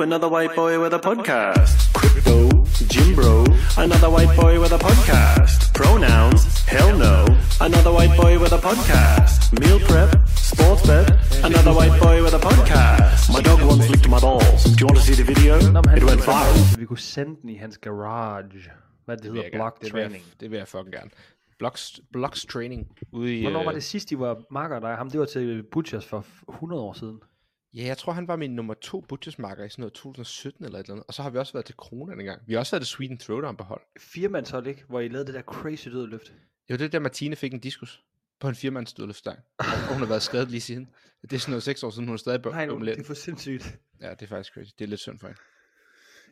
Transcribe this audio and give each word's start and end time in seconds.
Ooh, 0.00 0.02
another 0.02 0.28
white 0.28 0.54
boy 0.56 0.80
with 0.80 0.94
a 0.94 0.98
podcast. 0.98 1.92
Crypto, 1.92 2.64
Jim 2.88 3.14
Bro, 3.14 3.44
another 3.76 4.08
white 4.08 4.34
boy 4.36 4.58
with 4.60 4.72
a 4.72 4.78
podcast. 4.78 5.72
Pronouns, 5.74 6.44
hell 6.66 6.96
no, 6.96 7.26
another 7.60 7.92
white 7.92 8.16
boy 8.16 8.38
with 8.38 8.52
a 8.52 8.58
podcast. 8.58 9.52
Meal 9.60 9.78
prep, 9.80 10.10
sports 10.36 10.86
bet, 10.86 11.06
another 11.44 11.72
white 11.72 11.98
boy 12.00 12.22
with 12.22 12.34
a 12.34 12.38
podcast. 12.38 13.32
My 13.32 13.40
dog 13.42 13.60
once 13.62 13.88
licked 13.90 14.08
my 14.08 14.20
balls. 14.20 14.64
Do 14.64 14.70
you 14.80 14.86
want 14.86 14.96
to 14.98 15.04
see 15.04 15.14
the 15.14 15.24
video? 15.24 15.54
Nå, 15.60 15.80
men 15.82 15.88
han 15.88 15.98
It 15.98 16.04
went 16.04 16.20
skulle 16.22 16.36
viral. 16.36 16.54
ud, 16.54 16.78
vi 16.78 16.84
kunne 16.86 16.98
sende 16.98 17.36
den 17.42 17.48
i 17.50 17.56
hans 17.56 17.78
garage. 17.78 18.70
Hvad 19.04 19.16
det, 19.16 19.32
vil 19.32 19.42
hedder, 19.42 19.58
block 19.58 19.80
det 19.80 19.90
training. 19.90 20.24
det 20.40 20.50
vil 20.50 20.56
jeg 20.56 20.68
fucking 20.68 20.92
gerne. 20.92 21.10
Blocks, 21.58 22.00
blocks 22.12 22.44
training 22.46 22.86
ude 23.12 23.38
i... 23.38 23.42
Hvornår 23.42 23.64
var 23.64 23.72
det 23.72 23.82
sidst, 23.84 24.12
I 24.12 24.18
var 24.18 24.36
marker 24.50 24.80
dig? 24.80 24.94
Ham, 24.96 25.10
det 25.10 25.20
var 25.20 25.26
til 25.26 25.62
Butchers 25.72 26.06
for 26.06 26.24
100 26.48 26.82
år 26.82 26.92
siden. 26.92 27.20
Ja, 27.74 27.84
jeg 27.84 27.98
tror, 27.98 28.12
han 28.12 28.28
var 28.28 28.36
min 28.36 28.50
nummer 28.50 28.74
to 28.74 29.00
butchersmarker 29.00 29.64
i 29.64 29.68
sådan 29.68 29.82
noget 29.82 29.92
2017 29.92 30.64
eller 30.64 30.78
et 30.78 30.84
eller 30.84 30.94
andet. 30.94 31.06
Og 31.08 31.14
så 31.14 31.22
har 31.22 31.30
vi 31.30 31.38
også 31.38 31.52
været 31.52 31.66
til 31.66 31.76
Krona 31.76 32.12
en 32.12 32.24
gang. 32.24 32.42
Vi 32.46 32.52
har 32.52 32.60
også 32.60 32.72
været 32.72 32.82
til 32.82 32.88
Sweden 32.88 33.18
Throwdown 33.18 33.56
på 33.56 33.64
hold. 33.64 33.80
Firmandshold, 34.00 34.66
ikke? 34.66 34.84
Hvor 34.88 35.00
I 35.00 35.08
lavede 35.08 35.26
det 35.26 35.34
der 35.34 35.42
crazy 35.42 35.88
dødløft. 35.88 36.26
Det 36.26 36.34
var 36.68 36.76
det 36.76 36.92
der, 36.92 36.98
Martine 36.98 37.36
fik 37.36 37.52
en 37.54 37.60
diskus 37.60 38.02
på 38.40 38.48
en 38.48 38.54
firmands 38.54 38.92
dødløftstang. 38.92 39.38
og 39.58 39.92
hun 39.92 39.98
har 39.98 40.06
været 40.06 40.22
skadet 40.22 40.50
lige 40.50 40.60
siden. 40.60 40.88
Det 41.22 41.32
er 41.32 41.38
sådan 41.38 41.50
noget 41.50 41.62
seks 41.62 41.82
år 41.82 41.90
siden, 41.90 42.08
hun 42.08 42.14
er 42.14 42.18
stadig 42.18 42.40
Nej, 42.44 42.66
nu, 42.66 42.72
bømlet 42.72 42.96
det 42.96 43.02
er 43.02 43.06
for 43.06 43.14
sindssygt. 43.14 43.78
Ja, 44.00 44.10
det 44.10 44.22
er 44.22 44.26
faktisk 44.26 44.54
crazy. 44.54 44.70
Det 44.78 44.84
er 44.84 44.88
lidt 44.88 45.00
synd 45.00 45.18
for 45.18 45.26
hende. 45.26 45.40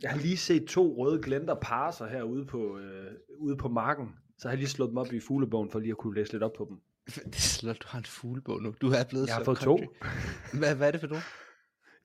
Jeg 0.03 0.11
har 0.11 0.19
lige 0.19 0.37
set 0.37 0.65
to 0.65 0.95
røde 0.97 1.23
glenter 1.23 1.55
parre 1.55 1.93
sig 1.93 2.09
herude 2.09 2.47
på, 2.47 2.79
øh, 2.79 3.13
ude 3.39 3.57
på 3.57 3.69
marken. 3.69 4.17
Så 4.39 4.49
har 4.49 4.53
jeg 4.53 4.59
lige 4.59 4.69
slået 4.69 4.89
dem 4.89 4.97
op 4.99 5.13
i 5.13 5.21
fuglebogen, 5.21 5.71
for 5.71 5.79
lige 5.79 5.91
at 5.91 5.97
kunne 5.99 6.15
læse 6.15 6.33
lidt 6.33 6.43
op 6.43 6.53
på 6.59 6.67
dem. 6.71 6.81
Det 7.15 7.35
er 7.37 7.39
slot, 7.41 7.77
du 7.83 7.87
har 7.89 7.99
en 7.99 8.05
fuglebog 8.05 8.63
nu. 8.63 8.75
Du 8.81 8.91
er 8.91 9.05
blevet 9.09 9.27
Jeg 9.27 9.35
har 9.35 9.41
så 9.41 9.45
fået 9.45 9.59
country. 9.59 9.85
to. 9.85 9.93
Hvad, 10.59 10.75
hvad 10.75 10.87
er 10.87 10.91
det 10.91 11.01
for 11.01 11.07
du? 11.07 11.17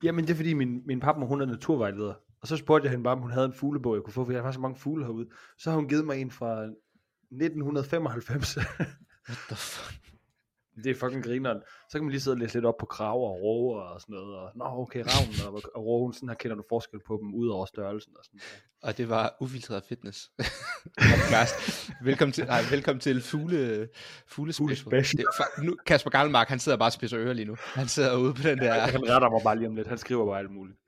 Jamen, 0.02 0.24
det 0.24 0.30
er 0.30 0.36
fordi 0.36 0.52
min, 0.54 0.80
min 0.86 1.00
papma, 1.00 1.26
hun 1.26 1.40
er 1.40 1.46
naturvejleder. 1.46 2.14
Og 2.40 2.48
så 2.48 2.56
spurgte 2.56 2.84
jeg 2.84 2.90
hende 2.90 3.04
bare, 3.04 3.12
om 3.14 3.20
hun 3.20 3.30
havde 3.30 3.46
en 3.46 3.52
fuglebog, 3.52 3.94
jeg 3.94 4.02
kunne 4.02 4.12
få, 4.12 4.24
for 4.24 4.32
jeg 4.32 4.42
har 4.42 4.52
så 4.52 4.60
mange 4.60 4.78
fugle 4.78 5.04
herude. 5.04 5.28
Så 5.58 5.70
har 5.70 5.76
hun 5.76 5.88
givet 5.88 6.04
mig 6.04 6.20
en 6.20 6.30
fra 6.30 6.62
1995. 6.62 8.56
What 8.56 9.38
the 9.48 9.56
fuck? 9.56 10.13
Det 10.76 10.90
er 10.90 10.94
fucking 10.94 11.24
grineren. 11.24 11.62
Så 11.90 11.98
kan 11.98 12.02
man 12.04 12.10
lige 12.10 12.20
sidde 12.20 12.34
og 12.34 12.38
læse 12.38 12.54
lidt 12.54 12.64
op 12.64 12.74
på 12.80 12.86
kraver 12.86 13.28
og 13.28 13.42
råger 13.42 13.80
og 13.82 14.00
sådan 14.00 14.12
noget. 14.12 14.36
Og, 14.38 14.50
Nå, 14.54 14.64
okay, 14.64 15.04
ravnen 15.06 15.54
og, 15.54 15.62
og 15.74 15.84
rågen, 15.86 16.12
sådan 16.12 16.28
her 16.28 16.36
kender 16.36 16.56
du 16.56 16.64
forskel 16.68 17.00
på 17.06 17.18
dem, 17.22 17.34
ud 17.34 17.48
over 17.48 17.66
størrelsen 17.66 18.12
og 18.18 18.24
sådan 18.24 18.38
noget. 18.38 18.62
Og 18.82 18.98
det 18.98 19.08
var 19.08 19.36
ufiltreret 19.40 19.84
fitness. 19.84 20.30
Podcast. 21.12 21.90
velkommen 22.02 22.32
til, 22.32 22.44
nej, 22.44 22.60
velkommen 22.70 23.00
til 23.00 23.22
fugle, 23.22 23.88
fugle, 24.26 24.52
Fugle 24.52 24.76
special. 24.76 25.18
Det, 25.18 25.26
er 25.38 25.42
fa- 25.44 25.64
nu, 25.64 25.76
Kasper 25.86 26.10
Galmark, 26.10 26.48
han 26.48 26.58
sidder 26.58 26.78
bare 26.78 26.88
og 26.88 26.92
spidser 26.92 27.18
ører 27.20 27.32
lige 27.32 27.46
nu. 27.46 27.56
Han 27.60 27.88
sidder 27.88 28.16
ude 28.16 28.34
på 28.34 28.42
den 28.42 28.58
der, 28.58 28.72
Han 28.74 29.10
retter 29.10 29.30
mig 29.30 29.40
bare 29.44 29.56
lige 29.58 29.68
om 29.68 29.76
lidt. 29.76 29.86
Han 29.88 29.98
skriver 29.98 30.26
bare 30.26 30.38
alt 30.38 30.50
muligt. 30.50 30.78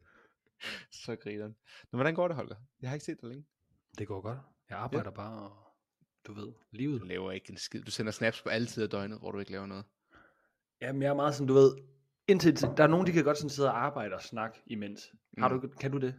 så 1.05 1.17
griner 1.23 1.45
Men 1.47 1.55
hvordan 1.93 2.15
går 2.15 2.29
det, 2.29 2.37
Holger? 2.37 2.57
Jeg 2.83 2.91
har 2.91 2.95
ikke 2.95 3.07
set 3.07 3.21
dig 3.21 3.29
længe. 3.29 3.45
Det 3.99 4.09
går 4.09 4.21
godt. 4.21 4.39
Jeg 4.71 4.79
arbejder 4.79 5.11
ja. 5.11 5.15
bare, 5.15 5.51
og 5.51 5.66
du 6.27 6.33
ved, 6.33 6.53
livet. 6.71 7.01
Du 7.01 7.07
laver 7.07 7.33
ikke 7.33 7.51
en 7.51 7.57
skid. 7.57 7.83
Du 7.83 7.91
sender 7.91 8.13
snaps 8.13 8.43
på 8.43 8.49
alle 8.49 8.67
tider 8.67 8.87
af 8.87 8.91
døgnet, 8.91 9.19
hvor 9.19 9.31
du 9.33 9.39
ikke 9.39 9.53
laver 9.53 9.67
noget. 9.67 9.85
Jamen, 10.81 11.03
jeg 11.03 11.09
er 11.09 11.15
meget 11.15 11.35
sådan, 11.35 11.47
du 11.47 11.55
ved, 11.55 11.77
indtil, 12.29 12.61
der 12.61 12.83
er 12.83 12.87
nogen, 12.87 13.07
de 13.07 13.13
kan 13.13 13.25
godt 13.25 13.37
sådan 13.39 13.51
sidde 13.51 13.69
og 13.71 13.85
arbejde 13.85 14.15
og 14.15 14.23
snakke 14.23 14.63
imens. 14.67 15.13
Har 15.39 15.49
Mm. 15.49 15.61
du, 15.61 15.69
kan 15.81 15.91
du 15.91 15.99
det? 15.99 16.15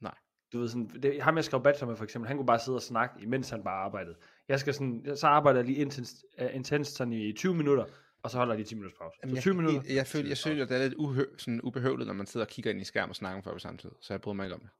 Nej. 0.00 0.14
Du 0.52 0.58
ved 0.58 0.68
sådan, 0.68 0.90
det, 1.02 1.22
ham 1.22 1.36
jeg 1.36 1.44
skrev 1.44 1.62
bachelor 1.62 1.88
med 1.88 1.96
for 1.96 2.04
eksempel, 2.04 2.28
han 2.28 2.36
kunne 2.36 2.46
bare 2.46 2.58
sidde 2.58 2.76
og 2.76 2.82
snakke, 2.82 3.22
imens 3.22 3.50
han 3.50 3.64
bare 3.64 3.84
arbejdede. 3.84 4.16
Jeg 4.48 4.60
skal 4.60 4.74
sådan, 4.74 5.16
så 5.16 5.26
arbejder 5.26 5.58
jeg 5.60 5.66
lige 5.66 5.78
intens, 5.78 6.24
uh, 6.42 6.54
intens 6.54 6.88
sådan 6.88 7.12
i 7.12 7.32
20 7.32 7.54
minutter, 7.54 7.84
og 8.22 8.30
så 8.30 8.38
holder 8.38 8.52
jeg 8.54 8.58
lige 8.58 8.66
10 8.68 8.74
minutters 8.74 8.98
pause. 8.98 9.18
Jamen, 9.22 9.36
så 9.36 9.42
20 9.42 9.52
jeg, 9.52 9.56
minutter. 9.62 9.82
Jeg, 9.88 9.96
jeg, 9.96 10.06
føler, 10.06 10.28
jeg 10.28 10.38
føler, 10.38 10.62
at 10.62 10.68
det 10.68 10.76
er 10.76 10.82
lidt 10.82 10.94
uhø, 10.94 11.24
sådan 11.38 11.60
ubehøvlet, 11.62 12.06
når 12.06 12.14
man 12.14 12.26
sidder 12.26 12.46
og 12.46 12.50
kigger 12.50 12.70
ind 12.70 12.80
i 12.80 12.84
skærm 12.84 13.08
og 13.10 13.16
snakker 13.16 13.42
for 13.42 13.52
på 13.52 13.58
samtidig. 13.58 13.96
Så 14.00 14.12
jeg 14.12 14.20
bryder 14.20 14.34
mig 14.36 14.44
ikke 14.44 14.54
om 14.54 14.60
det. 14.60 14.70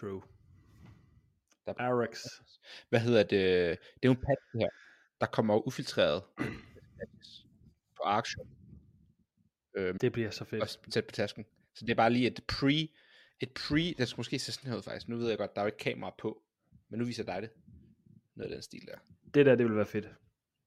True. 0.00 0.22
Der, 1.66 1.74
Arax. 1.78 2.24
hvad 2.88 3.00
hedder 3.00 3.22
det? 3.22 3.30
Det 3.30 3.78
er 4.02 4.04
jo 4.04 4.10
en 4.10 4.16
patch, 4.16 4.42
her. 4.60 4.68
Der 5.20 5.26
kommer 5.26 5.66
ufiltreret 5.66 6.22
på 7.96 8.02
Arkshop. 8.04 8.46
Øhm, 9.76 9.98
Det 9.98 10.12
bliver 10.12 10.30
så 10.30 10.44
fedt. 10.44 10.62
og 10.62 10.90
tæt 10.92 11.04
på 11.04 11.12
tasken. 11.12 11.44
Så 11.74 11.84
det 11.84 11.90
er 11.90 11.94
bare 11.94 12.10
lige 12.12 12.26
et 12.26 12.40
pre, 12.48 12.88
et 13.40 13.50
pre, 13.54 13.94
det 13.98 14.08
skal 14.08 14.18
måske 14.18 14.38
se 14.38 14.52
sådan 14.52 14.70
her 14.70 14.76
ud 14.78 14.82
faktisk. 14.82 15.08
Nu 15.08 15.16
ved 15.16 15.28
jeg 15.28 15.38
godt, 15.38 15.54
der 15.54 15.60
er 15.60 15.64
jo 15.64 15.66
ikke 15.66 15.78
kamera 15.78 16.14
på, 16.18 16.42
men 16.88 16.98
nu 16.98 17.04
viser 17.06 17.24
jeg 17.26 17.34
dig 17.34 17.42
det. 17.42 17.50
Noget 18.34 18.50
af 18.50 18.54
den 18.56 18.62
stil 18.62 18.86
der. 18.86 18.98
Det 19.34 19.46
der, 19.46 19.54
det 19.54 19.66
vil 19.66 19.76
være 19.76 19.86
fedt. 19.86 20.08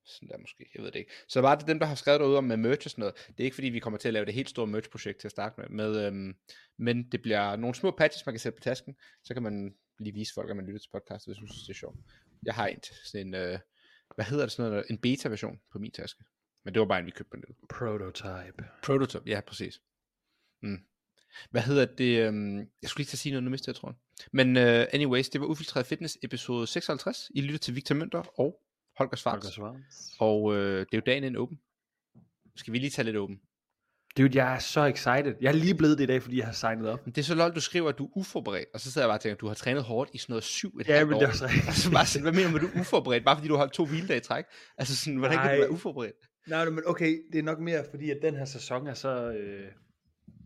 Sådan 0.06 0.30
der 0.30 0.38
måske, 0.38 0.70
jeg 0.76 0.84
ved 0.84 0.92
det 0.92 1.00
ikke. 1.00 1.12
Så 1.28 1.42
var 1.42 1.56
det 1.56 1.68
dem, 1.68 1.80
der 1.80 1.86
har 1.86 1.96
skrevet 1.96 2.20
derude 2.20 2.38
om 2.38 2.44
med 2.44 2.58
merch 2.58 2.88
og 2.88 2.92
sådan 2.92 3.02
noget. 3.02 3.16
Det 3.28 3.40
er 3.40 3.44
ikke 3.44 3.56
fordi, 3.56 3.68
vi 3.70 3.80
kommer 3.80 3.98
til 4.00 4.08
at 4.10 4.14
lave 4.14 4.26
det 4.26 4.34
helt 4.34 4.50
store 4.50 4.68
merch-projekt 4.68 5.20
til 5.20 5.28
at 5.28 5.32
starte 5.32 5.56
med, 5.62 5.70
med 5.70 6.06
øhm, 6.08 6.36
men 6.78 7.12
det 7.12 7.22
bliver 7.22 7.56
nogle 7.56 7.76
små 7.76 7.92
patches, 7.92 8.26
man 8.26 8.34
kan 8.34 8.40
sætte 8.40 8.58
på 8.58 8.64
tasken, 8.64 8.96
så 9.24 9.34
kan 9.34 9.44
man 9.44 9.76
lige 10.00 10.14
vise 10.14 10.34
folk, 10.34 10.50
at 10.50 10.56
man 10.56 10.66
lytter 10.66 10.80
til 10.80 10.90
podcast, 10.90 11.28
hvis 11.28 11.40
man 11.42 11.48
synes, 11.48 11.64
det 11.64 11.74
er 11.74 11.78
sjovt. 11.78 11.98
Jeg 12.44 12.54
har 12.54 12.68
en, 12.68 12.80
sådan 13.06 13.28
en, 13.28 13.34
øh, 13.34 13.60
hvad 14.16 14.26
hedder 14.26 14.46
det 14.46 14.52
sådan 14.52 14.72
noget, 14.72 14.86
en 14.90 14.98
beta-version 14.98 15.60
på 15.72 15.80
min 15.80 15.92
taske. 15.92 16.24
Men 16.66 16.74
det 16.74 16.80
var 16.80 16.86
bare 16.86 17.00
en, 17.00 17.06
vi 17.06 17.12
købte 17.12 17.30
på 17.30 17.38
nettet. 17.38 17.56
Prototype. 17.70 18.64
Prototype, 18.84 19.24
ja, 19.26 19.42
præcis. 19.42 19.82
Mm. 20.62 20.80
Hvad 21.50 21.62
hedder 21.62 21.86
det? 21.86 22.28
Um, 22.30 22.58
jeg 22.58 22.90
skulle 22.90 23.02
lige 23.02 23.10
til 23.10 23.16
at 23.16 23.20
sige 23.20 23.32
noget, 23.32 23.44
nu 23.44 23.50
mistede 23.50 23.70
jeg 23.70 23.76
tråden. 23.76 23.98
Men 24.32 24.58
uh, 24.58 24.94
anyways, 24.94 25.30
det 25.30 25.42
var 25.42 25.48
Ufiltreret 25.48 25.86
Fitness 25.86 26.18
episode 26.24 26.68
56. 26.68 27.32
I 27.36 27.42
lytter 27.42 27.60
til 27.60 27.76
Victor 27.76 27.96
Mønter 27.96 28.40
og 28.40 28.62
Holger 28.98 29.16
Svarts. 29.16 29.46
Holger 29.46 29.52
Schwartz. 29.52 30.16
Og 30.20 30.44
uh, 30.44 30.56
det 30.56 30.80
er 30.80 30.98
jo 30.98 31.02
dagen 31.06 31.24
inden 31.24 31.38
åben. 31.38 31.60
Skal 32.56 32.74
vi 32.74 32.80
lige 32.80 32.90
tage 32.90 33.06
lidt 33.06 33.18
åben? 33.18 33.42
Dude, 34.18 34.44
jeg 34.44 34.56
er 34.56 34.60
så 34.60 34.86
excited. 34.86 35.36
Jeg 35.42 35.48
er 35.48 35.54
lige 35.54 35.76
blevet 35.76 35.98
det 35.98 36.04
i 36.04 36.08
dag, 36.08 36.22
fordi 36.24 36.38
jeg 36.38 36.46
har 36.46 36.54
signet 36.54 36.90
op. 36.90 37.06
Men 37.06 37.14
det 37.16 37.22
er 37.22 37.26
så 37.26 37.36
lol, 37.36 37.56
du 37.56 37.62
skriver, 37.62 37.90
at 37.90 37.98
du 37.98 38.06
er 38.06 38.10
uforberedt. 38.18 38.66
Og 38.74 38.80
så 38.80 38.92
sidder 38.92 39.08
jeg 39.08 39.10
bare 39.10 39.18
og 39.18 39.22
tænker, 39.22 39.36
at 39.36 39.42
du 39.42 39.48
har 39.48 39.54
trænet 39.54 39.84
hårdt 39.84 40.10
i 40.14 40.18
sådan 40.18 40.32
noget 40.34 40.44
syv 40.44 40.78
et 40.82 40.88
Ja, 40.88 40.96
halvt 40.96 41.08
men 41.10 41.16
år. 41.16 41.20
det 41.20 41.26
er 41.26 41.32
også 41.32 41.46
rigtigt. 41.46 41.68
Og 41.70 41.74
så 41.74 41.92
bare 41.92 42.06
sådan, 42.06 42.24
hvad 42.24 42.32
mener 42.32 42.48
du 42.48 42.52
med, 42.54 42.60
du 42.60 42.68
er 42.76 42.80
uforberedt? 42.82 43.26
Bare 43.26 43.36
fordi 43.36 43.48
du 43.48 43.54
har 43.54 43.58
holdt 43.58 43.74
to 43.74 43.86
hviledage 43.86 44.18
i 44.18 44.22
træk? 44.22 44.46
Altså 44.78 44.96
sådan, 44.96 45.18
hvordan 45.18 45.38
kan 45.38 45.46
du 45.46 45.52
Nej. 45.52 45.60
være 45.60 45.72
uforberedt? 45.72 46.16
Nej, 46.48 46.64
nej, 46.66 46.74
men 46.74 46.84
okay, 46.86 47.22
det 47.32 47.40
er 47.40 47.44
nok 47.44 47.60
mere 47.60 47.84
fordi, 47.92 48.10
at 48.12 48.18
den 48.22 48.36
her 48.36 48.46
sæson 48.46 48.88
er 48.88 48.94
så... 48.94 49.32
Øh, 49.32 49.68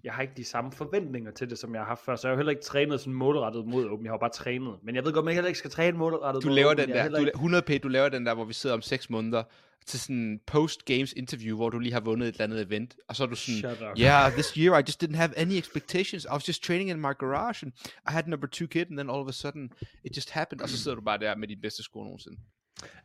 jeg 0.04 0.14
har 0.14 0.22
ikke 0.22 0.34
de 0.38 0.44
samme 0.46 0.72
forventninger 0.72 1.32
til 1.32 1.50
det, 1.50 1.58
som 1.58 1.74
jeg 1.74 1.82
har 1.82 1.88
haft 1.88 2.06
før, 2.06 2.16
så 2.16 2.28
jeg 2.28 2.32
har 2.34 2.38
heller 2.38 2.50
ikke 2.52 2.64
trænet 2.64 3.00
sådan 3.00 3.14
målrettet 3.14 3.66
mod 3.68 3.86
åben. 3.90 4.06
Jeg 4.06 4.12
har 4.14 4.18
bare 4.18 4.30
trænet. 4.30 4.76
Men 4.84 4.96
jeg 4.96 5.06
ved 5.06 5.14
godt, 5.14 5.24
at 5.24 5.26
man 5.26 5.34
heller 5.34 5.48
ikke 5.48 5.58
skal 5.60 5.72
træne 5.72 5.98
målrettet 5.98 6.44
Du 6.44 6.48
mod 6.48 6.56
laver 6.56 6.72
åben. 6.72 6.88
den 6.88 6.96
er 6.96 7.04
der, 7.04 7.10
du, 7.10 7.18
ikke- 7.18 7.30
la- 7.32 7.36
100 7.36 7.64
p, 7.80 7.84
du 7.84 7.88
laver 7.88 8.10
den 8.10 8.26
der, 8.26 8.34
hvor 8.34 8.46
vi 8.46 8.54
sidder 8.54 8.76
om 8.76 8.82
6 8.82 9.10
måneder 9.10 9.44
til 9.86 10.00
sådan 10.00 10.40
post-games 10.52 11.14
interview, 11.18 11.56
hvor 11.56 11.70
du 11.70 11.80
lige 11.80 11.94
har 11.94 12.00
vundet 12.00 12.28
et 12.28 12.32
eller 12.34 12.44
andet 12.44 12.62
event, 12.62 12.96
og 13.08 13.16
så 13.16 13.24
er 13.24 13.28
du 13.28 13.36
sådan, 13.36 13.72
yeah, 14.00 14.32
this 14.32 14.50
year 14.54 14.80
I 14.80 14.84
just 14.88 15.04
didn't 15.04 15.16
have 15.16 15.38
any 15.38 15.52
expectations, 15.54 16.26
I 16.26 16.28
was 16.34 16.48
just 16.48 16.64
training 16.64 16.90
in 16.90 16.98
my 17.02 17.14
garage, 17.20 17.66
and 17.66 17.74
I 18.10 18.12
had 18.12 18.24
number 18.28 18.48
two 18.48 18.68
kid, 18.68 18.86
and 18.90 18.98
then 18.98 19.10
all 19.10 19.20
of 19.22 19.28
a 19.28 19.32
sudden, 19.32 19.72
it 20.04 20.16
just 20.18 20.30
happened, 20.32 20.62
og 20.62 20.70
så 20.70 20.78
sidder 20.78 20.96
du 20.96 21.02
bare 21.02 21.18
der 21.18 21.36
med 21.36 21.48
din 21.48 21.62
bedste 21.62 21.84
sko 21.84 22.04
nogensinde. 22.04 22.38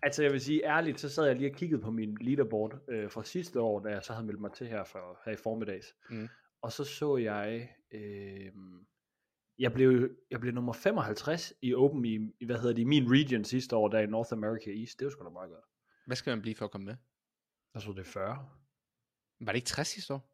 Altså 0.03 0.23
jeg 0.23 0.33
vil 0.33 0.41
sige 0.41 0.65
ærligt, 0.65 1.01
så 1.01 1.09
sad 1.09 1.27
jeg 1.27 1.37
lige 1.37 1.51
og 1.53 1.57
kiggede 1.57 1.83
på 1.83 1.91
min 1.91 2.17
leaderboard 2.21 2.75
øh, 2.89 3.11
fra 3.11 3.25
sidste 3.25 3.61
år, 3.61 3.81
da 3.81 3.89
jeg 3.89 4.03
så 4.03 4.13
havde 4.13 4.27
meldt 4.27 4.41
mig 4.41 4.51
til 4.53 4.67
her, 4.67 4.85
for, 4.85 5.19
her 5.25 5.33
i 5.33 5.37
formiddags. 5.43 5.87
Mm. 6.11 6.29
Og 6.67 6.73
så 6.73 6.85
så 6.85 7.17
jeg, 7.17 7.69
øh, 7.91 8.53
jeg, 9.59 9.73
blev, 9.73 10.11
jeg 10.31 10.41
blev 10.41 10.55
nummer 10.55 10.73
55 10.73 11.53
i 11.63 11.75
Open 11.75 12.05
i, 12.05 12.45
hvad 12.45 12.57
hedder 12.57 12.75
det, 12.75 12.83
i 12.83 12.85
min 12.85 13.11
region 13.11 13.45
sidste 13.45 13.77
år, 13.77 13.89
der 13.89 13.99
i 13.99 14.07
North 14.07 14.33
America 14.33 14.71
East. 14.71 14.99
Det 14.99 15.05
var 15.05 15.11
sgu 15.11 15.25
da 15.25 15.31
meget 15.31 15.51
godt. 15.51 15.65
Hvad 16.07 16.17
skal 16.17 16.31
man 16.31 16.43
blive 16.43 16.55
for 16.55 16.65
at 16.65 16.71
komme 16.71 16.85
med? 16.85 16.97
Jeg 17.75 17.83
tror 17.83 17.93
det 17.93 18.01
er 18.01 18.05
40. 18.05 18.49
Var 19.41 19.53
det 19.53 19.57
ikke 19.57 19.67
60 19.67 19.89
sidste 19.89 20.15
år? 20.15 20.31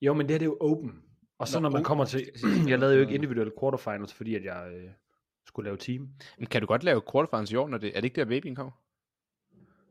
Jo, 0.00 0.14
men 0.14 0.26
det 0.26 0.30
her 0.30 0.38
det 0.38 0.46
er 0.46 0.50
jo 0.50 0.56
Open. 0.60 1.04
Og 1.38 1.48
så 1.48 1.58
Nå, 1.58 1.62
når 1.62 1.70
man 1.70 1.84
kommer 1.84 2.04
til, 2.04 2.30
jeg 2.70 2.78
lavede 2.78 2.96
jo 2.96 3.00
ikke 3.00 3.14
individuelle 3.14 3.52
quarterfinals, 3.60 4.14
fordi 4.14 4.34
at 4.34 4.44
jeg 4.44 4.72
øh, 4.74 4.90
skulle 5.44 5.64
lave 5.64 5.76
team. 5.76 6.08
Men 6.38 6.46
kan 6.46 6.60
du 6.60 6.66
godt 6.66 6.84
lave 6.84 7.02
quarterfinals 7.12 7.52
i 7.52 7.56
år, 7.56 7.68
når 7.68 7.78
det, 7.78 7.88
er 7.88 8.00
det 8.00 8.04
ikke 8.04 8.20
der 8.20 8.24
babyen 8.24 8.54
kommer? 8.54 8.72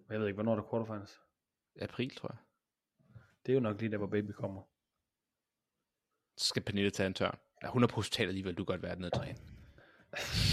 Jeg 0.10 0.20
ved 0.20 0.28
ikke, 0.28 0.36
hvornår 0.36 0.56
der 0.56 0.64
er 0.64 0.70
quarterfinals. 0.70 1.22
April, 1.82 2.16
tror 2.16 2.30
jeg. 2.32 2.38
Det 3.46 3.52
er 3.52 3.54
jo 3.54 3.60
nok 3.60 3.80
lige 3.80 3.92
der, 3.92 3.98
hvor 3.98 4.08
baby 4.08 4.32
kommer. 4.32 4.62
Så 6.40 6.48
skal 6.48 6.62
Pernille 6.62 6.90
tage 6.92 7.08
en 7.08 7.14
tørn. 7.14 7.38
Ja, 7.64 7.68
hun 7.68 7.84
er 7.84 7.88
på 7.88 7.96
hospitalet 7.96 8.30
alligevel, 8.30 8.54
du 8.54 8.64
kan 8.66 8.74
godt 8.74 8.84
være 8.84 8.96
nede 9.00 9.10
og 9.14 9.20
træne. 9.20 9.38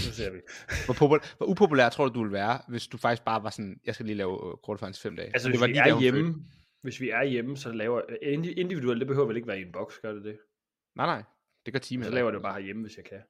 Nu 0.07 0.11
ser 0.13 0.31
vi. 0.31 0.39
Hvor, 0.85 0.93
popul- 0.93 1.35
hvor 1.37 1.45
upopulær 1.45 1.89
tror 1.89 2.07
du, 2.07 2.13
du 2.13 2.19
ville 2.19 2.33
være, 2.33 2.61
hvis 2.67 2.87
du 2.87 2.97
faktisk 2.97 3.23
bare 3.25 3.43
var 3.43 3.49
sådan, 3.49 3.79
jeg 3.85 3.93
skal 3.93 4.05
lige 4.05 4.15
lave 4.15 4.51
øh, 4.51 4.57
quarterfinals 4.65 5.01
fem 5.01 5.15
dage. 5.15 5.27
Altså, 5.33 5.49
hvis 5.49 5.59
var 5.61 5.67
vi 5.67 5.71
lige 5.73 5.81
er 5.81 5.85
der, 5.85 5.93
hun 5.93 6.01
hjemme, 6.01 6.23
fødte. 6.33 6.39
hvis 6.81 7.01
vi 7.01 7.09
er 7.09 7.23
hjemme, 7.23 7.57
så 7.57 7.71
laver 7.71 8.01
indi- 8.01 8.53
individuelt, 8.59 8.99
det 8.99 9.07
behøver 9.07 9.27
vel 9.27 9.35
ikke 9.35 9.47
være 9.47 9.59
i 9.59 9.61
en 9.61 9.71
boks, 9.71 9.97
gør 9.99 10.13
det 10.13 10.23
det? 10.23 10.37
Nej, 10.95 11.05
nej. 11.05 11.23
Det 11.65 11.73
gør 11.73 11.79
teamet. 11.79 12.05
Så 12.05 12.11
laver 12.11 12.31
det 12.31 12.41
bare 12.41 12.53
herhjemme, 12.53 12.81
hvis 12.81 12.97
jeg 12.97 13.05
kan. 13.05 13.21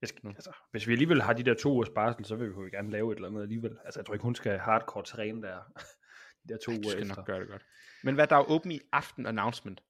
Jeg 0.00 0.08
skal, 0.08 0.20
Nå. 0.24 0.30
altså, 0.30 0.50
hvis 0.70 0.86
vi 0.86 0.92
alligevel 0.92 1.22
har 1.22 1.32
de 1.32 1.42
der 1.42 1.54
to 1.54 1.72
ugers 1.72 1.88
barsel, 1.94 2.24
så 2.24 2.36
vil 2.36 2.48
vi 2.48 2.54
jo 2.54 2.68
gerne 2.72 2.90
lave 2.90 3.12
et 3.12 3.16
eller 3.16 3.28
andet 3.28 3.42
alligevel. 3.42 3.76
Altså, 3.84 4.00
jeg 4.00 4.06
tror 4.06 4.14
ikke, 4.14 4.22
hun 4.22 4.34
skal 4.34 4.58
hardcore 4.58 5.02
træne 5.04 5.42
der, 5.42 5.58
de 6.42 6.52
der 6.52 6.58
to 6.64 6.72
Ej, 6.72 6.76
uger 6.78 6.90
skal 6.90 7.02
efter. 7.02 7.16
nok 7.16 7.26
gøre 7.26 7.40
det 7.40 7.48
godt. 7.48 7.62
Men 8.04 8.14
hvad 8.14 8.26
der 8.26 8.36
er 8.36 8.50
åben 8.50 8.72
i 8.72 8.80
aften 8.92 9.26
announcement. 9.26 9.80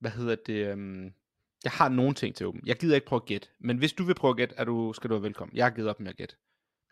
Hvad 0.00 0.10
hedder 0.10 0.36
det? 0.46 0.72
Um, 0.72 1.12
jeg 1.64 1.72
har 1.72 1.88
nogle 1.88 2.14
ting 2.14 2.34
til 2.34 2.46
åben. 2.46 2.60
Jeg 2.66 2.76
gider 2.76 2.94
ikke 2.94 3.06
prøve 3.06 3.20
at 3.22 3.26
gætte. 3.26 3.48
Men 3.60 3.78
hvis 3.78 3.92
du 3.92 4.04
vil 4.04 4.14
prøve 4.14 4.30
at 4.30 4.36
gætte, 4.36 4.54
er 4.58 4.64
du, 4.64 4.92
skal 4.92 5.10
du 5.10 5.14
være 5.14 5.22
velkommen. 5.22 5.56
Jeg 5.56 5.64
har 5.64 5.70
givet 5.70 5.90
op 5.90 6.00
med 6.00 6.10
at 6.10 6.16
gætte. 6.16 6.36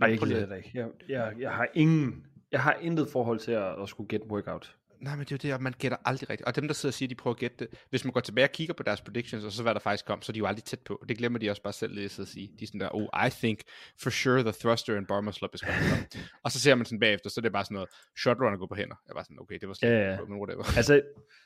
Nej, 0.01 0.11
jeg 0.11 0.19
gider 0.19 0.47
det 0.47 0.57
ikke. 0.57 0.71
Jeg, 0.75 0.89
jeg, 1.09 1.35
jeg, 1.39 1.51
har 1.51 1.69
ingen, 1.75 2.27
jeg 2.53 2.61
har 2.63 2.77
intet 2.81 3.09
forhold 3.13 3.39
til 3.39 3.53
at, 3.53 3.83
at 3.83 3.89
skulle 3.89 4.09
get 4.09 4.23
workout. 4.31 4.77
Nej, 5.03 5.17
men 5.17 5.25
det 5.25 5.33
er 5.33 5.37
jo 5.37 5.49
det, 5.49 5.55
og 5.55 5.63
man 5.63 5.73
gætter 5.79 5.99
aldrig 6.05 6.31
rigtigt. 6.31 6.47
Og 6.47 6.57
dem, 6.57 6.67
der 6.67 6.75
sidder 6.75 6.91
og 6.91 6.95
siger, 6.95 7.09
de 7.09 7.15
prøver 7.15 7.35
at 7.35 7.41
gætte 7.41 7.57
det, 7.59 7.69
hvis 7.91 8.05
man 8.05 8.13
går 8.13 8.21
tilbage 8.21 8.45
og 8.45 8.53
kigger 8.53 8.75
på 8.75 8.83
deres 8.83 9.01
predictions, 9.01 9.45
og 9.45 9.53
så 9.53 9.63
hvad 9.63 9.75
der 9.75 9.81
faktisk 9.81 10.07
kom, 10.07 10.23
så 10.23 10.31
er 10.31 10.35
de 10.35 10.39
jo 10.39 10.47
aldrig 10.47 10.65
tæt 10.65 10.79
på. 10.79 11.05
Det 11.09 11.19
glemmer 11.19 11.39
de 11.39 11.51
også 11.51 11.63
bare 11.63 11.73
selv 11.73 11.95
lidt 11.95 12.19
at 12.19 12.29
sige. 12.29 12.51
De 12.59 12.65
er 12.65 12.67
sådan 12.67 12.81
der, 12.81 12.95
oh, 12.95 13.27
I 13.27 13.31
think 13.31 13.61
for 14.03 14.11
sure 14.11 14.43
the 14.43 14.53
thruster 14.53 14.97
and 14.97 15.25
muscle 15.25 15.45
up 15.45 15.55
is 15.55 15.61
come. 15.61 16.07
og 16.45 16.53
så 16.53 16.61
ser 16.61 16.75
man 16.75 16.87
sådan 16.87 17.01
bagefter, 17.01 17.31
så 17.31 17.41
er 17.41 17.43
det 17.43 17.53
bare 17.53 17.65
sådan 17.65 17.75
noget, 17.75 17.89
shot 18.19 18.37
runner 18.41 18.59
går 18.59 18.67
på 18.67 18.75
hænder. 18.75 18.97
Jeg 19.09 19.15
var 19.15 19.23
sådan, 19.23 19.41
okay, 19.41 19.59
det 19.61 19.69
var 19.69 19.75
slet 19.75 19.91
Ja, 19.91 19.99
ikke 19.99 20.11
ja. 20.11 20.29
men 20.29 20.39
whatever. 20.39 20.77
Altså, 20.77 21.03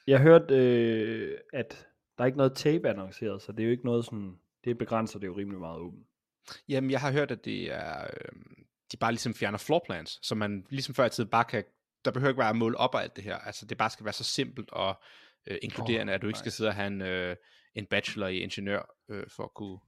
jeg 0.07 0.21
hørte, 0.21 0.55
øh, 0.55 1.39
at 1.53 1.87
der 2.19 2.25
er 2.25 2.27
ikke 2.27 2.39
noget 2.39 2.55
tape 2.57 2.89
annonceret, 2.89 3.43
så 3.43 3.53
det 3.53 3.61
er 3.61 3.65
jo 3.65 3.71
ikke 3.71 3.85
noget 3.85 4.05
sådan, 4.05 4.39
det 4.65 4.79
begrænser 4.79 5.19
det 5.19 5.27
jo 5.27 5.37
rimelig 5.37 5.61
meget 5.61 5.79
åbent. 5.81 6.07
Jamen, 6.69 6.91
jeg 6.91 7.01
har 7.01 7.13
hørt, 7.13 7.31
at 7.31 7.45
det 7.45 7.73
er, 7.73 8.03
øh, 8.03 8.41
de 8.93 8.97
bare 8.97 9.13
ligesom 9.13 9.35
fjerner 9.35 9.59
floor 9.59 9.83
plans, 9.87 10.19
så 10.23 10.35
man 10.35 10.67
ligesom 10.71 10.95
før 10.95 11.07
i 11.07 11.11
tiden 11.11 11.31
bare 11.31 11.45
kan, 11.45 11.65
der 12.05 12.11
behøver 12.11 12.31
ikke 12.31 12.39
være 12.39 12.49
at 12.49 12.57
måle 12.57 12.79
op 12.79 12.95
og 12.95 13.03
alt 13.03 13.17
det 13.17 13.25
her. 13.25 13.37
Altså, 13.37 13.67
det 13.67 13.79
bare 13.79 13.91
skal 13.91 14.05
være 14.05 14.13
så 14.13 14.25
simpelt 14.25 14.71
og 14.71 15.01
øh, 15.47 15.59
inkluderende, 15.63 16.11
Åh, 16.11 16.15
at 16.15 16.23
du 16.23 16.27
ikke 16.27 16.39
skal 16.39 16.49
nice. 16.49 16.57
sidde 16.57 16.69
og 16.69 16.75
have 16.75 16.87
en, 16.87 17.03
øh, 17.03 17.37
en 17.75 17.87
bachelor 17.87 18.27
i 18.27 18.39
ingeniør 18.39 18.95
øh, 19.09 19.25
for 19.29 19.43
at 19.43 19.55
kunne 19.55 19.79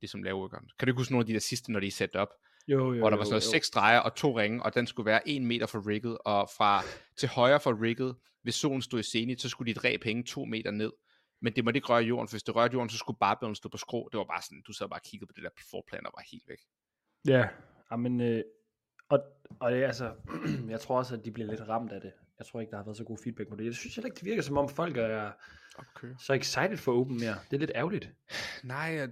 ligesom 0.00 0.22
lave 0.22 0.36
workeren. 0.36 0.68
Kan 0.78 0.86
du 0.86 0.90
ikke 0.90 1.00
huske 1.00 1.12
nogle 1.12 1.22
af 1.22 1.26
de 1.26 1.32
der 1.32 1.38
sidste, 1.38 1.72
når 1.72 1.80
de 1.80 1.86
er 1.86 1.90
sat 1.90 2.16
op? 2.16 2.28
Jo, 2.68 2.92
jo, 2.92 2.98
hvor 2.98 3.10
der 3.10 3.16
var 3.16 3.24
sådan 3.24 3.32
noget 3.32 3.42
seks 3.42 3.66
streger 3.66 3.98
og 3.98 4.14
to 4.14 4.38
ringe, 4.38 4.62
og 4.62 4.74
den 4.74 4.86
skulle 4.86 5.06
være 5.06 5.28
en 5.28 5.46
meter 5.46 5.66
fra 5.66 5.78
rigget, 5.78 6.18
og 6.24 6.48
fra 6.56 6.82
til 7.16 7.28
højre 7.28 7.60
for 7.60 7.82
rigget, 7.82 8.16
hvis 8.42 8.54
solen 8.54 8.82
stod 8.82 9.00
i 9.00 9.02
zenit, 9.02 9.40
så 9.40 9.48
skulle 9.48 9.74
dit 9.74 9.84
ræb 9.84 10.04
hænge 10.04 10.24
to 10.24 10.44
meter 10.44 10.70
ned. 10.70 10.92
Men 11.44 11.52
det 11.52 11.64
måtte 11.64 11.78
ikke 11.78 11.88
røre 11.88 12.02
jorden, 12.02 12.28
for 12.28 12.32
hvis 12.32 12.42
det 12.42 12.56
rørte 12.56 12.74
jorden, 12.74 12.88
så 12.88 12.98
skulle 12.98 13.18
barbellen 13.20 13.54
stå 13.54 13.68
på 13.68 13.76
skrå. 13.76 14.08
Det 14.12 14.18
var 14.18 14.24
bare 14.24 14.42
sådan, 14.42 14.62
du 14.66 14.72
sad 14.72 14.88
bare 14.88 14.98
og 14.98 15.02
kiggede 15.02 15.26
på 15.28 15.32
det 15.36 15.44
der 15.44 15.50
forplan 15.70 16.06
og 16.06 16.12
var 16.16 16.24
helt 16.32 16.48
væk. 16.48 16.60
Ja, 17.28 17.96
men 17.96 18.20
øh, 18.20 18.42
og, 19.08 19.18
og 19.60 19.72
det 19.72 19.84
altså, 19.84 20.14
jeg 20.74 20.80
tror 20.80 20.98
også, 20.98 21.14
at 21.16 21.24
de 21.24 21.30
bliver 21.30 21.50
lidt 21.50 21.68
ramt 21.68 21.92
af 21.92 22.00
det. 22.00 22.12
Jeg 22.38 22.46
tror 22.46 22.60
ikke, 22.60 22.70
der 22.70 22.76
har 22.76 22.84
været 22.84 22.96
så 22.96 23.04
god 23.04 23.18
feedback 23.24 23.48
på 23.48 23.56
det. 23.56 23.64
Jeg 23.64 23.74
synes 23.74 23.94
heller 23.94 24.06
ikke, 24.06 24.14
det 24.14 24.24
virker 24.24 24.42
som 24.42 24.58
om 24.58 24.68
folk 24.68 24.96
er 24.96 25.32
op 25.78 25.84
at 25.94 26.00
køre. 26.00 26.16
så 26.18 26.32
excited 26.32 26.76
for 26.76 26.92
Open 27.00 27.16
mere. 27.20 27.36
Det 27.50 27.56
er 27.56 27.60
lidt 27.60 27.72
ærgerligt. 27.74 28.08
Nej, 28.62 28.76
jeg- 28.76 29.10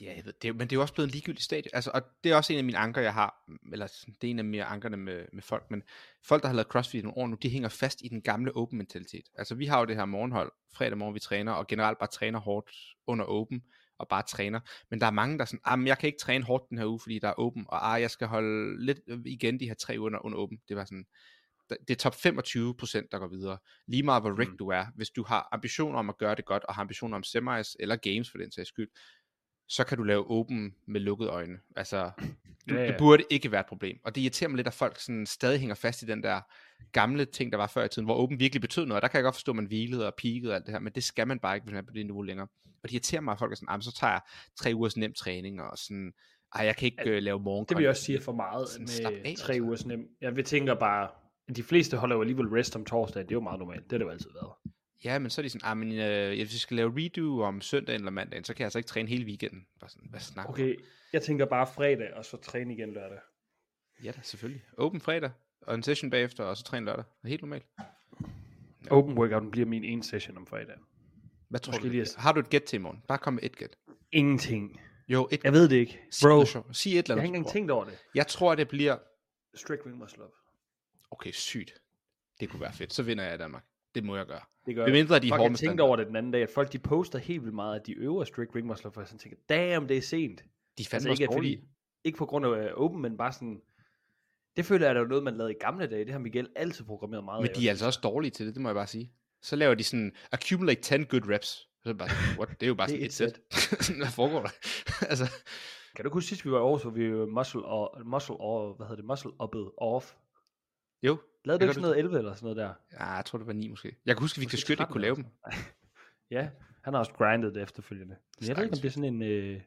ja, 0.00 0.12
jeg 0.16 0.24
ved, 0.24 0.32
det, 0.42 0.48
er 0.48 0.52
men 0.52 0.60
det 0.60 0.72
er 0.72 0.76
jo 0.76 0.80
også 0.80 0.94
blevet 0.94 1.08
en 1.08 1.12
ligegyldig 1.12 1.42
stadie. 1.42 1.70
Altså, 1.74 1.90
og 1.94 2.02
det 2.24 2.32
er 2.32 2.36
også 2.36 2.52
en 2.52 2.58
af 2.58 2.64
mine 2.64 2.78
anker, 2.78 3.00
jeg 3.00 3.14
har, 3.14 3.44
eller 3.72 3.86
det 4.06 4.26
er 4.28 4.30
en 4.30 4.38
af 4.38 4.44
mine 4.44 4.64
ankerne 4.64 4.96
med, 4.96 5.24
med 5.32 5.42
folk, 5.42 5.70
men 5.70 5.82
folk, 6.24 6.42
der 6.42 6.48
har 6.48 6.54
lavet 6.54 6.68
CrossFit 6.68 6.98
i 6.98 7.02
nogle 7.02 7.18
år 7.18 7.26
nu, 7.26 7.36
de 7.42 7.48
hænger 7.48 7.68
fast 7.68 8.00
i 8.02 8.08
den 8.08 8.22
gamle 8.22 8.56
Open 8.56 8.78
mentalitet. 8.78 9.24
Altså, 9.38 9.54
vi 9.54 9.66
har 9.66 9.78
jo 9.78 9.84
det 9.84 9.96
her 9.96 10.04
morgenhold, 10.04 10.52
fredag 10.74 10.98
morgen, 10.98 11.14
vi 11.14 11.20
træner, 11.20 11.52
og 11.52 11.66
generelt 11.66 11.98
bare 11.98 12.08
træner 12.12 12.38
hårdt 12.40 12.70
under 13.06 13.24
Open, 13.24 13.62
og 13.98 14.08
bare 14.08 14.22
træner. 14.22 14.60
Men 14.90 15.00
der 15.00 15.06
er 15.06 15.10
mange, 15.10 15.38
der 15.38 15.42
er 15.42 15.46
sådan, 15.46 15.60
ah, 15.64 15.86
jeg 15.86 15.98
kan 15.98 16.06
ikke 16.06 16.18
træne 16.18 16.44
hårdt 16.44 16.70
den 16.70 16.78
her 16.78 16.86
uge, 16.86 17.00
fordi 17.00 17.18
der 17.18 17.28
er 17.28 17.32
Open, 17.38 17.64
og 17.68 17.94
ah, 17.94 18.00
jeg 18.00 18.10
skal 18.10 18.26
holde 18.26 18.84
lidt 18.84 18.98
igen 19.26 19.60
de 19.60 19.66
her 19.66 19.74
tre 19.74 19.94
uger 19.98 20.06
under, 20.06 20.24
under 20.24 20.38
Open. 20.38 20.58
Det 20.68 20.76
var 20.76 20.84
sådan, 20.84 21.06
det 21.70 21.90
er 21.90 21.94
top 21.94 22.14
25 22.14 22.74
procent, 22.76 23.12
der 23.12 23.18
går 23.18 23.28
videre. 23.28 23.58
Lige 23.86 24.02
meget 24.02 24.22
hvor 24.22 24.38
rigged 24.38 24.52
Mm. 24.52 24.58
du 24.58 24.68
er. 24.68 24.84
Hvis 24.96 25.10
du 25.10 25.24
har 25.24 25.48
ambitioner 25.52 25.98
om 25.98 26.08
at 26.08 26.18
gøre 26.18 26.34
det 26.34 26.44
godt, 26.44 26.64
og 26.64 26.74
har 26.74 26.82
ambitioner 26.82 27.16
om 27.16 27.22
semis 27.22 27.76
eller 27.80 27.96
games 27.96 28.30
for 28.30 28.38
den 28.38 28.52
sags 28.52 28.68
skyld, 28.68 28.88
så 29.68 29.84
kan 29.84 29.98
du 29.98 30.04
lave 30.04 30.30
åben 30.30 30.74
med 30.86 31.00
lukkede 31.00 31.30
øjne. 31.30 31.58
Altså, 31.76 32.10
du, 32.68 32.74
Ja, 32.74 32.82
det 32.82 32.92
ja. 32.92 32.98
burde 32.98 33.24
ikke 33.30 33.50
være 33.52 33.60
et 33.60 33.66
problem. 33.66 33.98
Og 34.04 34.14
det 34.14 34.20
irriterer 34.20 34.48
mig 34.48 34.56
lidt, 34.56 34.66
at 34.66 34.74
folk 34.74 35.00
sådan 35.00 35.26
stadig 35.26 35.60
hænger 35.60 35.74
fast 35.74 36.02
i 36.02 36.06
den 36.06 36.22
der 36.22 36.40
gamle 36.92 37.24
ting, 37.24 37.52
der 37.52 37.58
var 37.58 37.66
før 37.66 37.84
i 37.84 37.88
tiden, 37.88 38.04
hvor 38.06 38.14
åben 38.16 38.40
virkelig 38.40 38.60
betød 38.60 38.86
noget. 38.86 39.02
Der 39.02 39.08
kan 39.08 39.18
jeg 39.18 39.22
godt 39.24 39.34
forstå, 39.34 39.52
at 39.52 39.56
man 39.56 39.66
hvilede 39.66 40.06
og 40.06 40.14
peakede 40.18 40.50
og 40.52 40.56
alt 40.56 40.66
det 40.66 40.72
her, 40.74 40.78
men 40.80 40.92
det 40.92 41.04
skal 41.04 41.28
man 41.28 41.38
bare 41.38 41.56
ikke, 41.56 41.64
hvis 41.64 41.72
man 41.72 41.82
er 41.82 41.86
på 41.86 41.92
det 41.94 42.06
niveau 42.06 42.22
længere. 42.22 42.46
Og 42.66 42.88
det 42.88 42.92
irriterer 42.92 43.20
mig, 43.20 43.32
at 43.32 43.38
folk 43.38 43.52
er 43.52 43.56
sådan, 43.56 43.68
"Ah, 43.68 43.76
men 43.78 43.82
så 43.82 43.92
tager 43.92 44.12
jeg 44.12 44.20
tre 44.56 44.72
ugers 44.74 44.96
nem 44.96 45.12
træning, 45.14 45.62
og 45.62 45.78
sådan, 45.78 46.12
ej, 46.54 46.64
jeg 46.66 46.76
kan 46.76 46.86
ikke 46.86 47.10
øh, 47.10 47.22
lave 47.22 47.40
morgen. 47.40 47.66
Det 47.68 47.76
vil 47.76 47.82
jeg 47.82 47.90
også 47.90 48.02
sige 48.02 48.20
for 48.20 48.32
meget 48.32 48.68
Sådan, 48.68 48.82
med 48.84 49.12
tre 49.36 49.52
altså. 49.54 49.62
ugers 49.62 49.86
nem. 49.86 50.08
Jeg 50.20 50.36
vil 50.36 50.44
tænker 50.44 50.74
bare, 50.74 51.10
de 51.56 51.62
fleste 51.62 51.96
holder 51.96 52.16
jo 52.16 52.22
alligevel 52.22 52.48
rest 52.48 52.76
om 52.76 52.84
torsdag. 52.84 53.22
Det 53.22 53.30
er 53.30 53.34
jo 53.34 53.40
meget 53.40 53.58
normalt. 53.58 53.82
Det 53.84 53.92
har 53.92 53.98
det 53.98 54.04
jo 54.04 54.10
altid 54.10 54.30
været. 54.34 54.52
Ja, 55.04 55.18
men 55.18 55.30
så 55.30 55.40
er 55.40 55.42
de 55.42 55.48
sådan, 55.48 55.66
ah, 55.70 55.76
men 55.76 55.92
øh, 55.92 56.28
hvis 56.28 56.52
vi 56.52 56.58
skal 56.58 56.76
lave 56.76 56.92
redo 56.96 57.40
om 57.40 57.60
søndagen 57.60 58.00
eller 58.00 58.10
mandagen, 58.10 58.44
så 58.44 58.54
kan 58.54 58.60
jeg 58.60 58.66
altså 58.66 58.78
ikke 58.78 58.88
træne 58.88 59.08
hele 59.08 59.24
weekenden. 59.24 59.66
Bare 59.80 59.90
sådan, 59.90 60.08
hvad 60.10 60.20
snakker 60.20 60.48
om? 60.48 60.54
Okay, 60.54 60.76
jeg 61.12 61.22
tænker 61.22 61.46
bare 61.46 61.66
fredag, 61.66 62.14
og 62.14 62.24
så 62.24 62.36
træne 62.36 62.74
igen 62.74 62.92
lørdag. 62.92 63.18
Ja 64.04 64.10
da, 64.10 64.20
selvfølgelig. 64.22 64.62
Open 64.78 65.00
fredag, 65.00 65.30
og 65.60 65.74
en 65.74 65.82
session 65.82 66.10
bagefter, 66.10 66.44
og 66.44 66.56
så 66.56 66.64
træne 66.64 66.86
lørdag. 66.86 67.04
Det 67.04 67.24
er 67.24 67.28
helt 67.28 67.42
normalt. 67.42 67.64
Open 68.90 69.18
workouten 69.18 69.50
bliver 69.50 69.66
min 69.66 69.84
ene 69.84 70.02
session 70.04 70.36
om 70.36 70.46
fredag. 70.46 70.76
Hvad 71.48 71.60
tror 71.60 71.72
Måske 71.72 71.86
du? 71.86 71.92
lige? 71.92 72.06
Har 72.16 72.32
du 72.32 72.40
et 72.40 72.50
gæt 72.50 72.62
til 72.62 72.76
i 72.76 72.80
morgen? 72.80 73.02
Bare 73.08 73.18
kom 73.18 73.32
med 73.32 73.42
et 73.42 73.56
gæt. 73.56 73.76
Ingenting. 74.12 74.80
Jo, 75.08 75.28
et 75.32 75.44
Jeg 75.44 75.52
ved 75.52 75.68
det 75.68 75.76
ikke. 75.76 76.00
Sig 76.10 76.28
Bro, 76.28 76.44
sjovt. 76.44 76.76
Sig 76.76 76.90
et 76.92 76.98
eller 76.98 77.14
jeg 77.14 77.14
har 77.14 77.20
andet. 77.20 77.24
ikke 77.28 77.36
engang 77.36 77.52
tænkt 77.52 77.70
over 77.70 77.84
det. 77.84 77.94
Jeg 78.14 78.26
tror, 78.26 78.54
det 78.54 78.68
bliver... 78.68 78.96
Strict 79.54 79.86
muscle 79.86 80.24
up. 80.24 80.30
Okay, 81.14 81.32
sygt. 81.32 81.74
Det 82.40 82.48
kunne 82.48 82.60
være 82.60 82.72
fedt. 82.72 82.92
Så 82.92 83.02
vinder 83.02 83.24
jeg 83.24 83.34
i 83.34 83.38
Danmark. 83.38 83.64
Det 83.94 84.04
må 84.04 84.16
jeg 84.16 84.26
gøre. 84.26 84.40
Det 84.66 84.74
gør 84.74 84.86
mindre 84.86 85.18
de 85.18 85.28
Fuck, 85.28 85.40
jeg 85.40 85.54
tænkte 85.54 85.82
over 85.82 85.96
det 85.96 86.06
den 86.06 86.16
anden 86.16 86.32
dag, 86.32 86.42
at 86.42 86.50
folk 86.50 86.72
de 86.72 86.78
poster 86.78 87.18
helt 87.18 87.42
vildt 87.42 87.54
meget, 87.54 87.80
at 87.80 87.86
de 87.86 87.92
øver 87.92 88.24
strict 88.24 88.54
ring 88.54 88.66
muscle 88.66 88.86
up, 88.86 88.94
for 88.94 89.00
jeg 89.00 89.08
sådan 89.08 89.18
tænker, 89.18 89.38
damn, 89.48 89.88
det 89.88 89.96
er 89.96 90.02
sent. 90.02 90.40
De 90.78 90.82
er 90.82 90.88
Altså 90.92 91.10
ikke, 91.10 91.28
også 91.28 91.38
fordi, 91.38 91.60
ikke 92.04 92.18
på 92.18 92.26
grund 92.26 92.46
af 92.46 92.72
open, 92.76 93.02
men 93.02 93.16
bare 93.16 93.32
sådan, 93.32 93.60
det 94.56 94.64
føler 94.64 94.86
jeg, 94.86 94.90
at 94.90 94.94
det 94.94 95.02
var 95.02 95.08
noget, 95.08 95.24
man 95.24 95.36
lavede 95.36 95.52
i 95.52 95.56
gamle 95.60 95.86
dage. 95.86 96.04
Det 96.04 96.12
har 96.12 96.18
Miguel 96.18 96.48
altid 96.56 96.84
programmeret 96.84 97.24
meget 97.24 97.42
Men 97.42 97.50
af. 97.50 97.54
de 97.56 97.66
er 97.66 97.70
altså 97.70 97.86
også 97.86 98.00
dårlige 98.02 98.30
til 98.30 98.46
det, 98.46 98.54
det 98.54 98.62
må 98.62 98.68
jeg 98.68 98.74
bare 98.74 98.86
sige. 98.86 99.12
Så 99.42 99.56
laver 99.56 99.74
de 99.74 99.84
sådan, 99.84 100.12
accumulate 100.32 100.80
10 100.80 101.04
good 101.04 101.28
reps. 101.28 101.68
Så 101.82 101.88
det 101.88 101.98
bare 101.98 102.08
what? 102.38 102.48
Det 102.50 102.62
er 102.62 102.68
jo 102.68 102.74
bare 102.74 102.88
sådan 102.98 103.04
et 103.04 103.12
sæt. 103.12 103.40
Hvad 103.96 104.12
foregår 104.14 104.42
der? 104.42 104.50
altså, 105.10 105.32
Kan 105.96 106.04
du 106.04 106.10
huske 106.10 106.28
sidst, 106.28 106.44
vi 106.44 106.50
var 106.50 106.58
i 106.58 106.60
Aarhus, 106.60 106.82
hvor 106.82 106.90
vi 106.90 107.02
øh, 107.02 107.28
muscle, 107.28 107.64
og, 107.64 108.00
muscle 108.06 108.36
og, 108.40 108.74
hvad 108.74 108.86
hedder 108.86 108.96
det, 108.96 109.04
muscle 109.04 109.30
uppet 109.42 109.70
off? 109.76 110.12
Jo. 111.02 111.18
Lavede 111.44 111.60
du 111.60 111.64
ikke 111.64 111.74
sådan 111.74 111.82
noget 111.82 111.98
11 111.98 112.18
eller 112.18 112.34
sådan 112.34 112.44
noget 112.44 112.56
der? 112.56 112.74
Ja, 112.92 113.10
jeg 113.10 113.24
tror, 113.24 113.38
det 113.38 113.46
var 113.46 113.52
9 113.52 113.68
måske. 113.68 113.96
Jeg 114.06 114.16
kan 114.16 114.22
huske, 114.22 114.38
at 114.38 114.40
Victor 114.40 114.54
Måske 114.54 114.60
Skyt 114.60 114.70
ikke 114.70 114.78
13 114.78 114.92
kunne 114.92 115.02
lave 115.02 115.16
dem. 115.16 115.24
ja, 116.36 116.48
han 116.82 116.94
har 116.94 117.00
også 117.00 117.12
grindet 117.12 117.54
det 117.54 117.62
efterfølgende. 117.62 118.16
Men 118.40 118.48
jeg 118.48 118.56
ved 118.56 118.64
ikke, 118.64 118.74
om 118.74 118.80
det 118.80 118.88
er 118.88 118.92
sådan 118.92 119.14
en, 119.14 119.22
øh, 119.22 119.60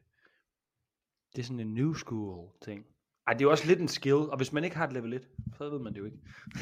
det 1.36 1.42
er 1.42 1.46
sådan 1.46 1.60
en 1.60 1.74
new 1.74 1.94
school 1.94 2.48
ting. 2.62 2.86
Ej, 3.26 3.32
det 3.32 3.40
er 3.40 3.44
jo 3.44 3.50
også 3.50 3.66
lidt 3.66 3.80
en 3.80 3.88
skill, 3.88 4.14
og 4.14 4.36
hvis 4.36 4.52
man 4.52 4.64
ikke 4.64 4.76
har 4.76 4.86
et 4.86 4.92
level 4.92 5.12
1, 5.12 5.28
så 5.58 5.70
ved 5.70 5.78
man 5.78 5.92
det 5.92 6.00
jo 6.00 6.04
ikke. 6.04 6.18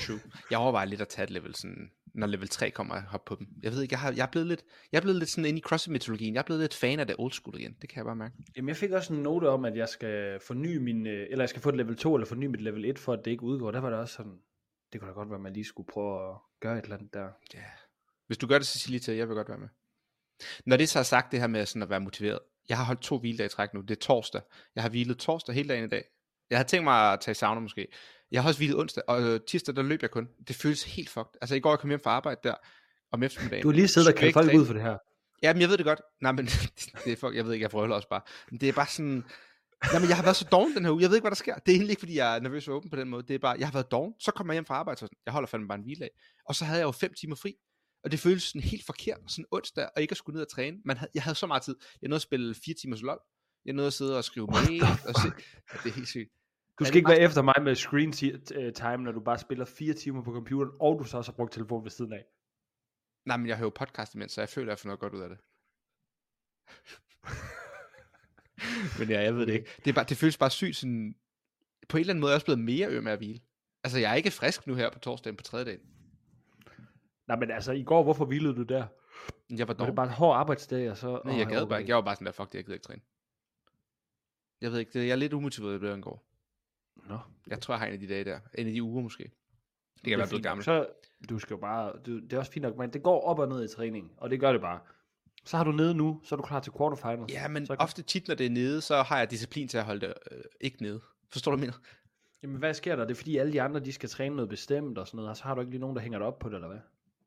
True. 0.07 0.19
Jeg 0.51 0.59
overvejer 0.59 0.87
lidt 0.87 1.01
at 1.01 1.09
tage 1.09 1.25
et 1.25 1.31
level, 1.31 1.55
sådan, 1.55 1.91
når 2.15 2.27
level 2.27 2.49
3 2.49 2.71
kommer 2.71 2.95
og 2.95 3.03
hoppe 3.03 3.29
på 3.29 3.35
dem. 3.39 3.47
Jeg 3.63 3.73
ved 3.73 3.83
ikke, 3.83 3.93
jeg, 3.93 4.01
har, 4.01 4.13
jeg, 4.13 4.23
er 4.23 4.31
blevet 4.31 4.49
lidt, 4.49 4.65
jeg 4.93 4.99
er 4.99 5.03
blevet 5.03 5.19
lidt 5.19 5.31
sådan 5.31 5.45
inde 5.45 5.59
i 5.59 5.63
CrossFit-mytologien. 5.63 6.35
Jeg 6.35 6.41
er 6.41 6.45
blevet 6.45 6.61
lidt 6.61 6.75
fan 6.75 7.01
af 7.01 7.07
det 7.07 7.17
old 7.19 7.33
school 7.33 7.61
igen. 7.61 7.77
Det 7.83 7.89
kan 7.91 7.97
jeg 7.97 8.05
bare 8.05 8.17
mærke. 8.17 8.35
Jamen, 8.57 8.69
jeg 8.69 8.77
fik 8.77 8.91
også 8.91 9.15
en 9.15 9.23
note 9.23 9.49
om, 9.49 9.65
at 9.65 9.77
jeg 9.77 9.89
skal 9.89 10.41
forny 10.41 10.77
min, 10.77 11.07
øh, 11.07 11.27
eller 11.31 11.43
jeg 11.43 11.49
skal 11.49 11.63
få 11.63 11.69
et 11.69 11.77
level 11.77 11.97
2, 11.97 12.15
eller 12.15 12.27
forny 12.27 12.47
mit 12.47 12.61
level 12.61 12.85
1, 12.85 12.99
for 12.99 13.13
at 13.13 13.25
det 13.25 13.31
ikke 13.31 13.43
udgår. 13.43 13.71
Der 13.71 13.81
var 13.81 13.91
det 13.91 13.99
også 13.99 14.15
sådan, 14.15 14.39
det 14.97 15.01
kunne 15.01 15.09
da 15.09 15.15
godt 15.15 15.29
være, 15.29 15.37
at 15.37 15.43
man 15.43 15.53
lige 15.53 15.65
skulle 15.65 15.87
prøve 15.87 16.31
at 16.31 16.37
gøre 16.61 16.79
et 16.79 16.83
eller 16.83 16.97
andet 16.97 17.15
der. 17.15 17.29
Ja. 17.55 17.65
Hvis 18.27 18.39
du 18.39 18.47
gør 18.47 18.59
det, 18.59 18.67
så 18.67 18.79
sig 18.79 18.91
lige 18.91 19.01
til, 19.01 19.15
jeg 19.15 19.29
vil 19.29 19.37
godt 19.37 19.49
være 19.49 19.59
med. 19.59 19.69
Når 20.67 20.77
det 20.77 20.89
så 20.89 20.99
er 20.99 21.03
sagt, 21.03 21.33
det 21.33 21.41
her 21.41 21.47
med 21.47 21.67
sådan 21.67 21.83
at 21.83 21.91
være 21.91 22.01
motiveret. 22.01 22.39
Jeg 22.69 22.77
har 22.77 22.85
holdt 22.85 23.01
to 23.01 23.19
hviledage 23.19 23.47
i 23.47 23.49
træk 23.49 23.75
nu. 23.75 23.81
Det 23.81 23.91
er 23.91 24.01
torsdag. 24.01 24.41
Jeg 24.75 24.83
har 24.83 24.91
hvilet 24.91 25.19
torsdag 25.19 25.55
hele 25.55 25.69
dagen 25.69 25.85
i 25.85 25.89
dag. 25.89 26.05
Jeg 26.51 26.59
havde 26.59 26.69
tænkt 26.69 26.85
mig 26.85 27.13
at 27.13 27.21
tage 27.21 27.35
sauna 27.35 27.61
måske. 27.61 27.89
Jeg 28.31 28.43
har 28.43 28.49
også 28.49 28.61
hvilet 28.61 28.77
onsdag, 28.77 29.03
og 29.09 29.23
øh, 29.23 29.41
tirsdag 29.41 29.77
der 29.77 29.83
løb 29.83 30.03
jeg 30.03 30.11
kun. 30.11 30.29
Det 30.49 30.57
føles 30.57 30.85
helt 30.85 31.11
fucked. 31.11 31.33
Altså 31.41 31.55
i 31.55 31.61
går 31.61 31.71
jeg 31.71 31.79
kom 31.79 31.91
hjem 31.91 32.01
fra 32.01 32.11
arbejde 32.11 32.41
der, 32.45 32.55
om 33.13 33.23
eftermiddagen. 33.23 33.63
Du 33.63 33.69
har 33.69 33.75
lige 33.75 33.89
siddet 33.89 34.13
og 34.13 34.19
kaldt 34.19 34.33
folk 34.33 34.55
ud 34.55 34.67
for 34.67 34.73
det 34.73 34.83
her. 34.83 34.99
Ja, 35.43 35.53
men 35.53 35.61
jeg 35.61 35.69
ved 35.69 35.77
det 35.77 35.87
godt. 35.87 36.01
Nej, 36.21 36.33
men 36.33 36.47
det 37.05 37.13
er 37.13 37.17
fuck, 37.17 37.35
jeg 37.35 37.45
ved 37.45 37.53
ikke, 37.53 37.63
jeg 37.63 37.71
frøler 37.71 37.95
også 37.95 38.09
bare. 38.09 38.21
Men 38.51 38.61
det 38.61 38.69
er 38.69 38.73
bare 38.73 38.87
sådan... 38.87 39.25
Nej, 39.93 40.01
men 40.01 40.09
jeg 40.09 40.17
har 40.17 40.23
været 40.23 40.37
så 40.37 40.49
doven 40.53 40.75
den 40.75 40.85
her 40.85 40.93
uge. 40.93 41.03
Jeg 41.03 41.11
ved 41.11 41.17
ikke, 41.17 41.23
hvad 41.23 41.31
der 41.31 41.37
sker. 41.45 41.55
Det 41.55 41.73
er 41.73 41.77
egentlig 41.77 41.91
ikke, 41.91 42.01
fordi 42.01 42.17
jeg 42.17 42.37
er 42.37 42.41
nervøs 42.41 42.65
for 42.65 42.73
åben 42.73 42.91
på 42.91 42.97
den 42.97 43.09
måde. 43.09 43.23
Det 43.29 43.35
er 43.35 43.39
bare, 43.39 43.57
jeg 43.59 43.67
har 43.67 43.73
været 43.73 43.91
doven. 43.91 44.15
Så 44.19 44.31
kommer 44.33 44.53
jeg 44.53 44.57
hjem 44.57 44.65
fra 44.65 44.75
arbejde, 44.75 45.01
så 45.01 45.09
jeg 45.27 45.33
holder 45.33 45.47
fandme 45.47 45.69
bare 45.69 45.79
en 45.79 45.85
hviledag. 45.85 46.11
Og 46.45 46.55
så 46.55 46.65
havde 46.65 46.79
jeg 46.79 46.87
jo 46.87 46.91
fem 46.91 47.15
timer 47.15 47.37
fri. 47.37 47.55
Og 48.05 48.11
det 48.13 48.21
føltes 48.21 48.43
sådan 48.43 48.63
helt 48.63 48.87
forkert, 48.87 49.19
sådan 49.27 49.45
onsdag, 49.51 49.89
og 49.97 50.03
ikke 50.03 50.13
at 50.13 50.17
skulle 50.17 50.35
ned 50.35 50.43
og 50.43 50.51
træne. 50.51 50.77
Man 50.85 50.97
havde, 50.97 51.11
jeg 51.15 51.23
havde 51.23 51.35
så 51.35 51.47
meget 51.47 51.63
tid. 51.63 51.77
Jeg 52.03 52.09
nåede 52.09 52.19
at 52.19 52.23
spille 52.23 52.55
fire 52.55 52.75
timers 52.75 53.03
LOL. 53.03 53.21
Jeg 53.65 53.75
nåede 53.75 53.87
at 53.87 53.93
sidde 53.93 54.19
og 54.19 54.25
skrive 54.25 54.47
mail. 54.47 54.83
Og 54.83 55.15
se, 55.23 55.29
ja, 55.73 55.79
det 55.85 55.91
er 55.91 55.95
helt 55.95 56.09
sygt. 56.09 56.31
Du 56.79 56.85
skal 56.85 56.97
ikke 56.97 57.09
være 57.09 57.21
efter 57.21 57.43
mig 57.43 57.55
med 57.63 57.75
screen 57.75 58.15
øh, 58.55 58.73
time, 58.73 58.97
når 58.97 59.13
du 59.13 59.21
bare 59.21 59.39
spiller 59.39 59.65
fire 59.65 59.95
timer 59.95 60.23
på 60.23 60.33
computeren, 60.33 60.71
og 60.81 60.99
du 60.99 61.05
så 61.05 61.17
også 61.17 61.33
har 61.33 61.37
brugt 61.37 61.53
telefonen 61.53 61.85
ved 61.85 61.91
siden 61.91 62.13
af. 62.13 62.25
Nej, 63.27 63.37
men 63.37 63.47
jeg 63.47 63.57
hører 63.57 63.67
jo 63.67 63.73
podcast 63.75 64.15
imens, 64.15 64.33
så 64.33 64.41
jeg 64.41 64.49
føler, 64.49 64.67
at 64.67 64.71
jeg 64.71 64.79
får 64.79 64.87
noget 64.87 65.01
godt 65.01 65.15
ud 65.15 65.21
af 65.21 65.29
det. 65.29 65.39
men 68.99 69.09
ja, 69.09 69.23
jeg 69.23 69.35
ved 69.37 69.47
det 69.47 69.53
ikke. 69.53 69.71
Det, 69.85 69.91
er 69.91 69.95
bare, 69.95 70.05
det 70.09 70.17
føles 70.17 70.39
bare 70.39 70.51
sygt 70.51 70.77
sådan... 70.77 71.15
På 71.89 71.97
en 71.97 72.01
eller 72.01 72.13
anden 72.13 72.21
måde 72.21 72.31
er 72.31 72.33
jeg 72.33 72.37
også 72.37 72.47
blevet 72.47 72.61
mere 72.61 72.89
øm 72.89 73.07
af 73.07 73.13
at 73.13 73.19
hvile. 73.19 73.41
Altså, 73.85 73.99
jeg 73.99 74.11
er 74.11 74.15
ikke 74.15 74.31
frisk 74.31 74.67
nu 74.67 74.75
her 74.75 74.91
på 74.91 74.99
torsdagen 74.99 75.37
på 75.37 75.45
tredje 75.45 75.65
dagen. 75.65 75.81
Nej, 77.29 77.39
men 77.39 77.51
altså, 77.51 77.73
i 77.73 77.83
går, 77.83 78.03
hvorfor 78.03 78.25
hvilede 78.25 78.55
du 78.55 78.63
der? 78.63 78.87
Jeg 79.51 79.69
var 79.69 79.75
Var 79.75 79.87
det 79.87 79.95
bare 79.95 80.07
en 80.07 80.13
hård 80.13 80.37
arbejdsdag, 80.37 80.91
og 80.91 80.97
så... 80.97 81.21
Nej, 81.25 81.39
jeg 81.39 81.47
gad 81.47 81.67
bare 81.67 81.81
ikke. 81.81 81.89
Jeg 81.89 81.97
var 81.97 82.03
bare 82.03 82.15
sådan 82.15 82.27
der, 82.27 82.33
fuck 82.33 82.53
det, 82.53 82.55
jeg 82.55 82.65
gider 82.65 82.75
ikke 82.75 82.85
træne. 82.85 83.03
Jeg 84.61 84.73
ved 84.73 84.79
ikke, 84.79 84.93
det, 84.93 85.07
jeg 85.07 85.13
er 85.13 85.17
lidt 85.17 85.33
umotiveret, 85.33 85.73
det 85.73 85.81
bliver 85.81 86.01
går. 86.01 86.27
Nå, 87.09 87.19
Jeg 87.47 87.61
tror, 87.61 87.75
jeg 87.75 87.79
har 87.79 87.87
en 87.87 87.93
af 87.93 88.01
de 88.01 88.09
dage 88.09 88.25
der. 88.25 88.41
En 88.59 88.67
af 88.67 88.73
de 88.73 88.83
uger 88.83 89.03
måske. 89.03 89.23
Det 89.23 89.33
kan 90.05 90.13
er 90.13 90.17
være 90.17 90.29
blevet 90.29 90.43
gammel. 90.43 90.65
Så, 90.65 90.87
du 91.29 91.39
skal 91.39 91.55
jo 91.55 91.61
bare... 91.61 91.93
Du, 92.07 92.21
det 92.21 92.33
er 92.33 92.39
også 92.39 92.53
fint 92.53 92.63
nok, 92.63 92.77
men 92.77 92.93
det 92.93 93.03
går 93.03 93.21
op 93.21 93.39
og 93.39 93.49
ned 93.49 93.65
i 93.65 93.75
træning, 93.75 94.13
og 94.17 94.31
det 94.31 94.41
gør 94.41 94.53
det 94.53 94.61
bare. 94.61 94.81
Så 95.47 95.57
har 95.57 95.65
du 95.65 95.73
nede 95.73 95.95
nu, 95.95 96.21
så 96.25 96.35
er 96.35 96.37
du 96.37 96.43
klar 96.43 96.61
til 96.61 96.73
quarterfinals. 96.79 97.33
Ja, 97.33 97.49
men 97.49 97.67
så, 97.67 97.77
ofte 97.79 98.03
tit, 98.03 98.29
når 98.29 98.35
det 98.35 98.47
er 98.47 98.51
nede, 98.51 98.81
så 98.81 99.03
har 99.03 99.19
jeg 99.19 99.31
disciplin 99.31 99.69
til 99.69 99.79
at 99.79 99.85
holde 99.85 100.01
det 100.01 100.15
øh, 100.31 100.39
ikke 100.61 100.83
nede. 100.83 101.01
Forstår 101.31 101.51
du, 101.53 101.59
mener? 101.59 101.73
Jamen, 102.43 102.57
hvad 102.57 102.75
sker 102.75 102.97
der? 102.97 103.05
Det 103.05 103.11
er 103.11 103.15
fordi 103.17 103.37
alle 103.37 103.53
de 103.53 103.63
andre, 103.63 103.81
de 103.81 103.93
skal 103.93 104.09
træne 104.09 104.37
noget 104.37 104.49
bestemt 104.49 104.99
og 104.99 105.07
sådan 105.07 105.17
noget, 105.17 105.31
og 105.31 105.37
så 105.37 105.43
har 105.43 105.55
du 105.55 105.61
ikke 105.61 105.71
lige 105.71 105.81
nogen, 105.81 105.97
der 105.97 106.03
hænger 106.03 106.19
dig 106.19 106.27
op 106.27 106.39
på 106.39 106.49
det, 106.49 106.55
eller 106.55 106.69
hvad? 106.69 106.79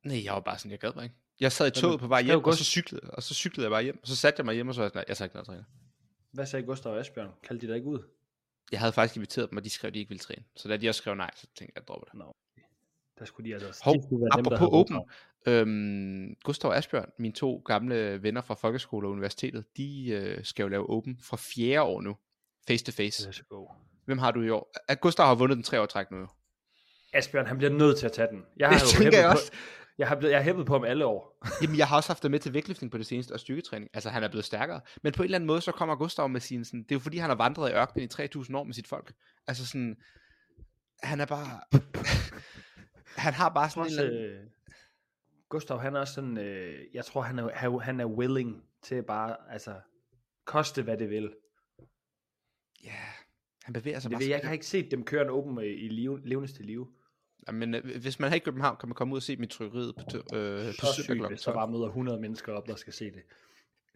Nej, 0.04 0.24
jeg 0.24 0.34
var 0.34 0.40
bare 0.40 0.58
sådan, 0.58 0.72
jeg 0.72 0.80
gad 0.80 0.92
mig 0.96 1.04
ikke. 1.04 1.16
Jeg 1.40 1.52
sad 1.52 1.68
i 1.68 1.82
toget 1.82 2.00
på 2.00 2.08
vej 2.08 2.22
hjem, 2.22 2.44
og 2.44 2.54
så 2.54 2.64
cyklede, 2.64 3.12
og 3.12 3.24
så 3.24 3.34
cyklede 3.34 3.66
jeg 3.66 3.72
bare 3.72 3.84
hjem. 3.84 4.00
Og 4.02 4.08
så 4.08 4.16
satte 4.16 4.40
jeg 4.40 4.46
mig 4.46 4.56
hjem, 4.56 4.68
og 4.68 4.76
så 4.76 4.82
var 4.82 4.86
jeg 4.86 4.90
sådan, 4.92 5.00
"Nej, 5.00 5.06
jeg 5.08 5.18
tager 5.18 5.26
ikke 5.26 5.36
noget 5.36 5.44
at 5.44 5.48
træne. 5.48 5.66
Hvad 6.32 6.46
sagde 6.46 6.66
Gustav 6.66 6.92
og 6.92 7.00
Asbjørn? 7.00 7.30
Kaldte 7.44 7.68
de 7.68 7.72
dig 7.72 7.78
ikke 7.78 7.88
ud? 7.88 8.00
Jeg 8.72 8.80
havde 8.80 8.92
faktisk 8.94 9.16
inviteret 9.16 9.50
dem, 9.50 9.58
og 9.58 9.64
de 9.64 9.70
skrev, 9.70 9.88
at 9.88 9.94
de 9.94 10.00
ikke 10.00 10.10
ville 10.10 10.20
træne. 10.20 10.44
Så 10.56 10.68
da 10.68 10.78
de 10.78 10.90
også 10.90 10.98
skrev 10.98 11.16
nej, 11.16 11.32
så 11.36 11.42
tænkte 11.42 11.62
jeg, 11.62 11.70
at 11.76 11.76
jeg 11.76 11.88
dropper 11.88 12.06
det. 12.06 12.14
Nå, 12.14 12.36
der 13.20 13.26
skulle 13.26 13.50
de 13.50 13.54
altså... 13.56 13.82
Hov, 13.84 13.96
de 13.96 14.02
være 14.02 14.38
dem, 14.38 14.44
der 14.44 15.04
øhm, 15.48 16.36
Gustav 16.44 16.70
og 16.70 16.78
Asbjørn, 16.78 17.10
mine 17.20 17.34
to 17.34 17.58
gamle 17.66 18.24
venner 18.24 18.42
fra 18.42 18.54
folkeskole 18.54 19.08
og 19.08 19.12
universitetet, 19.12 19.66
de 19.78 20.10
øh, 20.10 20.44
skal 20.46 20.64
jo 20.64 20.70
lave 20.70 20.90
Open 20.90 21.20
fra 21.24 21.38
fjerde 21.38 21.82
år 21.82 22.02
nu. 22.02 22.18
Face 22.68 22.86
to 22.86 22.92
face. 22.92 23.30
Let's 23.30 23.48
go. 23.50 23.68
Hvem 24.06 24.18
har 24.18 24.32
du 24.32 24.42
i 24.42 24.50
år? 24.50 24.96
Gustav 24.96 25.26
har 25.26 25.36
vundet 25.36 25.56
den 25.56 25.64
tre 25.64 25.82
år 25.82 25.86
træk 25.86 26.12
nu. 26.12 26.18
jo. 26.18 26.28
Asbjørn, 27.14 27.46
han 27.46 27.58
bliver 27.58 27.72
nødt 27.74 27.98
til 28.00 28.06
at 28.06 28.12
tage 28.12 28.28
den. 28.32 28.44
Jeg 28.58 28.70
Det 28.70 28.78
har 28.78 28.86
jo 28.86 28.90
tænker 28.90 29.04
hæppet 29.04 29.18
jeg 29.18 29.26
på- 29.32 29.32
også. 29.38 29.52
Jeg 29.98 30.08
har, 30.08 30.16
blevet, 30.16 30.32
jeg 30.32 30.40
har 30.40 30.44
hæppet 30.44 30.66
på 30.66 30.74
ham 30.74 30.84
alle 30.84 31.06
år. 31.06 31.38
Jamen, 31.62 31.78
jeg 31.78 31.88
har 31.88 31.96
også 31.98 32.10
haft 32.10 32.24
det 32.24 32.32
med 32.32 32.40
til 32.40 32.54
vægtløftning 32.54 32.92
på 32.92 32.98
det 32.98 33.06
seneste, 33.06 33.32
og 33.32 33.40
styrketræning. 33.40 33.90
Altså, 33.94 34.10
han 34.10 34.24
er 34.24 34.28
blevet 34.30 34.46
stærkere. 34.46 34.82
Men 35.04 35.14
på 35.14 35.22
en 35.24 35.26
eller 35.26 35.38
anden 35.38 35.48
måde, 35.48 35.62
så 35.62 35.72
kommer 35.72 35.96
Gustav 35.96 36.30
med 36.30 36.42
sin 36.42 36.66
sådan... 36.66 36.84
Det 36.84 36.92
er 36.92 36.96
jo 36.96 37.00
fordi, 37.00 37.18
han 37.18 37.30
har 37.30 37.36
vandret 37.38 37.70
i 37.70 37.74
ørkenen 37.74 38.04
i 38.06 38.08
3000 38.08 38.58
år 38.58 38.64
med 38.64 38.74
sit 38.74 38.88
folk. 38.88 39.14
Altså 39.48 39.66
sådan... 39.68 39.96
Han 41.04 41.20
er 41.20 41.26
bare... 41.26 41.60
han 43.26 43.34
har 43.34 43.50
bare 43.50 43.70
sådan 43.70 43.82
en 43.82 43.86
Også, 43.86 44.04
eller 44.04 44.30
anden... 44.30 44.50
øh, 45.50 45.52
Gustav, 45.52 45.80
han 45.80 45.96
er 45.96 46.00
også 46.00 46.14
sådan... 46.14 46.38
Øh, 46.38 46.80
jeg 46.94 47.06
tror, 47.06 47.22
han 47.22 47.40
er, 47.40 47.80
han- 47.80 48.00
er 48.00 48.06
willing 48.06 48.64
til 48.82 49.04
bare... 49.04 49.36
Altså, 49.50 49.74
koste 50.46 50.82
hvad 50.84 50.98
det 50.98 51.10
vil. 51.10 51.34
Ja, 52.84 52.96
han 53.64 53.74
bevæger 53.74 54.00
sig 54.00 54.10
Det 54.12 54.16
bare... 54.16 54.20
ved, 54.20 54.28
så 54.28 54.32
jeg 54.32 54.42
har 54.44 54.54
ikke 54.54 54.66
set 54.66 54.92
dem 54.92 55.04
køre 55.04 55.22
en 55.22 55.30
åben 55.30 55.60
i 55.60 55.88
liv, 55.88 56.20
levende 56.24 56.52
til 56.54 56.66
live. 56.66 56.88
Ja, 57.48 57.52
men 57.52 57.74
øh, 57.76 58.02
hvis 58.02 58.20
man 58.20 58.32
er 58.32 58.36
i 58.36 58.40
København, 58.40 58.78
kan 58.80 58.90
man 58.90 58.96
komme 58.96 59.14
ud 59.14 59.18
og 59.18 59.24
se 59.24 59.38
mit 59.38 59.50
trykkeriet 59.50 59.96
på, 59.96 60.02
øh, 60.36 60.66
på 60.66 60.86
Så 60.86 60.94
sygt, 61.04 61.06
12. 61.44 61.56
bare 61.56 61.72
møder 61.72 61.86
100 61.86 62.20
mennesker 62.20 62.54
op, 62.54 62.68
der 62.68 62.76
skal 62.76 62.94
se 62.94 63.06
det. 63.06 63.22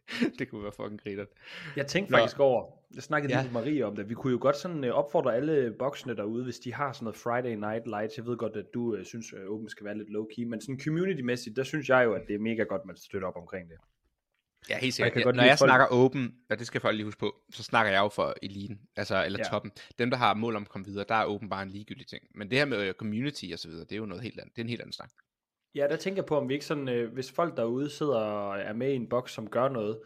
det 0.39 0.50
kunne 0.50 0.63
være 0.63 0.72
fucking 0.72 1.01
grinert. 1.03 1.27
Jeg 1.75 1.88
tænkte 1.88 2.12
Nå. 2.12 2.17
faktisk 2.17 2.39
over, 2.39 2.65
jeg 2.95 3.03
snakkede 3.03 3.33
Ja. 3.33 3.41
lige 3.41 3.53
med 3.53 3.62
Marie 3.62 3.86
om 3.86 3.95
det, 3.95 4.10
vi 4.10 4.13
kunne 4.13 4.31
jo 4.33 4.38
godt 4.41 4.55
sådan 4.57 4.83
øh, 4.83 4.93
opfordre 4.93 5.36
alle 5.36 5.74
boksene 5.79 6.15
derude, 6.15 6.43
hvis 6.43 6.60
de 6.60 6.74
har 6.74 6.93
sådan 6.93 7.03
noget 7.03 7.17
Friday 7.17 7.55
Night 7.55 7.88
Lights, 7.88 8.17
jeg 8.17 8.25
ved 8.25 8.38
godt, 8.38 8.55
at 8.55 8.65
du 8.74 8.95
øh, 8.95 9.05
synes, 9.05 9.33
at 9.33 9.48
Open 9.48 9.69
skal 9.69 9.86
være 9.86 9.98
lidt 9.98 10.10
low-key, 10.10 10.45
men 10.50 10.62
sådan 10.62 10.79
community-mæssigt, 10.79 11.55
der 11.55 11.63
synes 11.63 11.89
jeg 11.89 12.05
jo, 12.05 12.13
at 12.13 12.22
det 12.27 12.36
er 12.36 12.39
mega 12.39 12.63
godt, 12.63 12.81
man 12.86 12.95
støtter 12.95 13.27
op 13.27 13.36
omkring 13.38 13.69
det. 13.69 13.77
Ja, 14.69 14.77
helt 14.77 14.93
sikkert. 14.93 15.15
Jeg 15.15 15.24
godt 15.24 15.36
Når 15.36 15.43
jeg 15.43 15.57
folk- 15.60 15.69
snakker 15.69 15.88
åben, 15.91 16.36
og 16.50 16.60
det 16.60 16.67
skal 16.67 16.81
folk 16.81 16.95
lige 16.95 17.05
huske 17.05 17.19
på, 17.19 17.36
så 17.51 17.63
snakker 17.63 17.91
jeg 17.91 18.00
jo 18.00 18.10
for 18.10 18.33
eliten, 18.43 18.79
altså, 18.95 19.25
eller 19.25 19.39
Ja. 19.39 19.43
ja. 19.48 19.50
toppen. 19.51 19.72
Dem, 20.00 20.10
der 20.10 20.17
har 20.17 20.33
mål 20.33 20.55
om 20.55 20.62
at 20.62 20.69
komme 20.69 20.86
videre, 20.86 21.05
der 21.10 21.15
er 21.15 21.25
åben 21.25 21.50
bare 21.50 21.63
en 21.63 21.69
ligegyldig 21.69 22.07
ting. 22.07 22.24
Men 22.36 22.50
det 22.50 22.57
her 22.57 22.65
med 22.65 22.88
øh, 22.88 22.93
community 22.93 23.45
og 23.53 23.60
så 23.60 23.67
videre, 23.67 23.83
det 23.83 23.91
er 23.91 23.98
jo 23.98 24.05
noget 24.05 24.24
helt 24.24 24.39
andet. 24.39 24.55
Det 24.55 24.62
er 24.62 24.63
en 24.65 24.69
helt 24.69 24.81
anden 24.81 24.93
snak. 24.93 25.10
Ja, 25.75 25.88
der 25.88 25.96
tænker 25.96 26.22
jeg 26.22 26.25
på, 26.25 26.38
om 26.38 26.50
vi 26.50 26.53
ikke 26.53 26.65
sådan, 26.65 26.89
øh, 26.89 27.13
hvis 27.13 27.32
folk 27.32 27.58
derude 27.58 27.89
sidder 27.89 28.15
og 28.15 28.60
er 28.60 28.74
med 28.74 28.92
i 28.92 28.96
en 28.96 29.10
boks, 29.10 29.32
som 29.34 29.50
gør 29.50 29.70
noget, 29.70 30.00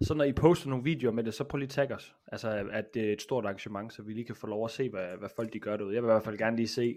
så 0.00 0.14
når 0.14 0.24
I 0.24 0.32
poster 0.32 0.68
nogle 0.68 0.84
videoer 0.84 1.12
med 1.12 1.24
det, 1.24 1.34
så 1.34 1.44
prøv 1.44 1.58
lige 1.58 1.66
at 1.66 1.70
tagge 1.70 1.94
os. 1.94 2.14
Altså, 2.26 2.68
at 2.72 2.94
det 2.94 3.08
er 3.08 3.12
et 3.12 3.22
stort 3.22 3.44
arrangement, 3.44 3.92
så 3.92 4.02
vi 4.02 4.12
lige 4.12 4.24
kan 4.24 4.36
få 4.36 4.46
lov 4.46 4.64
at 4.64 4.70
se, 4.70 4.88
hvad, 4.88 5.06
hvad 5.18 5.28
folk 5.36 5.52
de 5.52 5.58
gør 5.60 5.76
derude. 5.76 5.94
Jeg 5.94 6.02
vil 6.02 6.08
i 6.08 6.12
hvert 6.12 6.24
fald 6.24 6.38
gerne 6.38 6.56
lige 6.56 6.68
se, 6.68 6.96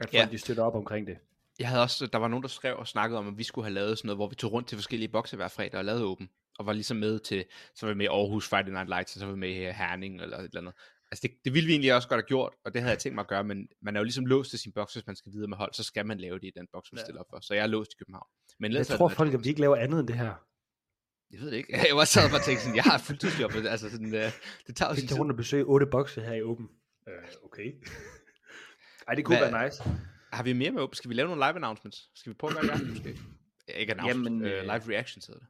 at 0.00 0.06
folk 0.10 0.14
Ja. 0.14 0.28
de 0.30 0.38
støtter 0.38 0.62
op 0.62 0.74
omkring 0.74 1.06
det. 1.06 1.16
Jeg 1.58 1.68
havde 1.68 1.82
også, 1.82 2.06
der 2.06 2.18
var 2.18 2.28
nogen, 2.28 2.42
der 2.42 2.48
skrev 2.48 2.76
og 2.76 2.86
snakkede 2.86 3.18
om, 3.18 3.28
at 3.28 3.38
vi 3.38 3.42
skulle 3.42 3.64
have 3.64 3.74
lavet 3.74 3.98
sådan 3.98 4.06
noget, 4.06 4.18
hvor 4.18 4.28
vi 4.28 4.34
tog 4.34 4.52
rundt 4.52 4.68
til 4.68 4.78
forskellige 4.78 5.08
bokse 5.08 5.36
hver 5.36 5.48
fredag 5.48 5.78
og 5.78 5.84
lavede 5.84 6.04
åben. 6.04 6.30
Og 6.58 6.66
var 6.66 6.72
ligesom 6.72 6.96
med 6.96 7.18
til, 7.18 7.44
så 7.74 7.86
var 7.86 7.92
vi 7.92 7.96
med 7.96 8.04
i 8.04 8.08
Aarhus 8.08 8.48
Friday 8.48 8.70
Night 8.70 8.88
Lights, 8.88 9.16
og 9.16 9.20
så 9.20 9.26
var 9.26 9.32
vi 9.32 9.38
med 9.38 9.48
i 9.48 9.54
Herning 9.54 10.20
eller 10.20 10.38
et 10.38 10.44
eller 10.44 10.60
andet. 10.60 10.74
Altså 11.12 11.22
det, 11.28 11.30
det 11.44 11.54
ville 11.54 11.66
vi 11.66 11.72
egentlig 11.72 11.94
også 11.94 12.08
godt 12.08 12.18
have 12.18 12.26
gjort, 12.26 12.52
og 12.64 12.74
det 12.74 12.80
havde 12.82 12.90
jeg 12.92 12.98
tænkt 12.98 13.14
mig 13.14 13.22
at 13.22 13.28
gøre, 13.28 13.44
men 13.44 13.68
man 13.82 13.96
er 13.96 14.00
jo 14.00 14.04
ligesom 14.04 14.26
låst 14.26 14.50
til 14.50 14.58
sin 14.58 14.72
boks, 14.72 14.92
hvis 14.92 15.06
man 15.06 15.16
skal 15.16 15.32
videre 15.32 15.48
med 15.48 15.56
hold, 15.56 15.74
så 15.74 15.82
skal 15.84 16.06
man 16.06 16.18
lave 16.18 16.38
det 16.38 16.44
i 16.46 16.52
den 16.56 16.66
boks, 16.72 16.92
man 16.92 16.98
Ja. 16.98 17.04
stiller 17.04 17.20
op 17.20 17.26
for. 17.30 17.40
Så 17.40 17.54
jeg 17.54 17.62
er 17.62 17.66
låst 17.66 17.92
i 17.92 17.96
København. 17.98 18.26
Men 18.60 18.72
Jeg 18.72 18.86
tror 18.86 19.08
folk, 19.08 19.34
at 19.34 19.44
vi 19.44 19.48
ikke 19.48 19.60
laver 19.60 19.76
andet 19.76 20.00
end 20.00 20.08
det 20.08 20.16
her. 20.16 20.34
Jeg 21.30 21.40
ved 21.40 21.50
det 21.50 21.56
ikke. 21.56 21.72
Jeg 21.88 21.96
var 21.96 22.04
sad 22.04 22.32
og 22.34 22.42
tænkte 22.42 22.62
sådan, 22.64 22.76
jeg 22.76 22.84
har 22.84 22.98
fuldtidsjob, 22.98 23.52
altså 23.54 23.90
sådan, 23.90 24.06
uh, 24.06 24.20
det 24.66 24.76
tager 24.76 24.88
jo 24.90 24.94
sin 24.96 25.08
tid. 25.08 25.18
rundt 25.18 25.30
og 25.32 25.36
besøge 25.36 25.64
otte 25.64 25.86
bokse 25.86 26.20
her 26.20 26.34
i 26.34 26.42
Åben. 26.42 26.68
Øh, 27.08 27.14
okay. 27.44 27.72
Ej, 29.08 29.14
det 29.14 29.24
kunne 29.24 29.38
Hvad- 29.38 29.50
være 29.50 29.64
nice. 29.64 29.82
Har 30.32 30.42
vi 30.42 30.52
mere 30.52 30.70
med 30.70 30.82
åben? 30.82 30.94
Skal 30.94 31.08
vi 31.08 31.14
lave 31.14 31.28
nogle 31.28 31.40
live 31.46 31.54
announcements? 31.56 32.10
Skal 32.14 32.30
vi 32.32 32.34
prøve 32.34 32.58
at 32.58 32.68
gøre 32.68 32.78
det 32.78 32.88
måske? 32.88 33.18
Ikke 33.68 33.92
announcements, 33.92 34.26
Jamen, 34.26 34.44
øh, 34.44 34.58
uh, 34.58 34.62
live 34.62 34.96
reactions 34.96 35.26
hedder 35.26 35.40
det. 35.40 35.48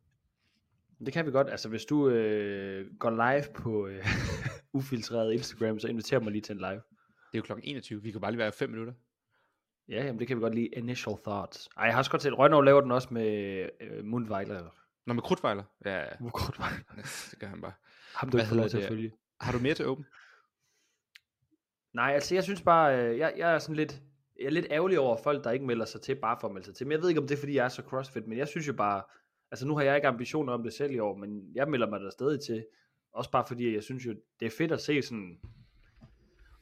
Det 1.07 1.13
kan 1.13 1.27
vi 1.27 1.31
godt. 1.31 1.51
Altså, 1.51 1.69
hvis 1.69 1.85
du 1.85 2.09
øh, 2.09 2.97
går 2.99 3.11
live 3.11 3.45
på 3.55 3.87
øh, 3.87 4.07
ufiltreret 4.79 5.33
Instagram, 5.33 5.79
så 5.79 5.89
inviter 5.89 6.21
mig 6.21 6.33
lige 6.33 6.43
til 6.43 6.53
en 6.53 6.59
live. 6.59 6.71
Det 6.71 7.35
er 7.35 7.39
jo 7.39 7.43
klokken 7.43 7.65
21, 7.69 8.03
vi 8.03 8.11
kan 8.11 8.21
bare 8.21 8.31
lige 8.31 8.39
være 8.39 8.49
i 8.49 8.53
5 8.53 8.71
minutter. 8.71 8.93
Ja, 9.89 10.05
jamen, 10.05 10.19
det 10.19 10.29
kan 10.29 10.37
vi 10.37 10.41
godt 10.41 10.55
lide. 10.55 10.67
Initial 10.67 11.17
thoughts. 11.25 11.69
Ej, 11.77 11.85
jeg 11.85 11.95
har 11.95 11.99
også 11.99 12.11
godt 12.11 12.23
set, 12.23 12.39
Rønnow 12.39 12.61
laver 12.61 12.81
den 12.81 12.93
også 12.93 13.09
med 13.11 13.69
øh, 13.81 14.05
Mundvejler. 14.05 14.71
Nå, 15.07 15.15
med 15.15 15.23
krudtvejler? 15.23 15.63
Ja, 15.85 15.99
ja, 15.99 16.07
Mundvejler. 16.21 17.03
det 17.31 17.39
gør 17.39 17.47
han 17.47 17.61
bare. 17.61 17.73
Ham 18.15 18.31
du 18.31 18.37
Hvad 18.37 18.45
ikke 18.45 18.57
lov 18.57 18.69
til 18.69 18.79
at 18.79 18.89
følge. 18.89 19.13
Har 19.41 19.53
du 19.53 19.59
mere 19.59 19.75
til 19.75 19.87
åben? 19.87 20.07
Nej, 21.95 22.13
altså 22.15 22.35
jeg 22.35 22.45
synes 22.45 22.63
bare, 22.63 22.99
øh, 22.99 23.19
jeg, 23.19 23.35
jeg 23.37 23.55
er 23.55 23.59
sådan 23.59 23.77
lidt, 23.77 24.03
jeg 24.41 24.47
er 24.47 24.51
lidt 24.51 24.67
ærgerlig 24.71 24.99
over 24.99 25.17
folk, 25.17 25.45
der 25.45 25.51
ikke 25.51 25.67
melder 25.67 25.85
sig 25.85 26.01
til, 26.01 26.15
bare 26.15 26.37
for 26.41 26.49
at 26.49 26.55
melde 26.55 26.67
sig 26.67 26.75
til. 26.75 26.87
Men 26.87 26.93
jeg 26.93 27.03
ved 27.03 27.09
ikke, 27.09 27.21
om 27.21 27.27
det 27.27 27.35
er, 27.35 27.39
fordi 27.39 27.55
jeg 27.55 27.65
er 27.65 27.69
så 27.69 27.83
crossfit, 27.83 28.27
men 28.27 28.39
jeg 28.39 28.49
synes 28.49 28.69
jo 28.69 28.73
bare, 28.73 29.03
altså 29.53 29.67
nu 29.67 29.77
har 29.77 29.83
jeg 29.83 29.97
ikke 29.97 30.09
ambitioner 30.09 30.53
om 30.53 30.63
det 30.63 30.73
selv 30.73 30.93
i 30.93 30.99
år, 30.99 31.17
men 31.17 31.51
jeg 31.55 31.69
melder 31.69 31.91
mig 31.91 32.01
der 32.01 32.11
stadig 32.11 32.41
til. 32.41 32.67
Også 33.13 33.31
bare 33.31 33.45
fordi, 33.49 33.75
jeg 33.75 33.83
synes 33.83 34.07
jo, 34.07 34.15
det 34.41 34.47
er 34.47 34.51
fedt 34.59 34.73
at 34.73 34.81
se 34.81 35.03
sådan, 35.03 35.41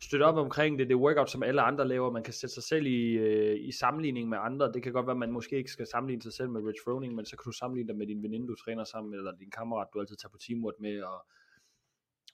støtte 0.02 0.24
op 0.24 0.36
omkring 0.36 0.78
det, 0.78 0.88
det 0.88 0.96
workout, 0.96 1.30
som 1.30 1.42
alle 1.42 1.62
andre 1.62 1.88
laver, 1.88 2.10
man 2.10 2.22
kan 2.22 2.32
sætte 2.32 2.54
sig 2.54 2.62
selv 2.62 2.86
i, 2.86 3.12
øh, 3.12 3.68
i 3.68 3.72
sammenligning 3.72 4.28
med 4.28 4.38
andre, 4.40 4.72
det 4.72 4.82
kan 4.82 4.92
godt 4.92 5.06
være, 5.06 5.14
at 5.14 5.18
man 5.18 5.32
måske 5.32 5.56
ikke 5.56 5.70
skal 5.70 5.86
sammenligne 5.86 6.22
sig 6.22 6.32
selv 6.32 6.50
med 6.50 6.60
Rich 6.60 6.80
Froning, 6.84 7.14
men 7.14 7.24
så 7.24 7.36
kan 7.36 7.44
du 7.44 7.52
sammenligne 7.52 7.88
dig 7.88 7.96
med 7.96 8.06
din 8.06 8.22
veninde, 8.22 8.48
du 8.48 8.54
træner 8.54 8.84
sammen 8.84 9.10
med, 9.10 9.18
eller 9.18 9.36
din 9.36 9.50
kammerat, 9.50 9.88
du 9.94 10.00
altid 10.00 10.16
tager 10.16 10.30
på 10.30 10.38
teamwork 10.38 10.74
med, 10.80 11.02
og, 11.02 11.26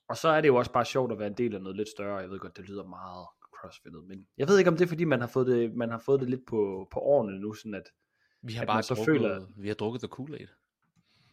og 0.09 0.17
så 0.17 0.29
er 0.29 0.41
det 0.41 0.49
jo 0.49 0.57
også 0.57 0.73
bare 0.73 0.85
sjovt 0.85 1.13
at 1.13 1.19
være 1.19 1.29
en 1.29 1.37
del 1.37 1.55
af 1.55 1.63
noget 1.63 1.77
lidt 1.77 1.89
større, 1.89 2.17
jeg 2.17 2.31
ved 2.31 2.39
godt, 2.39 2.57
det 2.57 2.69
lyder 2.69 2.85
meget 2.85 3.27
crossfittet, 3.57 4.05
men 4.09 4.27
jeg 4.39 4.49
ved 4.49 4.59
ikke, 4.59 4.71
om 4.71 4.77
det 4.77 4.85
er, 4.85 4.89
fordi 4.89 5.05
man 5.05 5.21
har 5.21 5.29
fået 5.29 5.47
det, 5.47 5.75
man 5.75 5.91
har 5.91 5.99
fået 5.99 6.21
det 6.21 6.31
lidt 6.31 6.47
på, 6.47 6.89
på 6.93 7.01
årene 7.01 7.41
nu, 7.41 7.53
sådan 7.53 7.75
at 7.75 7.89
vi 8.43 8.53
har 8.53 8.65
bare 8.65 8.83
så 8.83 8.95
drukket, 8.95 9.13
føler- 9.15 9.47
vi 9.57 9.69
har 9.69 9.75
drukket 9.75 10.01
the 10.03 10.09
Kool-Aid. 10.15 10.49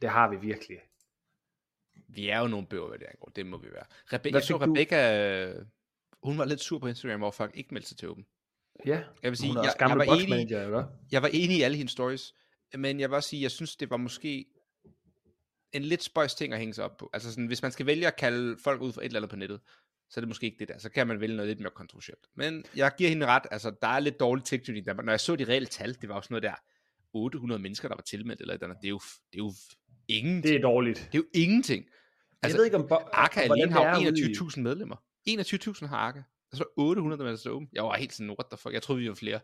det 0.01 0.09
har 0.09 0.29
vi 0.29 0.35
virkelig. 0.47 0.77
Vi 2.07 2.29
er 2.29 2.39
jo 2.39 2.47
nogle 2.47 2.67
bøger, 2.67 2.87
hvad 2.87 2.99
det 2.99 3.05
angår. 3.05 3.31
Det 3.35 3.45
må 3.45 3.57
vi 3.57 3.67
være. 3.71 3.83
Rebe- 4.13 4.29
Hvad 4.29 4.31
jeg 4.31 4.43
så 4.43 4.57
fik 4.59 4.65
du- 4.67 4.71
Rebecca, 4.71 5.19
øh, 5.49 5.65
hun 6.23 6.37
var 6.37 6.45
lidt 6.45 6.61
sur 6.61 6.79
på 6.79 6.87
Instagram, 6.87 7.19
hvor 7.19 7.31
folk 7.31 7.57
ikke 7.57 7.73
meldte 7.73 7.89
sig 7.89 7.97
til 7.97 8.09
åben. 8.09 8.25
Ja, 8.85 9.03
Jeg 9.23 9.31
vil 9.31 9.37
sige, 9.37 9.47
hun 9.49 9.57
er 9.57 9.61
jeg, 9.61 9.69
også 9.69 9.77
jeg, 9.79 9.97
var 9.97 10.03
enig, 10.03 10.07
boxmanager, 10.27 10.65
ikke? 10.79 10.89
jeg 11.11 11.21
var 11.21 11.27
enig 11.33 11.57
i 11.57 11.61
alle 11.61 11.77
hendes 11.77 11.91
stories, 11.91 12.33
men 12.77 12.99
jeg 12.99 13.09
vil 13.09 13.15
også 13.15 13.29
sige, 13.29 13.41
jeg 13.41 13.51
synes, 13.51 13.75
det 13.75 13.89
var 13.89 13.97
måske 13.97 14.45
en 15.71 15.81
lidt 15.83 16.03
spøjs 16.03 16.35
ting 16.35 16.53
at 16.53 16.59
hænge 16.59 16.73
sig 16.73 16.85
op 16.85 16.97
på. 16.97 17.09
Altså 17.13 17.29
sådan, 17.31 17.47
hvis 17.47 17.61
man 17.61 17.71
skal 17.71 17.85
vælge 17.85 18.07
at 18.07 18.15
kalde 18.15 18.57
folk 18.63 18.81
ud 18.81 18.93
for 18.93 19.01
et 19.01 19.05
eller 19.05 19.19
andet 19.19 19.29
på 19.29 19.35
nettet, 19.35 19.61
så 20.09 20.19
er 20.19 20.21
det 20.21 20.27
måske 20.27 20.45
ikke 20.45 20.59
det 20.59 20.67
der. 20.67 20.77
Så 20.77 20.89
kan 20.89 21.07
man 21.07 21.19
vælge 21.21 21.35
noget 21.35 21.49
lidt 21.49 21.59
mere 21.59 21.71
kontroversielt. 21.71 22.27
Men 22.35 22.65
jeg 22.75 22.91
giver 22.97 23.09
hende 23.09 23.25
ret, 23.25 23.43
altså 23.51 23.71
der 23.81 23.87
er 23.87 23.99
lidt 23.99 24.19
dårlig 24.19 24.43
tilknytning. 24.45 24.85
Der. 24.85 24.93
Når 24.93 25.11
jeg 25.13 25.19
så 25.19 25.35
de 25.35 25.43
reelle 25.45 25.65
tal, 25.65 26.01
det 26.01 26.09
var 26.09 26.21
sådan 26.21 26.33
noget 26.33 26.43
der, 26.43 26.55
800 27.13 27.61
mennesker, 27.61 27.87
der 27.87 27.95
var 27.95 28.01
tilmeldt 28.01 28.41
eller 28.41 28.53
et 28.53 28.57
eller 28.57 28.67
andet. 28.67 28.81
Det 28.81 28.87
er 28.87 28.89
jo, 28.89 28.99
det 29.33 29.39
er 29.39 29.43
jo 29.43 29.53
ingenting. 30.07 30.43
Det 30.43 30.55
er 30.55 30.61
dårligt. 30.61 30.97
Det 31.11 31.17
er 31.17 31.21
jo 31.23 31.25
ingenting. 31.41 31.85
Altså, 32.43 32.57
jeg 32.57 32.59
ved 32.59 32.65
ikke 32.65 32.77
om... 32.77 32.87
Bo- 32.87 33.09
Arca 33.13 33.39
alene 33.39 33.71
har 33.71 33.83
er 33.83 34.01
jo 34.01 34.09
ude 34.11 34.31
i- 34.31 34.33
21.000 34.35 34.59
medlemmer. 34.61 34.95
21.000 35.29 35.85
har 35.87 35.97
Arca. 35.97 36.23
Og 36.51 36.57
så 36.57 36.63
800, 36.77 37.17
der 37.19 37.23
meldte 37.25 37.37
sig 37.37 37.43
til 37.43 37.51
åben. 37.51 37.69
Jeg 37.73 37.83
var 37.83 37.95
helt 37.97 38.13
sådan, 38.13 38.29
what 38.29 38.45
the 38.51 38.57
fuck. 38.57 38.73
Jeg 38.73 38.81
troede, 38.81 39.01
vi 39.01 39.09
var 39.09 39.15
flere. 39.15 39.39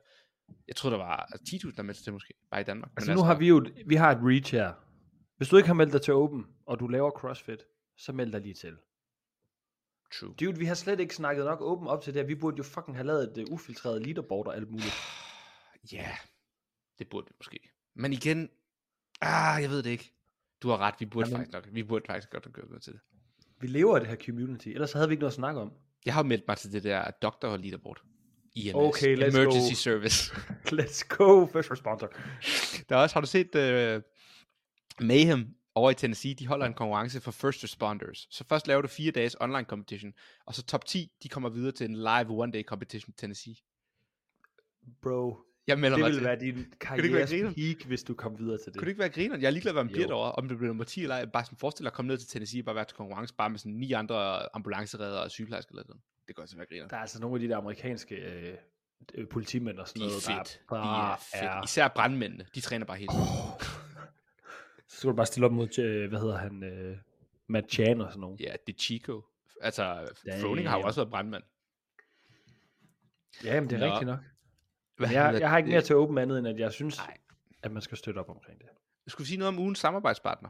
Jeg 0.68 0.76
troede, 0.76 0.98
der 0.98 1.04
var 1.04 1.16
altså, 1.32 1.56
10.000, 1.68 1.76
der 1.76 1.84
meldte 1.84 1.98
sig 2.00 2.04
til 2.04 2.14
måske. 2.14 2.34
Bare 2.52 2.62
i 2.62 2.64
Danmark. 2.64 2.92
Altså 2.98 3.14
nu 3.14 3.22
har 3.24 3.36
vi 3.38 3.48
jo, 3.48 3.58
et- 3.58 3.74
vi 3.86 3.96
har 3.96 4.12
et 4.12 4.18
reach 4.22 4.52
her. 4.54 4.74
Hvis 5.38 5.50
du 5.50 5.58
ikke 5.58 5.68
har 5.68 5.74
meldt 5.74 5.94
dig 5.94 6.02
til 6.02 6.14
Open, 6.14 6.46
og 6.66 6.80
du 6.80 6.88
laver 6.88 7.12
CrossFit, 7.12 7.60
så 7.98 8.12
meld 8.14 8.32
dig 8.32 8.42
lige 8.42 8.54
til. 8.54 8.74
True. 10.14 10.34
Dude, 10.40 10.58
vi 10.58 10.66
har 10.66 10.76
slet 10.76 11.00
ikke 11.00 11.16
snakket 11.16 11.46
nok 11.46 11.62
Open 11.62 11.88
op 11.88 12.04
til 12.04 12.14
det 12.14 12.22
her. 12.22 12.28
Vi 12.28 12.36
burde 12.36 12.58
jo 12.58 12.64
fucking 12.64 12.98
have 12.98 13.08
lavet 13.08 13.24
et 13.38 13.48
uh, 13.48 13.54
ufiltreret 13.54 14.02
leaderboard 14.06 14.48
og 14.48 14.56
alt 14.56 14.70
muligt. 14.72 14.94
Ja, 15.92 16.12
det 17.00 17.10
burde 17.10 17.28
vi 17.30 17.34
måske. 17.40 17.60
Men 17.96 18.14
igen, 18.14 18.50
ah, 19.22 19.62
jeg 19.62 19.70
ved 19.70 19.84
det 19.84 19.90
ikke. 19.90 20.14
Du 20.62 20.70
har 20.70 20.78
ret, 20.78 20.96
vi 21.00 21.06
burde, 21.06 21.30
Jamen- 21.30 21.38
faktisk, 21.38 21.54
nok, 21.54 21.68
vi 21.72 21.84
burde 21.84 22.06
faktisk 22.08 22.30
godt 22.30 22.46
have 22.46 22.54
gjort 22.54 22.68
noget 22.70 22.84
til 22.84 22.94
det. 22.94 23.02
Vi 23.62 23.68
lever 23.68 23.96
af 23.96 24.02
det 24.02 24.10
her 24.10 24.18
community, 24.26 24.68
ellers 24.68 24.92
havde 24.92 25.08
vi 25.08 25.14
ikke 25.14 25.22
noget 25.22 25.32
at 25.32 25.36
snakke 25.36 25.62
om. 25.62 25.74
Jeg 26.06 26.14
har 26.14 26.24
jo 26.24 26.28
meldt 26.28 26.48
mig 26.48 26.58
til 26.58 26.72
det 26.72 26.84
der 26.84 27.12
Doctor 27.12 27.58
Leaderboard. 27.58 28.02
IMS, 28.56 28.74
Okay, 28.76 29.16
let's 29.18 29.38
Emergency 29.38 29.72
go. 29.72 29.76
Service. 29.76 30.34
Let's 30.80 31.08
go, 31.08 31.46
first 31.46 31.72
responder. 31.72 32.08
Der 32.90 32.96
er 32.96 33.02
også, 33.02 33.16
har 33.16 33.22
du 33.22 33.28
set 33.28 33.56
uh, 33.56 34.02
Mayhem 35.08 35.56
over 35.76 35.92
i 35.92 35.94
Tennessee, 35.94 36.34
de 36.34 36.48
holder 36.48 36.66
en 36.66 36.74
konkurrence 36.74 37.22
for 37.22 37.32
first 37.32 37.64
responders. 37.64 38.28
Så 38.32 38.44
først 38.50 38.68
laver 38.68 38.82
du 38.82 38.88
fire 38.88 39.12
dages 39.12 39.36
online 39.40 39.64
competition, 39.64 40.14
og 40.46 40.56
så 40.56 40.64
top 40.64 40.86
10, 40.86 41.12
de 41.24 41.30
kommer 41.30 41.50
videre 41.50 41.72
til 41.72 41.90
en 41.90 41.96
live 41.96 42.30
one 42.30 42.52
day 42.52 42.64
competition 42.64 43.10
i 43.10 43.18
Tennessee. 43.18 43.56
Bro, 45.02 45.38
Jeg 45.70 45.80
melder 45.80 45.98
det 45.98 46.04
mig 46.04 46.08
ville 46.08 46.20
til. 46.20 46.26
være 46.26 46.40
din 46.40 46.48
ikke 46.48 47.14
være 47.14 47.28
karrieres 47.28 47.56
peak, 47.56 47.88
hvis 47.88 48.04
du 48.04 48.14
kom 48.14 48.40
videre 48.40 48.58
til 48.58 48.66
det. 48.66 48.74
Kunne 48.80 48.86
det 48.86 48.90
ikke 48.92 49.00
være 49.00 49.10
grineren? 49.10 49.42
Jeg 49.42 49.48
er 49.48 49.52
ligeglad, 49.52 49.74
hvad 49.74 49.84
man 49.84 49.94
bliver 49.94 50.08
derovre. 50.08 50.32
Om 50.32 50.48
det 50.48 50.58
bliver 50.58 50.68
nummer 50.68 50.84
10 50.84 51.02
eller 51.04 51.16
ej. 51.16 51.26
Bare 51.26 51.46
sådan 51.46 51.58
forestil 51.58 51.84
dig 51.84 51.88
at 51.90 51.94
komme 51.94 52.08
ned 52.10 52.18
til 52.18 52.28
Tennessee 52.28 52.62
og 52.62 52.66
bare 52.66 52.76
være 52.76 52.86
til 52.86 52.98
konkurrence, 52.98 53.34
bare 53.36 53.50
med 53.50 53.60
sådan 53.60 53.72
ni 53.72 53.92
andre 53.94 54.56
ambulanceredere 54.56 55.22
og 55.24 55.32
sygeplejersker 55.32 55.72
eller 55.72 55.84
sådan. 55.84 56.02
Det 56.28 56.36
går 56.36 56.46
simpelthen 56.46 56.78
griner. 56.78 56.88
Der 56.90 56.96
er 56.98 57.02
altså 57.02 57.22
nogle 57.22 57.36
af 57.36 57.40
de 57.40 57.48
der 57.50 57.58
amerikanske 57.58 58.16
øh, 58.16 58.54
øh, 59.14 59.28
politimænd 59.28 59.80
og 59.80 59.88
sådan 59.88 60.02
De 60.02 60.08
noget, 60.08 60.24
fedt. 60.24 60.62
der 60.70 60.76
De 60.76 60.82
bare 60.84 61.14
er 61.14 61.18
fedt. 61.42 61.44
er... 61.52 61.64
Især 61.64 61.88
brandmændene. 61.88 62.46
De 62.56 62.62
træner 62.62 62.86
bare 62.86 62.98
helt. 62.98 63.12
Så 64.90 64.98
skal 64.98 65.10
du 65.10 65.16
bare 65.16 65.26
stille 65.26 65.46
op 65.46 65.52
mod, 65.52 65.80
øh, 65.80 66.10
hvad 66.10 66.20
hedder 66.20 66.38
han, 66.38 66.64
øh, 66.64 66.98
Matt 67.48 67.72
Chan 67.72 68.02
og 68.02 68.12
sådan 68.12 68.22
noget. 68.22 68.40
Ja, 68.40 68.54
det 68.68 68.74
er 68.74 68.78
Chico. 68.80 69.22
Altså. 69.62 70.10
Froning 70.42 70.70
har 70.70 70.78
jo 70.78 70.84
også 70.84 71.00
været 71.02 71.10
brandmand. 71.12 71.44
Ja, 73.44 73.60
men 73.62 73.70
det 73.70 73.76
er 73.76 73.88
Nå. 73.88 73.94
rigtigt 73.94 74.08
nok. 74.08 74.20
Hvad 75.00 75.08
Men 75.08 75.16
jeg, 75.16 75.38
jeg 75.40 75.50
har 75.50 75.58
ikke 75.58 75.70
mere 75.70 75.82
til 75.82 75.96
åben 75.96 76.18
andet, 76.18 76.40
end 76.40 76.48
at 76.48 76.60
jeg 76.60 76.74
synes, 76.74 76.98
Nej. 76.98 77.18
at 77.64 77.72
man 77.72 77.82
skal 77.82 77.98
støtte 77.98 78.20
op 78.20 78.30
omkring 78.30 78.60
det. 78.60 78.68
Skulle 79.08 79.26
vi 79.26 79.28
sige 79.28 79.38
noget 79.38 79.48
om 79.48 79.60
ugens 79.60 79.80
samarbejdspartner? 79.80 80.50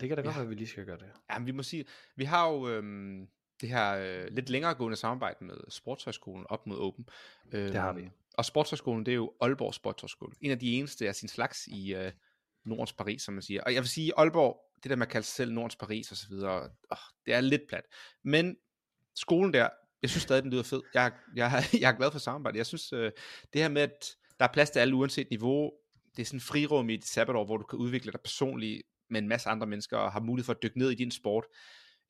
Det 0.00 0.08
kan 0.08 0.16
da 0.16 0.22
godt 0.22 0.26
Ja. 0.34 0.38
være, 0.38 0.42
at 0.42 0.50
vi 0.50 0.54
lige 0.54 0.68
skal 0.68 0.84
gøre 0.86 0.98
det. 0.98 1.06
Jamen, 1.30 1.46
vi 1.46 1.52
må 1.52 1.62
sige, 1.62 1.84
vi 2.16 2.24
har 2.24 2.48
jo 2.50 2.68
øhm, 2.68 3.28
det 3.60 3.68
her 3.68 3.92
øh, 3.96 4.26
lidt 4.30 4.50
længere 4.50 4.74
gående 4.74 4.96
samarbejde 4.96 5.44
med 5.44 5.54
Sportshøjskolen 5.68 6.46
op 6.48 6.66
mod 6.66 6.76
Åben. 6.78 7.08
Øhm, 7.52 7.66
Det 7.72 7.80
har 7.80 7.92
vi. 7.92 8.10
Og 8.34 8.44
Sportshøjskolen, 8.44 9.06
det 9.06 9.12
er 9.12 9.16
jo 9.16 9.32
Aalborg 9.40 9.74
Sportshøjskole. 9.74 10.32
En 10.40 10.50
af 10.50 10.58
de 10.58 10.72
eneste 10.72 11.08
af 11.08 11.14
sin 11.14 11.28
slags 11.28 11.66
i 11.66 11.94
øh, 11.94 12.12
Nordens 12.64 12.92
Paris, 12.92 13.22
som 13.22 13.34
man 13.34 13.42
siger. 13.42 13.62
Og 13.62 13.74
jeg 13.74 13.82
vil 13.82 13.88
sige, 13.88 14.12
Aalborg, 14.16 14.60
det 14.82 14.90
der 14.90 14.96
med 14.96 15.06
at 15.06 15.12
kalde 15.12 15.26
sig 15.26 15.34
selv 15.34 15.52
Nordens 15.52 15.76
Paris 15.76 16.10
og 16.10 16.16
så 16.16 16.28
videre, 16.28 16.62
åh, 16.92 16.98
det 17.26 17.34
er 17.34 17.40
lidt 17.40 17.62
plat. 17.68 17.84
Men 18.22 18.56
skolen 19.14 19.52
der, 19.52 19.68
jeg 20.04 20.10
synes 20.10 20.22
stadig, 20.22 20.42
den 20.42 20.50
lyder 20.50 20.62
fed. 20.62 20.82
Jeg, 20.94 21.12
jeg, 21.36 21.64
jeg 21.80 21.90
er 21.90 21.96
glad 21.96 22.10
for 22.10 22.18
samarbejdet. 22.18 22.58
Jeg 22.58 22.66
synes, 22.66 22.92
øh, 22.92 23.12
det 23.52 23.60
her 23.60 23.68
med, 23.68 23.82
at 23.82 24.16
der 24.38 24.44
er 24.44 24.52
plads 24.52 24.70
til 24.70 24.80
alle 24.80 24.94
uanset 24.94 25.30
niveau, 25.30 25.72
det 26.16 26.22
er 26.22 26.26
sådan 26.26 26.36
en 26.36 26.40
frirum 26.40 26.90
i 26.90 26.94
et 26.94 27.04
sabbatår, 27.04 27.44
hvor 27.44 27.56
du 27.56 27.64
kan 27.64 27.78
udvikle 27.78 28.12
dig 28.12 28.20
personligt 28.20 28.82
med 29.10 29.22
en 29.22 29.28
masse 29.28 29.48
andre 29.48 29.66
mennesker, 29.66 29.96
og 29.96 30.12
har 30.12 30.20
mulighed 30.20 30.44
for 30.44 30.52
at 30.52 30.62
dykke 30.62 30.78
ned 30.78 30.90
i 30.90 30.94
din 30.94 31.10
sport, 31.10 31.44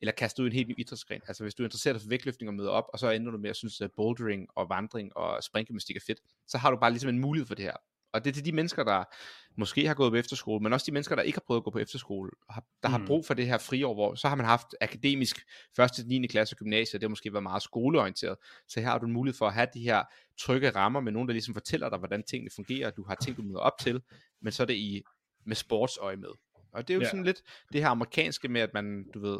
eller 0.01 0.11
kaste 0.11 0.41
ud 0.41 0.47
i 0.47 0.49
en 0.49 0.55
helt 0.55 0.67
ny 0.67 0.75
idrætsgren. 0.77 1.21
Altså 1.27 1.43
hvis 1.43 1.55
du 1.55 1.63
er 1.63 1.67
interesseret 1.67 2.01
for 2.01 2.09
vægtløftning 2.09 2.49
og 2.49 2.53
møder 2.53 2.69
op, 2.69 2.85
og 2.93 2.99
så 2.99 3.09
ender 3.09 3.31
du 3.31 3.37
med 3.37 3.49
at 3.49 3.55
synes, 3.55 3.81
at 3.81 3.91
bouldering 3.97 4.47
og 4.55 4.69
vandring 4.69 5.17
og 5.17 5.43
springgymnastik 5.43 5.95
er 5.95 6.01
fedt, 6.07 6.19
så 6.47 6.57
har 6.57 6.71
du 6.71 6.77
bare 6.77 6.91
ligesom 6.91 7.09
en 7.09 7.19
mulighed 7.19 7.47
for 7.47 7.55
det 7.55 7.65
her. 7.65 7.77
Og 8.15 8.25
det 8.25 8.29
er 8.29 8.33
til 8.33 8.45
de 8.45 8.51
mennesker, 8.51 8.83
der 8.83 9.03
måske 9.57 9.87
har 9.87 9.93
gået 9.93 10.11
på 10.11 10.15
efterskole, 10.15 10.63
men 10.63 10.73
også 10.73 10.85
de 10.85 10.91
mennesker, 10.91 11.15
der 11.15 11.23
ikke 11.23 11.35
har 11.35 11.43
prøvet 11.47 11.59
at 11.59 11.63
gå 11.63 11.71
på 11.71 11.79
efterskole, 11.79 12.31
der 12.83 12.89
har 12.89 12.97
Mm. 12.97 13.05
brug 13.05 13.25
for 13.25 13.33
det 13.33 13.47
her 13.47 13.57
friår, 13.57 13.93
hvor 13.93 14.15
så 14.15 14.27
har 14.27 14.35
man 14.35 14.45
haft 14.45 14.67
akademisk 14.81 15.37
1. 15.79 15.91
til 15.91 16.07
9. 16.07 16.27
klasse 16.27 16.53
og 16.53 16.57
gymnasiet, 16.57 17.01
det 17.01 17.07
har 17.07 17.09
måske 17.09 17.33
været 17.33 17.43
meget 17.43 17.63
skoleorienteret, 17.63 18.37
så 18.67 18.79
her 18.79 18.87
har 18.87 18.97
du 18.97 19.05
en 19.05 19.11
mulighed 19.13 19.37
for 19.37 19.47
at 19.47 19.53
have 19.53 19.67
de 19.73 19.79
her 19.79 20.03
trygge 20.39 20.69
rammer 20.69 20.99
med 20.99 21.11
nogen, 21.11 21.27
der 21.27 21.33
ligesom 21.33 21.53
fortæller 21.53 21.89
dig, 21.89 21.97
hvordan 21.99 22.23
tingene 22.23 22.49
fungerer, 22.55 22.91
du 22.91 23.03
har 23.07 23.15
ting, 23.15 23.37
du 23.37 23.41
møder 23.41 23.59
op 23.59 23.77
til, 23.79 24.01
men 24.41 24.51
så 24.51 24.63
er 24.63 24.67
det 24.67 24.73
i 24.75 25.03
med 25.45 25.55
sportsøje 25.55 26.15
med. 26.15 26.29
Og 26.73 26.87
det 26.87 26.93
er 26.93 26.95
jo 26.95 27.01
ja. 27.01 27.07
sådan 27.09 27.23
lidt 27.23 27.41
det 27.73 27.81
her 27.81 27.89
amerikanske 27.89 28.47
med, 28.47 28.61
at 28.61 28.69
man, 28.73 29.05
du 29.13 29.19
ved, 29.19 29.37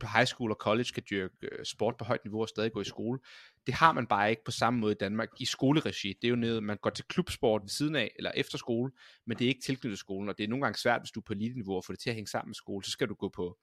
på 0.00 0.06
high 0.14 0.26
school 0.26 0.50
og 0.50 0.56
college 0.60 0.88
kan 0.94 1.02
dyrke 1.10 1.34
øh, 1.42 1.64
sport 1.64 1.96
på 1.96 2.04
højt 2.04 2.24
niveau 2.24 2.40
og 2.40 2.48
stadig 2.48 2.72
gå 2.72 2.80
i 2.80 2.84
skole. 2.84 3.20
Det 3.66 3.74
har 3.74 3.92
man 3.92 4.06
bare 4.06 4.30
ikke 4.30 4.44
på 4.44 4.50
samme 4.50 4.80
måde 4.80 4.92
i 4.92 4.96
Danmark 5.00 5.28
i 5.40 5.44
skoleregi. 5.44 6.08
Det 6.08 6.28
er 6.28 6.30
jo 6.30 6.36
nede, 6.36 6.60
man 6.60 6.76
går 6.76 6.90
til 6.90 7.04
klubsport 7.04 7.62
ved 7.62 7.68
siden 7.68 7.96
af, 7.96 8.12
eller 8.16 8.32
efter 8.34 8.58
skole, 8.58 8.92
men 9.24 9.38
det 9.38 9.44
er 9.44 9.48
ikke 9.48 9.62
tilknyttet 9.62 9.98
skolen, 9.98 10.28
og 10.28 10.38
det 10.38 10.44
er 10.44 10.48
nogle 10.48 10.64
gange 10.64 10.78
svært, 10.78 11.00
hvis 11.00 11.10
du 11.10 11.20
er 11.20 11.24
på 11.24 11.32
elite-niveau, 11.32 11.78
at 11.78 11.84
få 11.84 11.92
det 11.92 12.00
til 12.00 12.10
at 12.10 12.14
hænge 12.14 12.28
sammen 12.28 12.48
med 12.48 12.54
skole. 12.54 12.84
Så 12.84 12.90
skal 12.90 13.08
du 13.08 13.14
gå 13.14 13.28
på, 13.28 13.58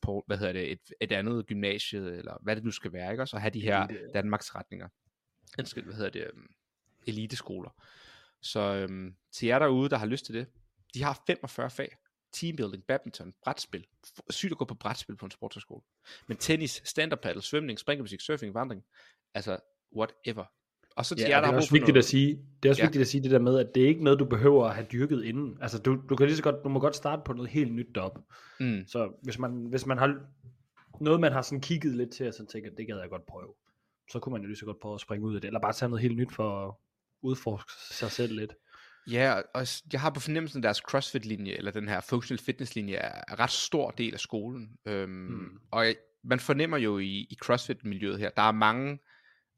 på 0.00 0.24
hvad 0.26 0.38
hedder 0.38 0.52
det, 0.52 0.72
et, 0.72 0.92
et 1.00 1.12
andet 1.12 1.46
gymnasie, 1.46 2.00
eller 2.00 2.36
hvad 2.42 2.56
det 2.56 2.64
nu 2.64 2.70
skal 2.70 2.92
være, 2.92 3.12
ikke? 3.12 3.26
Og 3.32 3.40
have 3.40 3.50
de 3.50 3.60
her. 3.60 3.86
Danmarks 4.14 4.54
retninger. 4.54 4.88
Undskyld, 5.58 5.84
hvad 5.84 5.94
hedder 5.94 6.10
det, 6.10 6.30
um, 6.34 6.46
eliteskoler. 7.06 7.70
Så 8.40 8.86
um, 8.90 9.14
til 9.32 9.46
jer 9.46 9.58
derude, 9.58 9.90
der 9.90 9.96
har 9.96 10.06
lyst 10.06 10.24
til 10.24 10.34
det, 10.34 10.46
de 10.94 11.02
har 11.02 11.22
45 11.26 11.70
fag. 11.70 11.96
Teambuilding, 12.32 12.84
badminton, 12.88 13.32
brætspil. 13.44 13.86
Sygt 14.30 14.52
at 14.52 14.58
gå 14.58 14.64
på 14.64 14.74
brætspil 14.74 15.16
på 15.16 15.24
en 15.24 15.30
sportshøjskole. 15.30 15.82
Men 16.26 16.36
tennis, 16.36 16.82
stand-up 16.84 17.20
paddle, 17.20 17.42
svømning, 17.42 17.78
springmusik, 17.78 18.20
surfing, 18.20 18.54
vandring. 18.54 18.84
Altså, 19.34 19.58
whatever. 19.96 20.44
Og 20.96 21.06
så 21.06 21.14
til 21.14 21.22
Ja, 21.22 21.28
jer, 21.28 21.40
der 21.40 21.46
det 21.46 21.52
er 21.52 21.56
også 21.56 21.70
vigtigt 21.72 21.88
noget. 21.94 21.98
at 21.98 22.08
sige, 22.08 22.38
det 22.62 22.68
er 22.68 22.72
også 22.72 22.82
Ja. 22.82 22.86
vigtigt 22.86 23.00
at 23.02 23.08
sige 23.08 23.22
det 23.22 23.30
der 23.30 23.38
med, 23.38 23.58
at 23.58 23.70
det 23.74 23.82
er 23.82 23.88
ikke 23.88 24.04
noget, 24.04 24.18
du 24.18 24.24
behøver 24.24 24.64
at 24.66 24.74
have 24.74 24.86
dyrket 24.92 25.24
inden. 25.24 25.58
Altså, 25.62 25.78
du, 25.78 25.98
du 26.08 26.16
kan 26.16 26.26
lige 26.26 26.36
så 26.36 26.42
godt, 26.42 26.56
du 26.64 26.68
må 26.68 26.80
godt 26.80 26.96
starte 26.96 27.22
på 27.24 27.32
noget 27.32 27.50
helt 27.50 27.72
nyt 27.74 27.96
op. 27.96 28.18
Mm. 28.60 28.82
Så 28.86 29.18
hvis 29.22 29.38
man, 29.38 29.66
hvis 29.70 29.86
man 29.86 29.98
har 29.98 30.20
noget, 31.00 31.20
man 31.20 31.32
har 31.32 31.42
sådan 31.42 31.60
kigget 31.60 31.96
lidt 31.96 32.10
til, 32.12 32.28
og 32.28 32.34
så 32.34 32.46
tænker, 32.46 32.70
det 32.76 32.86
gad 32.86 32.98
jeg 33.00 33.08
godt 33.10 33.26
prøve, 33.26 33.54
så 34.10 34.18
kunne 34.18 34.32
man 34.32 34.42
jo 34.42 34.46
lige 34.48 34.56
så 34.56 34.64
godt 34.64 34.80
prøve 34.80 34.94
at 34.94 35.00
springe 35.00 35.26
ud 35.26 35.34
af 35.34 35.40
det, 35.40 35.48
eller 35.48 35.60
bare 35.60 35.72
tage 35.72 35.88
noget 35.88 36.02
helt 36.02 36.16
nyt 36.16 36.32
for 36.34 36.68
at 36.68 36.74
udforske 37.22 37.72
sig 37.90 38.10
selv 38.10 38.34
lidt. 38.36 38.54
Ja, 39.10 39.40
og 39.54 39.66
jeg 39.92 40.00
har 40.00 40.10
på 40.10 40.20
fornemmelsen, 40.20 40.58
at 40.58 40.62
deres 40.62 40.78
CrossFit-linje, 40.78 41.52
eller 41.52 41.70
den 41.70 41.88
her 41.88 42.00
functional 42.00 42.38
fitness-linje, 42.38 42.94
er 42.94 43.32
en 43.32 43.38
ret 43.38 43.50
stor 43.50 43.90
del 43.90 44.14
af 44.14 44.20
skolen. 44.20 44.78
Øhm, 44.86 45.10
Mm. 45.10 45.60
Og 45.70 45.86
jeg, 45.86 45.96
man 46.24 46.40
fornemmer 46.40 46.76
jo 46.76 46.98
i, 46.98 47.26
i 47.30 47.36
CrossFit-miljøet 47.42 48.18
her, 48.18 48.30
der 48.30 48.42
er 48.42 48.52
mange 48.52 48.98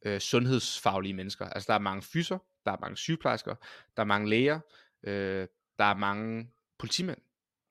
øh, 0.04 0.20
sundhedsfaglige 0.20 1.14
mennesker. 1.14 1.46
Altså 1.46 1.66
der 1.66 1.74
er 1.74 1.78
mange 1.78 2.02
fyser, 2.02 2.38
der 2.64 2.72
er 2.72 2.76
mange 2.80 2.96
sygeplejersker, 2.96 3.54
der 3.96 4.02
er 4.02 4.06
mange 4.06 4.28
læger, 4.28 4.60
øh, 5.04 5.46
der 5.78 5.84
er 5.84 5.96
mange 5.96 6.50
politimænd 6.78 7.18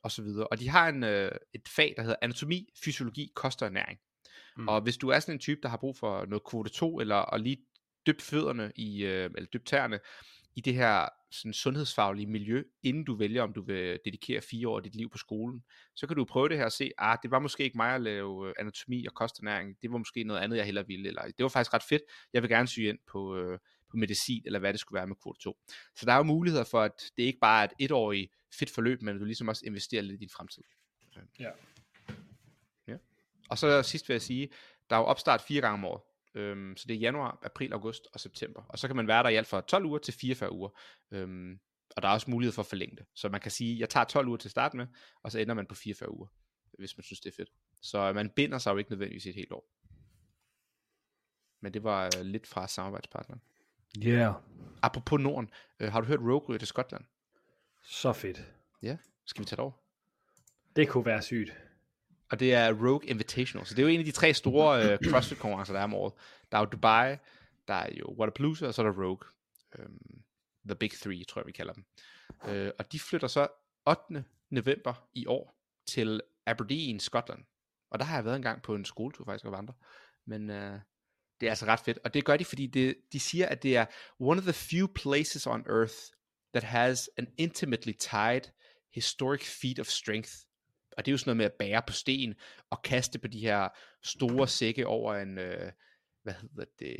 og 0.04 0.12
så 0.12 0.22
videre. 0.22 0.48
Og 0.48 0.60
de 0.60 0.70
har 0.70 0.89
en, 0.89 1.04
øh, 1.04 1.32
et 1.54 1.68
fag, 1.68 1.94
der 1.98 2.02
hedder 2.04 2.18
anatomi, 2.22 2.70
fysiologi, 2.84 3.32
kost 3.36 3.62
og 3.62 3.68
ernæring. 3.68 4.00
Mm. 4.58 4.68
Og 4.68 4.82
hvis 4.82 4.98
du 4.98 5.10
er 5.10 5.20
sådan 5.20 5.36
en 5.36 5.39
type, 5.39 5.62
der 5.63 5.70
har 5.70 5.78
brug 5.78 5.98
for 5.98 6.26
noget 6.26 6.44
kvote 6.50 6.70
2, 6.70 7.00
eller 7.00 7.34
at 7.34 7.42
lige 7.42 7.58
dyppe 8.08 8.24
fødderne 8.24 8.72
i, 8.76 9.06
øh, 9.06 9.30
eller 9.36 9.48
dyppe 9.54 9.65
tæerne 9.65 10.00
i 10.55 10.62
det 10.62 10.73
her 10.73 11.09
sådan 11.31 11.53
sundhedsfaglige 11.53 12.27
miljø, 12.27 12.63
inden 12.83 13.03
du 13.03 13.15
vælger, 13.15 13.43
om 13.43 13.53
du 13.53 13.62
vil 13.62 13.99
dedikere 14.05 14.41
fire 14.41 14.67
år 14.67 14.77
af 14.77 14.83
dit 14.83 14.95
liv 14.95 15.09
på 15.09 15.17
skolen, 15.17 15.63
så 15.95 16.07
kan 16.07 16.15
du 16.15 16.25
prøve 16.25 16.49
det 16.49 16.57
her 16.57 16.65
og 16.65 16.71
se, 16.71 16.91
ah, 16.97 17.17
det 17.23 17.31
var 17.31 17.39
måske 17.39 17.63
ikke 17.63 17.77
mig 17.77 17.95
at 17.95 18.01
lave 18.01 18.47
øh, 18.47 18.53
anatomi 18.59 19.05
og 19.05 19.13
kosternæring, 19.13 19.81
det 19.81 19.91
var 19.91 19.97
måske 19.97 20.23
noget 20.23 20.41
andet, 20.41 20.57
jeg 20.57 20.65
hellere 20.65 20.88
ville, 20.88 21.07
eller 21.07 21.21
det 21.21 21.43
var 21.43 21.49
faktisk 21.49 21.73
ret 21.73 21.83
fedt, 21.83 22.01
jeg 22.33 22.41
vil 22.41 22.49
gerne 22.49 22.67
syge 22.67 22.89
ind 22.89 22.99
på, 23.07 23.38
øh, 23.38 23.59
på 23.91 23.97
medicin, 23.97 24.43
eller 24.45 24.59
hvad 24.59 24.73
det 24.73 24.79
skulle 24.79 24.97
være 24.97 25.07
med 25.07 25.15
kvote 25.23 25.39
2. 25.39 25.57
Så 25.95 26.05
der 26.05 26.13
er 26.13 26.17
jo 26.17 26.23
muligheder 26.23 26.63
for, 26.63 26.81
at 26.81 27.12
det 27.17 27.23
ikke 27.23 27.39
bare 27.39 27.62
er 27.62 27.67
et 27.67 27.73
etårigt 27.79 28.31
fedt 28.59 28.71
forløb, 28.71 29.01
men 29.01 29.15
at 29.15 29.19
du 29.19 29.25
ligesom 29.25 29.47
også 29.47 29.63
investerer 29.65 30.01
lidt 30.01 30.13
i 30.13 30.19
din 30.19 30.29
fremtid. 30.29 30.63
Ja. 31.39 31.49
Ja. 32.88 32.97
Og 33.49 33.57
så 33.57 33.83
sidst 33.83 34.09
vil 34.09 34.13
jeg 34.13 34.21
sige, 34.21 34.49
der 34.89 34.95
er 34.95 34.99
jo 34.99 35.05
opstart 35.05 35.41
fire 35.41 35.62
gange 35.62 35.73
om 35.73 35.85
året. 35.85 36.01
Øhm, 36.34 36.78
så 36.78 36.86
det 36.88 36.96
er 36.96 37.00
januar, 37.00 37.39
april, 37.44 37.74
august 37.74 38.08
og 38.13 38.20
september. 38.20 38.62
Og 38.70 38.80
så 38.80 38.88
kan 38.88 38.96
man 38.96 39.08
være 39.08 39.24
der 39.24 39.30
i 39.30 39.36
alt 39.36 39.48
fra 39.48 39.62
12 39.62 39.86
uger 39.86 40.00
til 40.00 40.13
44 40.13 40.52
uger. 40.52 40.70
Øhm, 41.12 41.60
og 41.96 42.02
der 42.02 42.08
er 42.10 42.13
også 42.13 42.32
mulighed 42.32 42.54
for 42.54 42.62
at 42.62 42.65
forlænge 42.65 42.96
det. 42.96 43.06
Så 43.15 43.30
man 43.30 43.42
kan 43.42 43.52
sige, 43.52 43.80
jeg 43.80 43.89
tager 43.89 44.04
12 44.04 44.28
uger 44.28 44.38
til 44.38 44.48
at 44.48 44.52
starte 44.52 44.78
med, 44.78 44.88
og 45.24 45.32
så 45.32 45.39
ender 45.39 45.54
man 45.54 45.65
på 45.65 45.76
44 45.76 46.12
uger, 46.12 46.28
hvis 46.80 46.98
man 46.98 47.04
synes, 47.04 47.20
det 47.20 47.32
er 47.32 47.36
fedt. 47.36 47.50
Så 47.82 48.13
man 48.13 48.30
binder 48.30 48.58
sig 48.58 48.72
jo 48.72 48.78
ikke 48.78 48.92
nødvendigvis 48.92 49.26
et 49.26 49.36
helt 49.36 49.52
år. 49.52 49.70
Men 51.62 51.74
det 51.74 51.84
var 51.84 52.06
øh, 52.18 52.26
lidt 52.26 52.48
fra 52.48 52.68
samarbejdspartneren. 52.68 53.42
Ja, 53.98 54.10
yeah. 54.10 54.34
Apropos 54.82 55.20
Norden, 55.20 55.50
øh, 55.80 55.92
har 55.92 56.02
du 56.02 56.08
hørt 56.08 56.20
Rogue 56.20 56.58
til 56.58 56.68
Skotland? 56.68 57.06
så 57.84 58.13
fedt. 58.13 58.54
Ja, 58.82 58.98
skal 59.26 59.42
vi 59.42 59.46
tage 59.46 59.58
det 59.58 59.63
over? 59.63 59.72
Det 60.76 60.89
kunne 60.89 61.06
være 61.06 61.22
sygt. 61.22 61.58
Og 62.32 62.39
det 62.39 62.54
er 62.54 62.74
Rogue 62.74 63.06
Invitational. 63.06 63.65
Så 63.65 63.74
det 63.74 63.82
er 63.82 63.84
jo 63.84 63.94
en 63.94 64.00
af 64.00 64.06
de 64.06 64.12
tre 64.12 64.34
store 64.34 64.92
øh, 64.92 64.98
CrossFit-konkurrencer, 65.06 65.74
der 65.74 65.80
er 65.80 65.84
om 65.84 65.94
året. 65.94 66.13
Der 66.52 66.58
er 66.58 66.62
jo 66.62 66.65
Dubai, 66.65 67.15
der 67.68 67.74
er 67.74 67.89
jo 68.00 68.15
Waterpalooza, 68.20 68.68
og 68.68 68.74
så 68.74 68.82
er 68.82 68.86
der 68.86 69.04
Rogue. 69.04 69.28
Øhm, 69.80 70.24
the 70.65 70.76
Big 70.76 70.92
Three, 70.92 71.24
tror 71.24 71.42
jeg, 71.42 71.48
vi 71.48 71.52
kalder 71.52 71.74
dem. 71.74 71.86
Øh, 72.48 72.72
og 72.80 72.92
de 72.92 73.00
flytter 73.00 73.28
så 73.28 73.48
8. 73.88 74.26
november 74.50 75.08
i 75.13 75.26
år 75.26 75.56
til 75.88 76.22
Aberdeen, 76.46 77.00
Skotland. 77.00 77.44
Og 77.92 78.00
der 78.00 78.06
har 78.06 78.15
jeg 78.15 78.26
været 78.26 78.36
en 78.36 78.42
gang 78.42 78.62
på 78.62 78.76
en 78.76 78.86
skoletur 78.86 79.26
faktisk 79.26 79.46
og 79.46 79.52
vandre. 79.52 79.74
Men 80.26 80.50
øh, 80.50 80.80
det 81.39 81.46
er 81.46 81.50
altså 81.50 81.65
ret 81.65 81.80
fedt. 81.80 82.00
Og 82.04 82.13
det 82.13 82.26
gør 82.26 82.38
de, 82.38 82.46
fordi 82.46 82.68
det, 82.68 82.96
de 83.13 83.20
siger, 83.20 83.48
at 83.48 83.63
det 83.63 83.78
er 83.78 83.86
one 84.20 84.38
of 84.38 84.44
the 84.44 84.54
few 84.54 84.88
places 84.88 85.48
on 85.48 85.65
earth 85.70 85.96
that 86.54 86.63
has 86.63 87.10
an 87.18 87.28
intimately 87.38 87.94
tied 87.94 88.42
historic 88.94 89.44
feat 89.62 89.80
of 89.80 89.88
strength. 89.88 90.32
Og 90.99 91.05
det 91.05 91.12
er 91.12 91.13
jo 91.13 91.17
sådan 91.17 91.29
noget 91.29 91.38
med 91.38 91.45
at 91.45 91.53
bære 91.53 91.81
på 91.88 91.93
sten 91.93 92.35
og 92.69 92.81
kaste 92.81 93.19
på 93.19 93.27
de 93.27 93.39
her 93.39 93.67
store 94.03 94.47
sække 94.47 94.88
over 94.88 95.15
en, 95.15 95.38
øh, 95.38 95.71
hvad 96.23 96.33
hedder 96.33 96.65
det, 96.79 96.97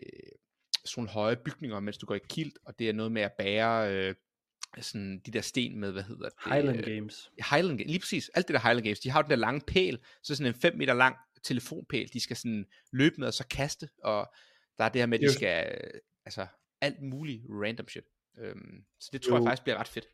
sådan 0.86 1.02
nogle 1.02 1.10
høje 1.10 1.36
bygninger, 1.36 1.80
mens 1.80 1.98
du 1.98 2.06
går 2.06 2.16
i 2.16 2.20
kilt, 2.30 2.58
og 2.66 2.80
det 2.80 2.90
er 2.90 2.94
noget 2.94 3.12
med 3.12 3.22
at 3.22 3.32
bære 3.38 3.94
øh, 3.94 4.16
sådan 4.82 5.20
de 5.26 5.32
der 5.32 5.42
sten 5.42 5.80
med, 5.80 5.92
hvad 5.92 6.04
hedder 6.04 6.30
det? 6.30 6.34
Highland 6.54 6.78
øh, 6.78 6.96
Games. 6.96 7.32
Highland 7.52 7.78
Games, 7.78 7.90
lige 7.90 8.00
præcis, 8.00 8.30
alt 8.30 8.48
det 8.48 8.54
der 8.54 8.60
Highland 8.60 8.84
Games, 8.84 9.00
de 9.00 9.10
har 9.10 9.20
jo 9.20 9.24
den 9.24 9.30
der 9.30 9.36
lange 9.36 9.62
pæl, 9.68 10.00
så 10.24 10.36
sådan 10.36 10.54
en 10.54 10.62
5 10.62 10.78
meter 10.78 10.94
lang 10.94 11.16
telefonpæl, 11.44 12.10
de 12.14 12.20
skal 12.20 12.36
sådan 12.36 12.66
løbe 12.92 13.16
med 13.18 13.28
og 13.28 13.34
så 13.34 13.48
kaste, 13.48 13.90
og 14.04 14.34
der 14.78 14.84
er 14.84 14.90
det 14.90 15.02
her 15.02 15.06
med, 15.06 15.20
at 15.20 15.30
de 15.30 15.34
skal, 15.34 15.78
øh, 15.84 16.00
altså 16.26 16.48
alt 16.82 17.02
muligt 17.02 17.42
random 17.50 17.88
shit. 17.88 18.06
Øhm, 18.38 18.84
så 19.00 19.10
det 19.14 19.22
tror 19.22 19.34
jeg 19.34 19.40
Jo. 19.40 19.46
faktisk 19.46 19.64
bliver 19.64 19.78
ret 19.78 19.88
fedt. 19.88 20.08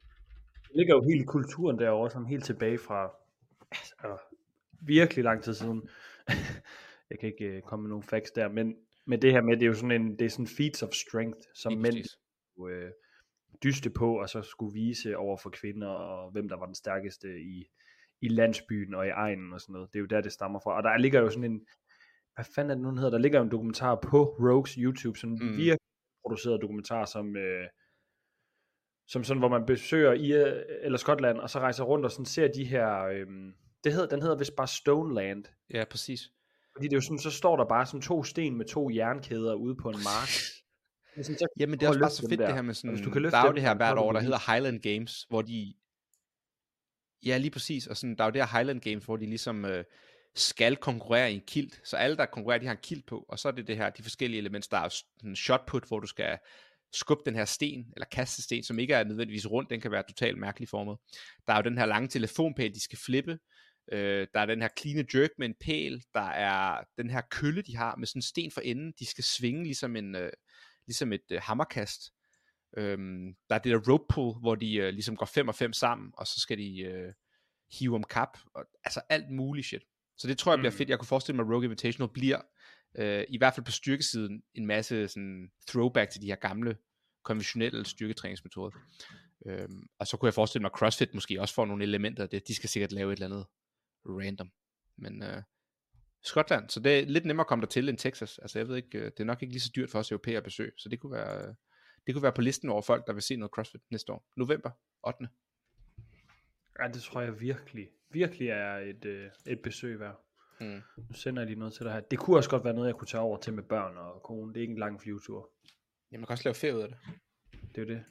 Det 0.68 0.76
ligger 0.76 0.96
jo 0.96 1.02
hele 1.02 1.26
kulturen 1.26 1.80
derovre, 1.80 2.12
sådan 2.12 2.28
helt 2.28 2.46
tilbage 2.46 2.78
fra 2.78 3.25
altså, 3.72 4.18
virkelig 4.82 5.24
lang 5.24 5.44
tid 5.44 5.54
siden. 5.54 5.90
jeg 7.10 7.20
kan 7.20 7.30
ikke 7.30 7.58
uh, 7.58 7.62
komme 7.62 7.84
med 7.84 7.90
nogle 7.90 8.04
facts 8.04 8.32
der, 8.32 8.48
men, 8.50 8.76
men 9.06 9.22
det 9.22 9.32
her 9.32 9.42
med, 9.42 9.54
det 9.54 9.64
er 9.64 9.68
jo 9.68 9.74
sådan 9.74 10.02
en, 10.02 10.20
det 10.20 10.26
er 10.26 10.30
sådan 10.30 10.48
feats 10.48 10.84
of 10.84 10.94
strength, 10.94 11.40
som 11.56 11.72
Lige 11.72 11.82
mænd 11.82 11.96
skulle 12.52 12.76
øh, 12.76 12.92
dyste 13.64 13.90
på, 13.90 14.20
og 14.20 14.30
så 14.30 14.42
skulle 14.42 14.74
vise 14.74 15.18
over 15.18 15.38
for 15.38 15.50
kvinder, 15.50 15.88
og 15.88 16.32
hvem 16.32 16.50
der 16.50 16.58
var 16.58 16.66
den 16.66 16.76
stærkeste 16.76 17.40
i, 17.40 17.66
i 18.22 18.28
landsbyen 18.28 18.94
og 18.94 19.08
i 19.08 19.10
egnen 19.10 19.54
og 19.54 19.62
sådan 19.62 19.74
noget. 19.74 19.90
Det 19.94 20.00
er 20.00 20.02
jo 20.02 20.06
der, 20.06 20.22
det 20.22 20.32
stammer 20.32 20.60
fra. 20.60 20.78
Og 20.78 20.84
der 20.84 20.98
ligger 20.98 21.22
jo 21.22 21.30
sådan 21.30 21.52
en, 21.52 21.66
hvad 22.36 22.46
fanden 22.56 22.72
er 22.72 22.76
det 22.76 22.84
nu, 22.84 22.96
hedder? 22.96 23.10
Der 23.10 23.18
ligger 23.18 23.40
jo 23.40 23.44
en 23.44 23.52
dokumentar 23.52 23.96
på 23.96 24.24
Rogues 24.24 24.74
YouTube, 24.74 25.20
sådan 25.20 25.38
Mm. 25.42 25.46
mm. 25.46 25.58
virkelig 25.58 25.90
produceret 26.24 26.62
dokumentar, 26.62 27.06
som, 27.06 27.36
øh, 27.36 27.68
som 29.08 29.24
sådan, 29.24 29.40
hvor 29.40 29.50
man 29.50 29.66
besøger 29.66 30.14
i 30.14 30.32
eller 30.84 30.98
Skotland, 30.98 31.38
og 31.38 31.50
så 31.50 31.60
rejser 31.60 31.84
rundt 31.84 32.06
og 32.06 32.12
sådan 32.12 32.26
ser 32.26 32.48
de 32.48 32.66
her, 32.66 33.06
øh, 33.06 33.28
det 33.84 33.94
hedder, 33.94 34.08
den 34.08 34.22
hedder 34.22 34.38
vist 34.38 34.56
bare 34.56 34.68
Stoneland, 34.68 35.46
Ja, 35.74 35.84
præcis. 35.90 36.22
fordi 36.76 36.88
det 36.88 36.94
er 36.94 36.98
jo 36.98 37.02
sådan, 37.02 37.20
så 37.20 37.32
står 37.32 37.58
der 37.58 37.66
bare 37.66 37.86
sådan 37.86 38.02
to 38.02 38.24
sten 38.24 38.56
med 38.58 38.66
to 38.66 38.90
jernkæder 38.90 39.54
ude 39.54 39.76
på 39.76 39.90
en 39.90 39.98
mark. 40.04 40.30
Det 41.16 41.26
sådan, 41.26 41.40
så 41.40 41.48
Jamen 41.60 41.80
det 41.80 41.86
er 41.86 41.90
også 41.90 42.00
bare 42.00 42.10
så 42.10 42.28
fedt 42.30 42.40
der. 42.40 42.46
det 42.46 42.56
her 42.56 42.62
med 42.62 42.74
sådan, 42.74 43.04
du 43.04 43.10
kan 43.12 43.24
der 43.24 43.38
er 43.38 43.48
jo 43.48 43.54
det 43.54 43.62
her 43.62 43.76
hvert 43.76 43.98
år, 43.98 44.12
der 44.12 44.20
hedder 44.20 44.52
Highland 44.52 44.82
Games, 44.82 45.26
hvor 45.30 45.42
de, 45.42 45.74
ja 47.26 47.38
lige 47.38 47.52
præcis, 47.52 47.88
og 47.88 47.98
sådan, 47.98 48.16
der 48.16 48.24
er 48.24 48.28
jo 48.28 48.32
det 48.32 48.42
her 48.42 48.58
Highland 48.58 48.82
Games, 48.82 49.06
hvor 49.06 49.18
de 49.18 49.26
ligesom 49.26 49.66
øh, 49.66 49.84
skal 50.36 50.76
konkurrere 50.76 51.32
i 51.32 51.36
en 51.36 51.42
kilt, 51.48 51.82
så 51.84 51.98
alle 51.98 52.18
der 52.18 52.26
konkurrerer, 52.26 52.60
de 52.60 52.66
har 52.66 52.74
en 52.74 52.80
kilt 52.84 53.06
på, 53.06 53.26
og 53.30 53.40
så 53.40 53.48
er 53.48 53.52
det 53.52 53.68
det 53.68 53.78
her, 53.78 53.90
de 53.90 54.04
forskellige 54.04 54.40
elementer, 54.40 54.68
der 54.72 54.86
er 54.86 54.90
sådan 54.90 55.30
en 55.30 55.36
shot 55.36 55.66
put, 55.68 55.84
hvor 55.88 56.00
du 56.00 56.08
skal 56.08 56.38
skubbe 56.96 57.24
den 57.26 57.36
her 57.36 57.46
sten, 57.46 57.86
eller 57.96 58.06
kaste 58.12 58.42
sten, 58.44 58.64
som 58.64 58.80
ikke 58.80 58.94
er 58.94 59.04
nødvendigvis 59.04 59.48
rundt, 59.52 59.70
den 59.70 59.82
kan 59.82 59.92
være 59.92 60.04
totalt 60.10 60.38
mærkelig 60.38 60.70
formet. 60.70 60.98
Der 61.48 61.54
er 61.54 61.58
jo 61.58 61.64
den 61.64 61.78
her 61.78 61.86
lange 61.86 62.08
telefonpæl, 62.08 62.74
de 62.74 62.84
skal 62.84 63.00
flippe, 63.06 63.38
øh, 63.92 64.28
der 64.34 64.40
er 64.40 64.46
den 64.46 64.62
her 64.62 64.70
clean 64.80 65.08
jerk 65.14 65.30
med 65.38 65.48
en 65.48 65.56
pæl, 65.60 66.04
der 66.14 66.30
er 66.30 66.84
den 66.98 67.10
her 67.10 67.22
kølle, 67.32 67.62
de 67.62 67.76
har 67.78 67.96
med 67.96 68.08
sådan 68.08 68.18
en 68.20 68.24
sten 68.24 68.52
for 68.52 68.62
enden, 68.62 68.94
de 69.00 69.06
skal 69.06 69.24
svinge 69.24 69.64
ligesom, 69.64 69.96
en, 69.96 70.16
øh, 70.16 70.32
ligesom 70.88 71.14
et 71.14 71.32
øh, 71.32 71.42
hammerkast. 71.42 72.02
Øhm, 72.78 73.36
der 73.50 73.56
er 73.56 73.60
det 73.60 73.72
der 73.72 73.92
rope 73.92 74.06
pull, 74.10 74.40
hvor 74.40 74.56
de 74.56 74.76
øh, 74.76 74.90
ligesom 74.94 75.16
går 75.16 75.26
5 75.26 75.48
og 75.48 75.56
5 75.56 75.74
sammen, 75.74 76.12
og 76.18 76.28
så 76.28 76.40
skal 76.40 76.58
de 76.58 76.80
øh, 76.82 77.14
hive 77.80 77.96
om 77.96 78.04
kap, 78.04 78.38
og, 78.54 78.66
altså 78.84 79.02
alt 79.10 79.30
muligt 79.32 79.68
shit. 79.68 79.82
Så 80.18 80.28
det 80.28 80.38
tror 80.38 80.52
jeg 80.52 80.60
bliver 80.60 80.72
Mm. 80.72 80.78
fedt. 80.78 80.90
Jeg 80.90 81.00
kunne 81.00 81.08
forestille 81.08 81.36
mig, 81.36 81.44
at 81.44 81.50
Rogue 81.52 81.64
Invitational 81.64 82.14
bliver, 82.14 82.42
øh, 82.98 83.26
i 83.30 83.38
hvert 83.38 83.54
fald 83.56 83.66
på 83.66 83.72
styrkesiden, 83.72 84.44
en 84.54 84.66
masse 84.66 85.08
sådan 85.08 85.52
throwback 85.68 86.12
til 86.12 86.22
de 86.22 86.28
her 86.28 86.36
gamle, 86.36 86.78
konventionelle 87.24 87.86
styrketræningsmetoder. 87.86 88.72
Øhm, 89.46 89.88
og 90.00 90.08
så 90.08 90.18
kunne 90.18 90.28
jeg 90.28 90.34
forestille 90.34 90.62
mig, 90.62 90.70
at 90.74 90.80
CrossFit 90.80 91.14
måske 91.14 91.42
også 91.42 91.54
får 91.54 91.66
nogle 91.66 91.84
elementer 91.84 92.24
af 92.24 92.30
det. 92.30 92.48
De 92.48 92.56
skal 92.56 92.70
sikkert 92.70 92.92
lave 92.92 93.14
et 93.14 93.16
eller 93.16 93.26
andet 93.26 93.46
random. 94.06 94.52
Men 94.98 95.24
øh, 95.24 95.42
Skotland, 96.24 96.70
så 96.70 96.80
det 96.80 97.00
er 97.00 97.06
lidt 97.06 97.26
nemmere 97.26 97.44
at 97.44 97.48
komme 97.48 97.62
der 97.62 97.68
til 97.68 97.90
end 97.90 97.98
Texas. 97.98 98.38
Altså 98.38 98.60
jeg 98.60 98.68
ved 98.68 98.76
ikke, 98.76 98.98
øh, 98.98 99.06
det 99.06 99.20
er 99.20 99.24
nok 99.24 99.42
ikke 99.42 99.54
lige 99.54 99.62
så 99.62 99.72
dyrt 99.76 99.90
for 99.90 100.00
os 100.00 100.12
europæere 100.12 100.38
at 100.38 100.44
besøge, 100.44 100.72
så 100.78 100.90
det 100.90 101.00
kunne 101.00 101.12
være, 101.12 101.56
det 102.08 102.16
kunne 102.16 102.24
være 102.24 102.32
på 102.34 102.42
listen 102.42 102.70
over 102.70 102.82
folk, 102.82 103.08
der 103.08 103.14
vil 103.14 103.22
se 103.22 103.36
noget 103.36 103.52
CrossFit 103.52 103.82
næste 103.92 104.14
år. 104.14 104.28
November 104.36 104.72
8. 105.08 105.28
Ja, 106.80 106.88
det 106.88 107.02
tror 107.02 107.22
jeg 107.22 107.40
virkelig, 107.40 107.90
virkelig 108.10 108.50
er 108.50 108.78
et, 108.78 109.06
øh, 109.06 109.30
et 109.48 109.62
besøg 109.62 110.00
værd. 110.00 110.25
Mm. 110.60 110.82
Nu 110.98 111.14
sender 111.14 111.42
jeg 111.42 111.48
lige 111.48 111.60
noget 111.60 111.74
til 111.74 111.86
dig 111.86 111.94
her. 111.94 112.00
Det 112.00 112.20
kunne 112.20 112.38
også 112.38 112.50
godt 112.50 112.64
være 112.64 112.74
noget, 112.74 112.88
jeg 112.88 112.96
kunne 112.96 113.08
tage 113.08 113.22
over 113.22 113.38
til 113.38 113.54
med 113.54 113.64
børn 113.64 113.98
og 113.98 114.24
kone. 114.24 114.54
Det 114.54 114.58
er 114.58 114.62
ikke 114.62 114.72
en 114.72 114.78
lang 114.78 115.02
flyvetur. 115.02 115.50
Ja, 116.12 116.18
man 116.18 116.26
kan 116.26 116.34
også 116.34 116.44
lave 116.44 116.56
ferie 116.56 116.76
ud 116.76 116.82
af 116.82 116.88
det. 116.88 116.98
Det 117.76 117.82
er 117.82 117.86
det. 117.86 118.04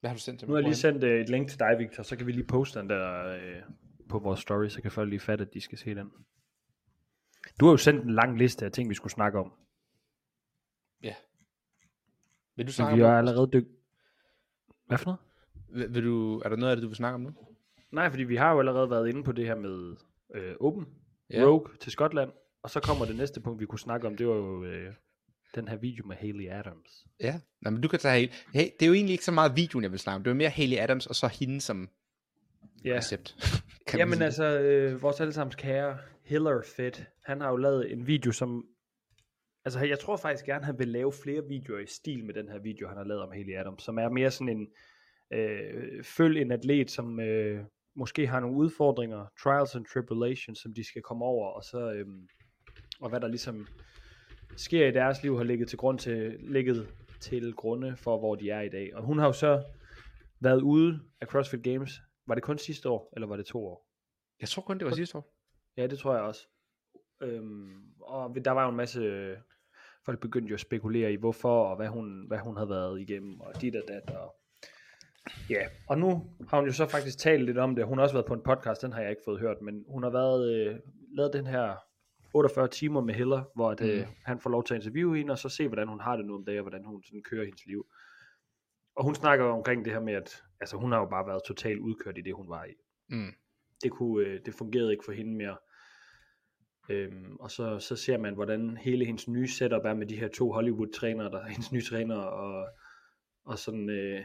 Hvad 0.00 0.10
har 0.10 0.16
du 0.16 0.20
sendt 0.20 0.40
til 0.40 0.48
Nu 0.48 0.54
har 0.54 0.60
jeg 0.60 0.68
lige 0.68 0.76
sendt 0.76 1.04
øh, 1.04 1.20
et 1.20 1.28
link 1.28 1.48
til 1.48 1.58
dig, 1.58 1.76
Victor, 1.78 2.02
så 2.02 2.16
kan 2.16 2.26
vi 2.26 2.32
lige 2.32 2.46
poste 2.46 2.78
den 2.78 2.90
der 2.90 3.26
øh, 3.26 3.62
på 4.08 4.18
vores 4.18 4.40
story, 4.40 4.68
så 4.68 4.82
kan 4.82 4.90
folk 4.90 5.10
lige 5.10 5.20
fatte, 5.20 5.44
at 5.44 5.54
de 5.54 5.60
skal 5.60 5.78
se 5.78 5.94
den. 5.94 6.10
Du 7.60 7.64
har 7.64 7.72
jo 7.72 7.76
sendt 7.76 8.04
en 8.04 8.14
lang 8.14 8.38
liste 8.38 8.64
af 8.64 8.72
ting, 8.72 8.90
vi 8.90 8.94
skulle 8.94 9.12
snakke 9.12 9.38
om. 9.38 9.52
Ja. 11.02 11.14
Vil 12.56 12.66
du 12.66 12.72
snakke 12.72 12.96
vi 12.96 13.02
om 13.02 13.10
det? 13.10 13.18
allerede 13.18 13.50
dyk... 13.52 13.64
Hvad 14.86 14.98
for 14.98 15.04
noget? 15.04 15.20
Vil, 15.68 15.94
vil 15.94 16.04
du, 16.04 16.38
er 16.38 16.48
der 16.48 16.56
noget 16.56 16.70
af 16.70 16.76
det, 16.76 16.82
du 16.82 16.88
vil 16.88 16.96
snakke 16.96 17.14
om 17.14 17.20
nu? 17.20 17.34
Nej, 17.90 18.10
fordi 18.10 18.22
vi 18.22 18.36
har 18.36 18.52
jo 18.52 18.58
allerede 18.58 18.90
været 18.90 19.08
inde 19.08 19.24
på 19.24 19.32
det 19.32 19.46
her 19.46 19.54
med 19.54 19.96
øh, 20.34 20.54
Open, 20.60 20.86
Ja. 21.30 21.44
Rogue 21.44 21.76
til 21.80 21.92
Skotland, 21.92 22.30
og 22.62 22.70
så 22.70 22.80
kommer 22.80 23.04
det 23.04 23.16
næste 23.16 23.40
punkt, 23.40 23.60
vi 23.60 23.66
kunne 23.66 23.78
snakke 23.78 24.06
om, 24.06 24.16
det 24.16 24.28
var 24.28 24.34
jo 24.34 24.64
øh, 24.64 24.92
den 25.54 25.68
her 25.68 25.76
video 25.76 26.06
med 26.06 26.16
Haley 26.16 26.50
Adams. 26.50 27.06
Ja, 27.20 27.40
Nå, 27.60 27.70
men 27.70 27.80
du 27.80 27.88
kan 27.88 27.98
tage 27.98 28.12
Haley. 28.12 28.28
Hey, 28.54 28.70
det 28.80 28.82
er 28.82 28.86
jo 28.86 28.92
egentlig 28.92 29.12
ikke 29.12 29.24
så 29.24 29.32
meget 29.32 29.56
videoen, 29.56 29.82
jeg 29.82 29.90
vil 29.90 29.98
snakke 29.98 30.16
om. 30.16 30.24
Det 30.24 30.30
er 30.30 30.34
jo 30.34 30.38
mere 30.38 30.50
Haley 30.50 30.76
Adams, 30.76 31.06
og 31.06 31.14
så 31.14 31.28
hende 31.28 31.60
som 31.60 31.88
Ja, 32.84 33.00
man 33.92 33.98
Jamen 33.98 34.22
altså, 34.22 34.44
øh, 34.44 35.02
vores 35.02 35.20
allesammens 35.20 35.56
kære 35.56 35.98
Hiller 36.24 36.62
Fett, 36.76 37.04
han 37.24 37.40
har 37.40 37.50
jo 37.50 37.56
lavet 37.56 37.92
en 37.92 38.06
video, 38.06 38.32
som... 38.32 38.66
Altså, 39.64 39.80
jeg 39.80 39.98
tror 39.98 40.16
faktisk 40.16 40.44
gerne, 40.44 40.64
han 40.64 40.78
vil 40.78 40.88
lave 40.88 41.12
flere 41.12 41.42
videoer 41.48 41.78
i 41.78 41.86
stil 41.86 42.24
med 42.24 42.34
den 42.34 42.48
her 42.48 42.58
video, 42.58 42.88
han 42.88 42.96
har 42.96 43.04
lavet 43.04 43.22
om 43.22 43.32
Haley 43.32 43.56
Adams, 43.56 43.82
som 43.82 43.98
er 43.98 44.08
mere 44.08 44.30
sådan 44.30 44.48
en... 44.48 44.68
Øh, 45.32 46.04
følg 46.04 46.40
en 46.40 46.52
atlet, 46.52 46.90
som 46.90 47.20
øh, 47.20 47.64
måske 47.96 48.26
har 48.26 48.40
nogle 48.40 48.56
udfordringer, 48.56 49.26
trials 49.42 49.74
and 49.74 49.86
tribulations, 49.92 50.58
som 50.58 50.74
de 50.74 50.84
skal 50.84 51.02
komme 51.02 51.24
over, 51.24 51.48
og 51.48 51.64
så... 51.64 51.92
Øh, 51.92 52.06
og 53.00 53.08
hvad 53.08 53.20
der 53.20 53.28
ligesom 53.28 53.66
sker 54.56 54.86
i 54.86 54.90
deres 54.90 55.22
liv, 55.22 55.36
har 55.36 55.44
ligget 55.44 55.68
til 55.68 55.78
grund 55.78 55.98
til, 55.98 56.36
ligget 56.40 56.88
til 57.20 57.52
grunde 57.52 57.96
for, 57.96 58.18
hvor 58.18 58.34
de 58.34 58.50
er 58.50 58.60
i 58.60 58.68
dag. 58.68 58.96
Og 58.96 59.02
hun 59.04 59.18
har 59.18 59.26
jo 59.26 59.32
så 59.32 59.62
været 60.40 60.62
ude 60.62 61.00
af 61.20 61.26
CrossFit 61.26 61.62
Games. 61.62 62.00
Var 62.26 62.34
det 62.34 62.44
kun 62.44 62.58
sidste 62.58 62.88
år, 62.88 63.12
eller 63.12 63.26
var 63.26 63.36
det 63.36 63.46
to 63.46 63.66
år? 63.66 63.88
Jeg 64.40 64.48
tror 64.48 64.62
kun, 64.62 64.78
det 64.78 64.86
var 64.86 64.92
sidste 64.92 65.18
år. 65.18 65.34
Ja, 65.76 65.86
det 65.86 65.98
tror 65.98 66.14
jeg 66.14 66.22
også. 66.22 66.48
Øhm, 67.22 67.92
og 68.00 68.34
der 68.44 68.50
var 68.50 68.62
jo 68.62 68.70
en 68.70 68.76
masse, 68.76 69.36
folk 70.04 70.20
begyndte 70.20 70.48
jo 70.48 70.54
at 70.54 70.60
spekulere 70.60 71.12
i, 71.12 71.16
hvorfor, 71.16 71.64
og 71.64 71.76
hvad 71.76 71.88
hun, 71.88 72.26
hvad 72.26 72.38
hun 72.38 72.56
havde 72.56 72.68
været 72.68 73.00
igennem, 73.00 73.40
og 73.40 73.60
dit 73.60 73.76
og 73.76 73.82
dat, 73.88 74.10
og 74.10 74.34
ja, 75.50 75.66
og 75.88 75.98
nu 75.98 76.30
har 76.48 76.56
hun 76.58 76.66
jo 76.66 76.72
så 76.72 76.86
faktisk 76.86 77.18
talt 77.18 77.44
lidt 77.44 77.58
om 77.58 77.74
det, 77.76 77.86
hun 77.86 77.98
har 77.98 78.02
også 78.02 78.14
været 78.14 78.26
på 78.26 78.34
en 78.34 78.42
podcast, 78.42 78.82
den 78.82 78.92
har 78.92 79.00
jeg 79.00 79.10
ikke 79.10 79.22
fået 79.24 79.40
hørt, 79.40 79.62
men 79.62 79.84
hun 79.88 80.02
har 80.02 80.10
været, 80.10 80.54
øh, 80.54 80.76
lavet 81.16 81.32
den 81.32 81.46
her 81.46 81.74
48 82.34 82.68
timer 82.68 83.00
med 83.00 83.14
Hiller, 83.14 83.42
hvor 83.54 83.70
at, 83.70 83.80
øh, 83.80 83.98
Mm. 84.00 84.06
han 84.24 84.40
får 84.40 84.50
lov 84.50 84.64
til 84.64 84.74
at 84.74 84.78
interviewe 84.80 85.16
hende, 85.16 85.32
og 85.32 85.38
så 85.38 85.48
se, 85.48 85.68
hvordan 85.68 85.88
hun 85.88 86.00
har 86.00 86.16
det 86.16 86.26
nu 86.26 86.34
om 86.34 86.44
dagen, 86.44 86.58
og 86.58 86.62
hvordan 86.62 86.84
hun 86.84 87.02
sådan 87.02 87.22
kører 87.22 87.44
hendes 87.44 87.66
liv. 87.66 87.86
Og 88.96 89.04
hun 89.04 89.14
snakker 89.14 89.44
omkring 89.44 89.84
det 89.84 89.92
her 89.92 90.00
med, 90.00 90.14
at 90.14 90.42
altså, 90.60 90.76
hun 90.76 90.92
har 90.92 90.98
jo 90.98 91.06
bare 91.06 91.26
været 91.26 91.42
totalt 91.46 91.78
udkørt 91.80 92.18
i 92.18 92.22
det, 92.22 92.34
hun 92.34 92.48
var 92.48 92.64
i 92.64 92.72
Mm. 93.08 93.32
det, 93.82 93.90
kunne, 93.92 94.26
øh, 94.26 94.40
det 94.46 94.54
fungerede 94.54 94.92
ikke 94.92 95.04
for 95.04 95.12
hende 95.12 95.36
mere. 95.36 95.56
Øhm, 96.88 97.36
og 97.40 97.50
så, 97.50 97.78
så 97.78 97.96
ser 97.96 98.18
man, 98.18 98.34
hvordan 98.34 98.76
hele 98.76 99.04
hendes 99.04 99.28
nye 99.28 99.48
setup 99.48 99.84
er 99.84 99.94
med 99.94 100.06
de 100.06 100.16
her 100.16 100.28
to 100.28 100.52
Hollywood-trænere, 100.52 101.30
der 101.30 101.40
er 101.40 101.48
hendes 101.48 101.72
nye 101.72 101.82
trænere, 101.82 102.30
og, 102.30 102.68
og 103.44 103.58
sådan, 103.58 103.88
øh, 103.90 104.20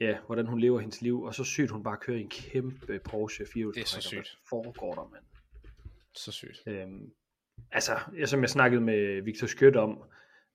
ja, 0.00 0.18
hvordan 0.26 0.46
hun 0.46 0.60
lever 0.60 0.80
hendes 0.80 1.02
liv, 1.02 1.22
og 1.22 1.34
så 1.34 1.44
sygt 1.44 1.70
hun 1.70 1.82
bare 1.82 1.96
kører 2.00 2.18
i 2.18 2.20
en 2.20 2.28
kæmpe 2.28 3.00
Porsche 3.04 3.46
4 3.52 3.66
Det 3.66 3.80
er 3.80 3.86
så 3.86 4.00
sygt. 4.00 4.12
Hvad 4.12 4.48
foregår 4.48 4.94
der, 4.94 5.10
mand? 5.12 5.24
Så 6.14 6.32
sygt. 6.32 6.62
Øhm, 6.66 7.10
altså, 7.72 7.98
jeg, 8.16 8.28
som 8.28 8.40
jeg 8.40 8.50
snakkede 8.50 8.80
med 8.80 9.22
Victor 9.22 9.46
Skødt 9.46 9.76
om, 9.76 10.02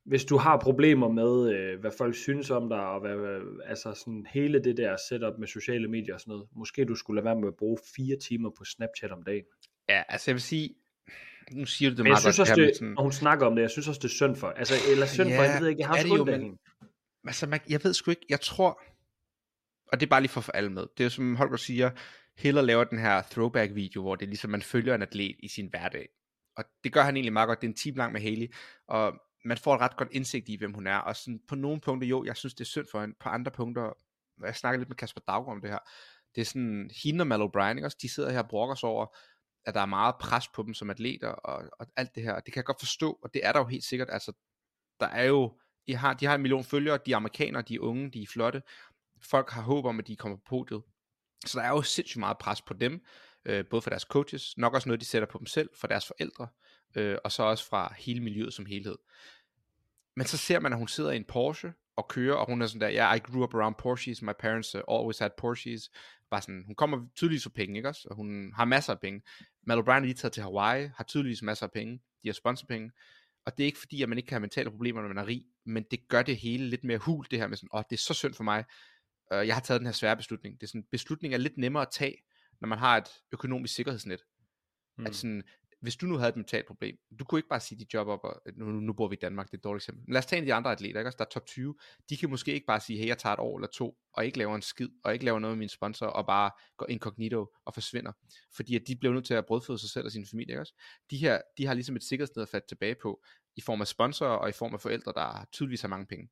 hvis 0.06 0.25
du 0.25 0.38
har 0.38 0.60
problemer 0.60 1.10
med, 1.10 1.53
øh, 1.56 1.79
hvad 1.79 1.91
folk 1.97 2.15
synes 2.15 2.49
om 2.49 2.69
dig, 2.69 2.79
og 2.79 2.99
hvad, 2.99 3.41
altså 3.65 3.93
sådan 3.93 4.27
hele 4.29 4.63
det 4.63 4.77
der 4.77 4.97
setup 5.10 5.34
med 5.39 5.47
sociale 5.47 5.88
medier 5.88 6.13
og 6.13 6.19
sådan 6.19 6.32
noget, 6.32 6.47
måske 6.56 6.86
du 6.86 6.95
skulle 6.95 7.15
lade 7.17 7.25
være 7.25 7.36
med 7.36 7.47
at 7.47 7.56
bruge 7.56 7.77
fire 7.95 8.17
timer 8.17 8.49
på 8.58 8.63
Snapchat 8.65 9.12
om 9.12 9.23
dagen. 9.23 9.43
Ja, 9.89 10.03
altså 10.10 10.32
jeg 10.32 10.36
vil 10.36 10.41
sige, 10.41 10.75
nu 11.51 11.65
siger 11.65 11.89
du 11.89 11.95
det 11.95 12.03
Men 12.03 12.08
jeg 12.08 12.12
meget 12.12 12.21
synes 12.21 12.38
godt, 12.38 12.49
også, 12.49 12.62
med 12.62 12.67
det, 12.67 12.75
sådan, 12.75 12.93
når 12.93 13.03
hun 13.03 13.12
snakker 13.12 13.45
om 13.45 13.56
det, 13.56 13.62
jeg 13.62 13.69
synes 13.69 13.88
også, 13.88 13.99
det 13.99 14.06
er 14.06 14.17
synd 14.21 14.36
for, 14.36 14.47
altså, 14.47 14.73
eller 14.91 15.06
synd 15.06 15.29
Ja, 15.29 15.38
for, 15.38 15.43
jeg 15.43 15.62
ved 15.62 15.67
ikke, 15.67 15.79
jeg 15.79 15.88
har 15.88 15.93
også 15.93 16.08
det 16.08 16.19
ondt 16.19 16.29
af 16.29 16.39
hende. 16.39 16.58
altså 17.27 17.47
man, 17.47 17.60
jeg 17.69 17.79
ved 17.84 17.93
sgu 17.93 18.12
ikke, 18.12 18.25
jeg 18.29 18.41
tror, 18.41 18.82
og 19.93 19.99
det 19.99 20.06
er 20.06 20.10
bare 20.10 20.21
lige 20.21 20.29
for 20.29 20.39
at 20.39 20.45
få 20.45 20.51
alle 20.51 20.71
med, 20.71 20.88
det 20.97 21.06
er 21.06 21.10
som 21.10 21.36
Holger 21.36 21.58
siger, 21.58 21.91
Hiller 22.38 22.62
laver 22.62 22.84
den 22.84 22.99
her 22.99 23.21
throwback 23.32 23.75
video, 23.75 24.01
hvor 24.01 24.15
det 24.15 24.25
er 24.25 24.29
ligesom, 24.29 24.51
man 24.51 24.62
følger 24.62 24.95
en 24.95 25.01
atlet 25.01 25.36
i 25.39 25.47
sin 25.47 25.67
hverdag. 25.67 26.10
Og 26.58 26.63
det 26.84 26.93
gør 26.93 27.01
han 27.01 27.15
egentlig 27.15 27.34
meget 27.34 27.47
godt, 27.47 27.62
det 27.62 27.67
er 27.67 27.71
en 27.71 27.77
time 27.77 27.97
lang 27.97 28.13
med 28.13 28.21
Haley, 28.21 28.53
og 28.88 29.13
man 29.45 29.58
får 29.58 29.75
et 29.75 29.82
ret 29.82 29.97
godt 29.97 30.10
indsigt 30.12 30.49
i, 30.49 30.56
hvem 30.56 30.73
hun 30.73 30.88
er, 30.88 30.97
og 30.97 31.15
sådan, 31.15 31.39
på 31.47 31.56
nogle 31.56 31.82
punkter, 31.82 32.08
jo, 32.08 32.23
jeg 32.23 32.38
synes, 32.38 32.53
det 32.53 32.62
er 32.62 32.65
synd 32.65 32.86
for 32.91 33.01
hende, 33.01 33.15
på 33.19 33.29
andre 33.29 33.51
punkter, 33.51 33.93
jeg 34.43 34.56
snakker 34.56 34.77
lidt 34.77 34.89
med 34.89 34.95
Kasper 34.95 35.21
Daugård 35.27 35.56
om 35.56 35.62
det 35.62 35.69
her, 35.69 35.79
det 36.36 36.41
er 36.41 36.45
sådan, 36.45 36.89
hende 37.03 37.21
og 37.21 37.27
Mal 37.27 37.41
O'Brien, 37.41 37.75
ikke 37.75 37.86
også, 37.86 37.97
de 38.01 38.10
sidder 38.10 38.32
her 38.32 38.43
og 38.43 38.49
brokker 38.49 38.75
sig 38.75 38.89
over, 38.89 39.15
at 39.65 39.73
der 39.73 39.82
er 39.82 39.86
meget 39.86 40.15
pres 40.19 40.47
på 40.47 40.63
dem 40.63 40.73
som 40.73 40.89
atleter, 40.89 41.29
og, 41.29 41.63
og 41.79 41.88
alt 41.95 42.15
det 42.15 42.23
her, 42.23 42.34
og 42.34 42.45
det 42.45 42.53
kan 42.53 42.60
jeg 42.60 42.65
godt 42.65 42.82
forstå, 42.82 43.19
og 43.23 43.34
det 43.34 43.45
er 43.45 43.51
der 43.51 43.60
jo 43.60 43.65
helt 43.65 43.84
sikkert, 43.84 44.10
altså, 44.12 44.34
der 44.99 45.08
er 45.08 45.23
jo, 45.23 45.58
de 45.88 45.95
har, 45.95 46.13
de 46.13 46.25
har 46.25 46.36
en 46.36 46.41
million 46.41 46.63
følgere, 46.63 46.99
de 47.06 47.12
er 47.12 47.15
amerikanere, 47.15 47.62
de 47.62 47.75
er 47.75 47.79
unge, 47.79 48.12
de 48.12 48.21
er 48.21 48.27
flotte, 48.34 48.62
folk 49.29 49.49
har 49.49 49.62
håb 49.62 49.86
om, 49.86 49.99
at 49.99 50.07
de 50.07 50.15
kommer 50.15 50.38
på 50.38 50.43
podiet, 50.49 50.81
så 51.45 51.59
der 51.59 51.65
er 51.65 51.69
jo 51.69 51.81
sindssygt 51.81 52.19
meget 52.19 52.38
pres 52.38 52.62
på 52.62 52.73
dem, 52.73 53.05
øh, 53.45 53.65
både 53.69 53.81
fra 53.81 53.89
deres 53.89 54.03
coaches, 54.03 54.57
nok 54.57 54.73
også 54.73 54.89
noget, 54.89 55.01
de 55.01 55.05
sætter 55.05 55.27
på 55.27 55.38
dem 55.38 55.45
selv, 55.45 55.69
for 55.79 55.88
deres 55.88 56.07
forældre, 56.07 56.47
øh, 56.95 57.17
og 57.23 57.31
så 57.31 57.43
også 57.43 57.65
fra 57.65 57.93
hele 57.97 58.19
miljøet 58.19 58.53
som 58.53 58.65
helhed. 58.65 58.95
Men 60.15 60.25
så 60.25 60.38
ser 60.38 60.59
man, 60.59 60.73
at 60.73 60.79
hun 60.79 60.88
sidder 60.88 61.12
i 61.12 61.15
en 61.15 61.25
Porsche 61.25 61.73
og 61.95 62.07
kører, 62.07 62.36
og 62.36 62.45
hun 62.45 62.62
er 62.62 62.67
sådan 62.67 62.81
der, 62.81 62.91
yeah, 62.91 63.17
I 63.17 63.19
grew 63.19 63.43
up 63.43 63.53
around 63.53 63.75
Porsches, 63.75 64.21
my 64.21 64.31
parents 64.39 64.75
uh, 64.75 64.81
always 64.91 65.19
had 65.19 65.29
Porsches. 65.38 65.89
Bare 66.29 66.41
sådan, 66.41 66.63
hun 66.65 66.75
kommer 66.75 67.07
tydeligvis 67.15 67.43
for 67.43 67.49
penge, 67.49 67.77
ikke 67.77 67.89
også? 67.89 68.07
Og 68.09 68.15
hun 68.15 68.53
har 68.55 68.65
masser 68.65 68.93
af 68.93 68.99
penge. 68.99 69.21
Mal 69.63 69.79
O'Brien 69.79 69.91
er 69.91 69.99
lige 69.99 70.13
taget 70.13 70.33
til 70.33 70.43
Hawaii, 70.43 70.89
har 70.95 71.03
tydeligvis 71.03 71.41
masser 71.41 71.65
af 71.65 71.71
penge. 71.71 72.01
De 72.23 72.27
har 72.27 72.33
sponsorpenge. 72.33 72.91
Og 73.45 73.57
det 73.57 73.63
er 73.63 73.65
ikke 73.65 73.79
fordi, 73.79 74.01
at 74.01 74.09
man 74.09 74.17
ikke 74.17 74.27
kan 74.27 74.36
have 74.36 74.41
mentale 74.41 74.71
problemer, 74.71 75.01
når 75.01 75.07
man 75.07 75.17
er 75.17 75.27
rig, 75.27 75.43
men 75.65 75.86
det 75.91 76.07
gør 76.07 76.21
det 76.21 76.38
hele 76.38 76.69
lidt 76.69 76.83
mere 76.83 76.97
hul, 76.97 77.25
det 77.31 77.39
her 77.39 77.47
med 77.47 77.57
sådan, 77.57 77.69
åh, 77.73 77.77
oh, 77.77 77.83
det 77.89 77.95
er 77.95 77.99
så 77.99 78.13
synd 78.13 78.33
for 78.33 78.43
mig. 78.43 78.65
Uh, 79.31 79.47
jeg 79.47 79.55
har 79.55 79.62
taget 79.62 79.79
den 79.79 79.88
her 79.88 79.93
svære 79.93 80.17
beslutning. 80.17 80.62
Det 80.62 80.63
er 80.63 80.67
sådan, 80.67 80.86
beslutningen 80.91 81.39
er 81.39 81.43
lidt 81.43 81.57
nemmere 81.57 81.81
at 81.81 81.91
tage, 81.91 82.17
når 82.62 82.67
man 82.67 82.77
har 82.77 82.97
et 82.97 83.09
økonomisk 83.31 83.75
sikkerhedsnet. 83.75 84.23
Mm. 84.97 85.05
At 85.05 85.15
sådan, 85.15 85.43
hvis 85.83 85.95
du 85.95 86.05
nu 86.05 86.17
havde 86.17 86.29
et 86.29 86.36
mentalt 86.36 86.67
problem, 86.67 86.97
du 87.19 87.25
kunne 87.25 87.39
ikke 87.39 87.49
bare 87.49 87.59
sige 87.59 87.79
dit 87.79 87.93
job 87.93 88.07
op, 88.07 88.23
og 88.23 88.41
nu, 88.55 88.65
nu 88.65 88.93
bor 88.93 89.07
vi 89.07 89.15
i 89.15 89.19
Danmark, 89.21 89.45
det 89.45 89.53
er 89.53 89.57
et 89.57 89.63
dårligt 89.63 89.83
eksempel. 89.83 90.03
Men 90.05 90.13
lad 90.13 90.19
os 90.19 90.25
tage 90.25 90.38
en 90.38 90.43
af 90.43 90.45
de 90.45 90.53
andre 90.53 90.71
atleter, 90.71 90.99
ikke? 90.99 91.09
Også 91.09 91.17
der 91.17 91.25
er 91.25 91.29
top 91.29 91.45
20, 91.45 91.75
de 92.09 92.17
kan 92.17 92.29
måske 92.29 92.53
ikke 92.53 92.65
bare 92.65 92.79
sige, 92.79 92.99
hey, 92.99 93.07
jeg 93.07 93.17
tager 93.17 93.33
et 93.33 93.39
år 93.39 93.57
eller 93.57 93.67
to, 93.67 93.97
og 94.13 94.25
ikke 94.25 94.38
laver 94.38 94.55
en 94.55 94.62
skid, 94.62 94.89
og 95.03 95.13
ikke 95.13 95.25
laver 95.25 95.39
noget 95.39 95.57
med 95.57 95.59
mine 95.59 95.69
sponsorer, 95.69 96.09
og 96.09 96.25
bare 96.25 96.51
går 96.77 96.89
incognito 96.89 97.47
og 97.65 97.73
forsvinder. 97.73 98.12
Fordi 98.55 98.75
at 98.75 98.81
de 98.88 98.95
bliver 98.95 99.13
nødt 99.13 99.25
til 99.25 99.33
at 99.33 99.45
brødføde 99.45 99.77
sig 99.79 99.89
selv 99.89 100.05
og 100.05 100.12
sin 100.12 100.25
familie, 100.31 100.51
ikke 100.51 100.62
også? 100.62 100.73
De 101.12 101.17
her, 101.17 101.41
de 101.57 101.65
har 101.65 101.73
ligesom 101.73 101.95
et 101.95 102.03
sikkerhedssted 102.03 102.41
at 102.41 102.49
falde 102.49 102.65
tilbage 102.67 102.95
på, 103.01 103.23
i 103.55 103.62
form 103.62 103.81
af 103.81 103.88
sponsorer 103.88 104.38
og 104.38 104.49
i 104.49 104.51
form 104.51 104.73
af 104.73 104.81
forældre, 104.81 105.13
der 105.15 105.45
tydeligvis 105.51 105.81
har 105.81 105.88
mange 105.88 106.05
penge. 106.05 106.29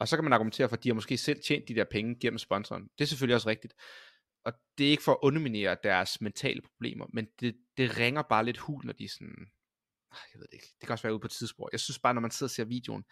Og 0.00 0.08
så 0.08 0.16
kan 0.16 0.24
man 0.24 0.32
argumentere 0.32 0.68
for, 0.68 0.76
at 0.76 0.84
de 0.84 0.88
har 0.88 0.94
måske 0.94 1.16
selv 1.16 1.42
tjent 1.42 1.68
de 1.68 1.74
der 1.74 1.84
penge 1.90 2.16
gennem 2.20 2.38
sponsoren. 2.38 2.82
Det 2.98 3.04
er 3.04 3.08
selvfølgelig 3.08 3.34
også 3.34 3.48
rigtigt 3.48 3.74
og 4.44 4.52
det 4.78 4.86
er 4.86 4.90
ikke 4.90 5.02
for 5.02 5.12
at 5.12 5.18
underminere 5.22 5.76
deres 5.82 6.20
mentale 6.20 6.62
problemer, 6.62 7.06
men 7.12 7.26
det, 7.40 7.56
det 7.76 7.98
ringer 7.98 8.22
bare 8.22 8.44
lidt 8.44 8.58
hul, 8.58 8.84
når 8.84 8.92
de 8.92 9.04
er 9.04 9.08
sådan, 9.08 9.46
ah, 10.10 10.18
jeg 10.34 10.40
ved 10.40 10.46
det 10.46 10.54
ikke, 10.54 10.74
det 10.80 10.86
kan 10.86 10.92
også 10.92 11.02
være 11.02 11.14
ude 11.14 11.20
på 11.20 11.26
et. 11.26 11.72
Jeg 11.72 11.80
synes 11.80 11.98
bare, 11.98 12.14
når 12.14 12.20
man 12.20 12.30
sidder 12.30 12.50
og 12.50 12.54
ser 12.54 12.64
videoen, 12.64 13.04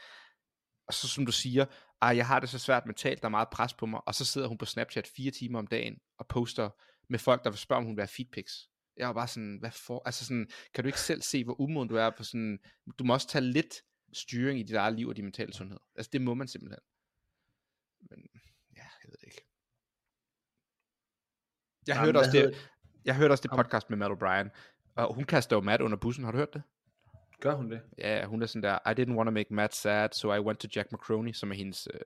og 0.87 0.95
så 0.95 1.09
som 1.09 1.27
du 1.27 1.33
siger, 1.33 1.67
ah, 2.01 2.17
jeg 2.17 2.27
har 2.27 2.41
det 2.41 2.49
så 2.49 2.59
svært 2.59 2.87
mentalt, 2.87 3.23
der 3.23 3.27
er 3.27 3.31
meget 3.31 3.49
pres 3.53 3.75
på 3.75 3.87
mig, 3.87 4.01
og 4.07 4.15
så 4.15 4.25
sidder 4.25 4.49
hun 4.49 4.59
på 4.59 4.65
Snapchat 4.65 5.07
fire 5.17 5.31
timer 5.31 5.59
om 5.59 5.67
dagen, 5.67 5.99
og 6.19 6.27
poster 6.29 6.71
med 7.11 7.19
folk, 7.19 7.45
der 7.45 7.51
vil 7.51 7.59
spørge, 7.59 7.79
om 7.79 7.85
hun 7.85 7.97
vil 7.97 8.03
have 8.03 8.09
feedpics. 8.17 8.53
Jeg 8.97 9.07
var 9.07 9.15
bare 9.15 9.29
sådan, 9.29 9.57
hvad 9.61 9.71
for, 9.71 10.03
altså 10.05 10.25
sådan, 10.25 10.51
kan 10.75 10.85
du 10.85 10.89
ikke 10.89 11.01
selv 11.01 11.23
se, 11.23 11.45
hvor 11.45 11.61
umoden 11.61 11.89
du 11.89 11.97
er 11.97 12.11
på 12.17 12.25
sådan, 12.25 12.59
du 12.99 13.05
må 13.05 13.13
også 13.13 13.29
tage 13.29 13.45
lidt 13.45 13.75
styring 14.13 14.61
i 14.61 14.63
dit 14.63 14.77
eget 14.77 14.95
liv 14.95 15.09
og 15.09 15.17
din 15.17 15.25
mentale 15.25 15.53
sundhed. 15.53 15.79
Altså 15.97 16.11
det 16.13 16.21
må 16.21 16.35
man 16.35 16.49
simpelthen. 16.49 16.81
Men, 18.01 18.29
ja, 18.77 18.83
jeg 18.83 19.11
ved 19.11 19.17
det 19.21 19.27
ikke. 19.27 19.45
Jeg 21.87 21.95
Jamen, 21.95 22.05
hørte 22.05 22.19
også 22.19 22.31
det, 22.31 22.71
jeg 23.05 23.17
hørte 23.17 23.33
også 23.33 23.43
det 23.43 23.51
podcast 23.51 23.91
med 23.91 23.99
Matt 23.99 24.13
O'Brien, 24.13 24.49
og 24.95 25.15
hun 25.15 25.25
kaster 25.25 25.57
jo 25.57 25.61
Matt 25.61 25.83
under 25.83 25.97
bussen, 25.97 26.25
har 26.25 26.33
du 26.33 26.39
hørt 26.39 26.55
det? 26.55 26.63
Gør 27.41 27.55
hun 27.55 27.71
det? 27.71 27.81
Ja, 27.99 28.25
hun 28.27 28.43
er 28.43 28.47
sådan 28.47 28.63
der, 28.63 28.91
I 28.91 29.01
didn't 29.01 29.17
want 29.17 29.27
to 29.27 29.31
make 29.31 29.55
Matt 29.55 29.75
sad, 29.75 30.09
so 30.13 30.33
I 30.33 30.41
went 30.41 30.61
to 30.61 30.69
Jack 30.77 30.93
McCroney, 30.93 31.33
som 31.33 31.51
er 31.51 31.55
hendes 31.55 31.89
øh, 31.95 32.01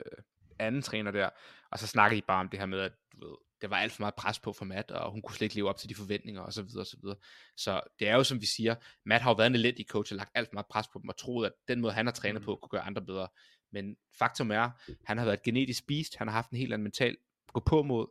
anden 0.59 0.83
træner 0.83 1.11
der, 1.11 1.31
og 1.71 1.79
så 1.79 1.87
snakker 1.87 2.17
de 2.17 2.23
bare 2.23 2.41
om 2.41 2.49
det 2.49 2.59
her 2.59 2.67
med, 2.67 2.81
at 2.81 2.93
du 3.13 3.29
ved, 3.29 3.37
det 3.63 3.71
var 3.71 3.77
alt 3.77 3.93
for 3.93 4.03
meget 4.03 4.15
pres 4.15 4.39
på 4.39 4.53
for 4.53 4.65
Matt, 4.65 4.91
og 4.91 5.13
hun 5.13 5.23
kunne 5.23 5.35
slet 5.35 5.45
ikke 5.45 5.55
leve 5.55 5.69
op 5.69 5.77
til 5.77 5.89
de 5.89 5.95
forventninger, 5.95 6.41
og 6.43 6.53
så 6.53 6.63
videre, 6.63 6.81
og 6.81 6.87
så 6.87 6.97
videre. 7.03 7.17
Så 7.57 7.81
det 7.99 8.09
er 8.09 8.15
jo 8.15 8.25
som 8.25 8.41
vi 8.41 8.47
siger, 8.47 8.75
Matt 9.05 9.23
har 9.23 9.31
jo 9.31 9.35
været 9.35 9.47
en 9.47 9.55
elendig 9.55 9.87
coach, 9.87 10.13
og 10.13 10.17
lagt 10.17 10.31
alt 10.35 10.49
for 10.49 10.55
meget 10.55 10.67
pres 10.67 10.89
på 10.89 10.99
dem, 10.99 11.09
og 11.09 11.17
troet, 11.17 11.47
at 11.47 11.53
den 11.69 11.81
måde, 11.81 11.93
han 11.93 12.07
har 12.07 12.13
trænet 12.13 12.43
på, 12.43 12.59
kunne 12.63 12.69
gøre 12.69 12.83
andre 12.83 13.03
bedre. 13.03 13.29
Men 13.73 13.97
faktum 14.19 14.51
er, 14.51 14.71
han 15.05 15.19
har 15.19 15.25
været 15.25 15.37
et 15.37 15.43
genetisk 15.43 15.87
beast, 15.87 16.17
han 16.17 16.29
har 16.29 16.33
haft 16.35 16.51
en 16.51 16.59
helt 16.59 16.73
anden 16.73 16.83
mental 16.83 17.17
gå 17.53 17.61
på 17.61 17.83
mod, 17.83 18.07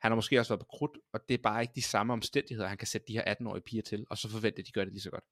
han 0.00 0.10
har 0.10 0.14
måske 0.16 0.38
også 0.38 0.52
været 0.52 0.60
på 0.60 0.66
krudt, 0.70 0.98
og 1.12 1.20
det 1.28 1.34
er 1.34 1.42
bare 1.42 1.62
ikke 1.62 1.72
de 1.74 1.82
samme 1.82 2.12
omstændigheder, 2.12 2.68
han 2.68 2.78
kan 2.78 2.86
sætte 2.86 3.06
de 3.08 3.12
her 3.12 3.34
18-årige 3.34 3.62
piger 3.62 3.82
til, 3.82 4.06
og 4.10 4.18
så 4.18 4.28
forvente, 4.28 4.58
at 4.58 4.66
de 4.66 4.72
gør 4.72 4.84
det 4.84 4.92
lige 4.92 5.02
så 5.02 5.10
godt. 5.10 5.24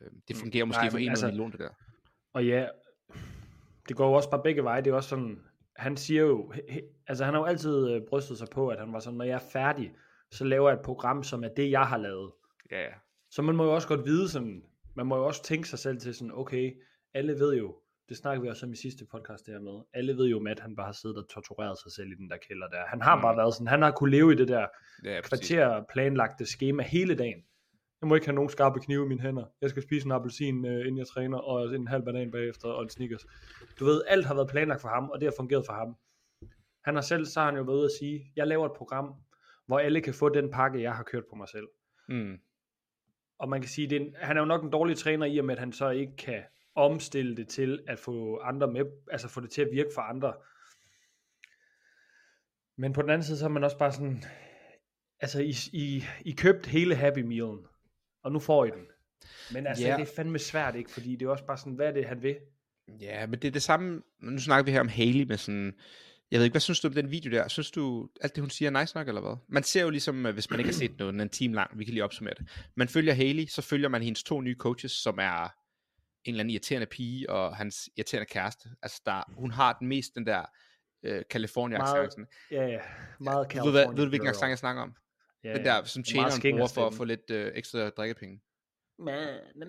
Øh, 0.00 0.10
Det 0.28 0.36
fungerer 0.36 0.64
måske 0.64 0.82
Nej, 0.82 0.90
for 0.90 0.98
en 0.98 1.08
altså, 1.08 1.26
million, 1.26 1.52
det 1.52 1.60
der. 1.60 1.70
Og 2.32 2.46
ja, 2.46 2.68
det 3.88 3.96
går 3.96 4.06
jo 4.06 4.12
også 4.12 4.30
bare 4.30 4.42
begge 4.42 4.64
veje. 4.64 4.82
Det 4.82 4.90
er 4.90 4.94
også 4.94 5.08
sådan, 5.08 5.42
han 5.76 5.96
siger 5.96 6.22
jo, 6.22 6.52
altså 7.06 7.24
han 7.24 7.34
har 7.34 7.40
jo 7.40 7.46
altid 7.46 7.90
øh, 7.90 8.02
brystet 8.08 8.38
sig 8.38 8.48
på, 8.52 8.68
at 8.68 8.78
han 8.78 8.92
var 8.92 8.98
sådan, 9.00 9.16
når 9.16 9.24
jeg 9.24 9.34
er 9.34 9.48
færdig, 9.52 9.92
så 10.30 10.44
laver 10.44 10.70
jeg 10.70 10.78
et 10.78 10.84
program, 10.84 11.22
som 11.22 11.44
er 11.44 11.48
det, 11.48 11.70
jeg 11.70 11.82
har 11.86 11.96
lavet. 11.98 12.32
Ja, 12.70 12.82
ja. 12.82 12.92
Så 13.30 13.42
man 13.42 13.56
må 13.56 13.64
jo 13.64 13.74
også 13.74 13.88
godt 13.88 14.04
vide 14.04 14.28
sådan, 14.28 14.62
man 14.96 15.06
må 15.06 15.16
jo 15.16 15.26
også 15.26 15.42
tænke 15.42 15.68
sig 15.68 15.78
selv 15.78 15.98
til 16.00 16.14
sådan, 16.14 16.32
okay, 16.34 16.72
alle 17.14 17.32
ved 17.38 17.54
jo, 17.56 17.76
det 18.08 18.16
snakker 18.16 18.42
vi 18.42 18.48
også 18.48 18.66
om 18.66 18.72
i 18.72 18.76
sidste 18.76 19.04
podcast 19.12 19.46
der 19.46 19.60
med, 19.60 19.80
alle 19.94 20.16
ved 20.16 20.26
jo, 20.26 20.46
at 20.48 20.60
han 20.60 20.76
bare 20.76 20.86
har 20.86 20.92
siddet 20.92 21.16
og 21.18 21.28
tortureret 21.28 21.78
sig 21.82 21.92
selv 21.92 22.08
i 22.12 22.14
den 22.14 22.30
der 22.30 22.36
kælder 22.48 22.68
der. 22.68 22.86
Han 22.86 23.00
har 23.02 23.16
Mm. 23.16 23.22
bare 23.22 23.36
været 23.36 23.54
sådan, 23.54 23.66
han 23.66 23.82
har 23.82 23.90
kunne 23.90 24.10
leve 24.10 24.32
i 24.32 24.36
det 24.36 24.48
der 24.48 24.66
ja 25.04 25.20
kvarter 25.20 25.84
planlagte 25.92 26.46
schema 26.46 26.82
hele 26.82 27.14
dagen. 27.14 27.42
Jeg 28.00 28.08
må 28.08 28.14
ikke 28.14 28.26
have 28.26 28.34
nogen 28.34 28.50
skarpe 28.50 28.80
knive 28.80 29.04
i 29.04 29.08
mine 29.08 29.20
hænder. 29.20 29.44
Jeg 29.60 29.70
skal 29.70 29.82
spise 29.82 30.06
en 30.06 30.12
appelsin, 30.12 30.66
øh, 30.66 30.80
inden 30.80 30.98
jeg 30.98 31.06
træner, 31.06 31.38
og 31.38 31.74
en 31.74 31.88
halv 31.88 32.04
banan 32.04 32.30
bagefter, 32.30 32.68
og 32.68 32.82
en 32.82 32.88
Snickers. 32.88 33.26
Du 33.78 33.84
ved, 33.84 34.02
alt 34.08 34.26
har 34.26 34.34
været 34.34 34.50
planlagt 34.50 34.80
for 34.80 34.88
ham, 34.88 35.10
og 35.10 35.20
det 35.20 35.26
har 35.26 35.34
fungeret 35.36 35.66
for 35.66 35.72
ham. 35.72 35.96
Han 36.84 36.94
har 36.94 37.02
selv, 37.02 37.26
så 37.26 37.40
har 37.40 37.46
han 37.46 37.56
jo 37.56 37.62
været 37.62 37.76
ude 37.76 37.84
at 37.84 37.98
sige, 38.00 38.32
jeg 38.36 38.46
laver 38.46 38.66
et 38.66 38.76
program, 38.76 39.14
hvor 39.66 39.78
alle 39.78 40.00
kan 40.00 40.14
få 40.14 40.28
den 40.28 40.50
pakke, 40.50 40.82
jeg 40.82 40.94
har 40.94 41.02
kørt 41.02 41.24
på 41.30 41.36
mig 41.36 41.48
selv. 41.48 41.68
Mm. 42.08 42.38
Og 43.38 43.48
man 43.48 43.60
kan 43.60 43.68
sige, 43.68 43.90
det 43.90 43.96
er 43.96 44.00
en, 44.00 44.14
han 44.18 44.36
er 44.36 44.40
jo 44.40 44.46
nok 44.46 44.64
en 44.64 44.70
dårlig 44.70 44.96
træner 44.96 45.26
i 45.26 45.38
og 45.38 45.44
med, 45.44 45.54
at 45.54 45.60
han 45.60 45.72
så 45.72 45.90
ikke 45.90 46.16
kan 46.16 46.42
omstille 46.74 47.36
det 47.36 47.48
til 47.48 47.82
at 47.86 47.98
få 47.98 48.38
andre 48.38 48.72
med, 48.72 48.84
altså 49.10 49.28
få 49.28 49.40
det 49.40 49.50
til 49.50 49.62
at 49.62 49.68
virke 49.72 49.90
for 49.94 50.00
andre. 50.02 50.34
Men 52.76 52.92
på 52.92 53.02
den 53.02 53.10
anden 53.10 53.24
side, 53.24 53.38
så 53.38 53.44
er 53.44 53.48
man 53.48 53.64
også 53.64 53.78
bare 53.78 53.92
sådan, 53.92 54.22
altså 55.20 55.40
I, 55.40 55.54
I, 55.72 56.04
I 56.20 56.32
købt 56.32 56.66
hele 56.66 56.94
Happy 56.94 57.18
Mealen, 57.18 57.66
og 58.22 58.32
nu 58.32 58.38
får 58.38 58.64
I 58.64 58.70
den. 58.70 58.86
Men 59.52 59.66
altså, 59.66 59.84
yeah. 59.84 60.00
det 60.00 60.08
er 60.08 60.12
fandme 60.16 60.38
svært, 60.38 60.76
ikke? 60.76 60.90
Fordi 60.90 61.16
det 61.16 61.26
er 61.26 61.30
også 61.30 61.46
bare 61.46 61.58
sådan, 61.58 61.72
hvad 61.72 61.86
er 61.86 61.92
det, 61.92 62.04
han 62.06 62.22
vil? 62.22 62.36
Ja, 63.00 63.26
men 63.26 63.38
det 63.38 63.48
er 63.48 63.52
det 63.52 63.62
samme, 63.62 64.02
nu 64.20 64.38
snakker 64.38 64.64
vi 64.64 64.70
her 64.70 64.80
om 64.80 64.88
Haley 64.88 65.24
med 65.24 65.36
sådan, 65.36 65.74
jeg 66.30 66.38
ved 66.38 66.44
ikke, 66.44 66.52
hvad 66.52 66.60
synes 66.60 66.80
du 66.80 66.88
om 66.88 66.94
den 66.94 67.10
video 67.10 67.32
der? 67.32 67.48
Synes 67.48 67.70
du, 67.70 68.08
alt 68.20 68.34
det 68.34 68.42
hun 68.42 68.50
siger 68.50 68.70
er 68.70 68.80
nice 68.80 68.96
nok, 68.96 69.08
eller 69.08 69.20
hvad? 69.20 69.36
Man 69.48 69.62
ser 69.62 69.82
jo 69.82 69.90
ligesom, 69.90 70.26
øh, 70.26 70.34
hvis 70.34 70.50
man 70.50 70.60
ikke 70.60 70.68
har 70.68 70.74
set 70.74 70.98
noget, 70.98 71.12
den 71.12 71.20
er 71.20 71.24
en 71.24 71.30
time 71.30 71.54
lang, 71.54 71.78
vi 71.78 71.84
kan 71.84 71.94
lige 71.94 72.04
opsummere 72.04 72.34
det. 72.38 72.48
Man 72.74 72.88
følger 72.88 73.14
Haley, 73.14 73.46
så 73.46 73.62
følger 73.62 73.88
man 73.88 74.02
hendes 74.02 74.22
to 74.22 74.40
nye 74.40 74.56
coaches, 74.58 74.92
som 74.92 75.18
er 75.18 75.42
en 75.44 76.34
eller 76.34 76.40
anden 76.40 76.50
irriterende 76.50 76.86
pige, 76.86 77.30
og 77.30 77.56
hans 77.56 77.90
irriterende 77.96 78.26
kæreste. 78.26 78.68
Altså, 78.82 79.02
der, 79.06 79.32
hun 79.36 79.50
har 79.50 79.72
den 79.72 79.88
mest 79.88 80.14
den 80.14 80.26
der 80.26 80.44
øh, 81.02 81.22
california. 81.30 81.78
Ja, 82.50 82.66
ja. 82.66 82.78
Meget 83.20 83.52
Du 83.52 83.64
ved, 83.64 83.72
hvad, 83.72 83.86
ved 83.86 83.96
du, 83.96 83.96
California 83.96 84.08
hvilken 84.08 84.28
accent 84.28 84.48
jeg 84.48 84.58
snakker 84.58 84.82
om? 84.82 84.94
Ja, 85.44 85.54
Den 85.54 85.64
der, 85.64 85.84
som 85.84 86.00
Meget 86.14 86.32
tjeneren 86.32 86.56
bruger 86.56 86.68
for 86.74 86.86
at 86.86 86.94
få 86.94 87.04
lidt 87.04 87.30
øh, 87.30 87.52
ekstra 87.54 87.90
drikkepenge. 87.90 88.40
Ja, 89.06 89.12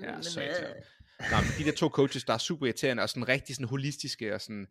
Ja, 0.02 0.22
så 0.22 0.42
irriterende. 0.42 0.84
Nå, 1.20 1.38
men 1.38 1.52
de 1.60 1.64
der 1.64 1.78
to 1.78 1.88
coaches, 1.88 2.24
der 2.24 2.34
er 2.34 2.38
super 2.38 2.66
irriterende, 2.66 3.04
og 3.04 3.10
sådan 3.10 3.28
rigtig 3.28 3.56
sådan 3.56 3.68
holistiske, 3.68 4.36
og 4.36 4.42
sådan, 4.42 4.68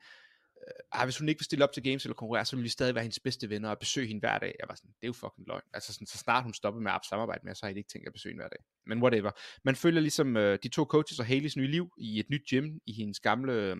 øh, 0.67 1.01
ah, 1.01 1.07
hvis 1.07 1.19
hun 1.19 1.29
ikke 1.29 1.39
vil 1.39 1.45
stille 1.45 1.65
op 1.65 1.73
til 1.73 1.83
games 1.83 2.05
eller 2.05 2.15
konkurrere, 2.15 2.45
så 2.45 2.57
vil 2.57 2.63
vi 2.63 2.69
stadig 2.69 2.95
være 2.95 3.05
hendes 3.05 3.21
bedste 3.21 3.51
venner 3.51 3.71
og 3.71 3.79
besøge 3.79 4.07
hende 4.07 4.21
hver 4.21 4.39
dag. 4.39 4.55
Jeg 4.61 4.69
var 4.69 4.75
sådan, 4.75 4.91
det 4.91 5.03
er 5.03 5.07
jo 5.07 5.13
fucking 5.13 5.47
løgn. 5.47 5.63
Altså 5.75 5.93
sådan, 5.93 6.07
så 6.07 6.19
snart 6.19 6.45
hun 6.45 6.55
stopper 6.55 6.81
med 6.81 6.93
at 6.93 7.01
samarbejde 7.11 7.41
med 7.45 7.55
så 7.55 7.67
har 7.67 7.71
jeg 7.71 7.77
ikke 7.77 7.89
tænkt 7.89 8.07
at 8.07 8.13
besøge 8.13 8.33
hende 8.33 8.43
hver 8.43 8.49
dag. 8.49 8.63
Men 8.87 9.03
whatever. 9.03 9.31
Man 9.65 9.77
følger 9.77 10.01
ligesom 10.01 10.37
øh, 10.37 10.59
de 10.63 10.69
to 10.69 10.85
coaches 10.85 11.19
og 11.19 11.27
Haleys 11.27 11.57
nye 11.57 11.71
liv 11.71 11.93
i 11.99 12.21
et 12.21 12.31
nyt 12.31 12.43
gym 12.51 12.79
i 12.87 12.93
hendes 12.93 13.21
gamle 13.21 13.53
øh, 13.53 13.77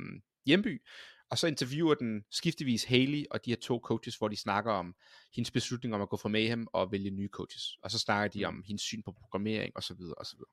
hjemby, 0.47 0.83
og 1.31 1.39
så 1.39 1.47
interviewer 1.47 1.95
den 1.95 2.25
skiftevis 2.31 2.85
Haley 2.85 3.25
og 3.31 3.45
de 3.45 3.51
her 3.51 3.57
to 3.57 3.79
coaches, 3.85 4.17
hvor 4.17 4.29
de 4.29 4.37
snakker 4.37 4.73
om 4.73 4.95
hendes 5.35 5.51
beslutning 5.51 5.95
om 5.95 6.03
at 6.03 6.09
gå 6.09 6.17
fra 6.17 6.29
Mayhem 6.29 6.67
og 6.73 6.93
vælge 6.93 7.11
nye 7.11 7.29
coaches. 7.29 7.63
Og 7.83 7.91
så 7.91 7.99
snakker 7.99 8.29
de 8.41 8.45
om 8.45 8.63
hendes 8.67 8.83
syn 8.83 9.03
på 9.03 9.13
programmering 9.13 9.73
og 9.77 9.83
så 9.83 9.95
videre 9.95 10.15
og 10.15 10.27
så 10.27 10.37
videre. 10.37 10.51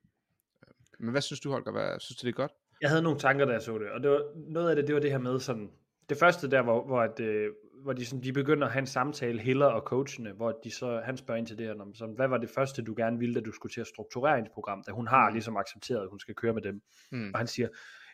Øh, 0.67 1.05
Men 1.05 1.11
hvad 1.11 1.21
synes 1.21 1.39
du, 1.39 1.51
Holger? 1.51 1.71
Hvad, 1.71 1.99
synes 1.99 2.17
du, 2.17 2.27
det 2.27 2.31
er 2.33 2.35
godt? 2.35 2.51
Jeg 2.81 2.89
havde 2.89 3.01
nogle 3.01 3.19
tanker, 3.19 3.45
da 3.45 3.51
jeg 3.51 3.61
så 3.61 3.77
det, 3.77 3.89
og 3.89 4.03
det 4.03 4.11
var, 4.11 4.21
noget 4.51 4.69
af 4.69 4.75
det, 4.75 4.87
det 4.87 4.95
var 4.95 5.01
det 5.01 5.11
her 5.11 5.17
med 5.17 5.39
sådan, 5.39 5.69
det 6.09 6.17
første 6.17 6.51
der, 6.51 6.61
hvor, 6.61 6.85
hvor, 6.85 7.01
at, 7.01 7.19
øh, 7.19 7.51
hvor 7.83 7.93
de, 7.93 8.05
sådan, 8.05 8.23
de 8.23 8.33
begynder 8.33 8.67
at 8.67 8.73
have 8.73 8.79
en 8.79 8.87
samtale, 8.87 9.39
Hiller 9.39 9.65
og 9.65 9.81
coachene, 9.81 10.31
hvor 10.31 10.59
de 10.63 10.71
så, 10.71 11.01
han 11.05 11.17
spørger 11.17 11.37
ind 11.37 11.47
til 11.47 11.57
det 11.57 11.65
her, 11.65 11.81
om, 11.81 11.93
sådan, 11.95 12.15
hvad 12.15 12.27
var 12.27 12.37
det 12.37 12.49
første, 12.49 12.81
du 12.81 12.93
gerne 12.97 13.19
ville, 13.19 13.35
da 13.35 13.39
du 13.39 13.51
skulle 13.51 13.73
til 13.73 13.81
at 13.81 13.87
strukturere 13.87 14.35
hendes 14.35 14.51
program, 14.53 14.83
da 14.87 14.91
hun 14.91 15.07
har 15.07 15.29
Mm. 15.29 15.33
ligesom 15.33 15.57
accepteret, 15.57 16.01
at 16.03 16.09
hun 16.09 16.19
skal 16.19 16.35
køre 16.35 16.53
med 16.53 16.61
dem. 16.61 16.81
Mm. 17.11 17.31
Og 17.33 17.39
han 17.39 17.47
siger, 17.47 17.67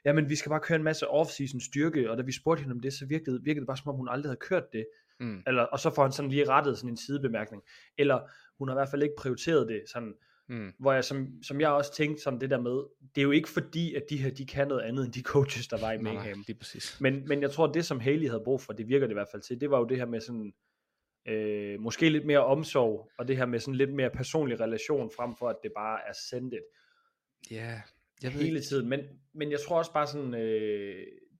jamen 0.06 0.30
vi 0.30 0.36
skal 0.36 0.50
bare 0.50 0.60
køre 0.60 0.76
en 0.76 0.84
masse 0.84 1.08
off-season 1.08 1.60
styrke, 1.66 2.12
og 2.12 2.18
da 2.18 2.24
vi 2.24 2.32
spurgte 2.32 2.62
hende 2.62 2.74
om 2.74 2.80
det, 2.80 2.94
så 2.94 3.06
virkede, 3.06 3.44
virkede 3.44 3.60
det 3.62 3.68
bare 3.68 3.78
som 3.78 3.88
om, 3.90 3.96
hun 3.96 4.10
aldrig 4.10 4.30
havde 4.30 4.40
kørt 4.40 4.74
det. 4.74 4.86
Mm. 5.20 5.44
Eller, 5.48 5.64
og 5.64 5.80
så 5.80 5.90
får 5.96 6.02
han 6.04 6.12
sådan 6.12 6.32
lige 6.32 6.50
rettet 6.50 6.78
sådan 6.78 6.90
en 6.90 6.98
sidebemærkning. 6.98 7.64
Eller 7.98 8.20
hun 8.58 8.68
har 8.68 8.76
i 8.76 8.78
hvert 8.78 8.90
fald 8.90 9.04
ikke 9.04 9.16
prioriteret 9.18 9.68
det 9.68 9.84
sådan, 9.94 10.14
Mm. 10.50 10.74
hvor 10.80 10.94
jeg, 10.94 11.04
som, 11.04 11.44
som 11.44 11.62
jeg 11.62 11.70
også 11.70 11.94
tænkte 11.96 12.24
sådan 12.24 12.42
det 12.42 12.50
der 12.50 12.62
med, 12.62 12.84
det 13.16 13.22
er 13.22 13.24
jo 13.24 13.32
ikke 13.32 13.50
fordi, 13.50 13.96
at 13.96 14.04
de 14.10 14.18
her, 14.18 14.32
de 14.32 14.46
kan 14.46 14.68
noget 14.68 14.82
andet 14.82 15.06
end 15.06 15.14
de 15.14 15.22
coaches, 15.22 15.68
der 15.68 15.80
var 15.82 15.92
i 15.92 15.98
Mayhem. 15.98 16.38
nej, 16.38 16.44
lige 16.48 16.58
præcis. 16.58 17.02
Men, 17.02 17.28
men 17.28 17.42
jeg 17.42 17.52
tror, 17.52 17.68
det 17.68 17.86
som 17.86 18.00
Haley 18.00 18.28
havde 18.28 18.42
brug 18.46 18.62
for, 18.62 18.74
det 18.74 18.88
virker 18.88 19.08
det 19.08 19.12
i 19.12 19.14
hvert 19.14 19.28
fald 19.32 19.42
til, 19.42 19.62
det 19.62 19.72
var 19.72 19.80
jo 19.80 19.86
det 19.86 19.98
her 19.98 20.06
med 20.06 20.22
sådan, 20.22 20.54
øh, 21.28 21.80
måske 21.80 22.10
lidt 22.10 22.26
mere 22.26 22.46
omsorg, 22.46 23.12
og 23.18 23.28
det 23.28 23.38
her 23.38 23.46
med 23.46 23.60
sådan 23.60 23.76
lidt 23.76 23.94
mere 23.94 24.10
personlig 24.10 24.60
relation, 24.60 25.12
frem 25.16 25.36
for 25.36 25.50
at 25.50 25.56
det 25.64 25.72
bare 25.76 26.00
er 26.08 26.14
sendt 26.30 26.56
Ja, 27.52 27.82
jeg 28.24 28.32
hele 28.32 28.62
tiden. 28.62 28.90
Men, 28.90 29.00
men 29.34 29.52
jeg 29.52 29.60
tror 29.60 29.78
også 29.78 29.94
bare 29.94 30.08
sådan, 30.08 30.34
øh, 30.34 30.96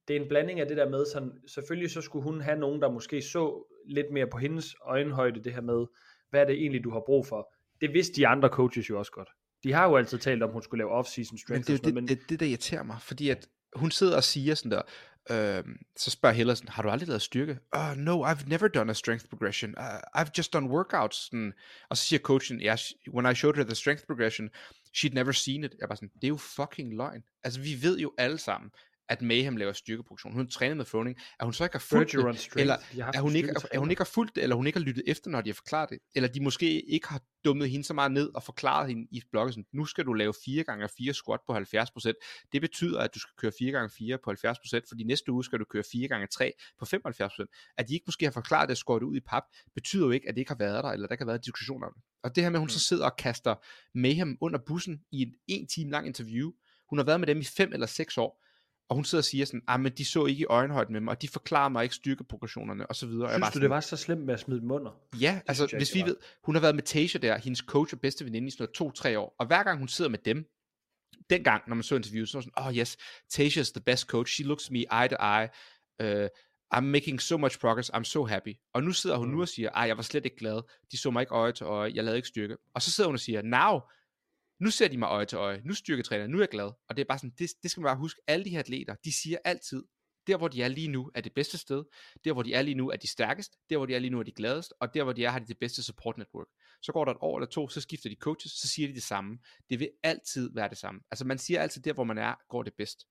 det 0.08 0.16
er 0.16 0.20
en 0.20 0.28
blanding 0.28 0.60
af 0.60 0.66
det 0.66 0.76
der 0.76 0.88
med, 0.88 1.06
sådan, 1.12 1.32
selvfølgelig 1.46 1.90
så 1.90 2.00
skulle 2.00 2.22
hun 2.22 2.40
have 2.40 2.58
nogen, 2.58 2.82
der 2.82 2.90
måske 2.90 3.22
så 3.22 3.72
lidt 3.88 4.06
mere 4.12 4.26
på 4.26 4.38
hendes 4.38 4.74
øjenhøjde, 4.84 5.44
det 5.44 5.52
her 5.52 5.60
med, 5.60 5.86
hvad 6.30 6.40
er 6.40 6.44
det 6.44 6.54
egentlig, 6.54 6.84
du 6.84 6.90
har 6.90 7.02
brug 7.06 7.26
for. 7.26 7.52
Det 7.80 7.94
vidste 7.94 8.14
de 8.16 8.26
andre 8.26 8.48
coaches 8.48 8.90
jo 8.90 8.98
også 8.98 9.12
godt. 9.12 9.28
De 9.64 9.72
har 9.72 9.88
jo 9.88 9.96
altid 9.96 10.18
talt 10.18 10.42
om, 10.42 10.50
hun 10.50 10.62
skulle 10.62 10.78
lave 10.78 11.00
off-season 11.00 11.32
Men 11.32 11.38
strength. 11.38 11.66
det 11.66 11.86
er 11.86 11.90
jo 11.90 11.94
noget, 11.94 12.08
det, 12.08 12.18
det, 12.18 12.30
det, 12.30 12.40
der 12.40 12.46
irriterer 12.46 12.82
mig, 12.82 12.96
fordi 13.00 13.28
at 13.28 13.48
hun 13.76 13.90
sidder 13.90 14.16
og 14.16 14.24
siger 14.24 14.54
sådan 14.54 14.70
der, 14.70 14.82
øhm, 15.30 15.76
så 15.96 16.10
spørger 16.10 16.34
Hiller 16.34 16.54
sådan, 16.54 16.68
har 16.68 16.82
du 16.82 16.88
aldrig 16.88 17.08
lavet 17.08 17.22
styrke? 17.22 17.58
Uh, 17.76 17.96
no, 17.96 18.26
I've 18.26 18.48
never 18.48 18.68
done 18.68 18.90
a 18.90 18.94
strength 18.94 19.28
progression. 19.28 19.74
Uh, 19.78 20.20
I've 20.20 20.30
just 20.38 20.52
done 20.52 20.68
workouts. 20.68 21.16
Sådan. 21.16 21.52
Og 21.88 21.96
så 21.96 22.04
siger 22.04 22.20
coachen, 22.20 22.60
yeah, 22.60 22.78
when 23.14 23.32
I 23.32 23.34
showed 23.34 23.56
her 23.56 23.64
the 23.64 23.74
strength 23.74 24.06
progression, 24.06 24.50
she'd 24.96 25.14
never 25.14 25.32
seen 25.32 25.64
it. 25.64 25.74
Jeg 25.80 25.88
var 25.88 25.94
sådan, 25.94 26.10
det 26.14 26.24
er 26.24 26.28
jo 26.28 26.36
fucking 26.36 26.96
løgn. 26.96 27.22
Altså, 27.44 27.60
vi 27.60 27.82
ved 27.82 27.98
jo 27.98 28.14
alle 28.18 28.38
sammen, 28.38 28.70
at 29.08 29.22
Mayhem 29.22 29.56
laver 29.56 29.72
styrkeproduktion. 29.72 30.32
Hun 30.32 30.40
har 30.44 30.50
trænet 30.50 30.76
med 30.76 30.84
Froning. 30.84 31.16
At 31.40 31.46
hun 31.46 31.52
så 31.52 31.64
ikke 31.64 31.74
har 31.74 31.78
fulgt 31.78 32.12
det, 32.12 32.20
Strength, 32.20 32.48
eller 32.56 32.74
at 32.74 33.14
en 33.14 33.20
hun, 33.20 33.36
ikke, 33.36 33.50
at 33.50 33.56
styrketræner. 33.56 33.80
hun 33.80 33.90
ikke 33.90 34.00
har 34.00 34.04
fulgt 34.04 34.34
det, 34.34 34.42
eller 34.42 34.56
hun 34.56 34.66
ikke 34.66 34.78
har 34.78 34.84
lyttet 34.84 35.04
efter, 35.06 35.30
når 35.30 35.40
de 35.40 35.48
har 35.48 35.54
forklaret 35.54 35.90
det, 35.90 35.98
eller 36.14 36.28
de 36.28 36.40
måske 36.40 36.80
ikke 36.80 37.08
har 37.08 37.20
dummet 37.44 37.70
hende 37.70 37.84
så 37.84 37.94
meget 37.94 38.12
ned 38.12 38.30
og 38.34 38.42
forklaret 38.42 38.88
hende 38.88 39.06
i 39.10 39.22
bloggen, 39.30 39.52
sådan, 39.52 39.64
nu 39.72 39.84
skal 39.84 40.04
du 40.04 40.12
lave 40.12 40.34
4 40.44 40.64
gange 40.64 40.88
4 40.98 41.12
squat 41.12 41.40
på 41.46 41.56
70%. 41.56 42.48
Det 42.52 42.60
betyder, 42.60 43.00
at 43.00 43.14
du 43.14 43.18
skal 43.18 43.32
køre 43.38 43.52
4 43.58 43.72
gange 43.72 43.90
4 43.98 44.18
på 44.24 44.30
70%, 44.30 44.80
fordi 44.88 45.04
næste 45.04 45.32
uge 45.32 45.44
skal 45.44 45.58
du 45.58 45.64
køre 45.64 45.84
4 45.92 46.08
gange 46.08 46.26
3 46.26 46.52
på 46.78 46.84
75%. 46.84 47.74
At 47.78 47.88
de 47.88 47.94
ikke 47.94 48.04
måske 48.06 48.24
har 48.24 48.32
forklaret 48.32 48.68
det 48.68 48.82
og 48.86 49.00
det 49.00 49.06
ud 49.06 49.16
i 49.16 49.20
pap, 49.20 49.42
betyder 49.74 50.04
jo 50.04 50.10
ikke, 50.10 50.28
at 50.28 50.34
det 50.34 50.40
ikke 50.40 50.50
har 50.50 50.58
været 50.58 50.84
der, 50.84 50.90
eller 50.90 51.06
der 51.06 51.14
ikke 51.14 51.24
har 51.24 51.30
været 51.30 51.44
diskussioner 51.44 51.86
om 51.86 51.92
det. 51.96 52.02
Og 52.22 52.36
det 52.36 52.42
her 52.42 52.50
med, 52.50 52.58
at 52.58 52.60
hun 52.60 52.68
så 52.68 52.80
sidder 52.80 53.04
og 53.04 53.16
kaster 53.16 53.54
Mayhem 53.94 54.38
under 54.40 54.58
bussen 54.66 55.00
i 55.12 55.22
en 55.22 55.34
en 55.46 55.66
time 55.66 55.90
lang 55.90 56.06
interview, 56.06 56.52
hun 56.88 56.98
har 56.98 57.04
været 57.04 57.20
med 57.20 57.26
dem 57.26 57.38
i 57.38 57.44
5 57.44 57.72
eller 57.72 57.86
6 57.86 58.18
år, 58.18 58.43
og 58.88 58.94
hun 58.96 59.04
sidder 59.04 59.20
og 59.20 59.24
siger 59.24 59.44
sådan, 59.44 59.62
ah, 59.68 59.80
men 59.80 59.92
de 59.92 60.04
så 60.04 60.26
ikke 60.26 60.40
i 60.40 60.44
øjenhøjde 60.44 60.92
med 60.92 61.00
mig, 61.00 61.10
og 61.10 61.22
de 61.22 61.28
forklarer 61.28 61.68
mig 61.68 61.82
ikke 61.82 61.94
styrkeprogressionerne, 61.94 62.86
og 62.86 62.96
så 62.96 63.06
videre. 63.06 63.26
Og 63.26 63.30
jeg 63.30 63.34
Synes 63.34 63.40
bare 63.42 63.50
du, 63.50 63.52
sådan, 63.52 63.62
det 63.62 63.70
var 63.70 63.80
så 63.80 63.96
slemt 63.96 64.24
med 64.24 64.34
at 64.34 64.40
smide 64.40 64.60
dem 64.60 64.70
under? 64.70 64.90
Ja, 65.20 65.40
altså 65.46 65.62
synes 65.62 65.72
jeg 65.72 65.78
hvis 65.78 65.94
vi 65.94 65.98
det 65.98 66.06
ved, 66.06 66.16
hun 66.44 66.54
har 66.54 66.62
været 66.62 66.74
med 66.74 66.82
Tasia 66.82 67.20
der, 67.20 67.38
hendes 67.38 67.58
coach 67.60 67.94
og 67.94 68.00
bedste 68.00 68.24
veninde 68.24 68.48
i 68.48 68.50
sådan 68.50 68.62
noget 68.62 68.74
to-tre 68.74 69.18
år, 69.18 69.34
og 69.38 69.46
hver 69.46 69.62
gang 69.62 69.78
hun 69.78 69.88
sidder 69.88 70.10
med 70.10 70.18
dem, 70.18 70.44
dengang, 71.30 71.62
når 71.68 71.74
man 71.74 71.82
så 71.82 71.96
interviewet, 71.96 72.28
så 72.28 72.36
var 72.38 72.42
sådan, 72.42 72.66
oh 72.68 72.76
yes, 72.76 72.96
Tasia 73.30 73.60
is 73.62 73.72
the 73.72 73.80
best 73.80 74.06
coach, 74.06 74.34
she 74.34 74.44
looks 74.44 74.70
me 74.70 74.78
eye 74.78 75.08
to 75.08 75.16
eye, 75.16 75.48
uh, 76.04 76.28
I'm 76.74 76.80
making 76.80 77.20
so 77.20 77.36
much 77.36 77.58
progress, 77.60 77.90
I'm 77.90 78.04
so 78.04 78.24
happy. 78.24 78.54
Og 78.74 78.82
nu 78.82 78.92
sidder 78.92 79.16
hun 79.16 79.28
Mm. 79.28 79.34
nu 79.34 79.40
og 79.40 79.48
siger, 79.48 79.70
ej, 79.70 79.82
jeg 79.82 79.96
var 79.96 80.02
slet 80.02 80.24
ikke 80.24 80.36
glad, 80.36 80.62
de 80.92 80.98
så 80.98 81.10
mig 81.10 81.20
ikke 81.20 81.34
øje 81.34 81.52
til 81.52 81.64
øje, 81.64 81.92
jeg 81.94 82.04
lavede 82.04 82.18
ikke 82.18 82.28
styrke. 82.28 82.56
Og 82.74 82.82
så 82.82 82.90
sidder 82.90 83.08
hun 83.08 83.14
og 83.14 83.20
siger, 83.20 83.42
now, 83.42 83.80
nu 84.60 84.70
ser 84.70 84.88
de 84.88 84.98
mig 84.98 85.06
øje 85.06 85.26
til 85.26 85.36
øje, 85.36 85.62
nu 85.64 85.74
styrketræner, 85.74 86.26
nu 86.26 86.36
er 86.36 86.42
jeg 86.42 86.48
glad. 86.48 86.72
Og 86.88 86.96
det 86.96 87.00
er 87.00 87.06
bare 87.08 87.18
sådan, 87.18 87.34
det, 87.38 87.50
det 87.62 87.70
skal 87.70 87.80
man 87.80 87.88
bare 87.88 87.96
huske, 87.96 88.20
alle 88.26 88.44
de 88.44 88.50
her 88.50 88.58
atleter, 88.58 88.94
de 89.04 89.12
siger 89.12 89.38
altid, 89.44 89.82
der 90.26 90.36
hvor 90.36 90.48
de 90.48 90.62
er 90.62 90.68
lige 90.68 90.88
nu, 90.88 91.10
er 91.14 91.20
det 91.20 91.32
bedste 91.34 91.58
sted, 91.58 91.84
der 92.24 92.32
hvor 92.32 92.42
de 92.42 92.54
er 92.54 92.62
lige 92.62 92.74
nu, 92.74 92.90
er 92.90 92.96
de 92.96 93.06
stærkest, 93.06 93.52
der 93.70 93.76
hvor 93.76 93.86
de 93.86 93.94
er 93.94 93.98
lige 93.98 94.10
nu, 94.10 94.18
er 94.18 94.22
de 94.22 94.32
gladest, 94.32 94.74
og 94.80 94.94
der 94.94 95.02
hvor 95.02 95.12
de 95.12 95.24
er, 95.24 95.30
har 95.30 95.38
de 95.38 95.46
det 95.46 95.58
bedste 95.58 95.82
support 95.82 96.18
network. 96.18 96.46
Så 96.82 96.92
går 96.92 97.04
der 97.04 97.12
et 97.12 97.18
år 97.20 97.38
eller 97.38 97.48
to, 97.48 97.68
så 97.68 97.80
skifter 97.80 98.08
de 98.08 98.16
coaches, 98.20 98.52
så 98.52 98.68
siger 98.68 98.88
de 98.88 98.94
det 98.94 99.02
samme. 99.02 99.38
Det 99.70 99.80
vil 99.80 99.90
altid 100.02 100.50
være 100.54 100.68
det 100.68 100.78
samme. 100.78 101.00
Altså 101.10 101.24
man 101.24 101.38
siger 101.38 101.60
altid, 101.60 101.82
der 101.82 101.92
hvor 101.92 102.04
man 102.04 102.18
er, 102.18 102.34
går 102.48 102.62
det 102.62 102.72
bedst. 102.78 103.06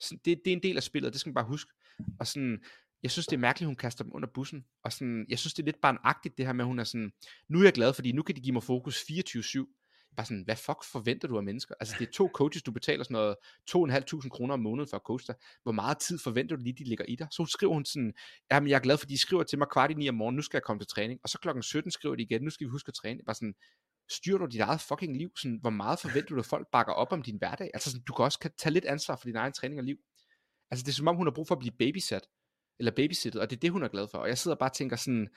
Så 0.00 0.18
det, 0.24 0.40
det 0.44 0.52
er 0.52 0.56
en 0.56 0.62
del 0.62 0.76
af 0.76 0.82
spillet, 0.82 1.12
det 1.12 1.20
skal 1.20 1.30
man 1.30 1.34
bare 1.34 1.44
huske. 1.44 1.72
Og 2.20 2.26
sådan, 2.26 2.64
jeg 3.02 3.10
synes 3.10 3.26
det 3.26 3.36
er 3.36 3.40
mærkeligt, 3.40 3.66
hun 3.66 3.76
kaster 3.76 4.04
dem 4.04 4.14
under 4.14 4.28
bussen. 4.34 4.64
Og 4.84 4.92
sådan, 4.92 5.26
jeg 5.28 5.38
synes 5.38 5.54
det 5.54 5.62
er 5.62 5.66
lidt 5.66 5.80
barnagtigt 5.80 6.38
det 6.38 6.46
her 6.46 6.52
med, 6.52 6.64
at 6.64 6.66
hun 6.66 6.78
er 6.78 6.84
sådan, 6.84 7.12
nu 7.48 7.58
er 7.58 7.64
jeg 7.64 7.72
glad, 7.72 7.94
fordi 7.94 8.12
nu 8.12 8.22
kan 8.22 8.36
de 8.36 8.40
give 8.40 8.52
mig 8.52 8.62
fokus 8.62 8.96
24-7. 8.96 9.81
Bare 10.16 10.26
sådan, 10.26 10.42
hvad 10.44 10.56
fuck 10.56 10.84
forventer 10.92 11.28
du 11.28 11.36
af 11.36 11.42
mennesker? 11.42 11.74
Altså 11.80 11.96
det 11.98 12.08
er 12.08 12.12
to 12.12 12.30
coaches, 12.34 12.62
du 12.62 12.72
betaler 12.72 13.04
sådan 13.04 13.14
noget 13.14 13.36
2.500 13.70 14.28
kroner 14.28 14.54
om 14.54 14.60
måneden 14.60 14.88
for 14.90 14.96
at 14.96 15.02
coache 15.06 15.26
dig. 15.26 15.34
Hvor 15.62 15.72
meget 15.72 15.98
tid 15.98 16.18
forventer 16.18 16.56
du 16.56 16.62
lige, 16.62 16.76
de 16.78 16.84
ligger 16.84 17.04
i 17.04 17.16
dig? 17.16 17.28
Så 17.30 17.46
skriver 17.46 17.72
hun 17.72 17.84
sådan, 17.84 18.14
jamen 18.52 18.70
jeg 18.70 18.76
er 18.76 18.80
glad, 18.80 18.98
for 18.98 19.06
de 19.06 19.18
skriver 19.18 19.42
til 19.42 19.58
mig 19.58 19.68
kvart 19.72 19.90
i 19.90 19.94
9 19.94 20.08
om 20.08 20.14
morgenen, 20.14 20.36
nu 20.36 20.42
skal 20.42 20.56
jeg 20.56 20.62
komme 20.62 20.80
til 20.80 20.88
træning. 20.88 21.20
Og 21.22 21.28
så 21.28 21.38
klokken 21.38 21.62
17 21.62 21.90
skriver 21.90 22.16
de 22.16 22.22
igen, 22.22 22.42
nu 22.42 22.50
skal 22.50 22.66
vi 22.66 22.70
huske 22.70 22.88
at 22.88 22.94
træne. 22.94 23.20
Bare 23.26 23.34
sådan, 23.34 23.54
styrer 24.10 24.38
du 24.38 24.46
dit 24.46 24.60
eget 24.60 24.80
fucking 24.80 25.16
liv? 25.16 25.30
Sådan, 25.36 25.58
hvor 25.60 25.70
meget 25.70 25.98
forventer 25.98 26.34
du, 26.34 26.38
at 26.38 26.46
folk 26.46 26.66
bakker 26.72 26.92
op 26.92 27.12
om 27.12 27.22
din 27.22 27.36
hverdag? 27.36 27.70
Altså 27.74 27.90
sådan, 27.90 28.04
du 28.04 28.12
kan 28.12 28.24
også 28.24 28.38
kan 28.38 28.50
tage 28.58 28.72
lidt 28.72 28.84
ansvar 28.84 29.16
for 29.16 29.24
din 29.24 29.36
egen 29.36 29.52
træning 29.52 29.80
og 29.80 29.84
liv. 29.84 29.96
Altså 30.70 30.82
det 30.82 30.92
er 30.92 30.94
som 30.94 31.08
om, 31.08 31.16
hun 31.16 31.26
har 31.26 31.32
brug 31.32 31.48
for 31.48 31.54
at 31.54 31.58
blive 31.58 31.74
babysat, 31.78 32.26
eller 32.78 32.92
babysittet, 32.92 33.40
og 33.40 33.50
det 33.50 33.56
er 33.56 33.60
det, 33.60 33.70
hun 33.70 33.82
er 33.82 33.88
glad 33.88 34.08
for. 34.10 34.18
Og 34.18 34.28
jeg 34.28 34.38
sidder 34.38 34.56
bare 34.56 34.70
og 34.70 34.74
tænker 34.74 34.96
sådan, 34.96 35.28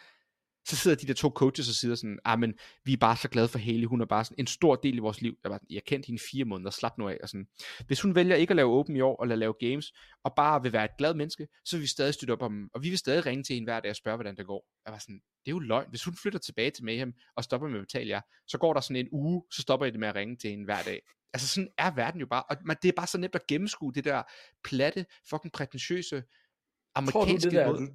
så 0.68 0.76
sidder 0.76 0.98
de 0.98 1.08
der 1.08 1.14
to 1.14 1.30
coaches 1.30 1.70
og 1.70 1.76
siger 1.76 1.96
sådan, 1.96 2.20
ah, 2.26 2.40
men 2.40 2.54
vi 2.84 2.94
er 2.94 2.98
bare 2.98 3.18
så 3.18 3.30
glade 3.30 3.48
for 3.48 3.60
Haley, 3.60 3.86
hun 3.86 4.02
er 4.02 4.06
bare 4.06 4.26
sådan 4.26 4.36
en 4.40 4.48
stor 4.48 4.76
del 4.76 4.96
i 4.96 5.00
vores 5.00 5.22
liv. 5.22 5.38
Jeg, 5.44 5.52
bare, 5.52 5.60
jeg 5.70 5.84
kendte 5.84 6.08
hende 6.08 6.22
fire 6.32 6.46
måneder, 6.46 6.72
slap 6.72 6.98
nu 6.98 7.10
af. 7.10 7.18
Og 7.24 7.30
sådan. 7.30 7.48
Hvis 7.88 8.02
hun 8.02 8.16
vælger 8.16 8.36
ikke 8.36 8.52
at 8.52 8.56
lave 8.56 8.74
open 8.74 8.96
i 8.96 9.02
år, 9.02 9.24
eller 9.24 9.36
lave 9.36 9.54
games, 9.60 9.94
og 10.24 10.34
bare 10.36 10.62
vil 10.62 10.74
være 10.74 10.86
et 10.86 10.98
glad 10.98 11.14
menneske, 11.14 11.48
så 11.66 11.76
vil 11.76 11.82
vi 11.82 11.88
stadig 11.88 12.14
støtte 12.14 12.32
op 12.32 12.42
om, 12.42 12.70
og 12.74 12.84
vi 12.84 12.90
vil 12.90 12.98
stadig 12.98 13.26
ringe 13.26 13.44
til 13.44 13.54
hende 13.54 13.66
hver 13.66 13.80
dag 13.80 13.90
og 13.90 13.96
spørge, 13.96 14.18
hvordan 14.18 14.38
det 14.38 14.46
går. 14.46 14.66
Jeg 14.86 14.94
var 14.94 15.00
sådan, 15.00 15.22
det 15.46 15.52
er 15.52 15.56
jo 15.56 15.60
løgn. 15.60 15.90
Hvis 15.90 16.04
hun 16.04 16.16
flytter 16.22 16.40
tilbage 16.40 16.72
til 16.72 16.86
Mayhem, 16.86 17.14
og 17.36 17.44
stopper 17.44 17.68
med 17.68 17.80
at 17.80 17.84
betale 17.84 18.10
jer, 18.10 18.22
så 18.48 18.58
går 18.58 18.74
der 18.74 18.82
sådan 18.82 18.96
en 18.96 19.08
uge, 19.12 19.44
så 19.52 19.62
stopper 19.62 19.86
I 19.86 19.92
det 19.92 20.00
med 20.00 20.08
at 20.08 20.16
ringe 20.16 20.36
til 20.36 20.50
hende 20.50 20.66
hver 20.66 20.82
dag. 20.84 21.02
Altså 21.34 21.48
sådan 21.48 21.70
er 21.78 21.92
verden 21.96 22.20
jo 22.20 22.26
bare, 22.26 22.44
og 22.44 22.58
man, 22.66 22.78
det 22.82 22.90
er 22.90 22.94
bare 22.96 23.08
så 23.08 23.18
nemt 23.18 23.36
at 23.36 23.48
gennemskue 23.48 23.94
det 23.94 24.04
der 24.04 24.24
platte, 24.64 25.06
fucking 25.30 25.52
prætentiøse, 25.54 26.16
Tror 26.16 27.26
du 27.26 27.32
amerikanske 27.32 27.50
det 27.50 27.56
der? 27.58 27.72
måde. 27.72 27.88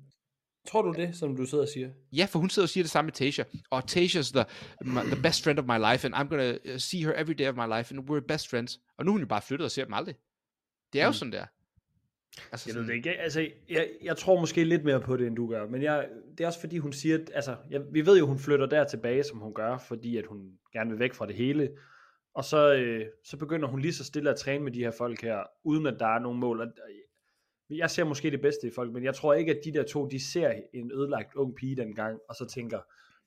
Tror 0.70 0.82
du 0.82 0.92
det, 0.92 1.16
som 1.16 1.36
du 1.36 1.46
sidder 1.46 1.64
og 1.64 1.68
siger? 1.68 1.90
Ja, 2.12 2.26
for 2.30 2.38
hun 2.38 2.50
sidder 2.50 2.66
og 2.66 2.70
siger 2.70 2.84
det 2.84 2.90
samme 2.90 3.06
med 3.06 3.12
Tasha. 3.12 3.42
Og 3.70 3.86
Tasha 3.86 4.18
is 4.20 4.30
the, 4.32 4.44
my, 4.84 5.00
the 5.00 5.22
best 5.22 5.44
friend 5.44 5.58
of 5.58 5.64
my 5.64 5.78
life, 5.92 6.06
and 6.06 6.14
I'm 6.14 6.28
gonna 6.28 6.50
uh, 6.74 6.76
see 6.78 7.00
her 7.04 7.12
every 7.16 7.32
day 7.34 7.48
of 7.48 7.56
my 7.56 7.76
life, 7.76 7.94
and 7.94 8.10
we're 8.10 8.26
best 8.28 8.50
friends. 8.50 8.80
Og 8.98 9.04
nu 9.04 9.10
er 9.10 9.12
hun 9.12 9.20
jo 9.20 9.26
bare 9.26 9.42
flyttet 9.42 9.64
og 9.64 9.70
ser 9.70 9.84
dem 9.84 9.94
aldrig. 9.94 10.14
Det 10.92 11.00
er 11.00 11.04
jo 11.04 11.10
Mm. 11.10 11.14
sådan 11.14 11.32
der. 11.32 11.44
Altså 12.52 12.70
Jeg 12.70 12.76
ved 12.80 12.86
det 12.88 12.94
ikke. 12.94 13.10
Altså, 13.10 13.48
jeg, 13.70 13.88
jeg 14.02 14.16
tror 14.16 14.40
måske 14.40 14.64
lidt 14.64 14.84
mere 14.84 15.00
på 15.00 15.16
det, 15.16 15.26
end 15.26 15.36
du 15.36 15.46
gør. 15.48 15.66
Men 15.66 15.82
jeg, 15.82 16.08
det 16.38 16.44
er 16.44 16.46
også 16.46 16.60
fordi, 16.60 16.78
hun 16.78 16.92
siger, 16.92 17.18
at 17.18 17.30
altså, 17.34 17.56
jeg, 17.70 17.80
vi 17.92 18.06
ved 18.06 18.18
jo, 18.18 18.26
hun 18.26 18.38
flytter 18.38 18.66
der 18.66 18.84
tilbage, 18.84 19.22
som 19.24 19.38
hun 19.38 19.54
gør, 19.54 19.78
fordi 19.78 20.16
at 20.16 20.26
hun 20.26 20.52
gerne 20.72 20.90
vil 20.90 20.98
væk 20.98 21.14
fra 21.14 21.26
det 21.26 21.34
hele. 21.34 21.70
Og 22.34 22.44
så, 22.44 22.74
øh, 22.74 23.06
så 23.24 23.36
begynder 23.36 23.68
hun 23.68 23.80
lige 23.80 23.92
så 23.94 24.04
stille 24.04 24.30
at 24.30 24.36
træne 24.36 24.64
med 24.64 24.72
de 24.72 24.78
her 24.78 24.90
folk 24.90 25.22
her, 25.22 25.38
uden 25.64 25.86
at 25.86 25.96
der 25.98 26.06
er 26.06 26.18
nogen 26.18 26.40
mål. 26.40 26.60
Og, 26.60 26.66
jeg 27.70 27.90
ser 27.90 28.04
måske 28.04 28.30
det 28.30 28.40
bedste 28.40 28.66
i 28.66 28.70
folk, 28.74 28.92
men 28.92 29.04
jeg 29.04 29.14
tror 29.14 29.34
ikke, 29.34 29.52
at 29.52 29.60
de 29.64 29.72
der 29.72 29.82
to, 29.82 30.06
de 30.06 30.30
ser 30.32 30.52
en 30.74 30.92
ødelagt 30.92 31.34
ung 31.34 31.54
pige 31.54 31.76
dengang, 31.76 32.18
og 32.28 32.34
så 32.34 32.46
tænker, 32.54 32.78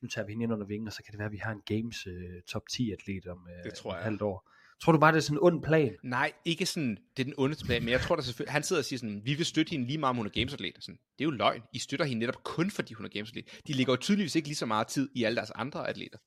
nu 0.02 0.08
tager 0.08 0.26
vi 0.26 0.32
hende 0.32 0.44
ind 0.44 0.54
under 0.54 0.66
vingen, 0.68 0.88
og 0.88 0.94
så 0.94 1.04
kan 1.04 1.12
det 1.12 1.20
være, 1.20 1.26
at 1.26 1.32
vi 1.32 1.38
har 1.38 1.52
en 1.52 1.62
Games 1.66 2.08
øh, 2.08 2.42
top 2.48 2.62
10 2.72 2.92
atlet 2.92 3.28
om 3.28 3.48
øh, 3.58 3.64
Det 3.64 3.74
tror 3.74 3.92
et 3.92 3.96
jeg. 3.96 4.04
halvt 4.04 4.22
år. 4.22 4.50
Tror 4.82 4.92
du 4.92 5.00
bare, 5.00 5.12
det 5.12 5.18
er 5.18 5.22
sådan 5.22 5.38
en 5.38 5.44
ond 5.44 5.64
plan? 5.64 5.96
Nej, 6.04 6.32
ikke 6.46 6.66
sådan, 6.66 6.98
det 7.18 7.24
er 7.24 7.24
den 7.24 7.34
ondeste 7.38 7.66
plan, 7.66 7.82
men 7.82 7.90
jeg 7.90 8.02
tror 8.02 8.16
der 8.16 8.24
selvfølgelig, 8.24 8.54
han 8.54 8.64
sidder 8.64 8.80
og 8.80 8.86
siger 8.86 9.00
sådan, 9.00 9.22
vi 9.26 9.34
vil 9.34 9.46
støtte 9.46 9.70
hende 9.72 9.86
lige 9.86 9.98
meget, 9.98 10.10
om 10.10 10.16
hun 10.16 10.26
er 10.26 10.30
gamesatlet. 10.30 10.74
Sådan, 10.80 11.00
det 11.18 11.26
er 11.26 11.26
jo 11.26 11.32
løgn. 11.32 11.62
I 11.74 11.80
støtter 11.80 12.06
hende 12.06 12.20
netop 12.20 12.44
kun, 12.44 12.72
fordi 12.72 12.94
hun 12.94 13.06
er 13.06 13.10
gamesatlet. 13.10 13.60
De 13.68 13.74
ligger 13.74 13.94
jo 13.94 13.98
tydeligvis 13.98 14.36
ikke 14.36 14.48
lige 14.48 14.56
så 14.56 14.66
meget 14.66 14.88
tid 14.88 15.10
i 15.16 15.24
alle 15.24 15.36
deres 15.36 15.52
andre 15.52 15.90
atleter. 15.90 16.18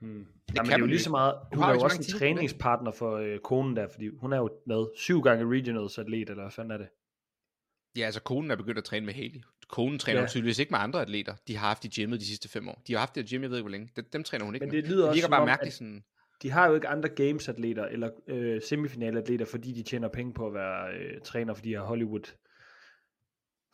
Hmm. 0.00 0.26
Det 0.48 0.56
Jamen, 0.56 0.56
kan 0.56 0.64
det 0.66 0.72
er 0.72 0.78
jo 0.78 0.86
lige 0.86 0.98
så 0.98 1.10
meget, 1.10 1.34
hun 1.52 1.62
har 1.62 1.70
er 1.70 1.74
jo 1.74 1.74
jo 1.74 1.80
så 1.80 1.84
også 1.84 2.12
en 2.14 2.18
træningspartner 2.18 2.90
for 2.90 3.16
øh, 3.16 3.38
konen 3.38 3.76
der, 3.76 3.88
fordi 3.92 4.08
hun 4.20 4.32
er 4.32 4.36
jo 4.36 4.50
med 4.66 4.86
syv 4.96 5.22
gange 5.22 5.50
regionals 5.50 5.98
atlet, 5.98 6.30
eller 6.30 6.42
hvad 6.42 6.50
fanden 6.50 6.70
er 6.70 6.78
det? 6.78 6.88
Ja, 7.96 8.04
altså 8.04 8.20
konen 8.22 8.50
er 8.50 8.56
begyndt 8.56 8.78
at 8.78 8.84
træne 8.84 9.06
med 9.06 9.14
Haley. 9.14 9.40
Konen 9.68 9.98
træner 9.98 10.20
Ja. 10.20 10.26
tydeligvis 10.26 10.58
ikke 10.58 10.70
med 10.70 10.78
andre 10.78 11.00
atleter, 11.02 11.34
de 11.48 11.56
har 11.56 11.66
haft 11.68 11.84
i 11.84 11.88
gymmet 11.88 12.20
de 12.20 12.26
sidste 12.26 12.48
fem 12.48 12.68
år. 12.68 12.82
De 12.86 12.92
har 12.92 13.00
haft 13.00 13.14
det 13.14 13.32
i 13.32 13.36
gym, 13.36 13.42
jeg 13.42 13.50
ved 13.50 13.56
ikke 13.58 13.62
hvor 13.62 13.70
længe. 13.70 13.88
Dem, 13.96 14.04
dem 14.12 14.24
træner 14.24 14.44
hun 14.44 14.54
ikke 14.54 14.66
Men 14.66 14.74
med. 14.74 14.82
det 14.82 14.90
lyder 14.90 15.02
det 15.02 15.08
også 15.10 15.30
bare 15.30 15.46
mærkeligt 15.46 15.74
sådan, 15.74 16.04
de 16.42 16.50
har 16.50 16.68
jo 16.68 16.74
ikke 16.74 16.88
andre 16.88 17.08
games 17.08 17.48
atleter, 17.48 17.84
eller 17.84 18.10
øh, 18.28 18.62
semifinale 18.68 19.18
atleter, 19.20 19.44
fordi 19.44 19.72
de 19.72 19.82
tjener 19.82 20.08
penge 20.08 20.34
på 20.34 20.46
at 20.46 20.54
være 20.54 20.94
øh, 20.94 21.20
træner 21.24 21.54
for 21.54 21.62
de 21.62 21.68
her 21.68 21.80
Hollywood 21.80 22.32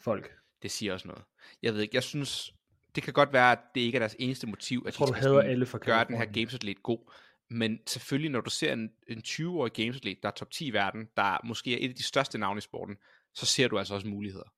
folk. 0.00 0.30
det 0.62 0.70
siger 0.70 0.92
også 0.92 1.08
noget. 1.08 1.22
Jeg 1.62 1.74
ved 1.74 1.80
ikke, 1.80 1.94
jeg 1.96 2.02
synes, 2.02 2.52
det 2.94 3.02
kan 3.02 3.12
godt 3.12 3.32
være, 3.32 3.52
at 3.52 3.58
det 3.74 3.80
ikke 3.80 3.96
er 3.96 4.00
deres 4.00 4.16
eneste 4.18 4.46
motiv, 4.46 4.78
at 4.78 4.84
Jeg 4.86 4.94
tror, 4.94 5.06
de 5.06 5.18
skal 5.22 5.38
alle 5.50 5.66
fra 5.66 5.78
gøre 5.78 6.04
den 6.04 6.16
her 6.16 6.24
gamesatlet 6.24 6.82
god. 6.82 7.12
Men 7.50 7.78
selvfølgelig, 7.86 8.30
når 8.30 8.40
du 8.40 8.50
ser 8.50 8.72
en, 8.72 8.90
en 9.08 9.18
20-årig 9.26 9.72
gamesatlet, 9.72 10.18
der 10.22 10.28
er 10.28 10.32
top 10.32 10.50
10 10.50 10.66
i 10.66 10.72
verden, 10.72 11.08
der 11.16 11.46
måske 11.46 11.72
er 11.74 11.78
et 11.84 11.88
af 11.88 11.94
de 11.94 12.02
største 12.02 12.38
navne 12.38 12.58
i 12.58 12.60
sporten, 12.60 12.96
så 13.34 13.46
ser 13.46 13.68
du 13.68 13.78
altså 13.78 13.94
også 13.94 14.06
muligheder. 14.06 14.54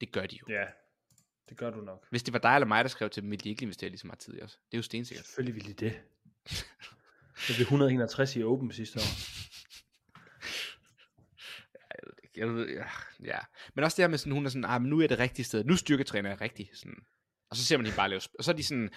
Det 0.00 0.12
gør 0.12 0.26
de 0.26 0.36
jo. 0.36 0.46
Ja, 0.48 0.64
det 1.48 1.56
gør 1.56 1.70
du 1.70 1.80
nok. 1.80 2.06
Hvis 2.10 2.22
det 2.22 2.32
var 2.32 2.38
dig 2.38 2.54
eller 2.54 2.66
mig, 2.66 2.84
der 2.84 2.88
skrev 2.88 3.10
til 3.10 3.22
dem, 3.22 3.30
ville 3.30 3.44
de 3.44 3.48
ikke 3.48 3.62
investere 3.62 3.90
lige 3.90 3.98
så 3.98 4.06
meget 4.06 4.18
tid 4.18 4.38
i 4.38 4.42
os. 4.42 4.52
Det 4.52 4.74
er 4.74 4.78
jo 4.78 4.82
stensikkert. 4.82 5.26
Selvfølgelig 5.26 5.54
ville 5.54 5.72
de 5.72 5.84
det. 5.84 6.00
Det 7.48 7.54
blev 7.56 7.64
161 7.64 8.36
i 8.36 8.42
Open 8.42 8.72
sidste 8.72 8.98
år. 8.98 9.36
Jeg 12.36 12.54
ved 12.54 12.68
ja, 12.68 12.84
ja. 13.24 13.38
Men 13.74 13.84
også 13.84 13.96
det 13.96 14.02
her 14.02 14.08
med 14.08 14.18
sådan, 14.18 14.32
hun 14.32 14.46
er 14.46 14.50
sådan, 14.50 14.64
ah, 14.64 14.80
men 14.80 14.90
nu 14.90 15.00
er 15.00 15.06
det 15.06 15.18
rigtige 15.18 15.44
sted. 15.44 15.64
Nu 15.64 15.76
styrketræner 15.76 16.30
jeg 16.30 16.40
rigtigt. 16.40 16.76
Sådan. 16.78 17.06
Og 17.50 17.56
så 17.56 17.64
ser 17.64 17.76
man 17.76 17.86
hende 17.86 17.96
bare 17.96 18.08
lave, 18.08 18.20
og 18.38 18.44
så 18.44 18.50
er 18.50 18.56
de 18.56 18.64
sådan, 18.64 18.90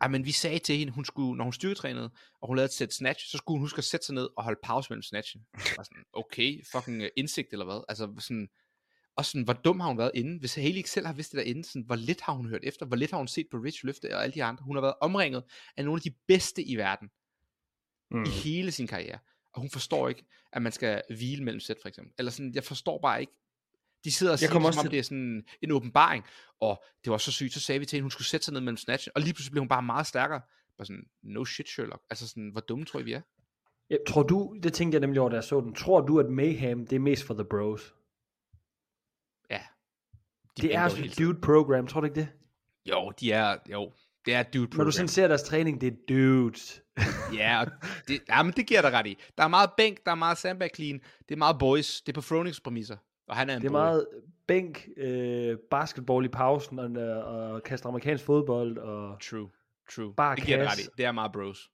ah, 0.00 0.10
men 0.10 0.24
vi 0.24 0.32
sagde 0.32 0.58
til 0.58 0.76
hende, 0.76 0.92
hun 0.92 1.04
skulle, 1.04 1.36
når 1.36 1.44
hun 1.44 1.52
styrketrænede, 1.52 2.10
og 2.40 2.48
hun 2.48 2.56
lavede 2.56 2.64
et 2.66 2.72
sæt 2.72 2.94
snatch, 2.94 3.30
så 3.30 3.38
skulle 3.38 3.54
hun 3.54 3.60
huske 3.60 3.78
at 3.78 3.84
sætte 3.84 4.06
sig 4.06 4.14
ned 4.14 4.28
og 4.36 4.44
holde 4.44 4.60
pause 4.62 4.86
mellem 4.90 5.02
snatchen. 5.02 5.46
Og 5.78 5.84
sådan, 5.84 6.04
okay, 6.12 6.64
fucking 6.72 7.02
uh, 7.02 7.08
indsigt 7.16 7.52
eller 7.52 7.64
hvad? 7.64 7.84
Altså 7.88 8.14
sådan, 8.18 8.48
og 9.16 9.24
sådan, 9.24 9.42
hvor 9.44 9.52
dum 9.52 9.80
har 9.80 9.88
hun 9.88 9.98
været 9.98 10.10
inden? 10.14 10.38
Hvis 10.40 10.54
Haley 10.54 10.76
ikke 10.76 10.90
selv 10.90 11.06
har 11.06 11.12
vidst 11.12 11.32
det 11.32 11.38
derinde, 11.38 11.64
sådan, 11.64 11.82
hvor 11.82 11.96
lidt 11.96 12.20
har 12.20 12.32
hun 12.32 12.48
hørt 12.48 12.64
efter? 12.64 12.86
Hvor 12.86 12.96
lidt 12.96 13.10
har 13.10 13.18
hun 13.18 13.28
set 13.28 13.46
på 13.50 13.56
Rich 13.56 13.84
løfte 13.84 14.16
og 14.16 14.22
alle 14.22 14.34
de 14.34 14.44
andre? 14.44 14.64
Hun 14.64 14.76
har 14.76 14.80
været 14.80 14.94
omringet 15.00 15.42
af 15.76 15.84
nogle 15.84 15.98
af 15.98 16.02
de 16.02 16.16
bedste 16.28 16.62
i 16.62 16.76
verden 16.76 17.08
Mm. 18.10 18.24
i 18.24 18.28
hele 18.28 18.72
sin 18.72 18.86
karriere. 18.86 19.18
Og 19.52 19.60
hun 19.60 19.70
forstår 19.70 20.08
ikke, 20.08 20.24
at 20.52 20.62
man 20.62 20.72
skal 20.72 21.02
hvile 21.08 21.44
mellem 21.44 21.60
sæt, 21.60 21.76
for 21.82 21.88
eksempel. 21.88 22.14
Eller 22.18 22.32
sådan, 22.32 22.54
jeg 22.54 22.64
forstår 22.64 23.00
bare 23.00 23.20
ikke. 23.20 23.32
De 24.04 24.12
sidder 24.12 24.32
og 24.32 24.38
siger, 24.38 24.50
som 24.52 24.64
om 24.64 24.72
til- 24.72 24.90
det 24.90 24.98
er 24.98 25.02
sådan 25.02 25.44
en 25.62 25.70
åbenbaring. 25.70 26.24
Og 26.60 26.84
det 27.04 27.10
var 27.10 27.18
så 27.18 27.32
sygt, 27.32 27.52
så 27.52 27.60
sagde 27.60 27.78
vi 27.78 27.84
til 27.86 27.96
hende, 27.96 28.04
hun 28.04 28.10
skulle 28.10 28.26
sætte 28.28 28.44
sig 28.44 28.52
ned 28.52 28.60
mellem 28.60 28.76
snatchen. 28.76 29.12
Og 29.14 29.20
lige 29.20 29.34
pludselig 29.34 29.52
blev 29.52 29.60
hun 29.60 29.68
bare 29.68 29.82
meget 29.82 30.06
stærkere. 30.06 30.40
Bare 30.78 30.86
sådan, 30.86 31.04
no 31.22 31.44
shit 31.44 31.68
Sherlock. 31.68 32.02
Altså 32.10 32.28
sådan, 32.28 32.48
hvor 32.48 32.60
dumme 32.60 32.84
tror 32.84 33.00
I, 33.00 33.02
vi 33.02 33.12
er? 33.12 33.20
Ja, 33.90 33.96
tror 34.08 34.22
du, 34.22 34.56
det 34.62 34.72
tænkte 34.72 34.96
jeg 34.96 35.00
nemlig 35.00 35.20
over, 35.20 35.30
da 35.30 35.36
jeg 35.36 35.44
så 35.44 35.60
den, 35.60 35.74
tror 35.74 36.00
du, 36.00 36.20
at 36.20 36.26
Mayhem, 36.30 36.86
det 36.86 36.96
er 36.96 37.00
mest 37.00 37.24
for 37.24 37.34
the 37.34 37.44
bros? 37.44 37.94
Ja. 39.50 39.60
De 40.56 40.62
det 40.62 40.74
er 40.74 40.80
altså 40.82 41.04
et 41.04 41.18
dude 41.18 41.40
program, 41.40 41.86
tror 41.86 42.00
du 42.00 42.04
ikke 42.06 42.20
det? 42.20 42.28
Jo, 42.86 43.12
de 43.20 43.32
er, 43.32 43.56
jo, 43.72 43.92
Det 44.26 44.34
er 44.34 44.42
dude 44.42 44.64
Når 44.64 44.70
program. 44.70 44.84
du 44.86 44.90
sådan 44.92 45.08
ser 45.08 45.28
deres 45.28 45.42
træning, 45.42 45.80
det 45.80 45.92
er 45.92 45.96
dudes. 46.08 46.82
Ja, 47.34 47.60
og 47.60 47.66
det, 48.08 48.20
ja, 48.28 48.42
men 48.42 48.52
det 48.52 48.66
giver 48.66 48.82
dig 48.82 48.92
ret 48.92 49.06
i. 49.06 49.18
Der 49.38 49.44
er 49.44 49.48
meget 49.48 49.70
bænk, 49.76 50.04
der 50.04 50.10
er 50.10 50.14
meget 50.14 50.38
sandbag 50.38 50.70
clean, 50.76 51.00
det 51.28 51.34
er 51.34 51.36
meget 51.38 51.56
boys, 51.58 52.00
det 52.00 52.08
er 52.08 52.14
på 52.14 52.20
Fronings 52.20 52.60
præmisser. 52.60 52.96
Og 53.30 53.36
han 53.36 53.50
er 53.50 53.56
en 53.56 53.60
Det 53.62 53.66
er 53.66 53.70
boy. 53.72 53.76
meget 53.78 54.06
bænk, 54.46 54.88
øh, 54.96 55.56
basketball 55.70 56.24
i 56.24 56.28
pausen, 56.28 56.78
og, 56.78 56.90
øh, 56.90 57.26
og 57.26 57.62
kaste 57.62 57.88
amerikansk 57.88 58.24
fodbold, 58.24 58.78
og 58.78 59.20
True, 59.20 59.50
true. 59.94 60.14
Bare 60.14 60.36
det 60.36 60.44
giver 60.44 60.56
dig 60.58 60.66
ret 60.66 60.70
kasse. 60.70 60.90
i. 60.90 60.94
Det 60.96 61.04
er 61.04 61.12
meget 61.12 61.32
bros. 61.32 61.70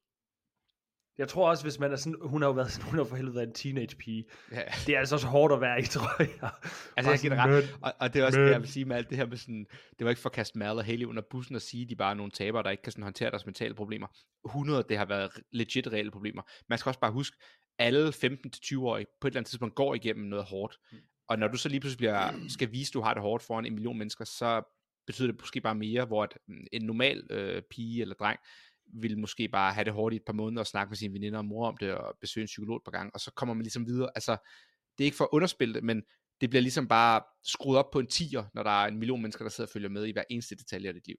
jeg 1.19 1.29
tror 1.29 1.49
også, 1.51 1.65
hvis 1.65 1.79
man 1.79 1.93
er 1.93 1.97
sådan, 1.97 2.19
hun 2.23 2.43
har 2.43 2.49
jo 2.49 2.53
været 2.55 2.71
sådan, 2.73 2.91
hun 2.91 2.99
har 2.99 3.05
for 3.05 3.17
helvede 3.17 3.35
været 3.35 3.47
en 3.47 3.53
teenage 3.55 3.97
pige. 3.97 4.25
Ja. 4.53 4.61
Det 4.87 4.95
er 4.95 4.99
altså 4.99 5.15
også 5.15 5.27
hårdt 5.27 5.53
at 5.55 5.61
være 5.61 5.81
i, 5.81 5.83
tror 5.95 6.23
jeg. 6.23 6.51
Altså, 6.97 7.11
jeg 7.11 7.21
giver 7.21 7.37
ret. 7.45 7.77
Og, 7.83 7.93
og 8.01 8.15
det 8.15 8.23
er 8.23 8.27
også 8.27 8.39
Men- 8.39 8.47
det, 8.47 8.53
jeg 8.53 8.61
vil 8.61 8.69
sige 8.69 8.85
med 8.85 8.97
alt 8.97 9.09
det 9.11 9.19
her 9.19 9.27
med 9.27 9.37
sådan, 9.37 9.67
det 9.99 10.05
var 10.05 10.11
ikke 10.11 10.23
for 10.23 10.29
at 10.29 10.33
kaste 10.35 10.59
Mal 10.59 10.77
og 10.79 10.85
Haley 10.85 11.05
under 11.05 11.23
bussen 11.31 11.55
og 11.57 11.63
sige, 11.63 11.83
at 11.83 11.89
de 11.91 11.97
bare 11.97 12.11
er 12.11 12.15
nogle 12.15 12.31
tabere, 12.33 12.63
der 12.63 12.71
ikke 12.71 12.83
kan 12.83 12.93
sådan 12.93 13.03
håndtere 13.05 13.31
deres 13.31 13.47
mentale 13.47 13.75
problemer. 13.75 14.07
100, 14.45 14.85
det 14.89 14.99
har 14.99 15.05
været 15.05 15.31
legit 15.53 15.87
reelle 15.93 16.11
problemer. 16.11 16.43
Man 16.69 16.79
skal 16.79 16.91
også 16.91 17.01
bare 17.01 17.13
huske, 17.13 17.37
alle 17.79 18.09
15-20-årige 18.09 19.07
på 19.21 19.27
et 19.27 19.31
eller 19.31 19.39
andet 19.41 19.49
tidspunkt 19.51 19.75
går 19.75 19.95
igennem 19.95 20.25
noget 20.27 20.45
hårdt. 20.45 20.79
Mm. 20.93 20.99
Og 21.29 21.39
når 21.39 21.49
du 21.49 21.57
så 21.57 21.69
lige 21.69 21.81
pludselig 21.81 21.99
bliver, 21.99 22.33
skal 22.57 22.73
vise, 22.73 22.91
at 22.91 22.95
du 22.95 23.01
har 23.01 23.15
det 23.15 23.23
hårdt 23.23 23.43
foran 23.43 23.67
en 23.67 23.75
million 23.75 23.99
mennesker, 23.99 24.25
så 24.25 24.63
betyder 25.07 25.29
det 25.29 25.41
måske 25.41 25.61
bare 25.61 25.75
mere, 25.75 26.05
hvor 26.05 26.23
at 26.23 26.39
mm, 26.49 26.67
en 26.73 26.83
normal 26.83 27.27
øh, 27.31 27.63
pige 27.71 28.03
eller 28.03 28.15
dreng 28.15 28.39
vil 28.95 29.19
måske 29.19 29.49
bare 29.49 29.73
have 29.73 29.85
det 29.85 29.93
hårdt 29.93 30.13
i 30.13 30.17
et 30.17 30.25
par 30.27 30.33
måneder 30.33 30.61
og 30.61 30.67
snakke 30.67 30.91
med 30.91 30.97
sine 30.97 31.15
veninder 31.15 31.39
og 31.39 31.45
mor 31.45 31.69
om 31.69 31.77
det 31.77 31.95
og 31.95 32.17
besøge 32.21 32.43
en 32.43 32.47
psykolog 32.47 32.77
et 32.77 32.83
par 32.85 32.91
gange, 32.91 33.11
og 33.15 33.21
så 33.21 33.31
kommer 33.31 33.55
man 33.55 33.63
ligesom 33.63 33.87
videre. 33.87 34.11
Altså, 34.15 34.37
det 34.99 35.05
er 35.05 35.07
ikke 35.07 35.17
for 35.17 35.25
at 35.25 35.31
underspille 35.33 35.75
det, 35.75 35.85
men 35.85 36.03
det 36.41 36.51
bliver 36.51 36.63
ligesom 36.63 36.89
bare 36.89 37.23
skruet 37.45 37.79
op 37.79 37.91
på 37.91 37.99
en 37.99 38.07
tier, 38.07 38.45
når 38.55 38.63
der 38.63 38.71
er 38.71 38.87
en 38.87 38.99
million 38.99 39.23
mennesker, 39.23 39.45
der 39.45 39.51
sidder 39.51 39.69
og 39.69 39.73
følger 39.73 39.89
med 39.89 40.07
i 40.07 40.13
hver 40.13 40.25
eneste 40.31 40.57
detalje 40.57 40.89
af 40.89 40.95
dit 40.95 41.07
liv. 41.07 41.17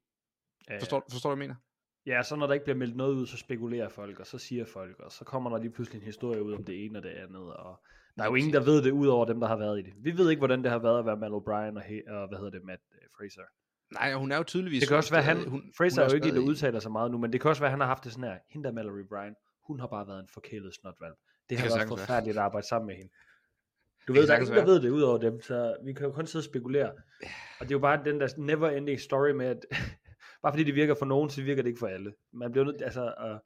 Ja, 0.70 0.78
Forstår, 0.78 1.06
forstår 1.10 1.30
du, 1.30 1.36
hvad 1.36 1.44
jeg 1.44 1.48
mener? 1.48 1.60
Ja, 2.06 2.22
så 2.22 2.36
når 2.36 2.46
der 2.46 2.54
ikke 2.54 2.64
bliver 2.64 2.76
meldt 2.76 2.96
noget 2.96 3.14
ud, 3.14 3.26
så 3.26 3.36
spekulerer 3.36 3.88
folk, 3.88 4.20
og 4.20 4.26
så 4.26 4.38
siger 4.38 4.64
folk, 4.64 5.00
og 5.00 5.12
så 5.12 5.24
kommer 5.24 5.50
der 5.50 5.58
lige 5.58 5.70
pludselig 5.70 5.98
en 6.00 6.04
historie 6.04 6.42
ud 6.42 6.52
om 6.52 6.64
det 6.64 6.84
ene 6.84 6.98
og 6.98 7.02
det 7.02 7.10
andet, 7.10 7.54
og 7.54 7.84
der 8.18 8.24
er 8.24 8.28
jo 8.28 8.34
ingen, 8.34 8.52
der 8.52 8.60
ved 8.60 8.82
det, 8.82 8.90
ud 8.90 9.06
over 9.06 9.24
dem, 9.24 9.40
der 9.40 9.46
har 9.46 9.56
været 9.56 9.78
i 9.78 9.82
det. 9.82 9.92
Vi 9.98 10.18
ved 10.18 10.30
ikke, 10.30 10.40
hvordan 10.40 10.62
det 10.62 10.70
har 10.70 10.78
været 10.78 10.98
at 10.98 11.06
være 11.06 11.16
Mal 11.16 11.30
O'Brien 11.30 11.76
og, 11.76 11.84
He- 11.84 12.12
og 12.12 12.28
hvad 12.28 12.38
hedder 12.38 12.50
det, 12.50 12.64
Matt 12.64 12.82
øh, 12.94 13.08
Fraser. 13.16 13.42
Nej, 13.92 14.12
hun 14.12 14.32
er 14.32 14.36
jo 14.36 14.42
tydeligvis... 14.42 14.80
Det 14.80 14.88
kan 14.88 14.96
også 14.96 15.14
være, 15.14 15.22
han, 15.22 15.48
hun, 15.48 15.72
Fraser 15.78 16.02
er 16.02 16.08
jo 16.08 16.14
ikke 16.14 16.28
en, 16.28 16.34
der 16.34 16.40
udtaler 16.40 16.80
sig 16.80 16.92
meget 16.92 17.10
nu, 17.10 17.18
men 17.18 17.32
det 17.32 17.40
kan 17.40 17.48
også 17.48 17.62
være, 17.62 17.70
han 17.70 17.80
har 17.80 17.86
haft 17.86 18.04
det 18.04 18.12
sådan 18.12 18.28
her, 18.30 18.38
hende 18.50 18.68
der 18.68 18.74
Mallory 18.74 19.04
Bryan, 19.08 19.34
hun 19.66 19.80
har 19.80 19.86
bare 19.86 20.06
været 20.06 20.20
en 20.20 20.28
forkælet 20.34 20.74
snotvalg. 20.74 21.14
Det 21.48 21.58
har 21.58 21.64
kan 21.64 21.70
været 21.70 21.80
sagtens 21.80 21.98
være. 21.98 22.06
forfærdeligt 22.06 22.38
at 22.38 22.44
arbejde 22.44 22.66
sammen 22.66 22.86
med 22.86 22.96
hende. 22.96 23.12
Du 24.08 24.12
ved, 24.12 24.26
der 24.26 24.34
er 24.34 24.38
ingen, 24.40 24.54
der 24.54 24.64
ved 24.64 24.80
det, 24.82 24.90
ud 24.90 25.02
over 25.02 25.18
dem, 25.18 25.40
så 25.40 25.76
vi 25.84 25.92
kan 25.92 26.06
jo 26.06 26.12
kun 26.12 26.26
sidde 26.26 26.40
og 26.40 26.44
spekulere. 26.44 26.90
Og 27.60 27.60
det 27.60 27.70
er 27.70 27.74
jo 27.74 27.78
bare 27.78 28.04
den 28.04 28.20
der 28.20 28.28
never 28.38 28.70
ending 28.70 29.00
story 29.00 29.30
med, 29.30 29.46
at 29.46 29.66
bare 30.42 30.52
fordi 30.52 30.64
det 30.64 30.74
virker 30.74 30.94
for 30.94 31.06
nogen, 31.06 31.30
så 31.30 31.42
virker 31.42 31.62
det 31.62 31.68
ikke 31.68 31.78
for 31.78 31.86
alle. 31.86 32.12
Man 32.32 32.52
bliver 32.52 32.64
nødt, 32.64 32.82
altså, 32.82 33.14
uh, 33.24 33.38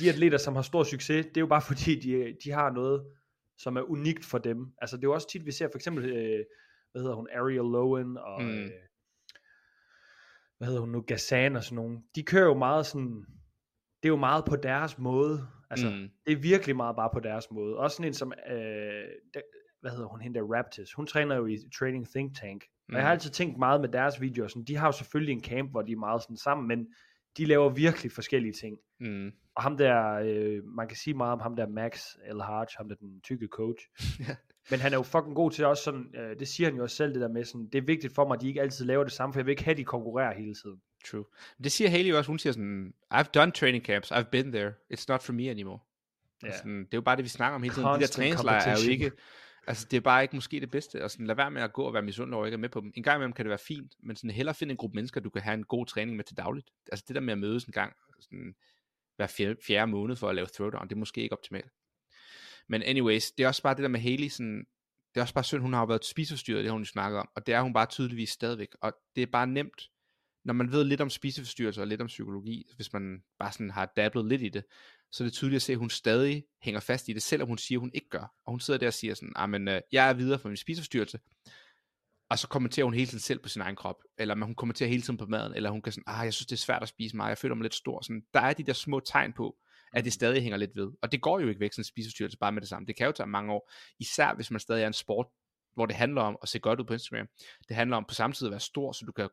de 0.00 0.08
atleter, 0.08 0.38
som 0.38 0.54
har 0.54 0.62
stor 0.62 0.82
succes, 0.82 1.26
det 1.26 1.36
er 1.36 1.40
jo 1.40 1.46
bare 1.46 1.62
fordi, 1.62 2.00
de, 2.00 2.36
de 2.44 2.50
har 2.50 2.70
noget, 2.70 3.04
som 3.58 3.76
er 3.76 3.82
unikt 3.82 4.24
for 4.24 4.38
dem. 4.38 4.72
Altså, 4.78 4.96
det 4.96 5.04
er 5.04 5.08
jo 5.08 5.14
også 5.14 5.28
tit, 5.28 5.46
vi 5.46 5.52
ser 5.52 5.68
for 5.68 5.78
eksempel, 5.78 6.04
øh, 6.04 6.44
hvad 6.92 7.02
hedder 7.02 7.14
hun, 7.16 7.28
Ariel 7.32 7.56
Lowen, 7.56 8.16
og 8.16 8.42
Mm. 8.42 8.48
mm. 8.48 8.54
øh, 8.58 8.70
hvad 10.58 10.68
hedder 10.68 10.80
hun 10.80 10.88
nu, 10.92 11.00
Gazan 11.00 11.56
og 11.56 11.64
sådan 11.64 11.76
nogen. 11.76 12.04
De 12.14 12.22
kører 12.22 12.44
jo 12.44 12.54
meget 12.54 12.86
sådan, 12.86 13.14
det 14.02 14.08
er 14.08 14.12
jo 14.12 14.16
meget 14.16 14.44
på 14.44 14.56
deres 14.56 14.98
måde. 14.98 15.48
Altså, 15.70 15.86
Mm. 15.90 15.94
mm. 15.96 16.08
det 16.26 16.32
er 16.32 16.36
virkelig 16.36 16.76
meget 16.76 16.96
bare 16.96 17.10
på 17.12 17.20
deres 17.20 17.50
måde. 17.50 17.76
Også 17.76 17.96
sådan 17.96 18.08
en 18.10 18.14
som, 18.14 18.32
øh, 18.50 18.56
der, 19.34 19.40
hvad 19.80 19.90
hedder 19.90 20.06
hun, 20.08 20.20
hende 20.20 20.38
der 20.38 20.56
Raptors. 20.56 20.92
Hun 20.92 21.06
træner 21.06 21.36
jo 21.36 21.46
i 21.46 21.56
Training 21.78 22.08
Think 22.08 22.36
Tank. 22.36 22.64
Og 22.88 22.94
jeg 22.94 23.02
har 23.02 23.08
Mm. 23.10 23.12
altid 23.12 23.30
tænkt 23.30 23.58
meget 23.58 23.80
med 23.80 23.88
deres 23.88 24.20
videoer, 24.20 24.48
sådan, 24.48 24.64
de 24.64 24.76
har 24.76 24.86
jo 24.88 24.92
selvfølgelig 24.92 25.32
en 25.32 25.44
camp, 25.44 25.70
hvor 25.70 25.82
de 25.82 25.92
er 25.92 25.96
meget 25.96 26.22
sådan 26.22 26.36
sammen, 26.36 26.68
men 26.68 26.86
de 27.38 27.44
laver 27.44 27.68
virkelig 27.68 28.12
forskellige 28.12 28.52
ting. 28.52 28.78
Mm. 29.00 29.32
Og 29.54 29.62
ham 29.62 29.76
der, 29.76 30.12
øh, 30.12 30.64
man 30.64 30.88
kan 30.88 30.96
sige 30.96 31.14
meget 31.14 31.32
om 31.32 31.40
ham 31.40 31.56
der 31.56 31.66
Max 31.66 32.14
El 32.30 32.42
Haj, 32.42 32.66
ham 32.76 32.88
der 32.88 32.94
den 32.94 33.20
tykke 33.20 33.46
coach. 33.46 33.84
Ja. 34.28 34.36
Men 34.70 34.80
han 34.80 34.92
er 34.92 34.96
jo 34.96 35.02
fucking 35.02 35.34
god 35.34 35.50
til 35.50 35.64
også 35.64 35.82
sådan, 35.82 36.14
øh, 36.14 36.38
det 36.38 36.48
siger 36.48 36.68
han 36.68 36.76
jo 36.76 36.82
også 36.82 36.96
selv, 36.96 37.12
det 37.12 37.20
der 37.20 37.28
med 37.28 37.44
sådan, 37.44 37.68
det 37.72 37.78
er 37.78 37.82
vigtigt 37.82 38.14
for 38.14 38.26
mig, 38.28 38.34
at 38.34 38.40
de 38.40 38.48
ikke 38.48 38.60
altid 38.60 38.84
laver 38.84 39.04
det 39.04 39.12
samme, 39.12 39.32
for 39.32 39.40
jeg 39.40 39.46
vil 39.46 39.50
ikke 39.50 39.64
have, 39.64 39.72
at 39.72 39.78
de 39.78 39.84
konkurrerer 39.84 40.34
hele 40.34 40.54
tiden. 40.54 40.80
True. 41.10 41.24
Men 41.58 41.64
Det 41.64 41.72
siger 41.72 41.90
Haley 41.90 42.12
også, 42.12 42.30
hun 42.30 42.38
siger 42.38 42.52
sådan, 42.52 42.94
I've 43.14 43.30
done 43.34 43.52
training 43.52 43.84
camps, 43.84 44.12
I've 44.12 44.30
been 44.30 44.52
there, 44.52 44.72
it's 44.94 45.04
not 45.08 45.22
for 45.22 45.32
me 45.32 45.50
anymore. 45.50 45.78
Ja. 46.42 46.48
Ja. 46.48 46.56
Sådan, 46.56 46.78
det 46.78 46.94
er 46.94 46.98
jo 46.98 47.00
bare 47.00 47.16
det, 47.16 47.24
vi 47.24 47.28
snakker 47.28 47.54
om 47.54 47.62
hele 47.62 47.74
tiden. 47.74 47.88
De 47.88 47.92
der 47.92 47.98
Constant 47.98 48.12
træningslejre 48.12 48.68
er 48.68 48.76
jo 48.84 48.90
ikke, 48.90 49.12
altså 49.68 49.86
det 49.90 49.96
er 49.96 50.00
bare 50.00 50.22
ikke 50.22 50.36
måske 50.36 50.60
det 50.60 50.70
bedste, 50.70 51.04
og 51.04 51.10
sådan, 51.10 51.26
lad 51.26 51.34
være 51.34 51.50
med 51.50 51.62
at 51.62 51.72
gå 51.72 51.82
og 51.82 51.94
være 51.94 52.02
misundelig 52.02 52.36
over 52.36 52.46
ikke 52.46 52.54
er 52.54 52.58
med 52.58 52.68
på 52.68 52.80
dem. 52.80 52.92
En 52.94 53.02
gang 53.02 53.16
imellem 53.16 53.32
kan 53.32 53.44
det 53.44 53.48
være 53.48 53.58
fint, 53.58 53.94
men 54.02 54.16
sådan, 54.16 54.30
hellere 54.30 54.54
finde 54.54 54.72
en 54.72 54.76
gruppe 54.76 54.94
mennesker, 54.94 55.20
du 55.20 55.30
kan 55.30 55.42
have 55.42 55.54
en 55.54 55.64
god 55.64 55.86
træning 55.86 56.16
med 56.16 56.24
til 56.24 56.36
dagligt. 56.36 56.70
Altså 56.92 57.04
det 57.08 57.14
der 57.14 57.20
med 57.20 57.32
at 57.32 57.38
mødes 57.38 57.64
en 57.64 57.72
gang, 57.72 57.92
sådan, 58.20 58.54
hver 59.16 59.26
fjerde, 59.26 59.56
fjerde 59.66 59.90
måned 59.90 60.16
for 60.16 60.28
at 60.28 60.34
lave 60.34 60.46
throwdown, 60.54 60.88
det 60.88 60.94
er 60.94 60.98
måske 60.98 61.22
ikke 61.22 61.32
optimalt. 61.32 61.70
Men 62.68 62.82
anyways, 62.82 63.30
det 63.30 63.44
er 63.44 63.48
også 63.48 63.62
bare 63.62 63.74
det 63.74 63.82
der 63.82 63.88
med 63.88 64.00
Haley, 64.00 64.28
sådan, 64.28 64.66
det 65.14 65.20
er 65.20 65.22
også 65.22 65.34
bare 65.34 65.44
synd, 65.44 65.62
hun 65.62 65.72
har 65.72 65.80
jo 65.80 65.86
været 65.86 66.04
spiseforstyrret, 66.04 66.58
det 66.58 66.66
har 66.66 66.72
hun 66.72 66.82
jo 66.82 66.88
snakket 66.88 67.20
om, 67.20 67.28
og 67.34 67.46
det 67.46 67.54
er 67.54 67.62
hun 67.62 67.72
bare 67.72 67.86
tydeligvis 67.86 68.30
stadigvæk, 68.30 68.68
og 68.80 68.92
det 69.16 69.22
er 69.22 69.26
bare 69.26 69.46
nemt, 69.46 69.90
når 70.44 70.54
man 70.54 70.72
ved 70.72 70.84
lidt 70.84 71.00
om 71.00 71.10
spiseforstyrrelser 71.10 71.82
og 71.82 71.88
lidt 71.88 72.00
om 72.00 72.06
psykologi, 72.06 72.66
hvis 72.76 72.92
man 72.92 73.22
bare 73.38 73.52
sådan 73.52 73.70
har 73.70 73.92
dablet 73.96 74.26
lidt 74.26 74.42
i 74.42 74.48
det, 74.48 74.64
så 75.12 75.24
er 75.24 75.26
det 75.26 75.32
tydeligt 75.32 75.56
at 75.56 75.62
se, 75.62 75.72
at 75.72 75.78
hun 75.78 75.90
stadig 75.90 76.44
hænger 76.62 76.80
fast 76.80 77.08
i 77.08 77.12
det, 77.12 77.22
selvom 77.22 77.48
hun 77.48 77.58
siger, 77.58 77.78
at 77.78 77.80
hun 77.80 77.90
ikke 77.94 78.08
gør. 78.08 78.34
Og 78.44 78.52
hun 78.52 78.60
sidder 78.60 78.78
der 78.80 78.86
og 78.86 78.94
siger 78.94 79.14
sådan, 79.14 79.50
men 79.50 79.68
øh, 79.68 79.80
jeg 79.92 80.08
er 80.08 80.12
videre 80.12 80.38
for 80.38 80.48
min 80.48 80.56
spiseforstyrrelse, 80.56 81.18
og 82.30 82.38
så 82.38 82.48
kommenterer 82.48 82.84
hun 82.84 82.94
hele 82.94 83.06
tiden 83.06 83.20
selv 83.20 83.38
på 83.38 83.48
sin 83.48 83.62
egen 83.62 83.76
krop, 83.76 84.02
eller 84.18 84.44
hun 84.44 84.54
kommenterer 84.54 84.88
hele 84.88 85.02
tiden 85.02 85.16
på 85.16 85.26
maden, 85.26 85.54
eller 85.54 85.70
hun 85.70 85.82
kan 85.82 85.92
sådan, 85.92 86.04
ah, 86.06 86.24
jeg 86.24 86.34
synes 86.34 86.46
det 86.46 86.52
er 86.52 86.60
svært 86.60 86.82
at 86.82 86.88
spise 86.88 87.16
mig, 87.16 87.28
jeg 87.28 87.38
føler 87.38 87.54
mig 87.54 87.62
lidt 87.62 87.74
stor. 87.74 88.02
Sådan, 88.02 88.22
der 88.34 88.40
er 88.40 88.52
de 88.52 88.62
der 88.62 88.72
små 88.72 89.00
tegn 89.00 89.32
på, 89.32 89.56
at 89.92 90.04
det 90.04 90.12
stadig 90.12 90.42
hænger 90.42 90.56
lidt 90.56 90.76
ved. 90.76 90.90
Og 91.02 91.12
det 91.12 91.22
går 91.22 91.40
jo 91.40 91.48
ikke 91.48 91.60
væk, 91.60 91.72
sådan 91.72 91.80
en 91.80 91.84
spiseforstyrrelse 91.84 92.38
bare 92.38 92.52
med 92.52 92.60
det 92.60 92.68
samme. 92.68 92.86
Det 92.86 92.96
kan 92.96 93.06
jo 93.06 93.12
tage 93.12 93.26
mange 93.26 93.52
år, 93.52 93.70
især 93.98 94.34
hvis 94.34 94.50
man 94.50 94.60
stadig 94.60 94.82
er 94.82 94.86
en 94.86 94.92
sport, 94.92 95.26
hvor 95.74 95.86
det 95.86 95.96
handler 95.96 96.22
om 96.22 96.38
at 96.42 96.48
se 96.48 96.58
godt 96.58 96.80
ud 96.80 96.84
på 96.84 96.92
Instagram. 96.92 97.28
Det 97.68 97.76
handler 97.76 97.96
om 97.96 98.04
på 98.08 98.14
samme 98.14 98.34
tid 98.34 98.46
at 98.46 98.50
være 98.50 98.60
stor, 98.60 98.92
så 98.92 99.04
du 99.04 99.12
kan 99.12 99.28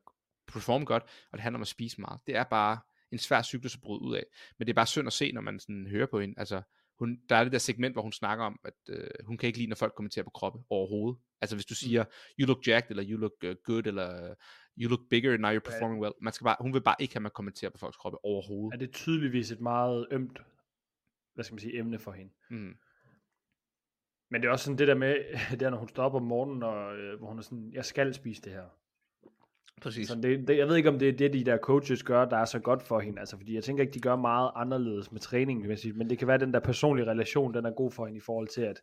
performe 0.47 0.85
godt, 0.85 1.03
og 1.03 1.37
det 1.37 1.41
handler 1.41 1.57
om 1.57 1.61
at 1.61 1.67
spise 1.67 2.01
meget. 2.01 2.19
Det 2.27 2.35
er 2.35 2.43
bare 2.43 2.79
en 3.15 3.19
svær 3.19 3.41
cyklus 3.41 3.75
at 3.75 3.81
bryde 3.81 4.01
ud 4.01 4.15
af. 4.15 4.25
Men 4.59 4.67
det 4.67 4.73
er 4.73 4.75
bare 4.75 4.85
synd 4.85 5.07
at 5.07 5.13
se, 5.13 5.31
når 5.31 5.41
man 5.41 5.59
sådan 5.59 5.87
hører 5.87 6.05
på 6.05 6.19
hende. 6.19 6.35
Altså, 6.37 6.61
hun, 6.99 7.19
der 7.29 7.35
er 7.35 7.43
det 7.43 7.51
der 7.51 7.57
segment, 7.57 7.95
hvor 7.95 8.01
hun 8.01 8.11
snakker 8.11 8.45
om, 8.45 8.59
at 8.63 8.73
øh, 8.89 9.07
hun 9.25 9.37
kan 9.37 9.47
ikke 9.47 9.59
lide, 9.59 9.69
når 9.69 9.75
folk 9.75 9.93
kommenterer 9.95 10.23
på 10.23 10.29
kroppe 10.29 10.59
overhovedet. 10.69 11.21
Altså 11.41 11.55
hvis 11.55 11.65
du 11.65 11.75
siger, 11.75 12.05
you 12.39 12.47
look 12.47 12.67
jacked, 12.67 12.89
eller 12.89 13.03
you 13.09 13.17
look 13.17 13.33
uh, 13.43 13.51
good, 13.63 13.87
eller 13.87 14.35
you 14.77 14.89
look 14.89 14.99
bigger, 15.09 15.37
now 15.37 15.51
you're 15.51 15.59
performing 15.59 16.01
well. 16.01 16.13
Man 16.21 16.33
skal 16.33 16.45
bare, 16.45 16.55
hun 16.59 16.73
vil 16.73 16.81
bare 16.81 16.95
ikke 16.99 17.13
have, 17.13 17.19
at 17.19 17.21
man 17.21 17.31
kommenterer 17.35 17.71
på 17.71 17.77
folks 17.77 17.97
kroppe 17.97 18.15
Er 18.15 18.19
overhovedet. 18.23 18.79
det 18.79 18.91
tydeligvis 18.91 19.51
et 19.51 19.59
meget 19.59 20.07
ømt, 20.11 20.39
hvad 21.33 21.43
skal 21.43 21.53
man 21.53 21.59
sige, 21.59 21.77
emne 21.77 21.99
for 21.99 22.11
hende. 22.11 22.33
Mm. 22.49 22.75
Men 24.31 24.41
det 24.41 24.47
er 24.47 24.51
også 24.51 24.65
sådan 24.65 24.77
det 24.77 24.87
der 24.87 24.95
med, 24.95 25.15
det 25.51 25.61
er, 25.61 25.69
når 25.69 25.77
hun 25.77 25.89
står 25.89 26.03
op 26.03 26.13
om 26.13 26.23
morgenen, 26.23 26.63
og, 26.63 26.97
øh, 26.97 27.17
hvor 27.17 27.27
hun 27.27 27.37
er 27.37 27.43
sådan, 27.43 27.71
jeg 27.73 27.85
skal 27.85 28.13
spise 28.13 28.41
det 28.41 28.51
her. 28.51 28.69
Præcis. 29.81 30.07
Så 30.07 30.15
det, 30.15 30.47
det, 30.47 30.57
jeg 30.57 30.67
ved 30.67 30.75
ikke, 30.75 30.89
om 30.89 30.99
det 30.99 31.09
er 31.09 31.13
det, 31.13 31.33
de 31.33 31.43
der 31.43 31.57
coaches 31.57 32.03
gør, 32.03 32.25
der 32.25 32.37
er 32.37 32.45
så 32.45 32.59
godt 32.59 32.83
for 32.83 32.99
hende. 32.99 33.19
Altså, 33.19 33.37
fordi 33.37 33.55
jeg 33.55 33.63
tænker 33.63 33.83
ikke, 33.83 33.93
de 33.93 33.99
gør 33.99 34.15
meget 34.15 34.51
anderledes 34.55 35.11
med 35.11 35.19
træningen, 35.19 35.67
man 35.67 35.77
men 35.95 36.09
det 36.09 36.17
kan 36.17 36.27
være, 36.27 36.35
at 36.35 36.41
den 36.41 36.53
der 36.53 36.59
personlige 36.59 37.05
relation, 37.05 37.53
den 37.53 37.65
er 37.65 37.71
god 37.71 37.91
for 37.91 38.05
hende 38.05 38.17
i 38.17 38.21
forhold 38.21 38.47
til, 38.47 38.61
at 38.61 38.81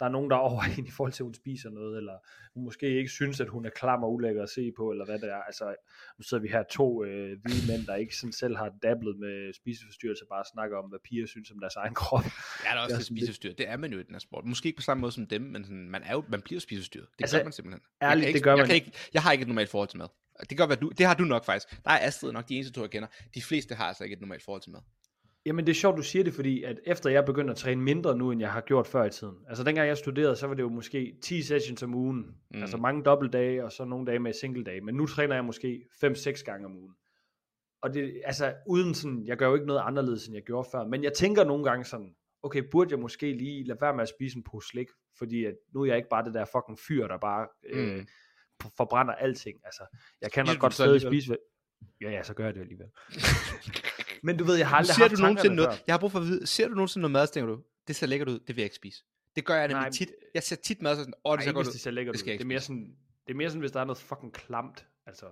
der 0.00 0.06
er 0.06 0.10
nogen, 0.10 0.30
der 0.30 0.36
er 0.36 0.40
over 0.40 0.62
hende 0.74 0.88
i 0.88 0.90
forhold 0.90 1.12
til, 1.12 1.22
at 1.22 1.26
hun 1.26 1.34
spiser 1.34 1.70
noget, 1.70 1.96
eller 1.96 2.12
hun 2.54 2.64
måske 2.64 2.86
ikke 2.98 3.10
synes, 3.10 3.40
at 3.40 3.48
hun 3.48 3.66
er 3.66 3.70
klam 3.70 4.02
og 4.02 4.12
ulækker 4.14 4.42
at 4.42 4.48
se 4.48 4.72
på, 4.76 4.90
eller 4.90 5.04
hvad 5.04 5.18
det 5.18 5.30
er. 5.30 5.36
Altså, 5.42 5.74
nu 6.18 6.22
sidder 6.22 6.42
vi 6.42 6.48
her 6.48 6.62
to 6.62 7.04
øh, 7.04 7.38
hvide 7.42 7.72
mænd, 7.72 7.86
der 7.86 7.94
ikke 7.94 8.16
sådan 8.16 8.32
selv 8.32 8.56
har 8.56 8.72
dablet 8.82 9.18
med 9.18 9.52
spiseforstyrrelser, 9.54 10.24
bare 10.30 10.44
snakker 10.52 10.76
om, 10.78 10.84
hvad 10.88 10.98
piger 11.04 11.26
synes 11.26 11.50
om 11.50 11.58
deres 11.60 11.76
egen 11.76 11.94
krop. 11.94 12.24
Ja, 12.64 12.70
der 12.70 12.76
er 12.76 12.82
også 12.84 12.96
Det 12.96 13.06
spisestyr. 13.06 13.52
Det 13.52 13.68
er 13.68 13.76
man 13.76 13.92
jo 13.92 13.98
i 13.98 14.02
den 14.02 14.14
her 14.14 14.18
sport. 14.18 14.44
Måske 14.44 14.66
ikke 14.66 14.76
på 14.76 14.82
samme 14.82 15.00
måde 15.00 15.12
som 15.12 15.26
dem, 15.26 15.42
men 15.42 15.64
sådan, 15.64 15.90
man, 15.90 16.02
er 16.02 16.12
jo, 16.12 16.24
man 16.28 16.42
bliver 16.42 16.56
jo 16.56 16.60
spisestyret. 16.60 17.06
Det 17.18 17.24
Altså, 17.24 17.36
gør 17.36 17.44
man 17.44 17.52
simpelthen. 17.52 17.80
ærligt, 18.02 18.26
jeg 18.26 18.26
kan 18.26 18.32
det 18.32 18.36
ikke, 18.36 18.44
gør 18.44 18.56
jeg 18.56 18.66
man. 18.66 18.74
Ikke, 18.74 18.92
jeg 19.14 19.22
har 19.22 19.32
ikke 19.32 19.42
et 19.42 19.48
normalt 19.48 19.70
forhold 19.70 19.88
til 19.88 19.98
mad. 19.98 20.08
Det 20.50 20.58
godt 20.58 20.68
være, 20.70 20.78
du, 20.78 20.88
det 20.98 21.06
har 21.06 21.14
du 21.14 21.24
nok 21.24 21.44
faktisk. 21.44 21.84
Der 21.84 21.90
er 21.90 22.06
Astrid 22.06 22.32
nok 22.32 22.48
de 22.48 22.54
eneste 22.54 22.72
to, 22.72 22.80
jeg 22.80 22.90
kender. 22.90 23.08
De 23.34 23.42
fleste 23.42 23.74
har 23.74 23.84
altså 23.84 24.04
ikke 24.04 24.14
et 24.14 24.20
normalt 24.20 24.42
forhold 24.42 24.62
til 24.62 24.70
mad. 24.72 24.80
Jamen 25.46 25.66
det 25.66 25.72
er 25.72 25.74
sjovt, 25.74 25.96
du 25.96 26.02
siger 26.02 26.24
det, 26.24 26.34
fordi 26.34 26.62
at 26.62 26.80
efter 26.86 27.10
jeg 27.10 27.24
begyndte 27.24 27.50
at 27.50 27.56
træne 27.56 27.82
mindre 27.82 28.16
nu, 28.16 28.30
end 28.30 28.40
jeg 28.40 28.52
har 28.52 28.60
gjort 28.60 28.86
før 28.86 29.04
i 29.04 29.10
tiden. 29.10 29.36
Altså 29.48 29.64
dengang 29.64 29.88
jeg 29.88 29.96
studerede, 29.96 30.36
så 30.36 30.46
var 30.46 30.54
det 30.54 30.62
jo 30.62 30.68
måske 30.68 31.16
10 31.22 31.42
sessions 31.42 31.82
om 31.82 31.94
ugen. 31.94 32.18
Mm. 32.50 32.60
Altså 32.60 32.76
mange 32.76 33.02
dobbeltdage, 33.02 33.64
og 33.64 33.72
så 33.72 33.84
nogle 33.84 34.06
dage 34.06 34.18
med 34.18 34.32
single 34.32 34.64
dage. 34.64 34.80
Men 34.80 34.94
nu 34.94 35.06
træner 35.06 35.34
jeg 35.34 35.44
måske 35.44 35.86
5-6 36.04 36.44
gange 36.44 36.66
om 36.66 36.76
ugen. 36.76 36.94
Og 37.82 37.94
det, 37.94 38.22
altså 38.24 38.54
uden 38.68 38.94
sådan, 38.94 39.26
jeg 39.26 39.36
gør 39.36 39.48
jo 39.48 39.54
ikke 39.54 39.66
noget 39.66 39.80
anderledes, 39.84 40.26
end 40.26 40.34
jeg 40.34 40.42
gjorde 40.44 40.68
før. 40.72 40.84
Men 40.86 41.04
jeg 41.04 41.12
tænker 41.12 41.44
nogle 41.44 41.64
gange 41.64 41.84
sådan, 41.84 42.14
okay, 42.42 42.62
burde 42.70 42.90
jeg 42.90 42.98
måske 42.98 43.32
lige 43.32 43.64
lade 43.64 43.78
være 43.80 43.94
med 43.94 44.02
at 44.02 44.08
spise 44.08 44.36
en 44.36 44.44
pose 44.50 44.68
slik, 44.68 44.86
fordi 45.18 45.44
at 45.44 45.54
nu 45.74 45.82
er 45.82 45.86
jeg 45.86 45.96
ikke 45.96 46.08
bare 46.08 46.24
det 46.24 46.34
der 46.34 46.44
fucking 46.44 46.78
fyr, 46.88 47.06
der 47.06 47.18
bare 47.18 47.48
øh, 47.66 47.96
Mm. 47.96 48.06
forbrænder 48.76 49.14
alting. 49.14 49.56
Altså, 49.64 49.82
jeg 50.20 50.32
kan 50.32 50.46
nok 50.46 50.58
godt 50.58 50.74
stadig 50.74 51.00
spise... 51.00 51.36
Ja, 52.00 52.10
ja, 52.10 52.22
så 52.22 52.34
gør 52.34 52.44
jeg 52.44 52.54
det 52.54 52.60
alligevel. 52.60 52.86
Men 54.22 54.36
du 54.36 54.44
ved, 54.44 54.56
jeg 54.56 54.68
har 54.68 54.76
aldrig 54.76 54.94
ser 54.94 55.02
haft 55.02 55.16
du 55.16 55.22
nogensinde 55.22 55.56
noget, 55.56 55.70
før. 55.74 55.82
jeg 55.86 55.92
har 55.94 55.98
brug 55.98 56.12
for 56.12 56.18
at 56.18 56.24
vide, 56.24 56.46
ser 56.46 56.68
du 56.68 56.74
nogensinde 56.74 57.02
noget 57.02 57.12
mad, 57.12 57.26
så 57.26 57.32
tænker 57.32 57.54
du, 57.54 57.62
det 57.88 57.96
ser 57.96 58.06
lækkert 58.06 58.28
ud, 58.28 58.38
det 58.38 58.48
vil 58.48 58.56
jeg 58.56 58.64
ikke 58.64 58.76
spise. 58.76 59.04
Det 59.36 59.44
gør 59.44 59.54
jeg 59.54 59.68
nemlig 59.68 59.80
Nej, 59.82 59.90
tit. 59.90 60.10
Jeg 60.34 60.42
ser 60.42 60.56
tit 60.56 60.82
mad, 60.82 60.94
så 60.96 61.00
sådan, 61.00 61.14
åh, 61.24 61.32
det 61.32 61.38
Nej, 61.38 61.44
ser 61.44 61.52
godt 61.52 61.66
hvis 61.66 61.68
ud. 61.68 61.72
det 61.72 61.80
ser 61.80 61.90
lækkert 61.90 62.12
Det 62.12 62.18
ud. 62.18 62.20
skal 62.20 62.30
jeg 62.30 62.38
Det 62.38 62.44
er 62.44 62.48
mere 62.48 62.60
sådan, 62.60 62.96
det 63.26 63.32
er 63.32 63.36
mere 63.36 63.48
sådan, 63.50 63.60
hvis 63.60 63.72
der 63.72 63.80
er 63.80 63.84
noget 63.84 63.98
fucking 63.98 64.32
klamt. 64.32 64.86
Altså, 65.06 65.26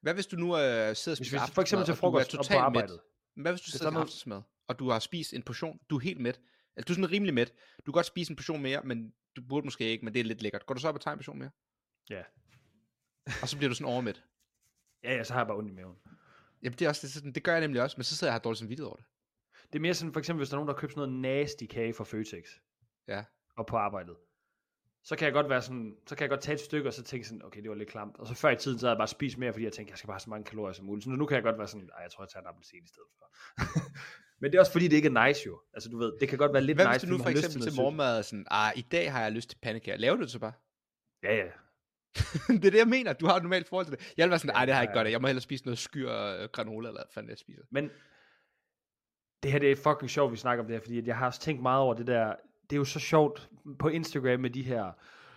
Hvad 0.00 0.14
hvis 0.14 0.26
du 0.26 0.36
nu 0.36 0.46
øh, 0.46 0.52
sidder 0.60 0.80
og 0.86 0.94
Hvis 0.96 1.16
spiser 1.16 1.46
vi 1.46 1.52
for 1.52 1.62
eksempel 1.62 1.84
til 1.86 1.92
er 1.92 1.96
frokost 1.96 2.34
og 2.34 2.44
på 2.50 2.58
arbejdet. 2.58 3.00
Hvad 3.36 3.52
hvis 3.52 3.60
du 3.60 3.64
Hvis 3.64 3.72
sidder 3.72 3.90
der 3.90 3.98
er 3.98 4.00
til 4.04 4.06
aftensmad, 4.08 4.42
og 4.68 4.78
du 4.78 4.90
har 4.90 4.98
spist 4.98 5.32
en 5.32 5.42
portion, 5.42 5.78
du 5.90 5.96
er 5.96 6.00
helt 6.00 6.20
mæt, 6.20 6.40
eller 6.76 6.84
du 6.84 6.92
er 6.92 6.94
sådan 6.94 7.10
rimelig 7.10 7.34
mæt, 7.34 7.52
du 7.78 7.92
kan 7.92 7.92
godt 7.92 8.06
spise 8.06 8.30
en 8.32 8.36
portion 8.36 8.62
mere, 8.62 8.80
men 8.84 9.12
du 9.36 9.42
burde 9.48 9.66
måske 9.66 9.84
ikke, 9.84 10.04
men 10.04 10.14
det 10.14 10.20
er 10.20 10.24
lidt 10.24 10.42
lækkert. 10.42 10.66
Går 10.66 10.74
du 10.74 10.80
så 10.80 10.88
op 10.88 10.94
og 10.94 11.00
tager 11.00 11.12
en 11.12 11.18
portion 11.18 11.38
mere? 11.38 11.50
Ja. 12.10 12.22
Og 13.42 13.48
så 13.48 13.56
bliver 13.56 13.68
du 13.68 13.74
sådan 13.74 13.86
overmæt. 13.92 14.22
Ja, 15.04 15.14
ja, 15.16 15.24
så 15.24 15.32
har 15.32 15.40
jeg 15.40 15.46
bare 15.46 15.56
ondt 15.56 15.70
i 15.70 15.72
maven. 15.74 15.96
Jamen 16.64 16.78
det 16.78 16.84
er 16.84 16.88
også 16.88 17.06
det, 17.06 17.12
sådan, 17.12 17.32
det 17.32 17.42
gør 17.44 17.52
jeg 17.52 17.60
nemlig 17.60 17.82
også, 17.82 17.94
men 17.96 18.04
så 18.04 18.16
sidder 18.16 18.32
jeg 18.32 18.36
og 18.36 18.40
har 18.40 18.42
dårligt 18.44 18.58
samvittighed 18.58 18.86
over 18.86 18.96
det. 18.96 19.04
Det 19.72 19.78
er 19.78 19.80
mere 19.80 19.94
sådan, 19.94 20.12
for 20.12 20.20
eksempel, 20.20 20.40
hvis 20.40 20.48
der 20.48 20.54
er 20.54 20.58
nogen, 20.58 20.68
der 20.68 20.74
køber 20.74 20.92
sådan 20.92 21.08
noget 21.12 21.40
nasty 21.40 21.64
kage 21.70 21.94
fra 21.94 22.04
Føtex, 22.04 22.44
Ja. 23.08 23.24
og 23.56 23.66
på 23.66 23.76
arbejdet. 23.76 24.16
Så 25.04 25.16
kan 25.16 25.24
jeg 25.24 25.32
godt 25.32 25.48
være 25.48 25.62
sådan, 25.62 25.96
så 26.06 26.16
kan 26.16 26.22
jeg 26.22 26.28
godt 26.28 26.40
tage 26.40 26.54
et 26.54 26.60
stykke, 26.60 26.88
og 26.88 26.92
så 26.94 27.02
tænke 27.02 27.26
sådan, 27.26 27.44
okay, 27.44 27.62
det 27.62 27.70
var 27.70 27.76
lidt 27.76 27.88
klamt. 27.88 28.16
Og 28.16 28.26
så 28.26 28.34
før 28.34 28.50
i 28.50 28.56
tiden, 28.56 28.78
så 28.78 28.86
havde 28.86 28.92
jeg 28.92 28.98
bare 28.98 29.08
spist 29.08 29.38
mere, 29.38 29.52
fordi 29.52 29.64
jeg 29.64 29.72
tænkte, 29.72 29.90
jeg 29.90 29.98
skal 29.98 30.06
bare 30.06 30.14
have 30.14 30.20
så 30.20 30.30
mange 30.30 30.44
kalorier 30.44 30.72
som 30.72 30.86
muligt. 30.86 31.04
Så 31.04 31.10
nu, 31.10 31.16
nu 31.16 31.26
kan 31.26 31.34
jeg 31.34 31.42
godt 31.42 31.58
være 31.58 31.68
sådan, 31.68 31.90
jeg 32.02 32.10
tror, 32.10 32.24
jeg 32.24 32.28
tager 32.28 32.42
en 32.42 32.46
appelsin 32.46 32.84
i 32.84 32.88
stedet 32.88 33.08
for. 33.18 33.26
Men 34.40 34.50
det 34.50 34.56
er 34.56 34.60
også 34.60 34.72
fordi, 34.72 34.88
det 34.88 34.96
ikke 34.96 35.08
er 35.14 35.26
nice 35.26 35.42
jo. 35.46 35.60
Altså 35.74 35.88
du 35.88 35.98
ved, 35.98 36.12
det 36.20 36.28
kan 36.28 36.38
godt 36.38 36.52
være 36.52 36.62
lidt 36.62 36.78
Hvad 36.78 36.86
nice, 36.86 36.98
hvis 36.98 37.10
du 37.10 37.16
nu 37.16 37.22
for 37.22 37.30
eksempel 37.30 37.62
til 37.62 37.72
morgenmad 37.76 38.18
er 38.18 38.22
sådan, 38.22 38.46
ah, 38.50 38.72
i 38.76 38.82
dag 38.82 39.12
har 39.12 39.22
jeg 39.22 39.32
lyst 39.32 39.48
til 39.50 39.58
pandekager. 39.62 39.96
Laver 39.98 40.16
du 40.16 40.22
det 40.22 40.30
så 40.30 40.38
bare? 40.38 40.52
Ja, 41.22 41.34
ja. 41.36 41.50
det 42.48 42.64
er 42.64 42.70
det, 42.70 42.78
jeg 42.78 42.88
mener. 42.88 43.12
Du 43.12 43.26
har 43.26 43.36
et 43.36 43.42
normalt 43.42 43.68
forhold 43.68 43.86
til 43.86 43.96
det. 43.96 44.14
Jeg 44.16 44.24
vil 44.24 44.30
være 44.30 44.38
sådan, 44.38 44.54
Ja, 44.54 44.58
ej, 44.58 44.64
det 44.64 44.74
har 44.74 44.80
jeg 44.80 44.90
ikke 44.90 44.98
godt 44.98 45.06
af. 45.06 45.10
Jeg 45.10 45.20
må 45.20 45.26
hellere 45.26 45.42
spise 45.42 45.64
noget 45.64 45.78
skyr 45.78 46.10
og 46.10 46.52
granola, 46.52 46.88
eller 46.88 47.00
hvad 47.00 47.12
fanden 47.14 47.30
jeg 47.30 47.38
spiser. 47.38 47.62
Men 47.70 47.90
det 49.42 49.52
her 49.52 49.58
det 49.58 49.70
er 49.70 49.76
fucking 49.76 50.10
sjovt, 50.10 50.32
vi 50.32 50.36
snakker 50.36 50.64
om 50.64 50.68
det 50.68 50.76
her, 50.76 50.80
fordi 50.80 51.06
jeg 51.06 51.16
har 51.16 51.26
også 51.26 51.40
tænkt 51.40 51.62
meget 51.62 51.80
over 51.80 51.94
det 51.94 52.06
der, 52.06 52.34
det 52.70 52.76
er 52.76 52.78
jo 52.78 52.84
så 52.84 53.00
sjovt 53.00 53.48
på 53.78 53.88
Instagram 53.88 54.40
med 54.40 54.50
de 54.50 54.62
her, 54.62 54.92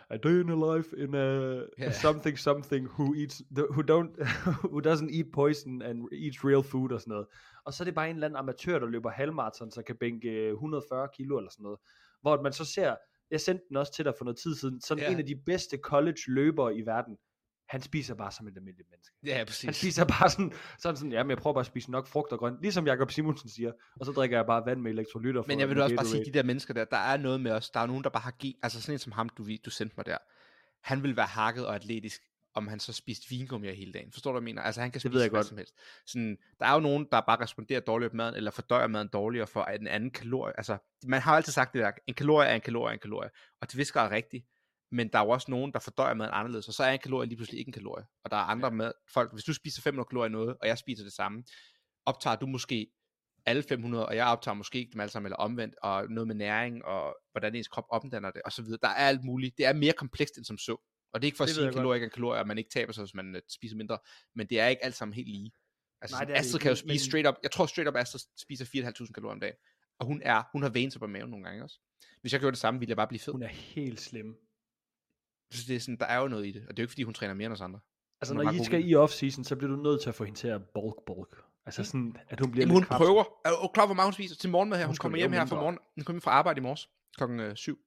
a 0.10 0.18
day 0.18 0.40
in 0.42 0.50
a 0.50 0.56
life 0.56 0.96
in 0.98 1.16
a, 1.16 1.64
a 1.78 1.92
something 1.92 2.38
something 2.40 2.88
who 2.88 3.14
eats, 3.14 3.42
who 3.52 3.82
don't, 3.82 4.12
who 4.72 4.80
doesn't 4.80 5.10
eat 5.12 5.32
poison 5.34 5.82
and 5.82 6.08
eats 6.12 6.46
real 6.46 6.64
food 6.64 6.92
og 6.92 7.02
sådan 7.02 7.12
noget. 7.12 7.28
Og 7.66 7.74
så 7.74 7.84
er 7.84 7.86
det 7.86 7.96
bare 7.96 8.10
en 8.10 8.16
eller 8.16 8.28
anden 8.28 8.38
amatør, 8.38 8.80
der 8.80 8.88
løber 8.88 9.10
halvmarathon, 9.10 9.72
så 9.72 9.84
kan 9.84 9.96
bænke 9.96 10.30
øh, 10.30 10.54
140 10.54 11.08
kilo 11.14 11.38
eller 11.38 11.52
sådan 11.52 11.64
noget. 11.64 11.80
Hvor 12.22 12.42
man 12.42 12.54
så 12.54 12.66
ser, 12.66 12.96
jeg 13.32 13.42
sendte 13.42 13.64
den 13.70 13.78
også 13.78 13.94
til 13.94 14.06
dig 14.06 14.14
for 14.18 14.26
noget 14.26 14.38
tid 14.38 14.56
siden, 14.56 14.82
sådan 14.82 15.04
Ja. 15.04 15.12
en 15.12 15.18
af 15.20 15.26
de 15.26 15.36
bedste 15.46 15.78
college 15.84 16.20
løbere 16.28 16.76
i 16.76 16.86
verden, 16.86 17.18
han 17.70 17.82
spiser 17.82 18.16
bare 18.16 18.32
som 18.32 18.48
et 18.48 18.54
almindeligt 18.58 18.90
menneske. 18.92 19.16
Ja, 19.26 19.44
præcis. 19.48 19.64
Han 19.64 19.74
spiser 19.74 20.06
bare 20.06 20.30
sådan, 20.30 20.52
sådan, 20.80 20.98
sådan 20.98 21.12
jamen 21.12 21.30
jeg 21.30 21.38
prøver 21.38 21.54
bare 21.54 21.60
at 21.60 21.66
spise 21.66 21.92
nok 21.92 22.08
frugt 22.08 22.32
og 22.32 22.40
grønt, 22.40 22.62
ligesom 22.62 22.88
Jakob 22.88 23.12
Simonsen 23.12 23.50
siger, 23.50 23.72
og 24.00 24.06
så 24.06 24.12
drikker 24.12 24.38
jeg 24.38 24.46
bare 24.46 24.66
vand 24.66 24.82
med 24.82 24.92
elektrolytter. 24.92 25.42
Men 25.48 25.56
for 25.56 25.60
jeg 25.60 25.70
vil 25.70 25.82
også 25.82 25.96
bare 25.96 26.06
sige, 26.06 26.26
de 26.26 26.32
der 26.32 26.44
mennesker 26.44 26.74
der, 26.74 26.86
der 26.86 26.98
er 26.98 27.18
noget 27.18 27.42
med 27.42 27.52
os. 27.52 27.70
Der 27.70 27.80
er 27.80 27.86
nogen, 27.88 28.04
der 28.04 28.10
bare 28.10 28.22
har 28.22 28.36
gen, 28.40 28.54
altså 28.64 28.82
sådan 28.82 28.96
en 28.96 29.00
som 29.00 29.12
ham, 29.12 29.30
du, 29.30 29.48
du 29.66 29.70
sendte 29.70 29.94
mig 29.98 30.06
der. 30.06 30.18
Han 30.82 31.04
vil 31.04 31.16
være 31.16 31.26
hakket 31.26 31.66
og 31.66 31.76
atletisk, 31.76 32.22
om 32.58 32.68
han 32.68 32.80
så 32.80 32.94
spiste 32.94 33.30
vingummi 33.30 33.68
hele 33.68 33.94
dagen. 33.94 34.12
Forstår 34.12 34.32
du, 34.32 34.40
hvad 34.40 34.42
jeg 34.42 34.56
mener? 34.56 34.62
Altså 34.62 34.82
han 34.82 34.92
kan 34.92 35.02
Det 35.02 35.14
ved 35.14 35.20
spise 35.20 35.24
jeg 35.24 35.30
hvad 35.30 35.40
godt. 35.40 35.48
som 35.48 35.58
helst. 35.58 35.74
Sådan, 36.06 36.38
der 36.60 36.66
er 36.66 36.74
jo 36.74 36.80
nogen, 36.80 37.08
der 37.12 37.22
bare 37.22 37.42
responderer 37.44 37.80
dårligt 37.80 38.12
på 38.12 38.16
maden, 38.16 38.36
eller 38.36 38.52
fordøjer 38.52 38.88
maden 38.88 39.10
dårligere 39.14 39.48
for 39.48 39.64
en 39.64 39.88
anden 39.88 40.12
kalorie. 40.12 40.54
Altså, 40.58 40.78
man 41.04 41.22
har 41.22 41.36
altid 41.36 41.54
sagt 41.54 41.74
det 41.74 41.82
der, 41.82 41.92
en 42.08 42.14
kalorie 42.14 42.48
er 42.50 42.56
en 42.56 42.62
kalorie 42.62 42.90
er 42.90 42.94
en 42.94 43.00
kalorie. 43.00 43.30
Og 43.62 43.72
det 43.72 43.78
visker 43.78 44.02
er 44.02 44.12
rigtigt. 44.12 44.46
Men 44.92 45.08
der 45.08 45.20
er 45.20 45.24
jo 45.24 45.30
også 45.30 45.52
nogen, 45.52 45.74
der 45.74 45.80
fordøjer 45.80 46.14
maden 46.14 46.34
anderledes, 46.34 46.68
og 46.68 46.74
så 46.74 46.84
er 46.84 46.92
en 46.92 47.00
kalorie 47.00 47.28
lige 47.28 47.38
pludselig 47.38 47.60
ikke 47.60 47.70
en 47.70 47.74
kalorie. 47.74 48.06
Og 48.24 48.32
der 48.32 48.38
er 48.38 48.42
andre 48.42 48.72
med 48.72 48.92
folk, 49.14 49.34
hvis 49.34 49.44
du 49.44 49.54
spiser 49.54 49.82
500 49.82 50.08
kalorier 50.10 50.30
i 50.30 50.32
noget, 50.32 50.58
og 50.62 50.68
jeg 50.68 50.78
spiser 50.78 51.04
det 51.04 51.14
samme, 51.14 51.44
optager 52.06 52.36
du 52.36 52.48
måske 52.48 52.88
alle 53.46 53.64
500, 53.64 54.06
og 54.06 54.16
jeg 54.16 54.28
optager 54.28 54.56
måske 54.56 54.80
ikke 54.80 54.92
dem 54.94 55.02
alle 55.02 55.12
sammen, 55.12 55.28
eller 55.28 55.38
omvendt, 55.38 55.76
og 55.82 56.10
noget 56.10 56.28
med 56.28 56.36
næring, 56.36 56.86
og 56.86 57.16
hvordan 57.32 57.56
ens 57.56 57.68
krop 57.68 57.86
omdanner 57.90 58.32
det, 58.32 58.42
og 58.46 58.52
så 58.52 58.62
videre. 58.62 58.80
Der 58.82 58.88
er 58.88 58.94
alt 58.94 59.24
muligt. 59.24 59.58
Det 59.58 59.66
er 59.66 59.74
mere 59.74 59.94
komplekst 59.94 60.38
end 60.38 60.46
som 60.46 60.58
så. 60.58 60.78
Og 61.14 61.22
det 61.22 61.26
er 61.26 61.28
ikke 61.28 61.38
for 61.38 61.44
at 61.44 61.48
Det 61.48 61.56
ved 61.56 61.62
sige, 61.64 61.68
at 61.68 61.74
kalorier 61.74 61.96
ikke 61.96 62.04
er 62.04 62.08
en 62.08 62.14
kalorie, 62.14 62.40
og 62.40 62.48
man 62.48 62.58
ikke 62.58 62.70
taber 62.70 62.94
sig, 62.94 63.02
hvis 63.04 63.14
man 63.14 63.36
øh, 63.36 63.42
spiser 63.50 63.76
mindre, 63.76 63.98
men 64.36 64.48
det 64.50 64.60
er 64.60 64.68
ikke 64.68 64.86
alt 64.86 64.96
sammen 64.96 65.14
helt 65.14 65.28
lige. 65.30 65.52
Altså, 66.02 66.16
Nej, 66.16 66.24
det 66.26 66.34
det 66.34 66.40
Astrid 66.40 66.56
ikke, 66.56 66.64
kan 66.64 66.72
jo 66.72 66.76
spise 66.76 66.88
men- 66.88 67.00
straight 67.00 67.28
up, 67.28 67.36
jeg 67.44 67.52
tror 67.52 67.66
straight 67.66 67.90
up, 67.90 67.96
Astrid 67.96 68.22
spiser 68.38 68.66
4.500 68.66 69.12
kalorier 69.14 69.34
om 69.34 69.40
dagen. 69.40 69.56
Og 70.00 70.06
hun 70.06 70.22
er, 70.26 70.44
hun 70.52 70.62
har 70.64 70.70
venet 70.70 70.94
sig 70.94 71.00
på 71.00 71.08
maven 71.08 71.30
nogle 71.30 71.46
gange 71.46 71.64
også. 71.64 71.80
Hvis 72.22 72.34
jeg 72.34 72.40
gjorde 72.40 72.52
det 72.52 72.60
samme, 72.60 72.80
ville 72.80 72.90
jeg 72.90 72.98
bare 72.98 73.08
blive 73.08 73.20
fed. 73.20 73.34
Hun 73.34 73.42
er 73.44 73.48
helt 73.48 74.02
slem. 74.02 74.36
Så 75.52 75.64
det 75.68 75.76
er 75.76 75.80
sådan, 75.80 75.98
der 75.98 76.06
er 76.06 76.20
jo 76.22 76.28
noget 76.28 76.46
i 76.48 76.52
det, 76.52 76.62
og 76.62 76.78
det 76.78 76.80
er 76.80 76.84
jo 76.84 76.86
ikke 76.86 76.92
fordi, 76.92 77.04
hun 77.04 77.14
træner 77.14 77.34
mere 77.34 77.46
end 77.46 77.54
os 77.54 77.62
andre. 77.62 77.80
Altså 78.22 78.34
når 78.34 78.52
I 78.52 78.64
skal 78.64 78.90
i 78.90 78.96
off-season, 78.96 79.44
så 79.44 79.56
bliver 79.56 79.76
du 79.76 79.82
nødt 79.82 80.02
til 80.02 80.10
at 80.10 80.16
få 80.16 80.24
hende 80.24 80.40
til 80.40 80.48
at 80.48 80.62
bulk 80.74 80.96
bulk. 81.06 81.38
Altså 81.66 81.84
sådan, 81.84 82.16
at 82.30 82.40
hun 82.40 82.52
bliver 82.52 82.64
Jamen, 82.64 82.74
hun 82.76 82.84
kraftig. 82.84 83.06
prøver. 83.06 83.24
Er 83.46 83.50
du 83.50 83.68
klar, 83.74 83.86
hvor 83.86 83.96
meget 83.96 84.08
hun 84.08 84.14
spiser 84.14 84.36
til 84.36 84.50
morgenmad 84.50 84.78
her? 84.78 84.86
Hun, 84.86 84.90
Hun 84.94 84.98
kommer 84.98 85.18
hjem 85.18 85.32
her 85.32 85.46
fra 85.46 85.56
morgen. 85.56 85.78
Hun 85.96 86.04
kommer 86.04 86.22
fra 86.22 86.32
arbejde 86.32 86.58
i 86.58 86.62
morges 86.62 86.90
klokken 87.18 87.40
øh, 87.40 87.56
7. 87.56 87.80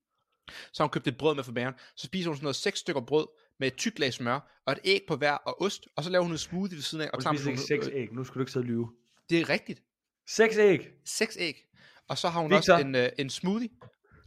Så 0.48 0.82
har 0.82 0.84
hun 0.84 0.90
købt 0.90 1.06
et 1.06 1.18
brød 1.18 1.34
med 1.34 1.44
for 1.44 1.52
bæren. 1.52 1.74
Så 1.96 2.06
spiser 2.06 2.28
hun 2.30 2.36
sådan 2.36 2.44
noget 2.44 2.56
6 2.56 2.78
stykker 2.78 3.00
brød 3.00 3.26
med 3.58 3.66
et 3.68 3.76
tykt 3.76 3.98
lag 3.98 4.12
smør 4.12 4.62
og 4.66 4.72
et 4.72 4.78
æg 4.84 5.00
på 5.08 5.16
hver 5.16 5.32
og 5.32 5.62
ost. 5.62 5.88
Og 5.96 6.04
så 6.04 6.10
laver 6.10 6.22
hun 6.22 6.32
en 6.32 6.38
smoothie 6.38 6.76
ved 6.76 6.82
siden 6.82 7.04
af. 7.04 7.10
Og 7.12 7.22
Hun 7.24 7.36
spiser 7.36 7.50
ikke 7.50 7.62
sådan- 7.62 7.82
seks 7.82 7.94
æg, 7.94 8.12
nu 8.12 8.24
skal 8.24 8.34
du 8.34 8.40
ikke 8.40 8.52
sidde 8.52 8.64
og 8.64 8.68
lyve. 8.68 8.92
Det 9.30 9.40
er 9.40 9.48
rigtigt. 9.48 9.82
Seks 10.28 10.56
æg! 10.58 10.88
6 11.04 11.36
æg. 11.40 11.64
Og 12.08 12.18
så 12.18 12.28
har 12.28 12.40
hun 12.40 12.50
Victor. 12.50 12.74
også 12.74 12.86
en, 12.86 12.94
øh, 12.94 13.08
en 13.18 13.30
smoothie. 13.30 13.68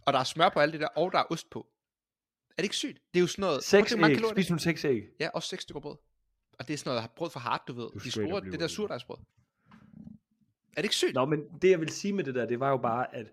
Og 0.02 0.14
der 0.14 0.20
er 0.20 0.24
smør 0.24 0.50
på 0.50 0.60
alt 0.60 0.74
det 0.74 0.82
der, 0.82 0.88
og 0.88 1.12
der 1.12 1.20
er 1.20 1.24
ost 1.30 1.50
på. 1.50 1.68
Er 2.50 2.56
det 2.58 2.64
ikke 2.64 2.76
sygt? 2.76 2.98
Det 3.14 3.20
er 3.20 3.22
jo 3.22 3.28
sådan 3.28 3.42
noget... 3.42 3.64
Seks 3.64 3.92
æg, 3.94 4.00
er. 4.00 4.30
spiser 4.32 4.52
hun 4.54 4.60
seks 4.60 4.86
æg? 4.86 5.04
Ja, 5.20 5.30
også 5.34 5.50
6 5.50 5.64
stykker 5.64 5.82
brød. 5.82 5.98
Og 6.60 6.68
det 6.68 6.74
er 6.74 6.78
sådan 6.78 6.96
noget 6.96 7.12
brød 7.16 7.30
for 7.30 7.40
hard, 7.40 7.64
du 7.68 7.74
ved. 7.74 7.90
Du 7.94 8.00
De 8.04 8.12
store, 8.12 8.42
det 8.42 8.60
der 8.60 8.68
surdejsbrød. 8.68 9.18
Er 9.18 10.76
det 10.76 10.84
ikke 10.84 10.96
sygt? 10.96 11.14
Nå, 11.14 11.26
men 11.26 11.40
det 11.62 11.70
jeg 11.70 11.80
vil 11.80 11.90
sige 11.90 12.14
med 12.14 12.24
det 12.24 12.36
der, 12.36 12.46
det 12.46 12.60
var 12.60 12.70
jo 12.70 12.78
bare, 12.78 13.16
at 13.16 13.26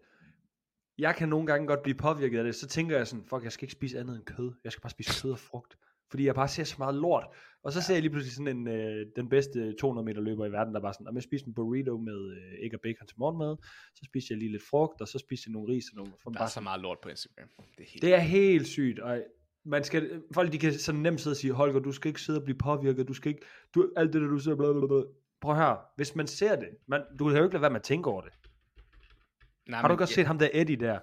jeg 1.01 1.17
kan 1.17 1.29
nogle 1.29 1.47
gange 1.47 1.67
godt 1.67 1.83
blive 1.83 1.95
påvirket 1.95 2.39
af 2.39 2.45
det. 2.45 2.55
Så 2.55 2.67
tænker 2.67 2.97
jeg 2.97 3.07
sådan, 3.07 3.25
fuck, 3.25 3.45
jeg 3.45 3.53
skal 3.53 3.65
ikke 3.65 3.73
spise 3.73 4.01
andet 4.01 4.17
end 4.17 4.25
kød. 4.25 4.53
Jeg 4.65 4.73
skal 4.73 4.83
bare 4.83 4.91
spise 4.91 5.23
kød 5.23 5.31
og 5.31 5.39
frugt. 5.39 5.77
Fordi 6.11 6.27
jeg 6.27 6.35
bare 6.35 6.49
ser 6.49 6.65
så 6.65 6.75
meget 6.79 6.95
lort. 6.95 7.27
Og 7.63 7.73
så 7.73 7.83
ser 7.83 7.95
jeg 7.95 8.03
lige 8.03 8.11
pludselig 8.11 8.35
sådan 8.35 8.57
en, 8.57 8.69
øh, 8.69 9.07
den 9.17 9.29
bedste 9.29 9.75
200 9.81 10.05
meter 10.05 10.21
løber 10.21 10.47
i 10.47 10.53
verden, 10.53 10.75
der 10.75 10.81
bare 10.81 10.95
sådan, 10.95 11.09
om 11.09 11.15
jeg 11.15 11.23
spiser 11.23 11.47
en 11.47 11.55
burrito 11.55 11.99
med 11.99 12.31
øh, 12.33 12.65
æg 12.65 12.75
og 12.75 12.81
bacon 12.81 13.07
til 13.07 13.17
morgenmad, 13.19 13.57
så 13.95 14.03
spiser 14.05 14.35
jeg 14.35 14.39
lige 14.39 14.53
lidt 14.53 14.63
frugt, 14.71 15.01
og 15.01 15.09
så 15.09 15.19
spiser 15.19 15.45
jeg 15.47 15.53
nogle 15.53 15.73
ris 15.73 15.85
og 15.93 15.97
nogle... 15.97 16.13
Der 16.25 16.31
er 16.31 16.39
bare 16.39 16.49
så 16.49 16.61
meget 16.61 16.81
lort 16.81 16.99
på 17.03 17.09
Instagram. 17.09 17.49
Det 17.79 17.85
er 17.85 17.91
helt... 17.91 18.03
Det 18.03 18.15
er 18.15 18.19
helt 18.19 18.67
sygt, 18.67 18.99
og 18.99 19.23
man 19.65 19.85
skal, 19.85 20.23
folk 20.35 20.53
de 20.53 20.59
kan 20.59 20.73
sådan 20.73 21.01
nemt 21.01 21.21
sidde 21.21 21.35
og 21.35 21.37
sige, 21.37 21.53
Holger, 21.53 21.81
du 21.81 21.93
skal 21.93 22.09
ikke 22.09 22.21
sidde 22.21 22.39
og 22.39 22.45
blive 22.45 22.59
påvirket, 22.59 23.09
du 23.09 23.15
skal 23.15 23.29
ikke, 23.29 23.47
du, 23.75 23.93
alt 23.97 24.13
det 24.13 24.23
der 24.23 24.29
du 24.29 24.39
ser, 24.39 24.55
bla, 24.55 24.73
bla, 24.73 24.87
bla. 24.87 25.03
Prøv 25.41 25.57
her, 25.57 25.77
hvis 25.97 26.17
man 26.17 26.27
ser 26.27 26.57
det, 26.57 26.69
man, 26.87 27.03
du 27.19 27.29
kan 27.29 27.37
jo 27.37 27.45
ikke 27.45 27.55
lade 27.55 27.63
være 27.63 27.71
med 27.71 27.81
at 27.81 27.85
tænke 27.85 28.11
over 28.11 28.21
det. 28.21 28.33
Nej, 29.69 29.81
Har 29.81 29.89
du 29.89 29.95
ikke 29.95 30.05
også 30.05 30.15
set 30.15 30.27
ham 30.27 30.39
der 30.39 30.49
Eddie 30.53 30.77
der? 30.77 30.99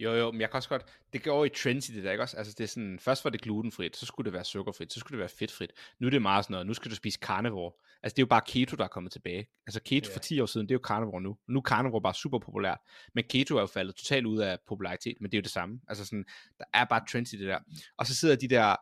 Jo, 0.00 0.12
jo, 0.14 0.32
men 0.32 0.40
jeg 0.40 0.50
kan 0.50 0.56
også 0.56 0.68
godt, 0.68 0.82
det 1.12 1.22
går 1.22 1.30
over 1.32 1.44
i 1.44 1.48
trends 1.48 1.88
i 1.88 1.94
det 1.94 2.04
der, 2.04 2.10
ikke 2.10 2.22
også? 2.24 2.36
Altså 2.36 2.54
det 2.58 2.64
er 2.64 2.68
sådan, 2.68 2.98
først 2.98 3.24
var 3.24 3.30
det 3.30 3.40
glutenfrit, 3.42 3.96
så 3.96 4.06
skulle 4.06 4.24
det 4.24 4.32
være 4.32 4.44
sukkerfrit, 4.44 4.92
så 4.92 5.00
skulle 5.00 5.12
det 5.12 5.18
være 5.18 5.28
fedtfrit. 5.38 5.72
Nu 5.98 6.06
er 6.06 6.10
det 6.10 6.22
meget 6.22 6.44
sådan 6.44 6.52
noget, 6.54 6.66
nu 6.66 6.74
skal 6.74 6.90
du 6.90 6.96
spise 6.96 7.18
carnivore. 7.22 7.72
Altså 8.02 8.14
det 8.14 8.18
er 8.18 8.22
jo 8.22 8.26
bare 8.26 8.40
keto, 8.46 8.76
der 8.76 8.84
er 8.84 8.88
kommet 8.88 9.12
tilbage. 9.12 9.46
Altså 9.66 9.80
keto 9.84 10.08
Ja. 10.10 10.14
for 10.14 10.20
10 10.20 10.40
år 10.40 10.46
siden, 10.46 10.68
det 10.68 10.74
er 10.74 10.78
jo 10.78 10.86
carnivore 10.86 11.20
nu. 11.20 11.36
Nu 11.48 11.58
er 11.58 11.62
carnivore 11.62 12.02
bare 12.02 12.14
super 12.14 12.38
populært. 12.38 12.78
Men 13.14 13.24
keto 13.30 13.56
er 13.56 13.60
jo 13.60 13.66
faldet 13.66 13.94
totalt 13.94 14.26
ud 14.26 14.38
af 14.38 14.58
popularitet, 14.68 15.16
men 15.20 15.30
det 15.30 15.36
er 15.36 15.40
jo 15.40 15.42
det 15.42 15.50
samme. 15.50 15.80
Altså 15.88 16.04
sådan, 16.04 16.24
der 16.58 16.64
er 16.74 16.84
bare 16.84 17.02
trends 17.10 17.32
i 17.32 17.36
det 17.36 17.46
der. 17.46 17.58
Og 17.98 18.06
så 18.06 18.14
sidder 18.16 18.36
de 18.36 18.48
der 18.48 18.76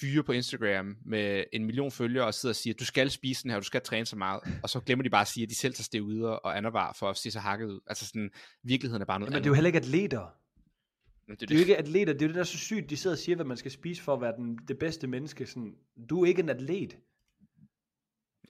fyre 0.00 0.22
på 0.22 0.32
Instagram 0.32 0.96
med 1.04 1.44
en 1.52 1.64
million 1.64 1.90
følgere 1.90 2.24
og 2.26 2.34
sidder 2.34 2.52
og 2.52 2.56
siger, 2.56 2.74
du 2.74 2.84
skal 2.84 3.10
spise 3.10 3.42
den 3.42 3.50
her, 3.50 3.58
du 3.60 3.64
skal 3.64 3.80
træne 3.82 4.06
så 4.06 4.16
meget. 4.16 4.40
Og 4.62 4.70
så 4.70 4.80
glemmer 4.80 5.02
de 5.02 5.10
bare 5.10 5.20
at 5.20 5.28
sige, 5.28 5.44
at 5.44 5.50
de 5.50 5.54
selv 5.54 5.74
tager 5.74 5.84
steroider 5.84 6.28
og 6.30 6.56
anavar 6.56 6.92
for 6.98 7.10
at 7.10 7.16
se 7.16 7.30
så 7.30 7.38
hakket 7.40 7.66
ud. 7.66 7.80
Altså 7.86 8.06
sådan, 8.06 8.30
virkeligheden 8.62 9.02
er 9.02 9.06
bare 9.06 9.18
noget 9.20 9.32
Men 9.32 9.38
det 9.42 9.46
er 9.46 9.50
jo 9.50 9.54
heller 9.54 9.66
ikke 9.68 9.78
atleter. 9.78 10.20
andet. 11.28 11.40
Det 11.40 11.50
er 11.50 11.54
jo 11.54 11.60
ikke 11.60 11.76
atleter, 11.76 12.12
det 12.12 12.22
er 12.22 12.26
jo 12.26 12.28
det 12.28 12.34
der 12.34 12.40
er 12.40 12.44
så 12.44 12.58
sygt, 12.58 12.90
de 12.90 12.96
sidder 12.96 13.14
og 13.14 13.18
siger, 13.18 13.36
hvad 13.36 13.46
man 13.46 13.56
skal 13.56 13.70
spise 13.70 14.02
for 14.02 14.14
at 14.14 14.20
være 14.20 14.32
den, 14.36 14.58
det 14.68 14.78
bedste 14.78 15.06
menneske. 15.06 15.46
Sådan, 15.46 15.74
du 16.10 16.22
er 16.22 16.26
ikke 16.26 16.42
en 16.42 16.48
atlet. 16.48 16.96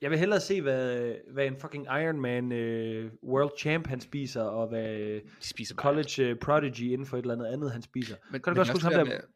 Jeg 0.01 0.09
vil 0.11 0.19
hellere 0.19 0.39
se, 0.39 0.61
hvad, 0.61 1.13
hvad 1.33 1.45
en 1.47 1.57
fucking 1.57 1.85
Ironman 1.85 2.43
uh, 2.45 3.11
World 3.31 3.51
Champ 3.59 3.87
han 3.87 4.01
spiser, 4.01 4.41
og 4.41 4.67
hvad 4.67 4.99
De 5.15 5.21
spiser 5.41 5.75
college 5.75 6.31
uh, 6.31 6.37
prodigy 6.39 6.81
inden 6.81 7.05
for 7.07 7.17
et 7.17 7.21
eller 7.21 7.33
andet 7.33 7.45
andet, 7.45 7.71
han 7.71 7.81
spiser. 7.81 8.15
Men, 8.31 8.31
Kan 8.31 8.31
du 8.31 8.31
men 8.31 8.41
godt 8.41 8.55
det 8.55 8.69
er 8.69 8.73
huske 8.73 8.87
også 8.87 8.97
ham 8.97 9.05
det 9.05 9.13
der, 9.13 9.19
med- 9.21 9.27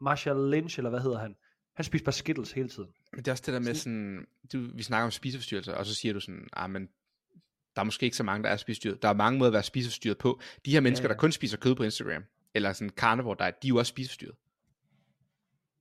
Marshall 0.00 0.50
Lynch, 0.50 0.78
eller 0.78 0.90
hvad 0.90 1.00
hedder 1.00 1.18
han? 1.18 1.36
Han 1.76 1.84
spiser 1.84 2.04
bare 2.04 2.12
Skittles 2.12 2.52
hele 2.52 2.68
tiden. 2.68 2.88
Men 3.12 3.18
det 3.18 3.28
er 3.28 3.32
også 3.32 3.42
det 3.46 3.54
der 3.54 3.60
med 3.60 3.74
sådan, 3.74 4.26
du, 4.52 4.70
vi 4.74 4.82
snakker 4.82 5.04
om 5.04 5.10
spiseforstyrrelser, 5.10 5.72
og 5.72 5.86
så 5.86 5.94
siger 5.94 6.14
du 6.14 6.20
sådan, 6.20 6.48
ah, 6.52 6.70
men 6.70 6.88
der 7.76 7.80
er 7.80 7.84
måske 7.84 8.04
ikke 8.04 8.16
så 8.16 8.22
mange, 8.22 8.44
der 8.44 8.50
er 8.50 8.56
spiseforstyrret. 8.56 9.02
Der 9.02 9.08
er 9.08 9.12
mange 9.12 9.38
måder 9.38 9.48
at 9.48 9.52
være 9.52 9.62
spiseforstyrret 9.62 10.18
på. 10.18 10.40
De 10.64 10.70
her 10.70 10.80
mennesker, 10.80 11.04
Ja, 11.04 11.08
ja, 11.08 11.14
der 11.14 11.18
kun 11.18 11.32
spiser 11.32 11.56
kød 11.56 11.74
på 11.74 11.82
Instagram, 11.82 12.24
eller 12.54 12.72
sådan 12.72 12.90
carnivore 12.90 13.36
diet, 13.38 13.62
de 13.62 13.66
er 13.66 13.68
jo 13.68 13.76
også 13.76 13.90
spiseforstyrret. 13.90 14.34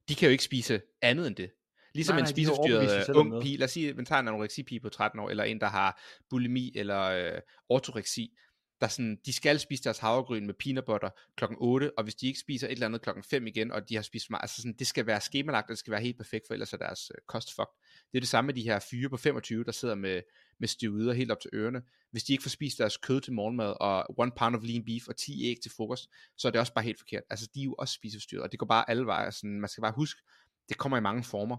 De 0.09 0.15
kan 0.15 0.27
jo 0.27 0.31
ikke 0.31 0.43
spise 0.43 0.81
andet 1.01 1.27
end 1.27 1.35
det. 1.35 1.51
Ligesom 1.93 2.13
Nej, 2.13 2.19
en 2.19 2.23
nej, 2.23 2.31
spiseforstyrret 2.31 3.09
ung 3.09 3.41
pige, 3.41 3.57
lad 3.57 3.65
os 3.65 3.71
sige, 3.71 3.93
man 3.93 4.05
tager 4.05 4.19
en 4.19 4.27
anoreksipige 4.27 4.79
på 4.79 4.89
13 4.89 5.19
år, 5.19 5.29
eller 5.29 5.43
en, 5.43 5.59
der 5.59 5.67
har 5.67 6.01
bulimi 6.29 6.71
eller 6.75 7.01
øh, 7.01 7.41
ortoreksi, 7.69 8.37
der 8.81 8.87
sådan, 8.87 9.17
de 9.25 9.33
skal 9.33 9.59
spise 9.59 9.83
deres 9.83 9.97
havregryn 9.97 10.45
med 10.45 10.53
peanut 10.53 10.85
butter 10.85 11.09
klokken 11.37 11.57
8, 11.61 11.97
og 11.97 12.03
hvis 12.03 12.15
de 12.15 12.27
ikke 12.27 12.39
spiser 12.39 12.67
et 12.67 12.71
eller 12.71 12.85
andet 12.85 13.01
klokken 13.01 13.23
5 13.23 13.47
igen, 13.47 13.71
og 13.71 13.89
de 13.89 13.95
har 13.95 14.01
spist 14.01 14.25
for 14.25 14.31
meget, 14.31 14.41
altså 14.41 14.61
sådan, 14.61 14.75
det 14.79 14.87
skal 14.87 15.05
være 15.05 15.21
skemalagt, 15.21 15.65
og 15.65 15.69
det 15.69 15.77
skal 15.77 15.91
være 15.91 16.01
helt 16.01 16.17
perfekt, 16.17 16.47
for 16.47 16.53
ellers 16.53 16.73
er 16.73 16.77
deres 16.77 17.11
øh, 17.15 17.21
kost 17.27 17.55
fucked. 17.55 17.73
Det 18.11 18.17
er 18.17 18.21
det 18.21 18.29
samme 18.29 18.45
med 18.45 18.53
de 18.53 18.61
her 18.61 18.79
fyre 18.79 19.09
på 19.09 19.17
25, 19.17 19.63
der 19.63 19.71
sidder 19.71 19.95
med, 19.95 20.21
med 20.59 20.67
steroider 20.67 21.13
helt 21.13 21.31
op 21.31 21.39
til 21.39 21.49
ørerne. 21.53 21.81
Hvis 22.11 22.23
de 22.23 22.33
ikke 22.33 22.43
får 22.43 22.49
spist 22.49 22.77
deres 22.77 22.97
kød 22.97 23.21
til 23.21 23.33
morgenmad, 23.33 23.73
og 23.79 24.19
one 24.19 24.31
pound 24.37 24.55
of 24.55 24.63
lean 24.63 24.85
beef 24.85 25.07
og 25.07 25.17
10 25.17 25.45
æg 25.45 25.57
til 25.61 25.71
frokost, 25.71 26.09
så 26.37 26.47
er 26.47 26.51
det 26.51 26.61
også 26.61 26.73
bare 26.73 26.85
helt 26.85 26.99
forkert. 26.99 27.23
Altså, 27.29 27.49
de 27.53 27.59
er 27.59 27.63
jo 27.63 27.75
også 27.79 27.93
spiseforstyrret, 27.93 28.43
og 28.43 28.51
det 28.51 28.59
går 28.59 28.65
bare 28.65 28.89
alle 28.89 29.05
veje. 29.05 29.31
Sådan, 29.31 29.59
man 29.59 29.69
skal 29.69 29.81
bare 29.81 29.93
huske, 29.95 30.21
det 30.69 30.77
kommer 30.77 30.97
i 30.97 31.01
mange 31.01 31.23
former. 31.23 31.57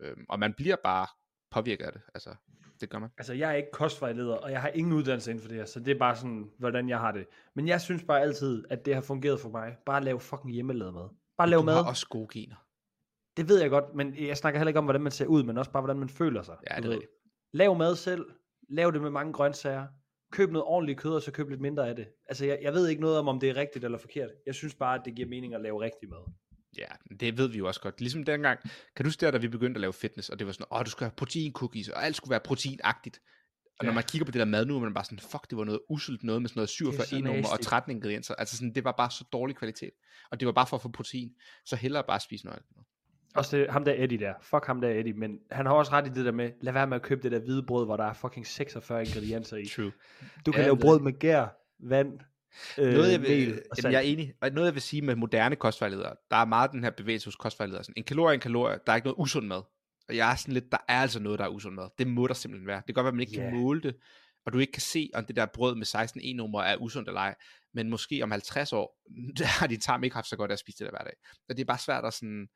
Øhm, 0.00 0.24
og 0.28 0.38
man 0.38 0.54
bliver 0.56 0.76
bare 0.84 1.06
påvirket 1.50 1.84
af 1.84 1.92
det. 1.92 2.02
Altså, 2.14 2.34
det 2.80 2.90
gør 2.90 2.98
man. 2.98 3.10
Altså, 3.18 3.34
jeg 3.34 3.50
er 3.50 3.54
ikke 3.54 3.70
kostvejleder, 3.72 4.34
og 4.34 4.50
jeg 4.50 4.60
har 4.60 4.68
ingen 4.68 4.92
uddannelse 4.92 5.30
inden 5.30 5.42
for 5.42 5.48
det 5.48 5.56
her, 5.56 5.64
så 5.64 5.80
det 5.80 5.94
er 5.94 5.98
bare 5.98 6.16
sådan, 6.16 6.50
hvordan 6.58 6.88
jeg 6.88 6.98
har 6.98 7.12
det. 7.12 7.26
Men 7.54 7.68
jeg 7.68 7.80
synes 7.80 8.04
bare 8.04 8.20
altid, 8.20 8.64
at 8.70 8.86
det 8.86 8.94
har 8.94 9.00
fungeret 9.00 9.40
for 9.40 9.48
mig. 9.48 9.76
Bare 9.86 10.04
lave 10.04 10.20
fucking 10.20 10.52
hjemmelavet 10.52 10.94
mad. 10.94 11.08
Bare 11.38 11.48
lave 11.48 11.60
du 11.60 11.64
mad. 11.64 11.74
har 11.74 11.88
også 11.90 12.08
gode 12.08 12.28
gener. 12.32 12.56
Det 13.36 13.48
ved 13.48 13.60
jeg 13.60 13.70
godt, 13.70 13.94
men 13.94 14.14
jeg 14.26 14.36
snakker 14.36 14.58
heller 14.58 14.68
ikke 14.68 14.78
om, 14.78 14.84
hvordan 14.84 15.02
man 15.02 15.12
ser 15.12 15.26
ud, 15.26 15.42
men 15.42 15.58
også 15.58 15.70
bare, 15.70 15.80
hvordan 15.80 15.98
man 15.98 16.08
føler 16.08 16.42
sig. 16.42 16.56
Ja, 16.70 16.76
du 16.76 16.82
det 16.82 16.88
er 16.88 16.92
rigtigt. 16.92 17.12
Lav 17.52 17.76
mad 17.76 17.96
selv. 17.96 18.26
Lav 18.68 18.92
det 18.92 19.02
med 19.02 19.10
mange 19.10 19.32
grøntsager. 19.32 19.86
Køb 20.32 20.50
noget 20.50 20.64
ordentligt 20.64 20.98
kød, 20.98 21.14
og 21.14 21.22
så 21.22 21.32
køb 21.32 21.48
lidt 21.48 21.60
mindre 21.60 21.88
af 21.88 21.96
det. 21.96 22.08
Altså, 22.28 22.46
jeg, 22.46 22.58
jeg 22.62 22.72
ved 22.72 22.88
ikke 22.88 23.00
noget 23.00 23.18
om, 23.18 23.28
om 23.28 23.40
det 23.40 23.48
er 23.50 23.56
rigtigt 23.56 23.84
eller 23.84 23.98
forkert. 23.98 24.30
Jeg 24.46 24.54
synes 24.54 24.74
bare, 24.74 24.98
at 24.98 25.04
det 25.04 25.14
giver 25.14 25.28
mening 25.28 25.54
at 25.54 25.60
lave 25.60 25.80
rigtig 25.80 26.08
mad. 26.08 26.32
Ja, 26.78 26.86
det 27.20 27.38
ved 27.38 27.48
vi 27.48 27.58
jo 27.58 27.66
også 27.66 27.80
godt. 27.80 28.00
Ligesom 28.00 28.24
dengang, 28.24 28.58
kan 28.96 29.04
du 29.04 29.04
huske 29.04 29.20
der, 29.20 29.30
da 29.30 29.38
vi 29.38 29.48
begyndte 29.48 29.78
at 29.78 29.80
lave 29.80 29.92
fitness, 29.92 30.28
og 30.28 30.38
det 30.38 30.46
var 30.46 30.52
sådan, 30.52 30.66
åh, 30.70 30.84
du 30.84 30.90
skal 30.90 31.04
have 31.04 31.12
protein 31.16 31.52
cookies, 31.52 31.88
og 31.88 32.04
alt 32.04 32.16
skulle 32.16 32.30
være 32.30 32.40
proteinagtigt. 32.40 33.20
Og 33.78 33.84
når 33.84 33.90
Ja. 33.92 33.94
man 33.94 34.04
kigger 34.04 34.24
på 34.24 34.30
det 34.30 34.38
der 34.38 34.44
mad 34.44 34.66
nu, 34.66 34.76
er 34.76 34.80
man 34.80 34.94
bare 34.94 35.04
sådan, 35.04 35.18
fuck, 35.18 35.50
det 35.50 35.58
var 35.58 35.64
noget 35.64 35.80
uselt 35.90 36.22
noget 36.24 36.42
med 36.42 36.48
sådan 36.48 36.58
noget 36.58 36.68
47 36.68 37.06
så 37.06 37.16
e-nummer 37.16 37.48
og 37.48 37.56
nasty. 37.58 37.68
13 37.68 37.92
ingredienser. 37.92 38.34
Altså 38.34 38.56
sådan, 38.56 38.74
det 38.74 38.84
var 38.84 38.92
bare 38.92 39.10
så 39.10 39.24
dårlig 39.32 39.56
kvalitet. 39.56 39.90
Og 40.30 40.40
det 40.40 40.46
var 40.46 40.52
bare 40.52 40.66
for 40.66 40.76
at 40.76 40.82
få 40.82 40.88
protein. 40.88 41.30
Så 41.64 41.76
hellere 41.76 42.04
bare 42.08 42.20
spise 42.20 42.46
noget. 42.46 42.62
Også 43.34 43.56
det, 43.56 43.70
ham 43.70 43.84
der 43.84 43.94
Eddie 43.96 44.18
der. 44.18 44.34
Fuck 44.42 44.66
ham 44.66 44.80
der 44.80 44.88
Eddie. 44.88 45.12
Men 45.12 45.38
han 45.50 45.66
har 45.66 45.72
også 45.72 45.92
ret 45.92 46.06
i 46.06 46.10
det 46.10 46.24
der 46.24 46.32
med, 46.32 46.50
lad 46.60 46.72
være 46.72 46.86
med 46.86 46.96
at 46.96 47.02
købe 47.02 47.22
det 47.22 47.32
der 47.32 47.38
hvide 47.38 47.62
brød, 47.66 47.84
hvor 47.84 47.96
der 47.96 48.04
er 48.04 48.12
fucking 48.12 48.46
46 48.46 49.02
ingredienser 49.04 49.56
i. 49.56 49.66
True. 49.66 49.92
Du 50.46 50.52
kan 50.52 50.60
Ja, 50.60 50.66
lave 50.66 50.78
brød 50.78 51.00
med 51.00 51.18
gær, 51.18 51.46
vand, 51.88 52.20
øh, 52.78 52.92
Noget 52.92 53.12
jeg, 53.12 53.22
vil, 53.22 53.30
mel 53.30 53.48
og 53.48 53.54
jamen, 53.54 53.82
salt. 53.82 53.92
jeg 53.92 53.98
er 53.98 54.02
enig. 54.02 54.34
Og 54.40 54.50
noget 54.50 54.66
jeg 54.66 54.74
vil 54.74 54.82
sige 54.82 55.02
med 55.02 55.14
moderne 55.16 55.56
kostvejledere, 55.56 56.14
der 56.30 56.36
er 56.36 56.44
meget 56.44 56.72
den 56.72 56.84
her 56.84 56.90
bevægelse 56.90 57.26
hos 57.26 57.36
kostvejledere. 57.36 57.84
Sådan, 57.84 57.94
en 57.96 58.04
kalorie 58.04 58.34
en 58.34 58.40
kalorie, 58.40 58.78
der 58.86 58.92
er 58.92 58.96
ikke 58.96 59.06
noget 59.06 59.16
usund 59.18 59.46
mad. 59.46 59.62
Og 60.08 60.16
jeg 60.16 60.32
er 60.32 60.36
sådan 60.36 60.54
lidt, 60.54 60.72
der 60.72 60.78
er 60.88 61.00
altså 61.00 61.20
noget, 61.20 61.38
der 61.38 61.44
er 61.44 61.48
usund 61.48 61.74
mad. 61.74 61.88
Det 61.98 62.06
må 62.06 62.26
der 62.26 62.34
simpelthen 62.34 62.66
være. 62.66 62.76
Det 62.76 62.84
kan 62.86 62.94
godt 62.94 63.04
være, 63.04 63.08
at 63.10 63.14
man 63.14 63.20
ikke 63.20 63.32
Ja. 63.42 63.50
kan 63.50 63.60
måle 63.60 63.80
det, 63.82 63.96
og 64.46 64.52
du 64.52 64.58
ikke 64.58 64.72
kan 64.72 64.82
se, 64.82 65.10
om 65.14 65.24
det 65.24 65.36
der 65.36 65.46
brød 65.54 65.74
med 65.74 65.86
16 65.86 66.20
e-nummer 66.24 66.60
er 66.62 66.76
usundt 66.76 67.08
eller 67.08 67.20
ej. 67.20 67.34
Men 67.74 67.90
måske 67.90 68.22
om 68.22 68.30
50 68.30 68.72
år, 68.72 68.98
der 69.38 69.44
har 69.46 69.66
din 69.66 69.80
tarm 69.80 70.04
ikke 70.04 70.14
haft 70.14 70.28
så 70.28 70.36
godt 70.36 70.52
at 70.52 70.58
spise 70.58 70.78
det 70.78 70.84
der 70.84 70.90
hver 70.98 71.04
dag. 71.04 71.14
Og 71.48 71.56
det 71.56 71.60
er 71.60 71.66
bare 71.66 71.78
svært 71.78 72.04
at 72.04 72.14
sådan... 72.14 72.48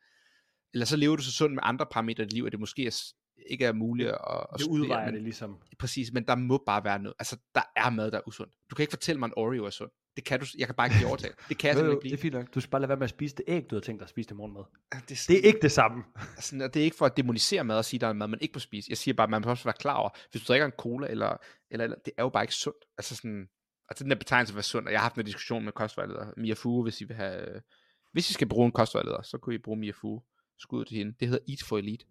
Eller 0.74 0.86
så 0.86 0.96
lever 0.96 1.16
du 1.16 1.22
så 1.22 1.32
sundt 1.32 1.54
med 1.54 1.62
andre 1.64 1.86
parametre 1.86 2.22
i 2.22 2.26
dit 2.26 2.32
liv, 2.32 2.44
at 2.46 2.52
det 2.52 2.60
måske 2.60 2.86
er, 2.86 3.02
ikke 3.46 3.64
er 3.64 3.72
muligt 3.72 4.08
at, 4.08 4.18
at 4.30 4.46
det 4.52 4.60
studere, 4.60 4.80
udvejer 4.82 5.04
men- 5.06 5.14
det 5.14 5.22
ligesom. 5.22 5.58
Præcis, 5.78 6.12
men 6.12 6.26
der 6.26 6.34
må 6.34 6.62
bare 6.66 6.84
være 6.84 6.98
noget. 6.98 7.14
Altså, 7.18 7.36
der 7.54 7.62
er 7.76 7.90
mad, 7.90 8.10
der 8.10 8.18
er 8.18 8.22
usund. 8.28 8.50
Du 8.70 8.74
kan 8.74 8.82
ikke 8.82 8.90
fortælle 8.90 9.18
mig, 9.18 9.26
at 9.26 9.30
en 9.30 9.34
Oreo 9.38 9.64
er 9.64 9.70
sund. 9.70 9.90
Det 10.16 10.24
kan 10.24 10.40
du, 10.40 10.46
jeg 10.58 10.66
kan 10.68 10.74
bare 10.74 10.86
ikke 10.86 10.96
blive 10.96 11.08
overtalt. 11.08 11.36
Det 11.48 11.58
kan 11.58 11.68
jeg 11.68 11.76
simpelthen 11.76 11.96
ikke 11.96 12.02
det 12.02 12.12
er 12.12 12.16
blive. 12.16 12.18
fint 12.18 12.34
nok. 12.34 12.54
Du 12.54 12.60
skal 12.60 12.70
bare 12.70 12.80
lade 12.80 12.88
være 12.88 12.98
med 12.98 13.04
at 13.04 13.10
spise 13.10 13.36
det 13.36 13.44
æg, 13.48 13.70
du 13.70 13.74
har 13.76 13.80
tænkt 13.80 14.00
dig 14.00 14.04
at 14.04 14.10
spise 14.10 14.28
til 14.28 14.36
morgenmad. 14.36 14.62
Det, 14.92 15.08
det, 15.08 15.24
Det 15.28 15.36
er 15.38 15.42
ikke 15.42 15.58
det 15.62 15.72
samme. 15.72 16.04
og 16.64 16.74
det 16.74 16.80
er 16.80 16.84
ikke 16.84 16.96
for 16.96 17.06
at 17.06 17.16
demonisere 17.16 17.64
mad 17.64 17.76
og 17.78 17.84
sige, 17.84 17.98
at 17.98 18.00
der 18.00 18.06
er 18.08 18.12
mad, 18.12 18.28
man 18.28 18.38
ikke 18.42 18.52
må 18.54 18.58
spise. 18.60 18.86
Jeg 18.90 18.96
siger 18.98 19.14
bare, 19.14 19.24
at 19.24 19.30
man 19.30 19.42
må 19.44 19.50
også 19.50 19.64
være 19.64 19.74
klar 19.78 19.94
over, 19.94 20.10
hvis 20.30 20.42
du 20.42 20.46
drikker 20.48 20.66
en 20.66 20.72
cola, 20.78 21.06
eller, 21.06 21.36
eller, 21.70 21.84
eller 21.84 21.96
det 22.04 22.12
er 22.18 22.22
jo 22.22 22.28
bare 22.28 22.42
ikke 22.44 22.54
sundt. 22.54 22.84
Altså 22.98 23.16
sådan, 23.16 23.48
altså 23.88 24.04
den 24.04 24.10
der 24.10 24.16
betegnelse 24.16 24.54
for 24.54 24.60
sund, 24.60 24.86
og 24.86 24.92
jeg 24.92 25.00
har 25.00 25.04
haft 25.04 25.18
en 25.18 25.24
diskussion 25.24 25.64
med 25.64 25.72
kostvejleder, 25.72 26.26
Mia 26.36 26.54
Fu, 26.54 26.82
hvis 26.82 27.00
I 27.00 27.04
vil 27.04 27.16
have, 27.16 27.60
hvis 28.12 28.30
I 28.30 28.32
skal 28.32 28.48
bruge 28.48 28.66
en 28.66 28.72
kostvejleder, 28.72 29.22
så 29.22 29.38
kunne 29.38 29.54
I 29.54 29.58
bruge 29.58 29.78
Mia 29.78 29.92
Fu, 30.00 30.22
skud 30.58 30.84
til 30.84 30.96
hende. 30.96 31.14
Det 31.20 31.28
hedder 31.28 31.44
Eat 31.48 31.62
for 31.68 31.78
Elite. 31.78 32.04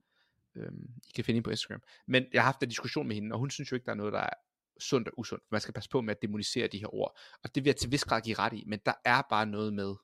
Øhm, 0.56 0.89
I 1.08 1.12
kan 1.16 1.24
finde 1.26 1.36
hende 1.36 1.43
på 1.45 1.49
Instagram. 1.52 1.82
Men 2.08 2.26
jeg 2.34 2.41
har 2.41 2.45
haft 2.45 2.64
en 2.64 2.70
diskussion 2.70 3.08
med 3.08 3.16
hende, 3.16 3.34
og 3.34 3.39
hun 3.39 3.49
synes 3.49 3.72
jo 3.72 3.76
ikke, 3.76 3.86
der 3.86 3.91
er 3.91 3.95
noget, 3.95 4.14
der 4.14 4.20
er 4.20 4.34
sundt 4.80 5.08
og 5.08 5.14
usundt. 5.20 5.43
Man 5.52 5.62
skal 5.62 5.74
passe 5.74 5.89
på 5.89 6.02
med 6.02 6.16
at 6.16 6.22
demonisere 6.22 6.68
de 6.68 6.78
her 6.78 6.95
ord. 6.95 7.18
Og 7.43 7.56
det 7.56 7.64
vil 7.64 7.70
jeg 7.70 7.76
til 7.76 7.91
vis 7.91 8.04
grad 8.06 8.22
give 8.22 8.36
ret 8.39 8.54
i, 8.54 8.64
men 8.68 8.80
der 8.86 8.93
er 9.06 9.22
bare 9.30 9.45
noget 9.45 9.74
med 9.74 9.95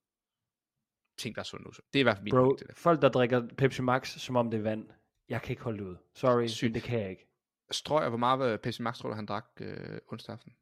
ting, 1.18 1.36
der 1.36 1.42
er 1.42 1.44
sundt 1.44 1.66
og 1.66 1.70
usundt. 1.70 1.94
Det 1.94 2.00
er 2.00 2.02
i 2.02 2.04
hvert 2.04 2.18
fald 2.18 2.24
min 2.24 2.32
Bro, 2.32 2.56
til 2.56 2.68
det. 2.68 2.78
folk 2.78 3.02
der 3.02 3.10
drikker 3.10 3.48
Pepsi 3.58 3.82
Max, 3.82 4.20
som 4.20 4.36
om 4.36 4.52
det 4.52 4.58
er 4.58 4.62
vand. 4.62 4.90
Jeg 5.30 5.42
kan 5.42 5.52
ikke 5.52 5.64
holde 5.64 5.78
det 5.78 5.86
ud. 5.86 5.96
Sorry, 6.16 6.48
Sygt. 6.48 6.76
det 6.76 6.84
kan 6.84 7.00
jeg 7.00 7.10
ikke. 7.10 7.28
Strøg, 7.72 8.10
hvor 8.10 8.18
meget 8.18 8.62
Pepsi 8.62 8.82
Max 8.82 8.98
tror 8.98 9.10
du, 9.10 9.16
han 9.16 9.26
drak 9.26 9.46
øh, 9.60 9.98
onsdag 10.12 10.34
aften? 10.34 10.54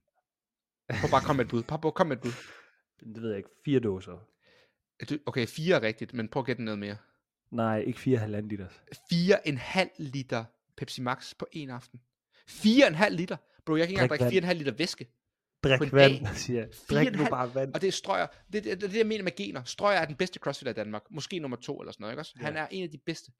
Prøv 0.90 1.10
bare 1.10 1.22
at 1.22 1.26
komme 1.26 1.38
med 1.38 1.46
et 1.46 1.52
bud. 1.52 1.64
Prøv, 1.64 1.82
prøv 1.82 1.92
komme 1.92 2.10
med 2.10 2.18
et 2.18 2.24
bud. 2.24 2.32
Det 3.14 3.22
ved 3.22 3.30
jeg 3.30 3.38
ikke. 3.38 3.50
Fire 3.66 3.80
dåser. 3.80 4.28
Er 5.00 5.18
Okay, 5.26 5.48
fire 5.48 5.76
er 5.76 5.82
rigtigt, 5.82 6.14
men 6.14 6.30
prøv 6.30 6.42
at 6.42 6.46
gætte 6.46 6.64
noget 6.64 6.80
mere. 6.80 6.98
Nej, 7.52 7.80
ikke 7.80 8.00
fire 8.00 8.18
halvanden 8.18 8.50
liters. 8.50 8.82
4,5 9.14 9.89
liter 9.98 10.46
Pepsi 10.78 11.02
Max 11.02 11.34
på 11.39 11.48
en 11.52 11.70
aften. 11.70 12.02
4,5 12.50 13.10
liter? 13.10 13.38
Bro, 13.66 13.76
jeg 13.76 13.88
kan 13.88 13.91
ikke 13.91 14.02
engang 14.02 14.10
Drik 14.10 14.20
drikke 14.20 14.48
vand. 14.48 14.52
4,5 14.56 14.58
liter 14.58 14.72
væske. 14.72 15.08
Drik 15.64 15.93
vand, 15.93 16.28
siger 16.36 16.60
jeg. 16.60 16.70
Drik 16.89 17.12
nu 17.16 17.26
bare 17.30 17.56
vand. 17.56 17.74
Og 17.74 17.82
det 17.82 17.88
er 17.88 17.91
Strøger. 17.91 18.28
Det, 18.54 18.64
det, 18.64 18.82
det, 18.82 18.91
det, 18.91 18.98
jeg 18.98 19.06
mener 19.08 19.24
med 19.24 19.36
gener. 19.36 19.64
Strøger 19.64 20.00
er 20.00 20.06
den 20.06 20.16
bedste 20.16 20.39
crossfitter 20.39 20.72
i 20.72 20.76
Danmark. 20.76 21.02
Måske 21.12 21.39
nummer 21.39 21.58
to 21.58 21.82
eller 21.82 21.91
sådan 21.91 22.02
noget, 22.04 22.14
ikke 22.14 22.22
også? 22.22 22.34
Han 22.36 22.54
Ja. 22.54 22.60
er 22.60 22.68
en 22.72 22.84
af 22.84 22.89
de 22.91 22.98
bedste. 22.98 23.32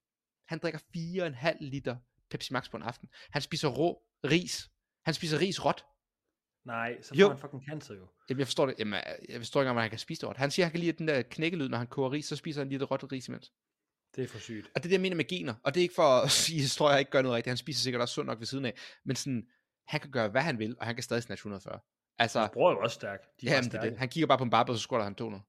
Han 0.48 0.60
drikker 0.60 0.80
4,5 0.80 1.58
liter 1.60 1.96
Pepsi 2.30 2.54
Max 2.54 2.70
på 2.72 2.78
en 2.78 2.84
aften. 2.84 3.10
Han 3.30 3.42
spiser 3.42 3.68
rå 3.68 4.02
ris. 4.24 4.70
Han 5.06 5.14
spiser 5.14 5.40
ris 5.40 5.66
råt. 5.66 5.86
Nej, 6.66 7.02
så 7.02 7.16
Jo. 7.16 7.26
får 7.26 7.30
han 7.34 7.40
fucking 7.40 7.64
cancer 7.70 7.94
jo. 7.96 8.08
Jamen, 8.30 8.40
jeg 8.40 8.48
forstår 8.48 8.66
det. 8.66 8.76
Jamen, 8.80 9.00
jeg 9.30 9.38
forstår 9.40 9.62
ikke, 9.62 9.70
om 9.72 9.78
han 9.78 9.90
kan 9.90 10.00
spise 10.00 10.22
det 10.22 10.30
råt. 10.30 10.38
Han 10.38 10.52
siger, 10.52 10.66
at 10.66 10.68
han 10.68 10.72
kan 10.72 10.80
lide 10.80 10.92
den 10.92 11.08
der 11.08 11.22
knækkelyd, 11.22 11.70
når 11.70 11.78
han 11.78 11.88
koger 11.88 12.12
ris, 12.12 12.26
så 12.26 12.36
spiser 12.36 12.62
han 12.62 12.70
lige 12.70 12.80
det 12.80 12.92
råt 12.92 13.12
ris 13.12 13.28
imens. 13.28 13.54
Det 14.16 14.24
er 14.24 14.28
for 14.28 14.40
sygt. 14.40 14.72
Og 14.76 14.84
det 14.84 14.90
er 14.90 14.94
jeg 14.94 15.02
mener 15.02 15.16
med 15.16 15.28
gener. 15.28 15.54
Og 15.64 15.74
det 15.74 15.80
er 15.80 15.82
ikke 15.82 15.96
for 15.96 16.22
at 16.22 16.32
sige, 16.46 16.64
at 16.64 16.70
Strøger 16.70 16.98
ikke 16.98 17.12
gør 17.12 17.22
noget 17.22 17.36
rigtigt. 17.36 17.52
Han 17.52 17.58
spiser 17.58 17.80
sikkert 17.84 18.02
også 18.02 18.14
sundt 18.14 18.28
nok 18.28 18.40
ved 18.40 18.46
siden 18.46 18.66
af. 18.66 18.74
Men 19.06 19.16
sådan, 19.16 19.48
han 19.88 20.00
kan 20.00 20.12
gøre, 20.12 20.30
hvad 20.30 20.42
han 20.42 20.60
vil, 20.60 20.76
og 20.80 20.86
han 20.86 20.96
kan 20.96 21.04
stadig 21.04 21.24
snatche 21.24 21.42
140. 21.42 21.80
Altså, 22.18 22.40
Hans 22.40 22.52
bror 22.54 22.70
er 22.70 22.74
jo 22.74 22.80
også 22.80 22.96
stærk. 22.96 23.20
De 23.42 23.46
jamen, 23.46 23.72
det 23.72 23.82
det. 23.82 23.98
Han 23.98 24.10
kigger 24.10 24.28
bare 24.28 24.38
på 24.38 24.44
en 24.44 24.50
barbed, 24.50 24.74
og 24.74 24.80
så 24.80 24.84
squatter 24.84 25.04
han 25.04 25.16
200. 25.16 25.44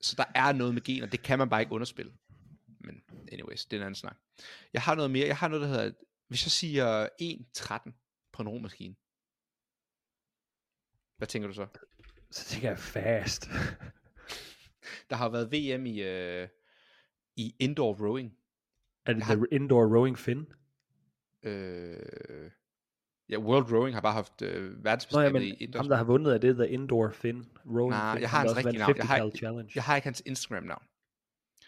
Så 0.00 0.14
der 0.16 0.24
er 0.34 0.52
noget 0.52 0.74
med 0.74 0.82
gener. 0.82 1.06
Det 1.06 1.22
kan 1.22 1.38
man 1.38 1.48
bare 1.48 1.60
ikke 1.60 1.72
underspille. 1.72 2.12
Men 2.80 3.02
anyways, 3.32 3.66
det 3.66 3.76
er 3.76 3.80
en 3.80 3.86
anden 3.86 3.94
snak. 3.94 4.16
Jeg 4.72 4.82
har 4.82 4.94
noget 4.94 5.10
mere. 5.10 5.26
Jeg 5.26 5.36
har 5.36 5.48
noget, 5.48 5.62
der 5.62 5.68
hedder, 5.68 5.92
hvis 6.28 6.46
jeg 6.46 6.52
siger 6.52 7.08
1.13 7.22 8.30
på 8.32 8.42
en 8.42 8.48
romaskine. 8.48 8.94
Hvad 11.16 11.28
tænker 11.28 11.48
du 11.48 11.54
så? 11.54 11.66
Så 12.30 12.44
tænker 12.44 12.68
jeg 12.68 12.78
fast. 12.78 13.48
Der 15.10 15.16
har 15.16 15.28
været 15.28 15.52
VM 15.52 15.86
i, 15.86 16.02
øh, 16.02 16.48
i 17.38 17.54
indoor 17.58 17.94
rowing. 18.06 18.34
er 19.06 19.12
det 19.12 19.22
har- 19.22 19.44
Indoor 19.52 19.96
Rowing 19.96 20.18
Fin? 20.18 20.46
Øh, 21.42 22.50
ja, 23.28 23.38
World 23.38 23.72
Rowing 23.72 23.94
har 23.96 24.00
bare 24.00 24.12
haft 24.12 24.42
øh, 24.42 24.84
verdensmesterskabet 24.84 25.42
i 25.42 25.50
indoor. 25.64 25.78
ham 25.82 25.88
der 25.88 25.96
har 25.96 26.04
vundet, 26.04 26.34
er 26.34 26.38
det 26.38 26.56
The 26.56 26.68
Indoor 26.68 27.10
Fin? 27.10 27.44
Rowing 27.66 27.90
Nej, 27.90 28.18
jeg 28.20 28.30
har 28.30 28.38
hans 28.38 28.56
rigtige 28.56 28.78
navn. 28.78 28.96
Jeg 28.96 29.04
50 29.06 29.08
har- 29.08 29.18
cal 29.18 29.36
challenge. 29.38 29.72
Jeg 29.74 29.82
har 29.82 29.96
ikke 29.96 30.06
hans 30.06 30.22
Instagram-navn. 30.26 30.82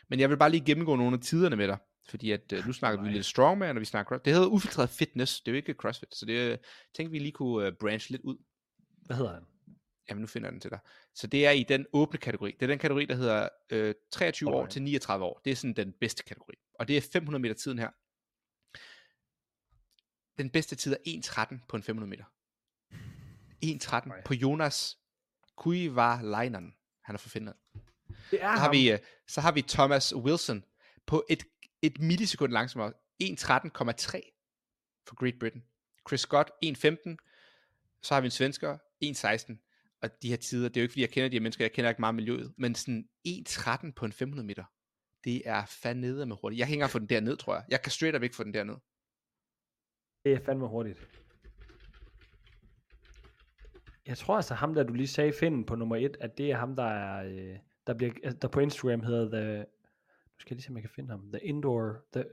Men 0.08 0.20
jeg 0.20 0.30
vil 0.30 0.36
bare 0.36 0.50
lige 0.50 0.64
gennemgå 0.64 0.96
nogle 0.96 1.14
af 1.14 1.20
tiderne 1.20 1.56
med 1.56 1.68
dig. 1.68 1.78
Fordi 2.08 2.30
at, 2.30 2.52
øh, 2.52 2.66
nu 2.66 2.72
snakker 2.72 3.00
vi 3.00 3.06
Nej. 3.06 3.12
lidt 3.14 3.26
strongman, 3.26 3.76
og 3.76 3.80
vi 3.80 3.84
snakker 3.84 4.18
Det 4.18 4.32
hedder 4.32 4.48
ufiltreret 4.48 4.90
fitness. 4.90 5.40
Det 5.40 5.48
er 5.48 5.52
jo 5.52 5.56
ikke 5.56 5.72
crossfit. 5.72 6.14
Så 6.14 6.26
det 6.26 6.52
øh, 6.52 6.58
tænkte 6.96 7.12
vi 7.12 7.18
lige 7.18 7.32
kunne 7.32 7.66
øh, 7.66 7.72
branch 7.80 8.10
lidt 8.10 8.22
ud. 8.22 8.36
Hvad 9.06 9.16
hedder 9.16 9.32
han? 9.32 9.42
Jamen, 10.10 10.20
nu 10.20 10.26
finder 10.26 10.48
jeg 10.48 10.52
den 10.52 10.60
til 10.60 10.70
dig. 10.70 10.78
Så 11.14 11.26
det 11.26 11.46
er 11.46 11.50
i 11.50 11.62
den 11.62 11.86
åbne 11.92 12.18
kategori. 12.18 12.52
Det 12.52 12.62
er 12.62 12.66
den 12.66 12.78
kategori, 12.78 13.04
der 13.04 13.14
hedder 13.14 13.48
øh, 13.70 13.94
23 14.12 14.50
år 14.50 14.54
Alright. 14.54 14.72
til 14.72 14.82
39 14.82 15.24
år. 15.24 15.40
Det 15.44 15.50
er 15.50 15.56
sådan 15.56 15.74
den 15.74 15.92
bedste 15.92 16.22
kategori. 16.22 16.54
Og 16.74 16.88
det 16.88 16.96
er 16.96 17.00
500 17.00 17.42
meter 17.42 17.54
tiden 17.54 17.78
her. 17.78 17.90
Den 20.38 20.50
bedste 20.50 20.76
tid 20.76 20.92
er 20.92 20.96
1.13 21.52 21.66
på 21.68 21.76
en 21.76 21.82
500 21.82 22.10
meter. 22.10 22.24
1.13 23.64 24.08
Nej. 24.08 24.22
på 24.24 24.34
Jonas 24.34 24.98
Kuivalainen. 25.56 26.74
Han 27.04 27.14
er 27.14 27.18
fra 27.18 27.28
Finland. 27.28 27.56
Det 28.30 28.42
er 28.42 28.54
Så 28.54 28.60
har, 28.60 28.70
vi, 28.70 28.92
øh, 28.92 28.98
så 29.26 29.40
har 29.40 29.52
vi 29.52 29.62
Thomas 29.62 30.14
Wilson 30.14 30.64
på 31.06 31.24
et, 31.30 31.44
et 31.82 32.00
millisekund 32.00 32.52
langsommere. 32.52 32.92
1.13,3 33.22 35.04
for 35.06 35.14
Great 35.14 35.38
Britain. 35.40 35.64
Chris 36.08 36.20
Scott 36.20 36.50
1.15. 36.64 37.16
Så 38.02 38.14
har 38.14 38.20
vi 38.20 38.26
en 38.26 38.30
svensker 38.30 38.78
1.16. 39.04 39.69
Og 40.02 40.22
de 40.22 40.28
her 40.28 40.36
tider, 40.36 40.68
det 40.68 40.76
er 40.76 40.80
jo 40.80 40.84
ikke 40.84 40.92
fordi 40.92 41.00
jeg 41.00 41.10
kender 41.10 41.28
de 41.28 41.36
her 41.36 41.40
mennesker, 41.40 41.64
jeg 41.64 41.72
kender 41.72 41.90
ikke 41.90 42.00
meget 42.00 42.14
miljøet, 42.14 42.52
men 42.56 42.74
sådan 42.74 43.08
1.13 43.28 43.92
på 43.96 44.04
en 44.04 44.12
500 44.12 44.46
meter, 44.46 44.64
det 45.24 45.42
er 45.44 45.64
fandme 45.66 46.00
nede 46.00 46.26
med 46.26 46.36
hurtigt. 46.40 46.58
Jeg 46.58 46.66
kan 46.66 46.72
ikke 46.72 46.76
engang 46.76 46.90
få 46.90 46.98
den 46.98 47.08
der 47.08 47.20
ned, 47.20 47.36
tror 47.36 47.54
jeg. 47.54 47.64
Jeg 47.68 47.82
kan 47.82 47.92
straight 47.92 48.16
up 48.16 48.22
ikke 48.22 48.36
få 48.36 48.44
den 48.44 48.54
der 48.54 48.64
ned. 48.64 48.76
Det 50.24 50.32
er 50.32 50.44
fandme 50.44 50.68
hurtigt. 50.68 51.08
Jeg 54.06 54.18
tror 54.18 54.36
altså 54.36 54.54
ham 54.54 54.74
der 54.74 54.82
du 54.82 54.92
lige 54.92 55.06
sagde 55.06 55.32
Finn 55.32 55.64
på 55.64 55.74
nummer 55.74 55.96
et, 55.96 56.16
at 56.20 56.38
det 56.38 56.50
er 56.50 56.56
ham 56.56 56.76
der 56.76 56.84
er 56.84 57.24
øh, 57.24 57.58
der 57.86 57.94
bliver 57.94 58.12
altså, 58.24 58.38
der 58.42 58.48
på 58.48 58.60
Instagram 58.60 59.02
hedder 59.02 59.30
the 59.30 59.58
nu 60.40 60.40
skal 60.42 60.54
jeg 60.54 60.56
lige 60.56 60.62
se 60.62 60.70
om 60.70 60.76
jeg 60.76 60.82
kan 60.82 60.90
finde 60.90 61.10
ham. 61.10 61.32
The 61.32 61.44
indoor 61.44 62.04
the 62.12 62.24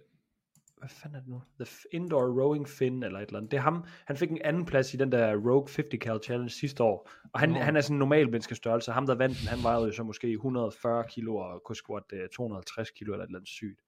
hvad 0.78 0.90
fanden 0.90 1.16
er 1.16 1.20
det 1.20 1.30
nu? 1.30 1.42
The 1.60 1.90
Indoor 1.92 2.42
Rowing 2.42 2.70
Fin 2.70 3.04
eller 3.04 3.20
et 3.20 3.28
eller 3.28 3.38
andet. 3.38 3.52
Det 3.52 3.58
er 3.58 3.62
ham. 3.62 3.86
Han 4.06 4.18
fik 4.18 4.32
en 4.32 4.42
anden 4.42 4.66
plads 4.66 4.94
i 4.94 4.98
den 4.98 5.12
der 5.12 5.36
Rogue 5.36 5.68
50 5.76 6.04
Cal 6.04 6.20
Challenge 6.24 6.50
sidste 6.50 6.84
år. 6.84 7.10
Og 7.34 7.40
han, 7.40 7.50
Nå. 7.50 7.60
han 7.60 7.76
er 7.76 7.82
sådan 7.82 7.96
en 7.96 8.00
normal 8.00 8.30
menneskestørrelse. 8.30 8.92
Ham 8.92 9.06
der 9.06 9.16
vandt 9.16 9.38
den, 9.40 9.48
han 9.48 9.64
vejede 9.64 9.86
jo 9.86 9.92
så 9.92 10.04
måske 10.04 10.32
140 10.32 11.04
kilo 11.10 11.36
og 11.36 11.64
kunne 11.64 11.76
squat 11.76 12.04
øh, 12.14 12.30
250 12.30 12.92
kilo 12.92 13.14
eller 13.14 13.24
et 13.24 13.28
eller 13.28 13.40
andet 13.40 13.50
sygt. 13.50 13.82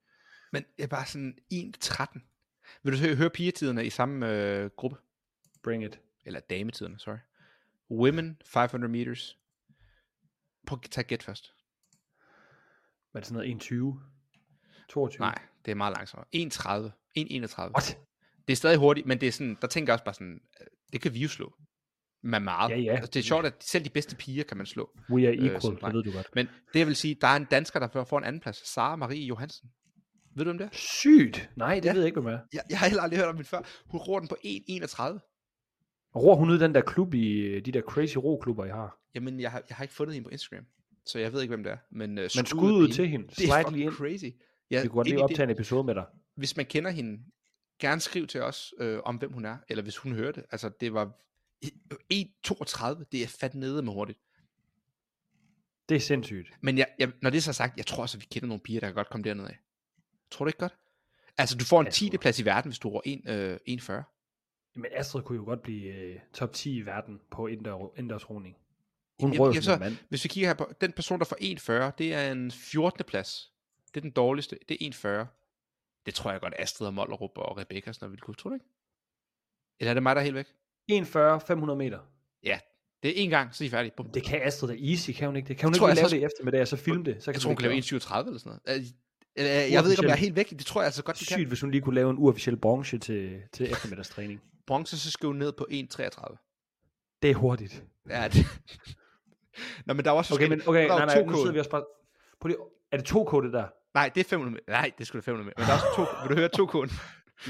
Men 0.51 0.63
det 0.77 0.83
er 0.83 0.87
bare 0.87 1.05
sådan 1.05 1.37
1.13. 1.53 2.19
Vil 2.83 2.93
du 2.93 2.97
høre, 2.97 3.15
høre 3.15 3.29
pigetiderne 3.29 3.85
i 3.85 3.89
samme 3.89 4.31
øh, 4.31 4.69
gruppe? 4.69 4.97
Bring 5.63 5.83
it. 5.83 5.99
Eller 6.25 6.39
dametiderne, 6.39 6.99
sorry. 6.99 7.17
Women 7.91 8.37
500 8.45 8.91
meters. 8.91 9.37
Prøv 10.67 10.79
at 10.83 10.91
tage 10.91 11.05
gæt 11.05 11.23
først. 11.23 11.53
Hvad 13.11 13.19
er 13.19 13.21
det 13.21 13.27
sådan 13.27 13.35
noget 13.35 13.51
21? 13.51 14.01
22? 14.89 15.25
Nej, 15.25 15.41
det 15.65 15.71
er 15.71 15.75
meget 15.75 15.93
langsommere. 15.97 16.25
1.31. 16.37 17.61
What? 17.61 17.97
Det 18.47 18.53
er 18.53 18.57
stadig 18.57 18.77
hurtigt, 18.77 19.07
men 19.07 19.21
det 19.21 19.27
er 19.27 19.31
sådan, 19.31 19.57
der 19.61 19.67
tænker 19.67 19.91
jeg 19.91 19.95
også 19.95 20.05
bare 20.05 20.13
sådan, 20.13 20.39
øh, 20.61 20.67
det 20.93 21.01
kan 21.01 21.13
vi 21.13 21.19
jo 21.19 21.27
slå. 21.27 21.53
Med 22.23 22.39
meget. 22.39 22.69
Ja, 22.71 22.77
ja. 22.77 22.91
Altså, 22.95 23.11
det 23.13 23.19
er 23.19 23.23
sjovt, 23.23 23.45
at 23.45 23.53
selv 23.63 23.85
de 23.85 23.89
bedste 23.89 24.15
piger 24.15 24.43
kan 24.43 24.57
man 24.57 24.65
slå. 24.65 24.89
We 25.09 25.27
are 25.27 25.35
Øh, 25.37 25.45
equal, 25.45 25.61
som 25.61 25.77
det 25.77 25.93
ved 25.93 26.03
du 26.03 26.11
godt. 26.11 26.27
Men 26.35 26.47
det 26.73 26.87
vil 26.87 26.95
sige, 26.95 27.15
der 27.21 27.27
er 27.27 27.35
en 27.35 27.45
dansker, 27.45 27.79
der 27.79 28.03
får 28.03 28.17
en 28.17 28.23
anden 28.23 28.39
plads. 28.41 28.67
Sara 28.73 28.95
Marie 28.95 29.25
Johansen. 29.25 29.69
Ved 30.35 30.45
du 30.45 30.51
om 30.51 30.57
det? 30.57 30.69
Sygt! 30.75 31.49
Nej, 31.55 31.75
det 31.75 31.85
Ja. 31.85 31.91
ved 31.93 31.99
jeg 31.99 32.07
ikke, 32.07 32.21
hvad 32.21 32.31
med. 32.31 32.39
Jeg, 32.53 32.61
jeg 32.69 32.79
har 32.79 32.87
heller 32.87 33.03
aldrig 33.03 33.19
hørt 33.19 33.27
om 33.29 33.35
hende 33.35 33.49
før. 33.49 33.61
Hun 33.89 33.99
ror 33.99 34.19
den 34.19 34.27
på 34.27 34.35
1.31. 34.45 35.01
Ror 36.15 36.35
hun 36.35 36.49
ud 36.49 36.59
den 36.59 36.75
der 36.75 36.81
klub 36.81 37.13
i, 37.13 37.31
øh, 37.37 37.65
de 37.65 37.71
der 37.71 37.81
crazy 37.81 38.17
ro-klubber, 38.17 38.65
I 38.65 38.69
har? 38.69 38.99
Jamen, 39.15 39.39
jeg 39.39 39.51
har, 39.51 39.61
jeg 39.69 39.75
har 39.77 39.83
ikke 39.83 39.93
fundet 39.93 40.13
hende 40.13 40.25
på 40.25 40.29
Instagram. 40.29 40.65
Så 41.05 41.19
jeg 41.19 41.33
ved 41.33 41.41
ikke, 41.41 41.51
hvem 41.51 41.63
det 41.63 41.71
er. 41.71 41.77
Men, 41.91 42.09
uh, 42.09 42.15
Men 42.15 42.29
skud 42.29 42.71
ud 42.71 42.87
til 42.87 43.07
hende. 43.07 43.27
Det 43.27 43.49
er 43.49 43.63
fucking 43.63 43.83
ind. 43.83 43.91
crazy. 43.91 44.25
Ja, 44.71 44.81
Vi 44.81 44.87
kunne 44.87 44.95
godt 44.95 45.07
lige 45.07 45.23
optage 45.23 45.43
en 45.43 45.49
episode 45.49 45.83
med 45.83 45.95
dig. 45.95 46.05
Hvis 46.35 46.57
man 46.57 46.65
kender 46.65 46.91
hende, 46.91 47.23
gerne 47.79 48.01
skriv 48.01 48.27
til 48.27 48.41
os, 48.41 48.73
øh, 48.79 48.99
om 49.05 49.15
hvem 49.15 49.31
hun 49.33 49.45
er. 49.45 49.57
Eller 49.69 49.81
hvis 49.83 49.97
hun 49.97 50.11
hører 50.13 50.31
det. 50.31 50.43
Altså, 50.51 50.69
det 50.79 50.93
var 50.93 51.05
1.32. 51.65 53.03
Det 53.11 53.23
er 53.23 53.27
fat 53.39 53.55
nede 53.55 53.81
med 53.81 53.93
hurtigt. 53.93 54.19
Det 55.89 55.95
er 55.95 55.99
sindssygt. 55.99 56.51
Men 56.61 56.77
jeg, 56.77 56.87
jeg, 56.99 57.11
når 57.21 57.29
det 57.29 57.37
er 57.37 57.41
så 57.41 57.53
sagt, 57.53 57.77
jeg 57.77 57.85
tror 57.85 58.01
også, 58.01 58.17
at 58.17 58.21
vi 58.21 58.27
kender 58.31 58.47
nogle 58.47 58.61
piger, 58.63 58.79
der 58.79 58.87
kan 58.87 58.95
godt 58.95 59.09
komme 59.09 59.23
derned 59.23 59.45
af. 59.47 59.59
Tror 60.31 60.45
du 60.45 60.49
ikke 60.49 60.59
godt? 60.59 60.75
Altså, 61.37 61.57
du 61.57 61.65
får 61.65 61.79
en 61.79 61.85
Jeg 61.85 61.93
10. 61.93 62.09
tror- 62.09 62.17
plads 62.17 62.39
i 62.39 62.45
verden, 62.45 62.69
hvis 62.71 62.79
du 62.79 62.89
ror 62.89 63.01
1, 63.05 63.29
øh, 63.29 63.57
1,40. 63.67 64.03
Men 64.75 64.85
Astrid 64.95 65.21
kunne 65.23 65.35
jo 65.37 65.43
godt 65.45 65.61
blive 65.61 65.93
øh, 65.95 66.19
top 66.33 66.53
10 66.53 66.77
i 66.77 66.81
verden 66.85 67.19
på 67.31 67.47
indendør, 67.47 67.77
indendørsroning. 67.97 68.55
Hun 69.19 69.33
Jamen, 69.33 69.53
jeg- 69.53 69.63
som 69.63 69.73
så- 69.73 69.79
mand. 69.79 69.97
Hvis 70.09 70.23
vi 70.23 70.29
kigger 70.29 70.49
her 70.49 70.53
på, 70.53 70.71
den 70.81 70.91
person, 70.91 71.19
der 71.19 71.25
får 71.25 71.37
1,40, 71.41 71.91
det 71.97 72.13
er 72.13 72.31
en 72.31 72.51
14. 72.51 73.03
plads. 73.07 73.53
Det 73.93 73.97
er 73.97 74.01
den 74.01 74.11
dårligste. 74.11 74.57
Det 74.69 74.77
er 74.87 75.23
1,40. 75.25 75.27
Det 76.05 76.13
tror 76.13 76.31
jeg 76.31 76.41
godt, 76.41 76.53
Astrid 76.59 76.87
og 76.87 76.93
Mollerup 76.93 77.31
og 77.37 77.57
Rebecca 77.57 77.93
sådan 77.93 78.11
ville 78.11 78.21
kunne. 78.21 78.35
Tror 78.35 78.49
du 78.49 78.53
ikke? 78.53 78.65
Eller 79.79 79.89
er 79.89 79.93
det 79.93 80.03
mig, 80.03 80.15
der 80.15 80.21
er 80.21 80.25
helt 80.25 80.35
væk? 80.35 80.47
1,40, 80.91 81.47
500 81.47 81.77
meter. 81.77 81.99
Ja, 82.43 82.59
det 83.03 83.09
er 83.09 83.23
en 83.23 83.29
gang, 83.29 83.55
så 83.55 83.63
er 83.63 83.65
de 83.65 83.71
færdige. 83.71 83.93
Bum. 83.97 84.11
Det 84.11 84.23
kan 84.23 84.41
Astrid 84.41 84.69
da 84.69 84.75
easy, 84.91 85.11
kan 85.11 85.27
hun 85.27 85.35
ikke 85.35 85.47
det? 85.47 85.57
Kan 85.57 85.67
hun 85.67 85.73
tror 85.73 85.87
ikke 85.87 85.89
jeg 85.89 85.95
lave 85.95 86.09
så- 86.09 86.15
det 86.15 86.23
eftermiddag, 86.25 86.61
og 86.61 86.67
så 86.67 86.75
filme 86.77 87.03
det? 87.03 87.23
Så 87.23 87.31
Jeg 87.31 87.35
kan 87.35 87.41
tror, 87.41 87.49
hun 87.49 87.55
kan 87.55 87.61
lave 87.63 87.71
gøre. 87.73 87.77
1,37 87.79 88.27
eller 88.27 88.39
sådan 88.39 88.59
noget. 88.65 88.93
Eller, 89.35 89.51
jeg 89.51 89.83
ved 89.83 89.91
ikke, 89.91 89.99
om 89.99 90.05
jeg 90.05 90.11
er 90.11 90.15
helt 90.17 90.35
væk. 90.35 90.49
Det 90.49 90.65
tror 90.65 90.81
jeg 90.81 90.85
altså 90.85 91.03
godt, 91.03 91.19
de 91.19 91.25
kan. 91.25 91.37
Sygt, 91.37 91.47
hvis 91.47 91.61
hun 91.61 91.71
lige 91.71 91.81
kunne 91.81 91.95
lave 91.95 92.09
en 92.09 92.17
uofficiel 92.17 92.57
bronze 92.57 92.97
til, 92.97 93.41
til 93.53 93.71
eftermiddagstræning. 93.71 94.41
Bronze, 94.67 94.99
så 94.99 95.11
skal 95.11 95.27
hun 95.27 95.35
ned 95.35 95.51
på 95.51 95.67
1,33. 95.71 97.19
Det 97.21 97.29
er 97.31 97.35
hurtigt. 97.35 97.83
Ja, 98.09 98.27
det... 98.27 98.45
Nå, 99.85 99.93
men 99.93 100.05
der 100.05 100.11
er 100.11 100.15
også 100.15 100.33
Okay, 100.33 100.47
men 100.47 100.61
okay, 100.67 100.87
nej, 100.87 101.05
nej, 101.05 101.23
nu 101.23 101.31
2K. 101.31 101.35
sidder 101.37 101.51
vi 101.51 101.59
også 101.59 101.71
bare... 101.71 101.85
På 102.39 102.47
det, 102.47 102.57
er 102.91 102.97
det 102.97 103.11
2K 103.11 103.43
det 103.45 103.53
der? 103.53 103.67
Nej, 103.93 104.09
det 104.15 104.21
er 104.21 104.29
500 104.29 104.53
meter. 104.53 104.63
Nej, 104.67 104.91
det 104.97 105.07
skulle 105.07 105.21
da 105.21 105.25
500 105.25 105.45
meter. 105.45 105.59
Men 105.59 105.67
der 105.67 105.73
er 105.73 105.77
også 105.77 105.95
to... 105.95 106.01
Vil 106.21 106.29
du 106.29 106.41
høre 106.41 106.49
2K'en? 106.59 106.93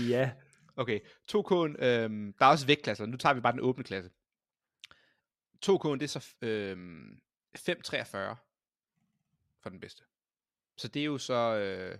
Ja. 0.09 0.31
Okay, 0.75 0.99
2K'en, 1.31 1.85
øhm, 1.85 2.33
der 2.33 2.45
er 2.45 2.49
også 2.49 2.65
vægtklasser. 2.65 3.05
Nu 3.05 3.17
tager 3.17 3.33
vi 3.33 3.41
bare 3.41 3.53
den 3.53 3.61
åbne 3.61 3.83
klasse. 3.83 4.11
2K'en, 5.65 5.89
det 5.89 6.03
er 6.03 6.07
så 6.07 6.33
øhm, 6.41 7.21
5,43 7.57 8.17
for 9.59 9.69
den 9.69 9.79
bedste. 9.79 10.03
Så 10.75 10.87
det 10.87 10.99
er 10.99 11.05
jo 11.05 11.17
så, 11.17 11.33
øh, 11.33 11.97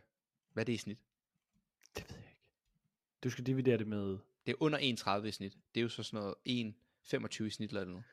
hvad 0.53 0.63
er 0.63 0.65
det 0.65 0.73
i 0.73 0.77
snit? 0.77 0.99
Det 1.95 2.05
ved 2.09 2.17
jeg 2.17 2.29
ikke. 2.29 2.41
Du 3.23 3.29
skal 3.29 3.45
dividere 3.45 3.77
det 3.77 3.87
med... 3.87 4.17
Det 4.45 4.51
er 4.51 4.55
under 4.59 4.79
1,30 4.79 5.25
i 5.25 5.31
snit. 5.31 5.53
Det 5.75 5.81
er 5.81 5.83
jo 5.83 5.89
så 5.89 6.03
sådan 6.03 6.19
noget 6.19 6.35
1,25 7.29 7.43
i 7.43 7.49
snit 7.49 7.69
eller 7.69 7.85
noget. 7.85 8.03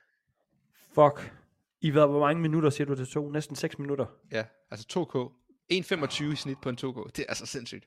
Fuck. 0.89 1.35
I 1.81 1.91
ved, 1.91 2.07
hvor 2.07 2.21
mange 2.21 2.43
minutter 2.43 2.71
siger 2.71 2.87
du 2.87 2.95
til 2.95 3.07
to? 3.07 3.31
Næsten 3.31 3.57
6 3.57 3.79
minutter. 3.79 4.07
Ja, 4.33 4.45
altså 4.71 4.87
2K. 4.91 5.46
1,25 5.73 6.33
i 6.33 6.37
snit 6.37 6.59
på 6.63 6.69
en 6.69 6.79
2K. 6.81 7.11
Det 7.17 7.19
er 7.19 7.25
altså 7.29 7.47
sindssygt. 7.47 7.85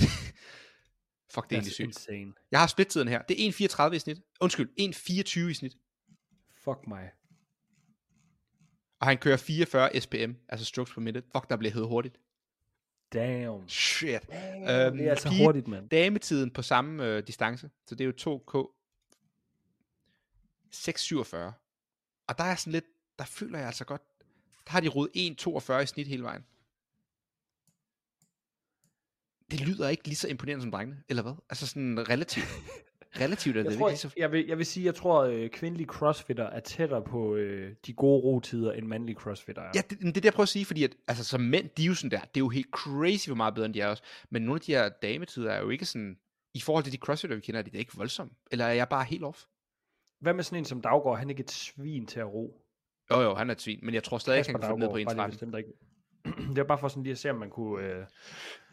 Fuck, 1.34 1.50
det 1.50 1.56
er 1.56 1.60
egentlig 1.60 1.70
That's 1.70 1.74
sygt. 1.74 1.86
insane. 1.86 2.32
Jeg 2.50 2.60
har 2.60 2.66
splittiden 2.66 3.08
her. 3.08 3.22
Det 3.22 3.46
er 3.46 3.52
1,34 3.88 3.94
i 3.94 3.98
snit. 3.98 4.18
Undskyld, 4.40 4.68
1,24 5.46 5.50
i 5.50 5.54
snit. 5.54 5.76
Fuck 6.56 6.78
mig. 6.86 7.10
Og 9.00 9.06
han 9.06 9.18
kører 9.18 9.36
44 9.36 10.00
SPM, 10.00 10.32
altså 10.48 10.66
strokes 10.66 10.92
per 10.94 11.00
minute. 11.00 11.26
Fuck, 11.32 11.50
der 11.50 11.56
bliver 11.56 11.72
hævet 11.72 11.88
hurtigt. 11.88 12.20
Damn. 13.12 13.68
Shit. 13.68 14.28
Damn 14.30 14.70
Øhm, 14.70 14.96
det 14.96 15.06
er 15.06 15.10
altså 15.10 15.28
pige- 15.28 15.44
hurtigt, 15.44 15.68
mand. 15.68 15.88
Dametiden 15.88 16.50
på 16.50 16.62
samme 16.62 17.04
øh, 17.06 17.26
distance, 17.26 17.70
så 17.86 17.94
det 17.94 18.04
er 18.04 18.12
jo 18.26 18.40
2K 18.40 18.80
6,47. 20.74 21.36
Og 22.26 22.38
der 22.38 22.44
er 22.44 22.54
sådan 22.56 22.72
lidt, 22.72 22.84
der 23.18 23.24
føler 23.24 23.58
jeg 23.58 23.66
altså 23.66 23.84
godt, 23.84 24.02
der 24.66 24.70
har 24.72 24.80
de 24.80 24.88
rodet 24.88 25.36
1,42 25.76 25.82
i 25.82 25.86
snit 25.86 26.06
hele 26.06 26.22
vejen. 26.22 26.44
Det 29.58 29.68
lyder 29.68 29.88
ikke 29.88 30.04
lige 30.04 30.16
så 30.16 30.28
imponerende 30.28 30.62
som 30.62 30.70
drengene, 30.70 31.02
eller 31.08 31.22
hvad? 31.22 31.32
Altså 31.50 31.66
sådan 31.66 32.08
relativt. 32.08 32.46
relativt 33.20 33.56
er 33.56 33.60
det 33.62 33.64
Jeg, 33.64 33.72
ikke 33.72 33.80
tror, 33.80 33.88
lige 33.88 33.98
så... 33.98 34.10
jeg, 34.16 34.32
vil, 34.32 34.46
jeg 34.46 34.58
vil 34.58 34.66
sige, 34.66 34.86
jeg 34.86 34.94
tror, 34.94 35.22
at 35.22 35.50
kvindelige 35.50 35.86
crossfitter 35.86 36.44
er 36.44 36.60
tættere 36.60 37.02
på 37.02 37.34
øh, 37.34 37.74
de 37.86 37.92
gode 37.92 38.22
rotider, 38.22 38.72
end 38.72 38.86
mandlige 38.86 39.16
crossfitter 39.16 39.62
er. 39.62 39.70
Ja, 39.74 39.80
det, 39.90 39.98
det 39.98 40.08
er 40.08 40.12
det, 40.12 40.24
jeg 40.24 40.32
prøver 40.32 40.44
at 40.44 40.48
sige, 40.48 40.64
fordi 40.64 40.84
at, 40.84 40.96
altså, 41.08 41.24
som 41.24 41.40
mænd, 41.40 41.68
de 41.76 41.82
er 41.82 41.86
jo 41.86 41.94
sådan 41.94 42.10
der, 42.10 42.20
det 42.20 42.36
er 42.36 42.40
jo 42.40 42.48
helt 42.48 42.70
crazy, 42.72 43.28
hvor 43.28 43.36
meget 43.36 43.54
bedre 43.54 43.66
end 43.66 43.74
de 43.74 43.80
er 43.80 43.88
også. 43.88 44.02
Men 44.30 44.42
nogle 44.42 44.54
af 44.56 44.60
de 44.60 44.72
her 44.72 44.88
dametider 44.88 45.50
er 45.50 45.60
jo 45.60 45.70
ikke 45.70 45.84
sådan, 45.84 46.16
i 46.54 46.60
forhold 46.60 46.84
til 46.84 46.92
de 46.92 46.98
crossfitter, 46.98 47.36
vi 47.36 47.40
kender, 47.40 47.58
er 47.58 47.62
de 47.64 47.70
da 47.70 47.78
ikke 47.78 47.92
voldsomme. 47.96 48.32
Eller 48.50 48.64
er 48.64 48.72
jeg 48.72 48.88
bare 48.88 49.04
helt 49.04 49.24
off? 49.24 49.44
Hvad 50.20 50.34
med 50.34 50.44
sådan 50.44 50.58
en 50.58 50.64
som 50.64 50.80
Daggaard? 50.80 51.18
Han 51.18 51.28
er 51.28 51.30
ikke 51.30 51.40
et 51.40 51.50
svin 51.50 52.06
til 52.06 52.20
at 52.20 52.26
ro. 52.26 52.60
Jo, 53.10 53.20
jo, 53.20 53.34
han 53.34 53.50
er 53.50 53.54
et 53.54 53.60
svin, 53.60 53.78
men 53.82 53.94
jeg 53.94 54.04
tror 54.04 54.18
stadig 54.18 54.38
ikke, 54.38 54.50
han 54.50 54.60
kan 54.60 54.70
få 54.70 54.76
ned 54.76 54.88
på 54.88 55.22
1,13. 55.22 55.26
bestemt 55.26 55.56
ikke 55.58 55.70
det 56.24 56.56
var 56.56 56.64
bare 56.64 56.78
for 56.78 56.88
sådan 56.88 57.02
lige 57.02 57.12
at 57.12 57.18
se, 57.18 57.30
om 57.30 57.36
man 57.36 57.50
kunne... 57.50 57.84
Øh... 57.84 58.06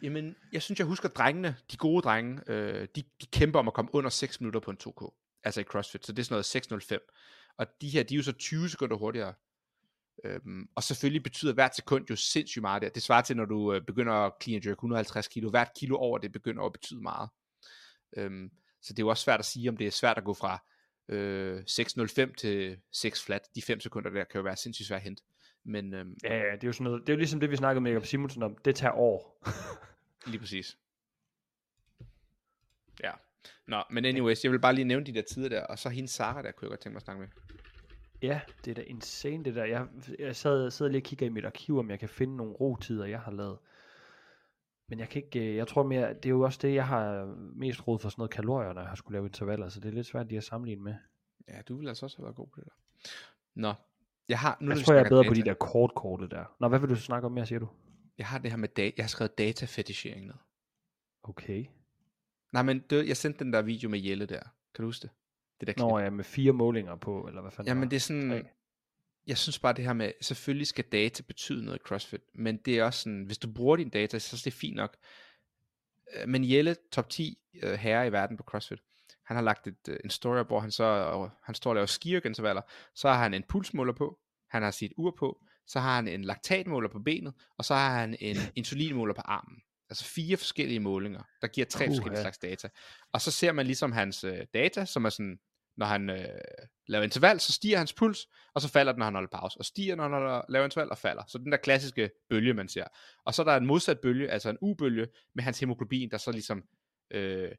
Jamen, 0.02 0.36
jeg 0.54 0.62
synes, 0.62 0.80
jeg 0.80 0.88
husker 0.88 1.10
drengene, 1.10 1.56
de 1.72 1.78
gode 1.78 2.02
drenge, 2.02 2.42
øh, 2.48 2.88
de, 2.96 3.04
de 3.22 3.26
kæmper 3.32 3.60
om 3.60 3.68
at 3.68 3.74
komme 3.74 3.96
under 3.96 4.10
6 4.10 4.42
minutter 4.42 4.60
på 4.60 4.72
en 4.72 4.78
2K. 4.84 5.40
Altså 5.44 5.62
i 5.62 5.64
CrossFit, 5.64 6.06
så 6.06 6.12
det 6.12 6.20
er 6.20 6.24
sådan 6.24 6.68
noget 6.72 7.02
6.05. 7.02 7.56
Og 7.58 7.68
de 7.82 7.90
her, 7.90 8.04
de 8.04 8.14
er 8.14 8.18
jo 8.18 8.24
så 8.24 8.32
20 8.32 8.70
sekunder 8.70 8.98
hurtigere. 8.98 9.34
Øhm, 10.24 10.70
og 10.76 10.84
selvfølgelig 10.84 11.24
betyder 11.24 11.54
hvert 11.54 11.76
sekund 11.76 12.06
jo 12.10 12.16
sindssygt 12.16 12.62
meget 12.62 12.82
der. 12.82 12.90
Det 12.90 13.04
svarer 13.04 13.22
til, 13.22 13.38
når 13.38 13.46
du 13.46 13.74
øh, 13.74 13.82
begynder 13.82 14.14
at 14.14 14.34
clean 14.44 14.56
and 14.56 14.66
jerk 14.66 14.78
150 14.78 15.28
kilo. 15.28 15.50
Hvert 15.50 15.70
kilo 15.80 15.98
over 15.98 16.18
det 16.18 16.32
begynder 16.32 16.64
at 16.64 16.72
betyde 16.72 17.02
meget. 17.02 17.30
Øhm, 18.18 18.52
så 18.82 18.94
det 18.94 19.00
er 19.00 19.04
jo 19.04 19.10
også 19.10 19.24
svært 19.24 19.40
at 19.40 19.46
sige, 19.46 19.70
om 19.70 19.78
det 19.78 19.88
er 19.88 19.92
svært 19.92 20.18
at 20.18 20.24
gå 20.24 20.34
fra 20.34 20.64
øh, 21.10 21.64
6.05 21.70 22.36
til 22.36 22.78
6 22.92 23.24
flat. 23.24 23.42
De 23.56 23.62
5 23.62 23.80
sekunder 23.80 24.10
der 24.10 24.24
kan 24.24 24.40
jo 24.40 24.44
være 24.44 24.56
sindssygt 24.56 24.88
svært 24.88 25.00
at 25.00 25.04
hente. 25.04 25.24
Men 25.64 25.94
øhm, 25.94 26.18
Ja, 26.24 26.38
ja, 26.38 26.52
det 26.52 26.64
er 26.64 26.68
jo 26.68 26.74
sådan 26.74 26.84
noget, 26.84 27.02
det 27.02 27.10
er 27.10 27.14
jo 27.14 27.18
ligesom 27.18 27.40
det, 27.40 27.52
vi 27.52 27.56
snakkede 27.56 27.82
med 27.82 27.92
Jacob 27.92 28.06
Simonsen 28.06 28.44
om. 28.44 28.58
Det 28.66 28.76
tager 28.76 28.94
år. 28.94 29.44
Lige 30.32 30.40
præcis. 30.40 30.78
Ja. 33.04 33.12
Nå, 33.68 33.84
men 33.90 34.06
anyways, 34.06 34.44
jeg 34.44 34.52
vil 34.52 34.60
bare 34.60 34.76
lige 34.76 34.86
nævne 34.86 35.06
de 35.06 35.14
der 35.14 35.22
tider 35.22 35.50
der, 35.50 35.64
og 35.66 35.80
så 35.80 35.90
hende 35.90 36.10
Sara 36.10 36.42
der, 36.42 36.52
kunne 36.52 36.66
jeg 36.66 36.70
godt 36.70 36.80
tænke 36.80 36.94
mig 36.94 36.98
at 36.98 37.04
snakke 37.04 37.20
med. 37.20 37.30
Ja, 38.22 38.42
det 38.66 38.72
er 38.72 38.76
da 38.76 38.82
insane 38.82 39.44
det 39.44 39.56
der. 39.56 39.66
Jeg, 39.66 39.88
jeg 40.20 40.36
sad, 40.36 40.72
sidder 40.72 40.92
lige 40.92 41.00
og 41.00 41.04
kigger 41.04 41.26
i 41.26 41.30
mit 41.30 41.46
arkiv, 41.46 41.78
om 41.78 41.90
jeg 41.90 42.00
kan 42.00 42.10
finde 42.10 42.38
nogle 42.38 42.54
rotider, 42.54 43.06
jeg 43.06 43.20
har 43.20 43.32
lavet. 43.32 43.58
Men 44.88 45.00
jeg 45.00 45.10
kan 45.10 45.24
ikke, 45.24 45.50
øh, 45.50 45.56
jeg 45.56 45.68
tror 45.68 45.84
mere, 45.84 46.14
det 46.14 46.26
er 46.26 46.30
jo 46.30 46.42
også 46.42 46.60
det, 46.62 46.74
jeg 46.74 46.88
har 46.88 47.36
mest 47.56 47.88
råd 47.88 48.00
for 48.00 48.10
sådan 48.10 48.22
noget 48.22 48.32
kalorier, 48.32 48.74
når 48.74 48.82
jeg 48.82 48.90
har 48.90 48.96
skulle 48.96 49.16
lave 49.16 49.26
intervaller, 49.26 49.70
så 49.70 49.80
det 49.80 49.90
er 49.90 49.94
lidt 49.94 50.08
svært 50.08 50.28
lige 50.28 50.38
at 50.38 50.44
sammenligne 50.44 50.84
med. 50.84 50.96
Ja, 51.48 51.62
du 51.62 51.78
vil 51.78 51.88
altså 51.88 52.06
også 52.06 52.18
have 52.18 52.24
været 52.24 52.36
god 52.36 52.48
på 52.48 52.60
det 52.60 52.66
der. 52.66 53.10
Nå, 53.54 53.74
jeg 54.30 54.40
har, 54.40 54.58
nu 54.62 54.72
Jeg 54.72 54.86
tror, 54.86 54.94
jeg 54.94 55.04
er 55.06 55.10
bedre 55.10 55.24
på 55.24 55.34
de 55.34 55.40
data, 55.40 55.50
der 55.50 55.54
kort-korte 55.54 56.30
der. 56.30 56.56
Nå, 56.60 56.68
hvad 56.68 56.80
vil 56.80 56.90
du 56.90 56.96
snakke 56.96 57.26
om 57.26 57.32
mere, 57.32 57.46
siger 57.46 57.60
du? 57.60 57.68
Jeg 58.18 58.28
har 58.28 58.38
det 58.38 58.52
her 58.52 58.58
med 58.58 58.70
data, 58.70 58.94
jeg 58.98 59.04
har 59.04 59.08
skrevet 59.08 59.38
data 59.38 59.66
fetishering 59.66 60.26
ned. 60.26 60.36
Okay. 61.24 61.66
Nej, 62.54 62.64
men 62.64 62.80
det, 62.90 63.08
jeg 63.08 63.18
sendte 63.18 63.44
den 63.44 63.54
der 63.54 63.62
video 63.62 63.90
med 63.90 64.00
Jelle 64.00 64.26
der. 64.26 64.42
Kan 64.76 64.84
du 64.84 64.86
huske 64.86 65.02
det? 65.02 65.10
Det 65.60 65.68
der 65.68 65.74
klip. 65.74 65.86
Nå 65.86 66.00
ja, 66.00 66.10
med 66.10 66.24
fire 66.24 66.54
målinger 66.54 66.96
på, 66.96 67.28
eller 67.28 67.42
hvad 67.42 67.52
fanden 67.52 67.68
Jamen 67.68 67.90
det 67.90 67.96
er 67.96 68.00
sådan, 68.00 68.30
Tre. 68.30 68.44
jeg 69.28 69.38
synes 69.38 69.60
bare 69.60 69.74
det 69.74 69.86
her 69.86 69.94
med, 69.94 70.12
selvfølgelig 70.22 70.68
skal 70.68 70.86
data 70.86 71.24
betyde 71.24 71.66
noget 71.66 71.80
i 71.80 71.82
CrossFit, 71.84 72.22
men 72.36 72.58
det 72.58 72.80
er 72.80 72.84
også 72.84 73.02
sådan, 73.02 73.24
hvis 73.24 73.38
du 73.38 73.52
bruger 73.54 73.76
din 73.76 73.90
data, 73.90 74.20
så 74.20 74.36
er 74.36 74.42
det 74.44 74.54
fint 74.54 74.76
nok. 74.76 74.98
Øh, 76.16 76.30
Men 76.30 76.52
Jelle, 76.52 76.76
top 76.92 77.10
10 77.10 77.38
øh, 77.64 77.74
herre 77.74 78.08
i 78.08 78.12
verden 78.12 78.38
på 78.38 78.44
CrossFit, 78.44 78.80
han 79.32 79.36
har 79.36 79.44
lagt 79.44 79.68
et, 79.68 79.88
øh, 79.90 79.98
en 80.04 80.10
story 80.10 80.44
hvor 80.44 80.60
han 80.60 80.72
så, 80.72 80.84
og 80.84 81.32
han 81.44 81.56
står 81.56 81.72
og 81.72 81.76
laver 81.76 81.86
skiergintervaller, 81.86 82.62
så 82.96 83.10
har 83.10 83.18
han 83.18 83.34
en 83.34 83.44
pulsmåler 83.50 83.94
på, 83.94 84.20
han 84.50 84.64
har 84.64 84.72
sit 84.72 84.92
ur 84.98 85.16
på, 85.20 85.44
så 85.68 85.80
har 85.80 85.96
han 85.96 86.08
en 86.08 86.24
laktatmåler 86.24 86.90
på 86.90 87.00
benet, 87.00 87.34
og 87.58 87.66
så 87.66 87.74
har 87.74 88.00
han 88.00 88.16
en 88.20 88.38
insulinmåler 88.56 89.14
på 89.14 89.22
armen. 89.22 89.62
Altså 89.90 90.06
fire 90.06 90.38
forskellige 90.38 90.80
målinger, 90.80 91.24
der 91.42 91.48
giver 91.48 91.66
tre 91.66 91.86
Puha. 91.86 91.96
forskellige 91.96 92.22
slags 92.22 92.38
data. 92.38 92.70
Og 93.14 93.22
så 93.22 93.32
ser 93.32 93.52
man 93.52 93.66
ligesom 93.66 93.92
hans 93.92 94.24
øh, 94.24 94.46
data, 94.54 94.86
som 94.86 95.06
er 95.06 95.10
sådan, 95.10 95.40
når 95.78 95.86
han 95.86 96.10
øh, 96.10 96.28
laver 96.88 97.04
interval, 97.04 97.40
så 97.40 97.52
stiger 97.52 97.78
hans 97.78 97.94
puls, 97.94 98.28
og 98.54 98.62
så 98.62 98.68
falder 98.68 98.92
den, 98.92 99.00
når 99.00 99.06
han 99.06 99.14
holder 99.14 99.30
pause, 99.30 99.60
og 99.60 99.66
stiger, 99.66 99.96
når 99.96 100.04
han 100.04 100.12
holder, 100.12 100.42
laver 100.50 100.66
interval, 100.66 100.90
og 100.90 100.98
falder. 100.98 101.24
Så 101.28 101.38
den 101.38 101.52
der 101.52 101.58
klassiske 101.58 102.10
bølge, 102.30 102.54
man 102.54 102.68
ser. 102.68 102.86
Og 103.26 103.34
så 103.34 103.42
er 103.42 103.46
der 103.46 103.58
en 103.58 103.66
modsat 103.66 104.00
bølge, 104.00 104.30
altså 104.30 104.50
en 104.50 104.58
U-bølge, 104.62 105.08
med 105.36 105.44
hans 105.44 105.60
hemoglobin, 105.60 106.12
der 106.12 106.18
så 106.18 106.32
ligesom 106.32 106.64
øh, 107.12 107.52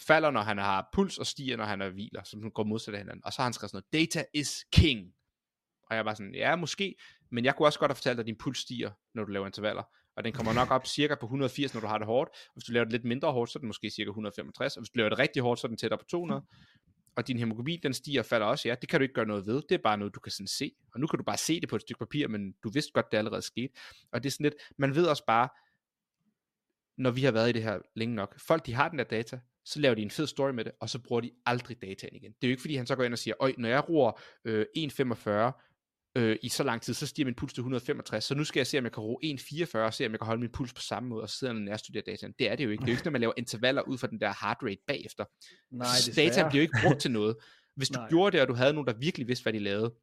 falder, 0.00 0.30
når 0.30 0.40
han 0.40 0.58
har 0.58 0.88
puls, 0.92 1.18
og 1.18 1.26
stiger, 1.26 1.56
når 1.56 1.64
han 1.64 1.82
er 1.82 1.90
hviler, 1.90 2.22
som 2.24 2.50
går 2.50 2.64
modsat 2.64 2.94
af 2.94 3.00
hinanden. 3.00 3.24
Og 3.24 3.32
så 3.32 3.38
har 3.38 3.44
han 3.44 3.52
skrevet 3.52 3.70
sådan 3.70 3.82
noget, 3.92 4.08
data 4.08 4.24
is 4.34 4.64
king. 4.72 5.12
Og 5.90 5.96
jeg 5.96 6.04
var 6.04 6.14
sådan, 6.14 6.34
ja, 6.34 6.56
måske, 6.56 6.94
men 7.30 7.44
jeg 7.44 7.56
kunne 7.56 7.68
også 7.68 7.78
godt 7.78 7.90
have 7.90 7.96
fortalt 7.96 8.16
dig, 8.16 8.22
at 8.22 8.26
din 8.26 8.38
puls 8.38 8.58
stiger, 8.58 8.90
når 9.14 9.24
du 9.24 9.32
laver 9.32 9.46
intervaller. 9.46 9.82
Og 10.16 10.24
den 10.24 10.32
kommer 10.32 10.52
nok 10.52 10.70
op 10.70 10.86
cirka 10.86 11.14
på 11.14 11.26
180, 11.26 11.74
når 11.74 11.80
du 11.80 11.86
har 11.86 11.98
det 11.98 12.06
hårdt. 12.06 12.30
Og 12.30 12.52
hvis 12.54 12.64
du 12.64 12.72
laver 12.72 12.84
det 12.84 12.92
lidt 12.92 13.04
mindre 13.04 13.32
hårdt, 13.32 13.50
så 13.50 13.58
er 13.58 13.60
den 13.60 13.66
måske 13.66 13.90
cirka 13.90 14.08
165. 14.08 14.76
Og 14.76 14.80
hvis 14.80 14.90
du 14.90 14.98
laver 14.98 15.08
det 15.08 15.18
rigtig 15.18 15.42
hårdt, 15.42 15.60
så 15.60 15.66
er 15.66 15.68
den 15.68 15.76
tættere 15.76 15.98
på 15.98 16.04
200. 16.04 16.42
Og 17.16 17.28
din 17.28 17.38
hemoglobin, 17.38 17.80
den 17.82 17.94
stiger 17.94 18.20
og 18.20 18.26
falder 18.26 18.46
også. 18.46 18.68
Ja, 18.68 18.74
det 18.74 18.88
kan 18.88 19.00
du 19.00 19.02
ikke 19.02 19.14
gøre 19.14 19.26
noget 19.26 19.46
ved. 19.46 19.62
Det 19.68 19.72
er 19.72 19.82
bare 19.84 19.98
noget, 19.98 20.14
du 20.14 20.20
kan 20.20 20.32
sådan 20.32 20.46
se. 20.46 20.72
Og 20.94 21.00
nu 21.00 21.06
kan 21.06 21.18
du 21.18 21.24
bare 21.24 21.36
se 21.36 21.60
det 21.60 21.68
på 21.68 21.76
et 21.76 21.82
stykke 21.82 21.98
papir, 21.98 22.28
men 22.28 22.52
du 22.64 22.70
vidste 22.70 22.92
godt, 22.92 23.06
det 23.12 23.18
allerede 23.18 23.42
skete. 23.42 23.74
Og 24.12 24.22
det 24.22 24.28
er 24.28 24.30
sådan 24.30 24.44
lidt, 24.44 24.54
man 24.78 24.94
ved 24.94 25.06
også 25.06 25.24
bare, 25.26 25.48
når 26.96 27.10
vi 27.10 27.24
har 27.24 27.32
været 27.32 27.48
i 27.48 27.52
det 27.52 27.62
her 27.62 27.78
længe 27.94 28.14
nok, 28.14 28.40
folk 28.40 28.66
de 28.66 28.74
har 28.74 28.88
den 28.88 28.98
der 28.98 29.04
data, 29.04 29.40
så 29.64 29.80
laver 29.80 29.94
de 29.94 30.02
en 30.02 30.10
fed 30.10 30.26
story 30.26 30.50
med 30.50 30.64
det, 30.64 30.72
og 30.80 30.90
så 30.90 30.98
bruger 30.98 31.20
de 31.20 31.30
aldrig 31.46 31.82
dataen 31.82 32.16
igen. 32.16 32.32
Det 32.32 32.46
er 32.46 32.48
jo 32.48 32.50
ikke 32.50 32.60
fordi, 32.60 32.76
han 32.76 32.86
så 32.86 32.96
går 32.96 33.04
ind 33.04 33.12
og 33.12 33.18
siger, 33.18 33.34
øj, 33.40 33.52
når 33.58 33.68
jeg 33.68 33.88
roer 33.88 34.20
øh, 34.44 34.66
1,45 34.78 35.62
øh, 36.16 36.36
i 36.42 36.48
så 36.48 36.62
lang 36.62 36.82
tid, 36.82 36.94
så 36.94 37.06
stiger 37.06 37.26
min 37.26 37.34
puls 37.34 37.52
til 37.52 37.60
165, 37.60 38.24
så 38.24 38.34
nu 38.34 38.44
skal 38.44 38.60
jeg 38.60 38.66
se, 38.66 38.78
om 38.78 38.84
jeg 38.84 38.92
kan 38.92 39.02
roe 39.02 39.18
1,44, 39.24 39.78
og 39.78 39.94
se, 39.94 40.06
om 40.06 40.12
jeg 40.12 40.20
kan 40.20 40.26
holde 40.26 40.40
min 40.40 40.50
puls 40.52 40.72
på 40.72 40.82
samme 40.82 41.08
måde, 41.08 41.22
og 41.22 41.28
så 41.28 41.38
sidder 41.38 41.52
han 41.52 41.62
og 41.62 41.64
nærstuderer 41.64 42.04
dataen. 42.06 42.34
Det 42.38 42.50
er 42.50 42.56
det 42.56 42.64
jo 42.64 42.70
ikke. 42.70 42.80
Det 42.80 42.88
er 42.88 42.92
jo 42.92 42.96
ikke, 42.96 43.04
når 43.04 43.12
man 43.12 43.20
laver 43.20 43.34
intervaller 43.36 43.82
ud 43.82 43.98
fra 43.98 44.06
den 44.06 44.20
der 44.20 44.34
heart 44.40 44.56
rate 44.62 44.82
bagefter. 44.86 45.24
Nej, 45.70 45.86
Dataen 46.16 46.48
bliver 46.50 46.62
jo 46.62 46.68
ikke 46.68 46.78
brugt 46.84 47.00
til 47.00 47.10
noget. 47.10 47.36
Hvis 47.76 47.88
du 47.88 47.98
Nej. 47.98 48.08
gjorde 48.08 48.32
det, 48.32 48.40
og 48.40 48.48
du 48.48 48.54
havde 48.54 48.72
nogen, 48.72 48.86
der 48.86 48.94
virkelig 48.98 49.28
vidste, 49.28 49.42
hvad 49.42 49.52
de 49.52 49.58
lavede, 49.58 49.94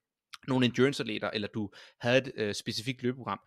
nogle 0.48 0.66
endurance-atleter, 0.66 1.30
eller 1.30 1.48
du 1.48 1.70
havde 2.02 2.18
et 2.18 2.32
øh, 2.36 2.54
specifikt 2.54 3.04
løbeprogram, 3.04 3.40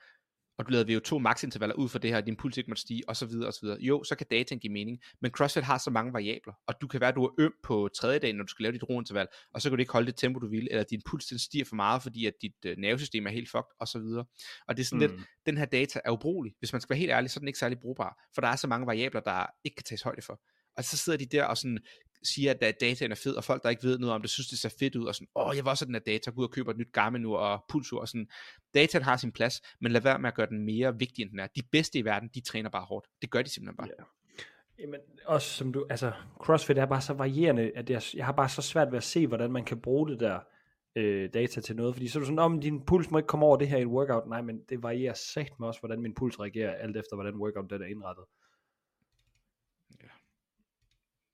og 0.58 0.66
du 0.66 0.70
lavede 0.70 0.96
VO2 0.96 1.18
max 1.18 1.44
intervaller 1.44 1.74
ud 1.74 1.88
for 1.88 1.98
det 1.98 2.10
her, 2.10 2.16
og 2.16 2.26
din 2.26 2.36
puls 2.36 2.56
ikke 2.56 2.70
måtte 2.70 2.82
stige, 2.82 3.02
og 3.08 3.16
så 3.16 3.26
videre, 3.26 3.46
og 3.46 3.52
så 3.52 3.60
videre. 3.62 3.78
Jo, 3.80 4.04
så 4.04 4.14
kan 4.16 4.26
dataen 4.30 4.60
give 4.60 4.72
mening, 4.72 4.98
men 5.22 5.30
CrossFit 5.30 5.64
har 5.64 5.78
så 5.78 5.90
mange 5.90 6.12
variabler, 6.12 6.52
og 6.66 6.74
du 6.80 6.86
kan 6.86 7.00
være, 7.00 7.08
at 7.08 7.14
du 7.14 7.24
er 7.24 7.30
øm 7.38 7.52
på 7.62 7.88
tredje 7.96 8.18
dag, 8.18 8.32
når 8.32 8.44
du 8.44 8.48
skal 8.50 8.62
lave 8.62 8.72
dit 8.72 8.88
rointerval, 8.88 9.26
og 9.54 9.62
så 9.62 9.70
kan 9.70 9.76
du 9.76 9.80
ikke 9.80 9.92
holde 9.92 10.06
det 10.06 10.16
tempo, 10.16 10.38
du 10.38 10.48
vil, 10.48 10.68
eller 10.70 10.84
din 10.84 11.02
puls 11.06 11.26
den 11.26 11.38
stiger 11.38 11.64
for 11.64 11.76
meget, 11.76 12.02
fordi 12.02 12.26
at 12.26 12.34
dit 12.42 12.54
øh, 12.66 12.76
nervesystem 12.78 13.26
er 13.26 13.30
helt 13.30 13.50
fucked, 13.50 13.74
og 13.80 13.88
så 13.88 13.98
videre. 13.98 14.24
Og 14.68 14.76
det 14.76 14.82
er 14.82 14.86
sådan 14.86 15.08
mm. 15.08 15.16
lidt, 15.16 15.26
den 15.46 15.56
her 15.56 15.64
data 15.64 16.00
er 16.04 16.10
ubrugelig. 16.10 16.54
Hvis 16.58 16.72
man 16.72 16.80
skal 16.80 16.94
være 16.94 17.00
helt 17.00 17.12
ærlig, 17.12 17.30
så 17.30 17.38
er 17.38 17.40
den 17.40 17.48
ikke 17.48 17.58
særlig 17.58 17.78
brugbar, 17.80 18.28
for 18.34 18.40
der 18.40 18.48
er 18.48 18.56
så 18.56 18.66
mange 18.66 18.86
variabler, 18.86 19.20
der 19.20 19.46
ikke 19.64 19.74
kan 19.74 19.84
tages 19.84 20.02
højde 20.02 20.22
for. 20.22 20.40
Og 20.76 20.84
så 20.84 20.96
sidder 20.96 21.18
de 21.18 21.26
der 21.26 21.44
og 21.44 21.56
sådan 21.56 21.78
siger, 22.24 22.50
at 22.50 22.60
dataen 22.80 23.10
er 23.10 23.14
fed, 23.14 23.34
og 23.34 23.44
folk, 23.44 23.62
der 23.62 23.70
ikke 23.70 23.82
ved 23.82 23.98
noget 23.98 24.14
om 24.14 24.20
det, 24.20 24.30
synes, 24.30 24.48
det 24.48 24.58
ser 24.58 24.74
fedt 24.78 24.96
ud, 24.96 25.06
og 25.06 25.14
sådan, 25.14 25.28
åh, 25.36 25.56
jeg 25.56 25.64
var 25.64 25.74
sådan, 25.74 25.94
den 25.94 26.02
her 26.06 26.12
data, 26.12 26.30
gå 26.30 26.40
ud 26.40 26.46
og 26.46 26.50
køber 26.50 26.70
et 26.70 26.78
nyt 26.78 26.92
Garmin 26.92 27.24
ur 27.24 27.38
og 27.38 27.64
pulsur, 27.68 28.00
og 28.00 28.08
sådan, 28.08 28.26
dataen 28.74 29.04
har 29.04 29.16
sin 29.16 29.32
plads, 29.32 29.60
men 29.80 29.92
lad 29.92 30.00
være 30.00 30.18
med 30.18 30.28
at 30.28 30.34
gøre 30.34 30.46
den 30.46 30.64
mere 30.64 30.98
vigtig, 30.98 31.22
end 31.22 31.30
den 31.30 31.38
er. 31.38 31.46
De 31.46 31.62
bedste 31.72 31.98
i 31.98 32.04
verden, 32.04 32.30
de 32.34 32.40
træner 32.40 32.70
bare 32.70 32.84
hårdt. 32.84 33.06
Det 33.22 33.30
gør 33.30 33.42
de 33.42 33.48
simpelthen 33.48 33.76
bare. 33.76 33.88
Ja. 33.98 34.04
Jamen, 34.78 35.00
også 35.24 35.48
som 35.48 35.72
du, 35.72 35.86
altså, 35.90 36.12
CrossFit 36.40 36.78
er 36.78 36.86
bare 36.86 37.00
så 37.00 37.12
varierende, 37.12 37.72
at 37.74 37.90
jeg, 37.90 38.02
jeg 38.14 38.24
har 38.24 38.32
bare 38.32 38.48
så 38.48 38.62
svært 38.62 38.90
ved 38.90 38.96
at 38.96 39.04
se, 39.04 39.26
hvordan 39.26 39.52
man 39.52 39.64
kan 39.64 39.80
bruge 39.80 40.08
det 40.08 40.20
der 40.20 40.38
øh, 40.96 41.30
data 41.34 41.60
til 41.60 41.76
noget, 41.76 41.94
fordi 41.94 42.08
så 42.08 42.18
er 42.18 42.20
du 42.20 42.26
sådan, 42.26 42.38
om 42.38 42.60
din 42.60 42.84
puls 42.86 43.10
må 43.10 43.18
ikke 43.18 43.26
komme 43.26 43.46
over 43.46 43.56
det 43.56 43.68
her 43.68 43.78
i 43.78 43.82
en 43.82 43.88
workout, 43.88 44.28
nej, 44.28 44.42
men 44.42 44.60
det 44.68 44.82
varierer 44.82 45.14
sagt 45.14 45.60
med 45.60 45.68
også, 45.68 45.80
hvordan 45.80 46.00
min 46.00 46.14
puls 46.14 46.40
reagerer, 46.40 46.74
alt 46.74 46.96
efter, 46.96 47.16
hvordan 47.16 47.34
workout 47.34 47.70
den 47.70 47.82
er 47.82 47.86
indrettet. 47.86 48.24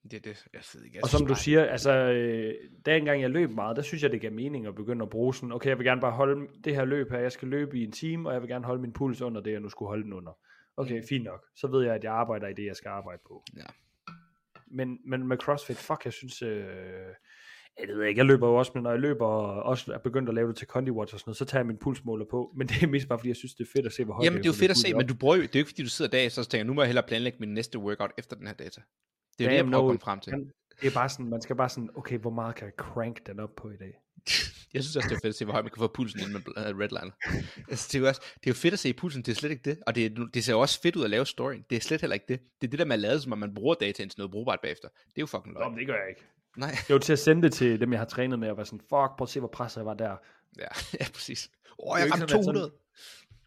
Det 0.02 0.24
det, 0.24 0.46
jeg 0.52 0.62
ved 0.74 0.84
ikke. 0.84 0.96
Jeg 0.96 1.04
Og 1.04 1.08
som 1.08 1.26
du 1.26 1.34
siger, 1.34 1.64
altså, 1.64 1.92
øh, 1.92 2.54
da 2.86 2.96
engang 2.96 3.22
jeg 3.22 3.30
løb 3.30 3.50
meget, 3.50 3.76
der 3.76 3.82
synes 3.82 4.02
jeg, 4.02 4.12
det 4.12 4.20
gav 4.20 4.32
mening 4.32 4.66
at 4.66 4.74
begynde 4.74 5.02
at 5.02 5.10
bruge 5.10 5.34
sådan, 5.34 5.52
okay, 5.52 5.68
jeg 5.68 5.78
vil 5.78 5.86
gerne 5.86 6.00
bare 6.00 6.12
holde 6.12 6.46
det 6.64 6.74
her 6.74 6.84
løb 6.84 7.10
her, 7.10 7.18
jeg 7.18 7.32
skal 7.32 7.48
løbe 7.48 7.78
i 7.78 7.84
en 7.84 7.92
time, 7.92 8.28
og 8.28 8.32
jeg 8.32 8.42
vil 8.42 8.48
gerne 8.48 8.64
holde 8.64 8.80
min 8.80 8.92
puls 8.92 9.20
under 9.20 9.40
det, 9.40 9.52
jeg 9.52 9.60
nu 9.60 9.68
skulle 9.68 9.88
holde 9.88 10.04
den 10.04 10.12
under. 10.12 10.38
Okay, 10.76 11.02
fint 11.08 11.24
nok. 11.24 11.46
Så 11.56 11.66
ved 11.66 11.84
jeg, 11.84 11.94
at 11.94 12.04
jeg 12.04 12.12
arbejder 12.12 12.48
i 12.48 12.52
det, 12.52 12.66
jeg 12.66 12.76
skal 12.76 12.88
arbejde 12.88 13.22
på. 13.28 13.44
Ja. 13.56 13.62
Men, 14.66 14.98
men 15.06 15.28
med 15.28 15.36
CrossFit, 15.36 15.76
fuck, 15.76 16.04
jeg 16.04 16.12
synes, 16.12 16.42
øh, 16.42 16.64
jeg 17.78 17.88
ved 17.88 18.04
ikke, 18.04 18.18
jeg 18.18 18.26
løber 18.26 18.48
jo 18.48 18.54
også, 18.54 18.72
men 18.74 18.82
når 18.82 18.90
jeg 18.90 19.00
løber 19.00 19.26
og 19.26 19.62
også 19.62 19.92
er 19.92 19.98
begyndt 19.98 20.28
at 20.28 20.34
lave 20.34 20.48
det 20.48 20.56
til 20.56 20.66
Condi 20.66 20.90
Watch 20.90 21.14
og 21.14 21.20
sådan 21.20 21.28
noget, 21.28 21.36
så 21.36 21.44
tager 21.44 21.60
jeg 21.60 21.66
min 21.66 21.76
pulsmåler 21.76 22.24
på, 22.30 22.52
men 22.56 22.66
det 22.68 22.82
er 22.82 22.86
mest 22.86 23.08
bare, 23.08 23.18
fordi 23.18 23.28
jeg 23.28 23.36
synes, 23.36 23.54
det 23.54 23.64
er 23.64 23.70
fedt 23.76 23.86
at 23.86 23.92
se, 23.92 24.04
hvor 24.04 24.14
højt 24.14 24.24
Jamen, 24.24 24.38
det 24.38 24.44
er 24.44 24.48
jo 24.48 24.58
fedt 24.58 24.70
at 24.70 24.76
se, 24.76 24.86
puls 24.86 24.94
men 24.94 25.04
op. 25.04 25.08
du 25.08 25.14
bruger 25.14 25.36
det 25.36 25.44
er 25.44 25.48
jo 25.54 25.58
ikke 25.58 25.68
fordi, 25.68 25.82
du 25.82 25.88
sidder 25.88 26.10
dag, 26.10 26.32
så 26.32 26.48
tænker, 26.48 26.64
nu 26.64 26.74
må 26.74 26.82
jeg 26.82 26.88
hellere 26.88 27.06
planlægge 27.06 27.38
min 27.40 27.54
næste 27.54 27.78
workout 27.78 28.12
efter 28.18 28.36
den 28.36 28.46
her 28.46 28.54
data. 28.54 28.80
Det 29.40 29.46
er 29.46 29.50
jo 29.50 29.50
det, 29.50 29.56
jeg 29.56 29.64
Damn, 29.64 29.72
prøver 29.72 29.92
at 29.92 30.00
komme 30.00 30.00
frem 30.00 30.20
til. 30.20 30.52
Det 30.80 30.86
er 30.86 30.94
bare 30.94 31.08
sådan, 31.08 31.26
man 31.28 31.40
skal 31.40 31.56
bare 31.56 31.68
sådan, 31.68 31.90
okay, 31.94 32.18
hvor 32.18 32.30
meget 32.30 32.54
kan 32.54 32.64
jeg 32.64 32.72
crank 32.76 33.26
den 33.26 33.40
op 33.40 33.56
på 33.56 33.70
i 33.70 33.76
dag? 33.76 34.00
Jeg 34.74 34.82
synes 34.82 34.96
også, 34.96 35.08
det 35.08 35.14
er 35.14 35.20
fedt 35.20 35.28
at 35.28 35.34
se, 35.34 35.44
hvor 35.44 35.52
højt 35.52 35.64
man 35.64 35.70
kan 35.70 35.80
få 35.80 35.88
pulsen 35.88 36.20
ind 36.20 36.32
med 36.32 36.40
uh, 36.48 36.78
redliner. 36.78 37.10
altså, 37.68 37.88
det, 37.92 37.94
er 37.94 37.98
jo 38.00 38.08
også, 38.08 38.20
det 38.34 38.46
er 38.46 38.50
jo 38.50 38.54
fedt 38.54 38.72
at 38.72 38.78
se 38.78 38.92
pulsen, 38.92 39.22
det 39.22 39.32
er 39.32 39.36
slet 39.36 39.50
ikke 39.50 39.70
det. 39.70 39.78
Og 39.86 39.94
det, 39.94 40.18
det 40.34 40.44
ser 40.44 40.52
jo 40.52 40.60
også 40.60 40.80
fedt 40.80 40.96
ud 40.96 41.04
at 41.04 41.10
lave 41.10 41.26
storyen. 41.26 41.64
Det 41.70 41.76
er 41.76 41.80
slet 41.80 42.00
heller 42.00 42.14
ikke 42.14 42.26
det. 42.28 42.40
Det 42.60 42.66
er 42.66 42.70
det 42.70 42.78
der 42.88 42.92
at 42.94 43.00
lade, 43.00 43.20
som 43.20 43.32
om 43.32 43.38
man 43.38 43.54
bruger 43.54 43.74
dataen 43.74 44.08
til 44.08 44.18
noget 44.18 44.30
brugbart 44.30 44.58
bagefter. 44.62 44.88
Det 44.88 45.16
er 45.16 45.22
jo 45.22 45.26
fucking 45.26 45.54
Nå, 45.54 45.60
løgn. 45.60 45.72
men 45.72 45.78
det 45.78 45.86
gør 45.86 45.94
jeg 45.94 46.08
ikke. 46.08 46.24
Nej, 46.56 46.70
Det 46.88 46.92
var 46.92 46.98
til 46.98 47.12
at 47.12 47.18
sende 47.18 47.42
det 47.42 47.52
til 47.52 47.80
dem, 47.80 47.92
jeg 47.92 48.00
har 48.00 48.06
trænet 48.06 48.38
med, 48.38 48.50
og 48.50 48.56
være 48.56 48.66
sådan, 48.66 48.80
fuck, 48.80 48.90
prøv 48.90 49.22
at 49.22 49.28
se, 49.28 49.38
hvor 49.40 49.48
presset 49.48 49.76
jeg 49.76 49.86
var 49.86 49.94
der. 49.94 50.16
ja, 50.58 50.68
ja 51.00 51.04
præcis. 51.14 51.50
Åh, 51.78 51.96
er 51.98 52.02
jeg 52.02 52.12
ramte 52.12 52.28
sådan, 52.28 52.38
at 52.38 52.44
200. 52.44 52.72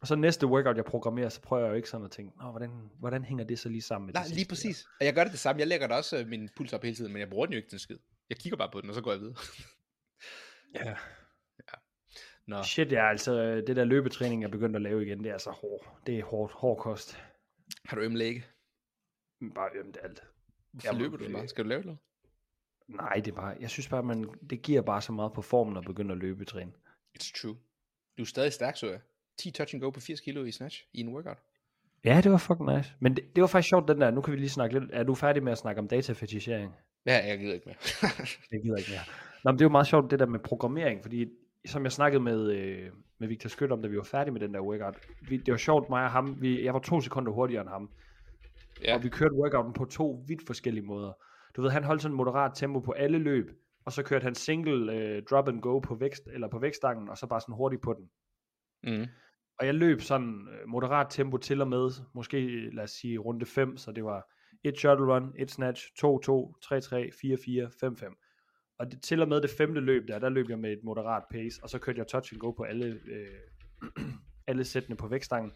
Og 0.03 0.07
så 0.07 0.15
næste 0.15 0.47
workout, 0.47 0.77
jeg 0.77 0.85
programmerer, 0.85 1.29
så 1.29 1.41
prøver 1.41 1.63
jeg 1.63 1.69
jo 1.69 1.75
ikke 1.75 1.89
sådan 1.89 2.05
at 2.05 2.11
tænke, 2.11 2.37
Nå, 2.37 2.51
hvordan, 2.51 2.89
hvordan 2.99 3.23
hænger 3.23 3.43
det 3.43 3.59
så 3.59 3.69
lige 3.69 3.81
sammen 3.81 4.05
med 4.05 4.13
Nej, 4.13 4.23
det 4.23 4.29
lige 4.31 4.37
sidste 4.37 4.51
præcis. 4.51 4.85
Og 4.99 5.05
jeg 5.05 5.13
gør 5.13 5.23
det 5.23 5.31
det 5.31 5.39
samme. 5.39 5.59
Jeg 5.59 5.67
lægger 5.67 5.87
da 5.87 5.95
også 5.95 6.17
øh, 6.19 6.27
min 6.27 6.49
puls 6.55 6.73
op 6.73 6.83
hele 6.83 6.95
tiden, 6.95 7.13
men 7.13 7.19
jeg 7.19 7.29
bruger 7.29 7.45
den 7.45 7.53
jo 7.53 7.57
ikke 7.57 7.69
til 7.69 7.79
skid. 7.79 7.97
Jeg 8.29 8.37
kigger 8.37 8.57
bare 8.57 8.69
på 8.71 8.81
den, 8.81 8.89
og 8.89 8.95
så 8.95 9.01
går 9.01 9.11
jeg 9.11 9.19
videre. 9.19 9.35
der? 10.73 10.95
Ja. 11.59 11.77
Nå, 12.47 12.63
Shit, 12.63 12.91
ja, 12.91 13.09
altså, 13.09 13.55
det 13.67 13.75
der 13.75 13.83
løbetræning, 13.83 14.41
jeg 14.41 14.47
er 14.47 14.51
begyndt 14.51 14.75
at 14.75 14.81
lave 14.81 15.05
igen, 15.05 15.23
det 15.23 15.29
er 15.29 15.33
altså 15.33 15.51
hård. 15.51 15.99
Det 16.07 16.19
er 16.19 16.23
hårdt, 16.23 16.53
hård 16.53 16.77
kost. 16.77 17.17
har 17.85 17.97
du 17.97 18.01
ømme 18.01 18.17
læge? 18.17 18.45
Bare 19.55 19.69
ømt 19.75 19.97
alt. 20.03 20.23
Hvorfor 20.71 20.87
Jamen, 20.87 21.01
løber 21.01 21.17
du 21.17 21.29
meget? 21.29 21.49
Skal 21.49 21.63
du 21.63 21.69
lave 21.69 21.81
noget? 21.81 21.99
Nej, 22.87 23.13
det 23.13 23.27
er 23.27 23.35
bare, 23.35 23.57
jeg 23.59 23.69
synes 23.69 23.89
bare, 23.89 24.03
man, 24.03 24.33
det 24.49 24.61
giver 24.61 24.81
bare 24.81 25.01
så 25.01 25.11
meget 25.11 25.33
på 25.33 25.41
formen 25.41 25.77
at 25.77 25.83
begynde 25.85 26.11
at 26.11 26.17
løbetræne. 26.17 26.71
It's 27.19 27.41
true. 27.41 27.57
Du 28.17 28.21
er 28.21 28.25
stadig 28.25 28.53
stærk, 28.53 28.77
så 28.77 28.89
jeg. 28.89 29.01
10 29.37 29.51
touch 29.51 29.75
and 29.75 29.81
go 29.81 29.89
på 29.89 29.99
80 29.99 30.21
kilo 30.21 30.43
i 30.43 30.51
snatch 30.51 30.83
i 30.93 30.99
en 30.99 31.13
workout. 31.13 31.37
Ja, 32.05 32.21
det 32.23 32.31
var 32.31 32.37
fucking 32.37 32.75
nice. 32.75 32.93
Men 32.99 33.15
det, 33.15 33.35
det 33.35 33.41
var 33.41 33.47
faktisk 33.47 33.69
sjovt, 33.69 33.87
den 33.87 34.01
der. 34.01 34.11
Nu 34.11 34.21
kan 34.21 34.33
vi 34.33 34.37
lige 34.37 34.49
snakke 34.49 34.79
lidt. 34.79 34.89
Er 34.93 35.03
du 35.03 35.15
færdig 35.15 35.43
med 35.43 35.51
at 35.51 35.57
snakke 35.57 35.79
om 35.79 35.87
datafetisering? 35.87 36.73
Ja, 37.05 37.27
jeg 37.27 37.39
gider 37.39 37.53
ikke 37.53 37.65
mere. 37.65 37.75
Jeg 38.51 38.61
gider 38.61 38.77
ikke 38.77 38.91
mere. 38.91 39.05
Nå, 39.43 39.51
men 39.51 39.59
det 39.59 39.61
er 39.61 39.65
jo 39.65 39.71
meget 39.71 39.87
sjovt, 39.87 40.11
det 40.11 40.19
der 40.19 40.25
med 40.25 40.39
programmering, 40.39 41.01
fordi 41.01 41.25
som 41.65 41.83
jeg 41.83 41.91
snakkede 41.91 42.23
med, 42.23 42.51
øh, 42.51 42.89
med 43.19 43.27
Victor 43.27 43.47
Skødt 43.49 43.71
om, 43.71 43.81
da 43.81 43.87
vi 43.87 43.97
var 43.97 44.03
færdige 44.03 44.33
med 44.33 44.41
den 44.41 44.53
der 44.53 44.61
workout, 44.61 44.97
vi, 45.29 45.37
det 45.37 45.51
var 45.51 45.57
sjovt, 45.57 45.89
mig 45.89 46.03
og 46.03 46.11
ham, 46.11 46.41
vi, 46.41 46.65
jeg 46.65 46.73
var 46.73 46.79
to 46.79 47.01
sekunder 47.01 47.31
hurtigere 47.31 47.61
end 47.61 47.69
ham, 47.69 47.89
ja. 48.83 48.95
og 48.95 49.03
vi 49.03 49.09
kørte 49.09 49.35
workouten 49.35 49.73
på 49.73 49.85
to 49.85 50.23
vidt 50.27 50.47
forskellige 50.47 50.85
måder. 50.85 51.13
Du 51.55 51.61
ved, 51.61 51.69
han 51.69 51.83
holdt 51.83 52.01
sådan 52.01 52.17
moderat 52.17 52.51
tempo 52.55 52.79
på 52.79 52.91
alle 52.91 53.17
løb, 53.17 53.51
og 53.85 53.91
så 53.91 54.03
kørte 54.03 54.23
han 54.23 54.35
single 54.35 54.93
øh, 54.93 55.23
drop 55.29 55.47
and 55.47 55.61
go 55.61 55.79
på 55.79 55.95
vækst, 55.95 56.23
eller 56.33 56.47
på 56.47 56.59
vækstangen, 56.59 57.09
og 57.09 57.17
så 57.17 57.27
bare 57.27 57.41
sådan 57.41 57.55
hurtigt 57.55 57.81
på 57.81 57.93
den. 57.93 58.09
Mm. 58.83 59.05
Og 59.59 59.65
jeg 59.65 59.75
løb 59.75 60.01
sådan 60.01 60.47
øh, 60.51 60.67
moderat 60.67 61.07
tempo 61.09 61.37
til 61.37 61.61
og 61.61 61.67
med, 61.67 61.91
måske 62.13 62.69
lad 62.73 62.83
os 62.83 62.91
sige 62.91 63.17
runde 63.17 63.45
5, 63.45 63.77
så 63.77 63.91
det 63.91 64.03
var 64.03 64.29
et 64.63 64.77
shuttle 64.77 65.13
run, 65.13 65.33
et 65.37 65.51
snatch, 65.51 65.87
2, 65.99 66.19
2, 66.19 66.55
3, 66.63 66.81
3, 66.81 67.09
4, 67.21 67.37
4, 67.45 67.69
5, 67.79 67.97
5. 67.97 68.13
Og 68.79 68.91
det, 68.91 69.01
til 69.01 69.21
og 69.21 69.27
med 69.27 69.41
det 69.41 69.49
femte 69.49 69.81
løb 69.81 70.07
der, 70.07 70.19
der 70.19 70.29
løb 70.29 70.49
jeg 70.49 70.59
med 70.59 70.71
et 70.71 70.83
moderat 70.83 71.23
pace, 71.31 71.59
og 71.63 71.69
så 71.69 71.79
kørte 71.79 71.99
jeg 71.99 72.07
touch 72.07 72.33
and 72.33 72.39
go 72.39 72.51
på 72.51 72.63
alle, 72.63 72.85
øh, 72.85 74.05
alle 74.47 74.63
sættene 74.63 74.95
på 74.95 75.07
vækstangen. 75.07 75.51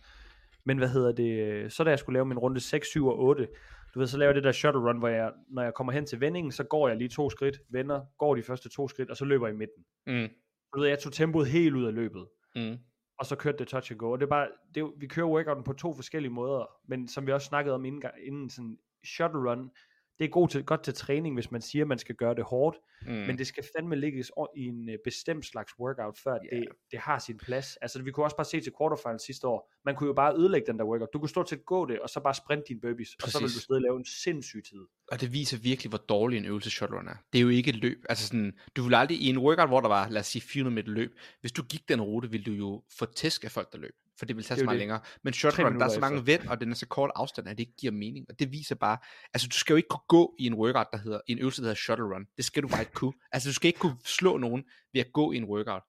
Men 0.65 0.77
hvad 0.77 0.89
hedder 0.89 1.11
det, 1.11 1.39
øh, 1.47 1.69
så 1.69 1.83
da 1.83 1.89
jeg 1.89 1.99
skulle 1.99 2.13
lave 2.13 2.25
min 2.25 2.37
runde 2.37 2.59
6, 2.59 2.87
7 2.87 3.07
og 3.07 3.19
8, 3.19 3.47
du 3.93 3.99
ved, 3.99 4.07
så 4.07 4.17
laver 4.17 4.29
jeg 4.29 4.35
det 4.35 4.43
der 4.43 4.51
shuttle 4.51 4.81
run, 4.81 4.99
hvor 4.99 5.07
jeg, 5.07 5.31
når 5.49 5.63
jeg 5.63 5.73
kommer 5.73 5.93
hen 5.93 6.05
til 6.05 6.21
vendingen, 6.21 6.51
så 6.51 6.63
går 6.63 6.87
jeg 6.87 6.97
lige 6.97 7.09
to 7.09 7.29
skridt, 7.29 7.59
vender, 7.69 8.01
går 8.17 8.35
de 8.35 8.43
første 8.43 8.69
to 8.69 8.87
skridt, 8.87 9.09
og 9.09 9.17
så 9.17 9.25
løber 9.25 9.47
jeg 9.47 9.55
i 9.55 9.57
midten. 9.57 9.83
Mm. 10.07 10.29
Du 10.75 10.79
ved, 10.79 10.87
jeg 10.87 10.99
tog 10.99 11.13
tempoet 11.13 11.47
helt 11.47 11.75
ud 11.75 11.85
af 11.85 11.93
løbet 11.93 12.27
Mm 12.55 12.77
og 13.19 13.25
så 13.25 13.35
kørte 13.35 13.57
det 13.57 13.67
touch 13.67 13.91
and 13.91 13.99
go. 13.99 14.11
Og 14.11 14.19
det 14.19 14.25
er 14.25 14.29
bare, 14.29 14.47
det 14.75 14.83
er, 14.83 14.91
vi 14.97 15.07
kører 15.07 15.27
workouten 15.27 15.63
på 15.63 15.73
to 15.73 15.93
forskellige 15.93 16.31
måder, 16.33 16.65
men 16.87 17.07
som 17.07 17.27
vi 17.27 17.31
også 17.31 17.47
snakkede 17.47 17.75
om 17.75 17.85
inden, 17.85 18.03
inden 18.23 18.49
sådan 18.49 18.77
shuttle 19.05 19.51
run, 19.51 19.71
det 20.19 20.25
er 20.25 20.29
god 20.29 20.49
til, 20.49 20.63
godt 20.63 20.83
til 20.83 20.93
træning, 20.93 21.33
hvis 21.35 21.51
man 21.51 21.61
siger, 21.61 21.83
at 21.83 21.87
man 21.87 21.97
skal 21.97 22.15
gøre 22.15 22.35
det 22.35 22.43
hårdt, 22.43 22.77
Mm. 23.05 23.13
men 23.13 23.37
det 23.37 23.47
skal 23.47 23.63
fandme 23.75 23.95
ligges 23.95 24.31
i 24.55 24.65
en 24.65 24.89
øh, 24.89 24.97
bestemt 25.03 25.45
slags 25.45 25.73
workout, 25.79 26.17
før 26.23 26.33
yeah. 26.53 26.61
det, 26.61 26.69
det 26.91 26.99
har 26.99 27.19
sin 27.19 27.37
plads. 27.37 27.75
Altså, 27.75 28.01
vi 28.01 28.11
kunne 28.11 28.25
også 28.25 28.35
bare 28.35 28.45
se 28.45 28.61
til 28.61 28.73
quarterfinals 28.81 29.25
sidste 29.25 29.47
år, 29.47 29.73
man 29.85 29.95
kunne 29.95 30.07
jo 30.07 30.13
bare 30.13 30.35
ødelægge 30.37 30.67
den 30.67 30.79
der 30.79 30.85
workout. 30.85 31.09
Du 31.13 31.19
kunne 31.19 31.29
stort 31.29 31.49
set 31.49 31.65
gå 31.65 31.85
det, 31.85 31.99
og 31.99 32.09
så 32.09 32.19
bare 32.19 32.33
sprinte 32.33 32.65
dine 32.67 32.79
burpees, 32.81 33.15
og 33.23 33.29
så 33.29 33.37
vil 33.39 33.43
Præcis. 33.43 33.57
du 33.57 33.61
stadig 33.63 33.81
lave 33.81 33.97
en 33.97 34.05
sindssyg 34.05 34.63
tid. 34.69 34.79
Og 35.11 35.21
det 35.21 35.33
viser 35.33 35.57
virkelig, 35.57 35.89
hvor 35.89 35.97
dårlig 35.97 36.37
en 36.37 36.45
øvelse 36.45 36.85
run 36.85 37.07
er. 37.07 37.15
Det 37.33 37.39
er 37.39 37.43
jo 37.43 37.49
ikke 37.49 37.69
et 37.69 37.75
løb. 37.75 38.05
Altså 38.09 38.27
sådan, 38.27 38.53
du 38.75 38.83
vil 38.83 38.93
aldrig 38.95 39.17
i 39.17 39.27
en 39.29 39.37
workout, 39.37 39.69
hvor 39.69 39.81
der 39.81 39.87
var, 39.87 40.09
lad 40.09 40.19
os 40.19 40.27
sige, 40.27 40.41
400 40.41 40.75
meter 40.75 40.89
løb. 40.91 41.17
Hvis 41.41 41.51
du 41.51 41.63
gik 41.63 41.89
den 41.89 42.01
rute, 42.01 42.31
ville 42.31 42.43
du 42.43 42.51
jo 42.51 42.83
få 42.99 43.05
tæsk 43.05 43.43
af 43.43 43.51
folk, 43.51 43.71
der 43.71 43.77
løb. 43.77 43.95
For 44.19 44.25
det 44.25 44.35
vil 44.35 44.45
tage 44.45 44.55
Det 44.55 44.59
så 44.61 44.65
meget 44.65 44.75
det. 44.75 44.79
længere. 44.79 44.99
Men 45.23 45.33
run, 45.43 45.79
der 45.79 45.85
er 45.85 45.89
så 45.89 45.99
mange 45.99 46.19
efter. 46.19 46.37
vend, 46.37 46.47
og 46.49 46.59
den 46.61 46.71
er 46.71 46.75
så 46.75 46.87
kort 46.87 47.11
afstand, 47.15 47.47
at 47.47 47.57
det 47.57 47.63
ikke 47.63 47.75
giver 47.79 47.93
mening. 47.93 48.25
Og 48.29 48.39
det 48.39 48.51
viser 48.51 48.75
bare, 48.75 48.97
altså 49.33 49.47
du 49.47 49.57
skal 49.57 49.73
jo 49.73 49.77
ikke 49.77 49.89
kunne 49.89 50.07
gå 50.07 50.35
i 50.39 50.45
en 50.45 50.53
workout, 50.53 50.87
der 50.91 50.97
hedder, 50.97 51.19
en 51.27 51.39
øvelse, 51.39 51.61
der 51.61 51.65
hedder 51.65 51.75
shuttle 51.75 52.05
run. 52.05 52.25
Det 52.37 52.45
skal 52.45 52.63
du 52.63 52.67
bare 52.67 52.79
ikke 52.81 52.91
kunne. 52.93 53.13
Altså 53.31 53.49
du 53.49 53.53
skal 53.53 53.67
ikke 53.67 53.79
kunne 53.79 53.95
slå 54.05 54.37
nogen 54.37 54.63
ved 54.93 55.01
at 55.01 55.07
gå 55.13 55.31
i 55.31 55.37
en 55.37 55.43
workout. 55.45 55.83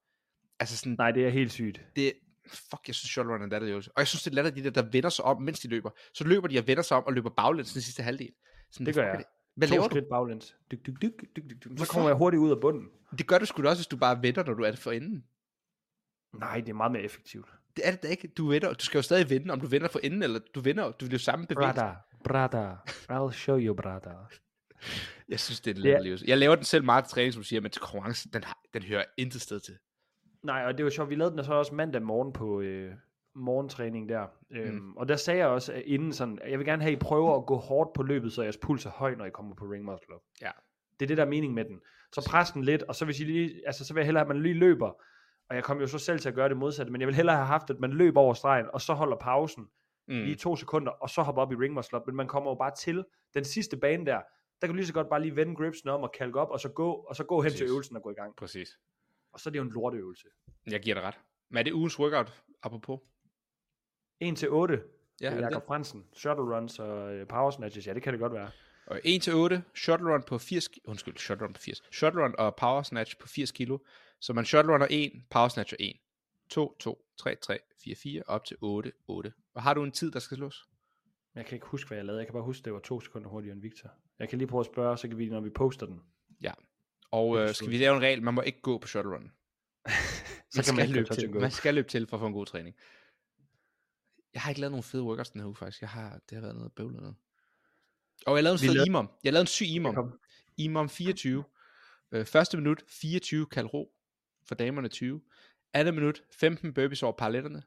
Altså 0.60 0.76
sådan, 0.76 0.94
Nej, 0.98 1.10
det 1.10 1.26
er 1.26 1.30
helt 1.30 1.52
sygt. 1.52 1.80
det, 1.96 2.12
fuck, 2.46 2.80
jeg 2.86 2.94
synes 2.94 3.10
shuttle 3.10 3.32
run 3.32 3.40
er 3.40 3.44
en 3.44 3.50
latterlig 3.50 3.72
øvelse. 3.72 3.90
Og 3.96 4.00
jeg 4.00 4.06
synes, 4.08 4.22
det 4.22 4.30
er 4.30 4.34
latterligt, 4.34 4.64
de 4.64 4.70
der, 4.70 4.82
der 4.82 4.88
vender 4.90 5.08
sig 5.08 5.24
om, 5.24 5.42
mens 5.42 5.60
de 5.60 5.68
løber. 5.68 5.90
Så 6.14 6.24
løber 6.24 6.48
de 6.48 6.58
og 6.58 6.66
vender 6.66 6.82
sig 6.82 6.96
om 6.96 7.04
og 7.04 7.12
løber 7.12 7.30
baglæns 7.30 7.72
den 7.72 7.82
sidste 7.82 8.02
halvdel. 8.02 8.32
Sådan, 8.70 8.86
Det 8.86 8.94
gør 8.94 9.04
jeg. 9.06 9.24
Hvad 9.56 9.68
to 9.68 9.72
laver 9.74 9.88
du? 9.88 9.92
skridt 9.92 10.04
baglæns. 10.12 10.54
Dyk, 10.70 10.86
dyk, 10.86 10.94
dyk, 11.02 11.12
dyk, 11.36 11.36
dyk, 11.50 11.64
dyk. 11.64 11.78
Så 11.78 11.86
kommer 11.88 12.08
jeg 12.08 12.16
hurtigt 12.16 12.40
ud 12.40 12.50
af 12.50 12.60
bunden. 12.60 12.88
Det 13.18 13.26
gør 13.26 13.38
du 13.38 13.46
sgu 13.46 13.62
da 13.62 13.68
også, 13.68 13.80
hvis 13.80 13.86
du 13.86 13.96
bare 13.96 14.22
venter, 14.22 14.44
når 14.44 14.54
du 14.54 14.62
er 14.62 14.70
det 14.70 14.78
for 14.80 14.90
enden. 14.92 15.24
Nej, 16.38 16.60
det 16.60 16.68
er 16.68 16.74
meget 16.74 16.92
mere 16.92 17.02
effektivt. 17.02 17.48
Det 17.76 17.86
er 17.86 17.90
det 17.90 18.02
da 18.02 18.08
ikke. 18.08 18.28
Du, 18.28 18.48
vinder, 18.48 18.72
du 18.72 18.84
skal 18.84 18.98
jo 18.98 19.02
stadig 19.02 19.30
vinde, 19.30 19.52
om 19.52 19.60
du 19.60 19.66
vinder 19.66 19.88
for 19.88 19.98
enden, 20.02 20.22
eller 20.22 20.40
du 20.54 20.60
vinder, 20.60 20.90
du 20.90 21.04
vil 21.04 21.12
jo 21.12 21.18
samme 21.18 21.46
bevægelse. 21.46 21.80
Brother, 21.80 21.94
brother, 22.24 22.76
I'll 23.10 23.32
show 23.32 23.58
you, 23.58 23.74
brother. 23.74 24.30
Jeg 25.28 25.40
synes, 25.40 25.60
det 25.60 25.70
er 25.70 25.74
en 25.74 25.80
latterlig 25.82 26.08
øvelse. 26.08 26.24
Jeg 26.28 26.38
laver 26.38 26.54
den 26.54 26.64
selv 26.64 26.84
meget 26.84 27.04
til 27.04 27.10
træning, 27.14 27.34
som 27.34 27.42
siger, 27.42 27.60
men 27.60 27.70
til 27.70 27.82
konkurrence, 27.82 28.28
den, 28.32 28.44
har, 28.44 28.58
den 28.74 28.82
hører 28.82 29.04
intet 29.16 29.40
sted 29.40 29.60
til. 29.60 29.74
Nej, 30.42 30.64
og 30.66 30.78
det 30.78 30.84
var 30.84 30.90
sjovt, 30.90 31.10
vi 31.10 31.14
lavede 31.14 31.36
den 31.36 31.44
så 31.44 31.52
også 31.52 31.74
mandag 31.74 32.02
morgen 32.02 32.32
på 32.32 32.60
øh, 32.60 32.92
morgentræning 33.34 34.08
der. 34.08 34.26
Øhm, 34.50 34.96
Og 34.96 35.08
der 35.08 35.16
sagde 35.16 35.38
jeg 35.38 35.48
også 35.48 35.72
at 35.72 35.82
inden 35.86 36.12
sådan, 36.12 36.38
at 36.42 36.50
jeg 36.50 36.58
vil 36.58 36.66
gerne 36.66 36.82
have, 36.82 36.92
at 36.92 36.96
I 36.96 37.00
prøver 37.00 37.36
at 37.36 37.46
gå 37.46 37.56
hårdt 37.56 37.92
på 37.92 38.02
løbet, 38.02 38.32
så 38.32 38.42
jeres 38.42 38.56
puls 38.56 38.86
er 38.86 38.90
høj, 38.90 39.14
når 39.14 39.24
I 39.24 39.30
kommer 39.30 39.54
på 39.54 39.64
ring 39.64 39.84
muscle 39.84 40.14
up. 40.14 40.22
Ja. 40.42 40.50
Det 41.00 41.06
er 41.06 41.08
det, 41.08 41.16
der 41.16 41.24
er 41.24 41.28
mening 41.28 41.54
med 41.54 41.64
den. 41.64 41.80
Så 42.12 42.26
pres 42.30 42.50
den 42.50 42.64
lidt, 42.64 42.82
og 42.82 42.94
så, 42.94 43.04
hvis 43.04 43.20
I 43.20 43.24
lige, 43.24 43.62
altså, 43.66 43.84
så 43.84 43.94
vil 43.94 44.00
jeg 44.00 44.06
hellere 44.06 44.20
at 44.22 44.28
man 44.28 44.42
lige 44.42 44.54
løber. 44.54 45.02
Og 45.50 45.56
jeg 45.56 45.64
kom 45.64 45.80
jo 45.80 45.86
så 45.86 45.98
selv 45.98 46.18
til 46.20 46.28
at 46.28 46.34
gøre 46.34 46.48
det 46.48 46.56
modsatte, 46.56 46.92
men 46.92 47.00
jeg 47.00 47.06
vil 47.08 47.14
hellere 47.14 47.36
have 47.36 47.46
haft, 47.46 47.70
at 47.70 47.80
man 47.80 47.90
løber 47.92 48.20
over 48.20 48.34
stregen, 48.34 48.66
og 48.72 48.80
så 48.80 48.94
holder 48.94 49.16
pausen 49.16 49.68
Mm. 50.10 50.14
lige 50.14 50.36
to 50.36 50.56
sekunder, 50.56 50.92
og 50.92 51.10
så 51.10 51.22
hopper 51.22 51.42
op 51.42 51.52
i 51.52 51.54
ring 51.54 51.74
muscle 51.74 51.98
up. 51.98 52.06
Men 52.06 52.16
man 52.16 52.28
kommer 52.28 52.50
jo 52.50 52.54
bare 52.54 52.72
til 52.78 53.04
den 53.34 53.44
sidste 53.44 53.76
bane 53.76 54.06
der, 54.06 54.16
der 54.60 54.66
kan 54.66 54.68
du 54.68 54.74
lige 54.74 54.86
så 54.86 54.92
godt 54.92 55.08
bare 55.08 55.22
lige 55.22 55.36
vende 55.36 55.56
gripsen 55.56 55.88
om 55.88 56.02
og 56.02 56.12
kalke 56.12 56.40
op, 56.40 56.50
og 56.50 56.60
så 56.60 56.68
gå, 56.68 56.92
og 56.92 57.16
så 57.16 57.24
gå 57.24 57.42
hen 57.42 57.50
til 57.50 57.56
Præcis. 57.58 57.70
øvelsen 57.70 57.96
og 57.96 58.02
gå 58.02 58.10
i 58.10 58.14
gang. 58.14 58.36
Præcis. 58.36 58.78
Og 59.32 59.40
så 59.40 59.48
er 59.48 59.52
det 59.52 59.58
jo 59.58 59.64
en 59.64 59.70
lorteøvelse. 59.70 60.28
Jeg 60.70 60.80
giver 60.80 60.94
dig 60.94 61.02
ret. 61.04 61.18
Men 61.50 61.58
er 61.58 61.62
det 61.62 61.72
ugens 61.72 61.98
workout, 61.98 62.42
apropos? 62.62 63.00
1 64.20 64.36
til 64.36 64.50
8. 64.50 64.74
Ja, 65.20 65.26
Ja, 65.26 65.30
er 65.30 65.34
det 65.34 65.42
Jakob 65.42 65.66
Fransen. 65.66 66.04
Shuttle 66.12 66.56
runs 66.56 66.78
og 66.78 67.14
øh, 67.14 67.26
power 67.26 67.50
snatches. 67.50 67.86
Ja, 67.86 67.94
det 67.94 68.02
kan 68.02 68.12
det 68.12 68.20
godt 68.20 68.32
være. 68.32 68.50
Og 68.86 69.00
1 69.04 69.22
til 69.22 69.34
8, 69.34 69.62
shuttle 69.74 70.12
run 70.12 70.22
på 70.22 70.38
80, 70.38 70.68
ki- 70.68 70.78
undskyld, 70.84 71.16
shuttle 71.16 71.46
run 71.46 71.52
på 71.52 71.60
80, 71.60 71.82
shuttle 71.92 72.22
run 72.24 72.34
og 72.38 72.56
power 72.56 72.82
snatch 72.82 73.18
på 73.18 73.26
80 73.28 73.52
kilo, 73.52 73.78
så 74.20 74.32
man 74.32 74.44
shuttle 74.44 74.72
runner 74.72 74.86
1, 74.90 75.12
power 75.30 75.48
snatcher 75.48 75.76
1, 75.80 75.96
2, 76.50 76.76
2, 76.80 77.04
3, 77.16 77.34
3, 77.34 77.58
4, 77.84 77.94
4, 77.94 78.22
op 78.26 78.44
til 78.44 78.56
8, 78.60 78.92
8. 79.06 79.32
Og 79.54 79.62
har 79.62 79.74
du 79.74 79.84
en 79.84 79.92
tid, 79.92 80.10
der 80.10 80.18
skal 80.18 80.36
slås? 80.36 80.68
Jeg 81.34 81.46
kan 81.46 81.54
ikke 81.56 81.66
huske, 81.66 81.88
hvad 81.88 81.98
jeg 81.98 82.04
lavede. 82.04 82.20
Jeg 82.20 82.26
kan 82.26 82.32
bare 82.32 82.42
huske, 82.42 82.64
det 82.64 82.72
var 82.72 82.78
to 82.80 83.00
sekunder 83.00 83.28
hurtigere 83.28 83.52
end 83.52 83.62
Victor. 83.62 83.90
Jeg 84.18 84.28
kan 84.28 84.38
lige 84.38 84.48
prøve 84.48 84.60
at 84.60 84.66
spørge, 84.66 84.98
så 84.98 85.08
kan 85.08 85.18
vi, 85.18 85.28
når 85.28 85.40
vi 85.40 85.50
poster 85.50 85.86
den. 85.86 86.00
Og 87.10 87.38
øh, 87.38 87.54
skal 87.54 87.70
vi 87.70 87.78
lave 87.78 87.96
en 87.96 88.02
regel, 88.02 88.22
man 88.22 88.34
må 88.34 88.42
ikke 88.42 88.60
gå 88.60 88.78
på 88.78 88.88
shuttle 88.88 89.12
run. 89.14 89.32
Så 90.50 90.58
Man 90.58 90.64
kan 90.64 90.76
man 90.76 90.88
løbe 90.88 91.14
til, 91.14 91.30
man 91.40 91.50
skal 91.50 91.74
løbe 91.74 91.88
til 91.88 92.06
for 92.06 92.16
at 92.16 92.20
få 92.20 92.26
en 92.26 92.32
god 92.32 92.46
træning. 92.46 92.76
Jeg 94.34 94.42
har 94.42 94.50
ikke 94.50 94.60
lavet 94.60 94.70
nogen 94.72 94.82
fede 94.82 95.02
workouts 95.02 95.30
den 95.30 95.40
her 95.40 95.46
uge, 95.46 95.56
faktisk. 95.56 95.80
Jeg 95.80 95.88
har, 95.90 96.20
det 96.28 96.36
har 96.36 96.40
været 96.40 96.56
noget 96.56 96.72
bøvlet 96.72 97.00
noget. 97.00 97.16
Og 98.26 98.36
jeg 98.36 98.44
lavede 98.44 98.54
en 98.54 98.58
fed 98.68 98.74
lavede- 98.74 98.86
imam. 98.88 99.10
Jeg 99.24 99.32
lavede 99.32 99.42
en 99.42 99.46
syg 99.46 99.66
imam. 99.66 99.94
Imam 100.56 100.88
24. 100.88 101.44
Øh, 102.12 102.26
første 102.26 102.56
minut 102.56 102.82
24 102.88 103.46
kald 103.46 103.66
ro 103.74 103.94
for 104.48 104.54
damerne 104.54 104.88
20. 104.88 105.20
Andet 105.74 105.94
minut 105.94 106.22
15 106.40 106.72
burpees 106.74 107.02
over 107.02 107.12
paralletterne. 107.12 107.62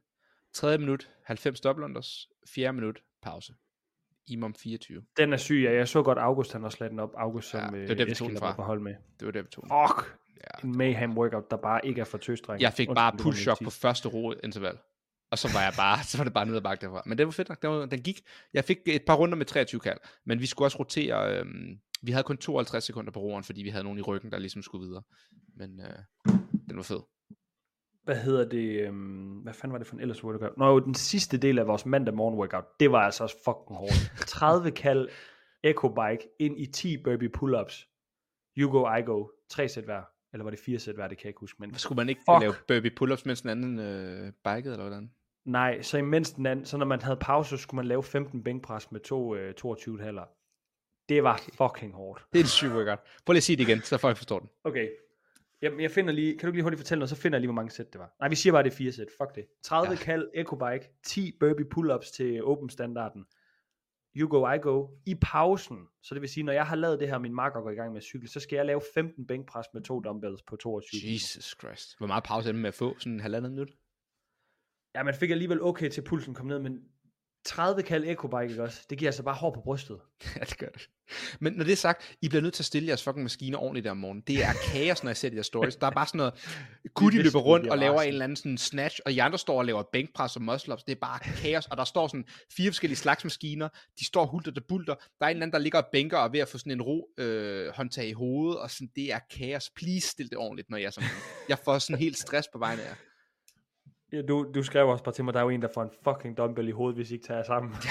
Tredje 0.53 0.77
minut 0.77 1.09
90 1.23 1.61
double 1.61 1.85
unders. 1.85 2.27
Fjerde 2.47 2.73
minut 2.73 3.03
pause. 3.21 3.53
Imam 4.27 4.55
24. 4.55 5.03
Den 5.17 5.33
er 5.33 5.37
syg, 5.37 5.61
ja. 5.63 5.73
Jeg 5.73 5.87
så 5.87 6.03
godt 6.03 6.17
August, 6.17 6.53
han 6.53 6.63
også 6.63 6.77
lagde 6.79 6.91
den 6.91 6.99
op. 6.99 7.09
August, 7.17 7.49
som 7.49 7.59
Ja, 7.59 7.65
det 7.65 7.83
øh, 7.83 7.89
var 7.89 7.95
der, 7.95 8.05
vi 8.05 8.13
tog 8.13 8.31
fra. 8.37 8.63
hold 8.63 8.79
med. 8.79 8.95
Det 9.19 9.25
var 9.25 9.31
det, 9.31 9.43
vi 9.43 9.49
tog. 9.49 9.63
Fuck! 9.63 10.17
Ja. 10.37 10.67
En 10.67 10.77
mayhem 10.77 11.17
workout, 11.17 11.51
der 11.51 11.57
bare 11.57 11.85
ikke 11.85 12.01
er 12.01 12.05
for 12.05 12.17
tøsdreng. 12.17 12.61
Jeg 12.61 12.73
fik 12.73 12.87
bare 12.95 13.13
push-chok 13.17 13.63
på 13.63 13.69
første 13.69 14.09
ro 14.09 14.31
interval. 14.43 14.77
Og 15.31 15.37
så 15.39 15.53
var 15.53 15.61
jeg 15.61 15.73
bare, 15.77 16.03
så 16.09 16.17
var 16.17 16.23
det 16.23 16.33
bare 16.33 16.45
ned 16.45 16.55
ad 16.55 16.61
bakke 16.61 16.85
derfra. 16.85 17.03
Men 17.05 17.17
det 17.17 17.25
var 17.25 17.31
fedt 17.31 17.49
nok, 17.49 17.61
den, 17.61 17.69
var, 17.69 17.85
den 17.85 18.01
gik. 18.01 18.21
Jeg 18.53 18.65
fik 18.65 18.77
et 18.85 19.01
par 19.07 19.15
runder 19.15 19.35
med 19.37 19.45
23 19.45 19.81
kald, 19.81 19.97
men 20.25 20.39
vi 20.39 20.45
skulle 20.45 20.67
også 20.67 20.79
rotere, 20.79 21.37
øhm, 21.37 21.79
vi 22.01 22.11
havde 22.11 22.23
kun 22.23 22.37
52 22.37 22.83
sekunder 22.83 23.11
på 23.11 23.19
roeren, 23.19 23.43
fordi 23.43 23.61
vi 23.63 23.69
havde 23.69 23.83
nogen 23.83 23.99
i 23.99 24.01
ryggen, 24.01 24.31
der 24.31 24.39
ligesom 24.39 24.61
skulle 24.61 24.87
videre. 24.87 25.03
Men 25.55 25.81
øh, 25.81 26.33
den 26.71 26.77
var 26.77 26.83
fed. 26.83 26.99
Hvad 28.03 28.15
hedder 28.15 28.49
det? 28.49 28.87
Øhm, 28.87 29.39
hvad 29.43 29.53
fanden 29.53 29.71
var 29.71 29.77
det 29.77 29.87
for 29.87 29.95
en 29.95 30.01
ellers 30.01 30.23
workout? 30.23 30.57
Nå 30.57 30.69
jo, 30.69 30.79
den 30.79 30.95
sidste 30.95 31.37
del 31.37 31.59
af 31.59 31.67
vores 31.67 31.85
mandag 31.85 32.13
morgen 32.13 32.35
workout, 32.39 32.65
det 32.79 32.91
var 32.91 32.99
altså 32.99 33.23
også 33.23 33.35
fucking 33.45 33.77
hårdt. 33.77 34.11
30 34.27 34.71
kald 34.71 35.09
Echo 35.63 35.87
Bike 35.87 36.27
ind 36.39 36.59
i 36.59 36.65
10 36.65 37.03
burpee 37.03 37.29
pull-ups. 37.37 37.87
You 38.57 38.71
go, 38.71 38.95
I 38.95 39.01
go. 39.01 39.27
3 39.49 39.67
sæt 39.67 39.83
hver. 39.83 40.01
Eller 40.33 40.43
var 40.43 40.49
det 40.51 40.59
4 40.59 40.79
sæt 40.79 40.95
hver, 40.95 41.07
det 41.07 41.17
kan 41.17 41.25
jeg 41.25 41.29
ikke 41.29 41.39
huske. 41.39 41.57
Men 41.59 41.75
Skulle 41.75 41.97
man 41.97 42.09
ikke 42.09 42.21
Fuck. 42.29 42.41
lave 42.41 42.53
burpee 42.67 42.91
pull-ups, 43.01 43.21
mens 43.25 43.41
den 43.41 43.49
anden 43.49 43.79
øh, 43.79 44.31
bikede, 44.43 44.73
eller 44.73 44.87
hvordan? 44.87 45.11
Nej, 45.45 45.81
så 45.81 45.97
imens 45.97 46.31
den 46.31 46.45
anden, 46.45 46.65
så 46.65 46.77
når 46.77 46.85
man 46.85 47.01
havde 47.01 47.17
pause, 47.17 47.49
så 47.49 47.57
skulle 47.57 47.75
man 47.75 47.85
lave 47.85 48.03
15 48.03 48.43
bænkpres 48.43 48.91
med 48.91 48.99
to, 48.99 49.35
øh, 49.35 49.53
22 49.53 50.01
halver. 50.01 50.25
Det 51.09 51.23
var 51.23 51.41
fucking 51.57 51.93
hårdt. 51.93 52.25
Det 52.33 52.39
er 52.39 52.43
en 52.43 52.47
syg 52.47 52.67
workout. 52.69 52.99
Prøv 53.25 53.33
lige 53.33 53.39
at 53.39 53.43
sige 53.43 53.55
det 53.57 53.67
igen, 53.67 53.81
så 53.81 53.97
folk 53.97 54.17
forstår 54.17 54.39
den. 54.39 54.49
Okay. 54.63 54.89
Jamen, 55.61 55.79
jeg 55.79 55.91
finder 55.91 56.13
lige, 56.13 56.37
kan 56.37 56.47
du 56.47 56.51
lige 56.53 56.63
hurtigt 56.63 56.79
fortælle 56.79 56.99
noget, 56.99 57.09
så 57.09 57.15
finder 57.15 57.35
jeg 57.37 57.41
lige, 57.41 57.47
hvor 57.47 57.55
mange 57.55 57.71
sæt 57.71 57.93
det 57.93 57.99
var. 57.99 58.15
Nej, 58.19 58.29
vi 58.29 58.35
siger 58.35 58.53
bare, 58.53 58.63
det 58.63 58.71
er 58.71 58.75
4 58.75 58.91
sæt. 58.91 59.07
Fuck 59.21 59.35
det. 59.35 59.45
30 59.63 59.91
Ja. 59.91 59.95
kald 59.97 60.29
Echo 60.33 60.55
Bike, 60.55 60.89
10 61.05 61.37
burpee 61.39 61.65
pull-ups 61.75 62.13
til 62.15 62.43
open 62.43 62.69
standarden. 62.69 63.25
You 64.15 64.29
go, 64.29 64.51
I 64.53 64.57
go. 64.57 64.87
I 65.05 65.15
pausen, 65.21 65.77
så 66.03 66.13
det 66.15 66.21
vil 66.21 66.29
sige, 66.29 66.43
når 66.43 66.53
jeg 66.53 66.65
har 66.67 66.75
lavet 66.75 66.99
det 66.99 67.07
her, 67.07 67.17
min 67.17 67.35
marker 67.35 67.61
går 67.61 67.69
i 67.69 67.75
gang 67.75 67.91
med 67.91 67.97
at 67.97 68.03
cykle, 68.03 68.27
så 68.27 68.39
skal 68.39 68.55
jeg 68.55 68.65
lave 68.65 68.81
15 68.93 69.27
bænkpres 69.27 69.65
med 69.73 69.81
to 69.81 69.99
dumbbells 69.99 70.41
på 70.41 70.55
22. 70.55 70.99
kilo. 70.99 71.13
Jesus 71.13 71.55
Christ. 71.59 71.97
Hvor 71.97 72.07
meget 72.07 72.23
pause 72.23 72.49
er 72.49 72.51
det 72.53 72.61
med 72.61 72.67
at 72.67 72.73
få? 72.73 72.95
Sådan 72.99 73.13
en 73.13 73.19
halvandet 73.19 73.51
minut? 73.51 73.69
Ja, 74.95 75.03
man 75.03 75.13
fik 75.13 75.31
alligevel 75.31 75.61
okay 75.61 75.89
til 75.89 76.01
pulsen 76.01 76.33
kom 76.33 76.45
ned, 76.45 76.59
men 76.59 76.79
30 77.45 77.83
kald 77.83 78.03
Echo 78.07 78.27
Bike, 78.27 78.49
ikke 78.49 78.63
også? 78.63 78.85
Det 78.89 78.97
giver 78.97 79.09
altså 79.09 79.23
bare 79.23 79.35
hår 79.35 79.53
på 79.53 79.61
brystet. 79.61 79.97
Ja, 80.35 80.43
det 80.43 80.57
gør 80.57 80.67
det. 80.67 80.89
Men 81.39 81.53
når 81.53 81.63
det 81.63 81.71
er 81.71 81.77
sagt, 81.77 82.15
I 82.21 82.29
bliver 82.29 82.41
nødt 82.41 82.53
til 82.53 82.61
at 82.61 82.65
stille 82.65 82.87
jeres 82.87 83.03
fucking 83.03 83.23
maskiner 83.23 83.57
ordentligt 83.57 83.83
der 83.83 83.91
om 83.91 83.97
morgenen. 83.97 84.23
Det 84.27 84.43
er 84.43 84.53
kaos, 84.73 85.03
når 85.03 85.09
jeg 85.09 85.17
ser 85.17 85.29
de 85.29 85.35
her 85.35 85.43
stories. 85.43 85.75
Der 85.75 85.87
er 85.87 85.91
bare 85.91 86.07
sådan 86.07 86.17
noget, 86.17 86.33
vidste, 87.01 87.21
løber 87.23 87.39
rundt 87.39 87.67
og 87.67 87.77
laver 87.77 88.01
en 88.01 88.07
eller 88.07 88.23
anden 88.23 88.35
sådan 88.35 88.57
snatch, 88.57 88.99
og 89.05 89.11
de 89.11 89.23
andre 89.23 89.37
står 89.39 89.57
og 89.57 89.65
laver 89.65 89.83
bænkpres 89.93 90.35
og 90.35 90.41
muscle 90.41 90.73
ups. 90.73 90.83
Det 90.83 90.91
er 90.91 90.99
bare 91.01 91.19
kaos, 91.19 91.65
og 91.65 91.77
der 91.77 91.83
står 91.83 92.07
sådan 92.07 92.25
fire 92.57 92.69
forskellige 92.69 92.97
slags 92.97 93.23
maskiner. 93.23 93.69
De 93.99 94.05
står 94.05 94.25
hulter 94.25 94.51
der 94.51 94.61
bulter. 94.67 94.95
Der 94.95 95.25
er 95.25 95.29
en 95.29 95.29
eller 95.29 95.43
anden, 95.45 95.53
der 95.53 95.59
ligger 95.59 95.79
og 95.79 95.87
bænker 95.91 96.17
og 96.17 96.25
er 96.25 96.29
ved 96.29 96.39
at 96.39 96.47
få 96.47 96.57
sådan 96.57 96.71
en 96.71 96.81
ro 96.81 97.09
øh, 97.17 97.67
håndtag 97.73 98.07
i 98.07 98.13
hovedet, 98.13 98.59
og 98.59 98.71
sådan, 98.71 98.89
det 98.95 99.13
er 99.13 99.19
kaos. 99.37 99.69
Please 99.75 100.07
stil 100.07 100.29
det 100.29 100.37
ordentligt, 100.37 100.69
når 100.69 100.77
jeg 100.77 100.85
er 100.85 100.91
sådan. 100.91 101.09
Jeg 101.49 101.57
får 101.65 101.79
sådan 101.79 101.99
helt 101.99 102.17
stress 102.17 102.47
på 102.53 102.59
vegne 102.59 102.81
af 102.81 102.87
jer. 102.87 102.95
Ja, 104.11 104.21
du, 104.21 104.51
du 104.55 104.63
skrev 104.63 104.87
også 104.87 105.03
bare 105.03 105.13
til 105.13 105.23
mig, 105.25 105.33
der 105.33 105.39
er 105.39 105.43
jo 105.43 105.49
en, 105.49 105.61
der 105.61 105.67
får 105.73 105.83
en 105.83 105.89
fucking 106.03 106.37
dumbbell 106.37 106.67
i 106.67 106.71
hovedet, 106.71 106.95
hvis 106.95 107.11
I 107.11 107.13
ikke 107.13 107.25
tager 107.25 107.37
jer 107.37 107.45
sammen. 107.45 107.73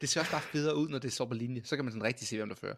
Det 0.00 0.08
ser 0.08 0.20
også 0.20 0.32
bare 0.32 0.40
federe 0.40 0.76
ud, 0.76 0.88
når 0.88 0.98
det 0.98 1.12
står 1.12 1.24
på 1.24 1.34
linje. 1.34 1.64
Så 1.64 1.76
kan 1.76 1.84
man 1.84 1.92
sådan 1.92 2.04
rigtig 2.04 2.28
se, 2.28 2.36
hvem 2.36 2.48
der 2.48 2.56
fører. 2.56 2.74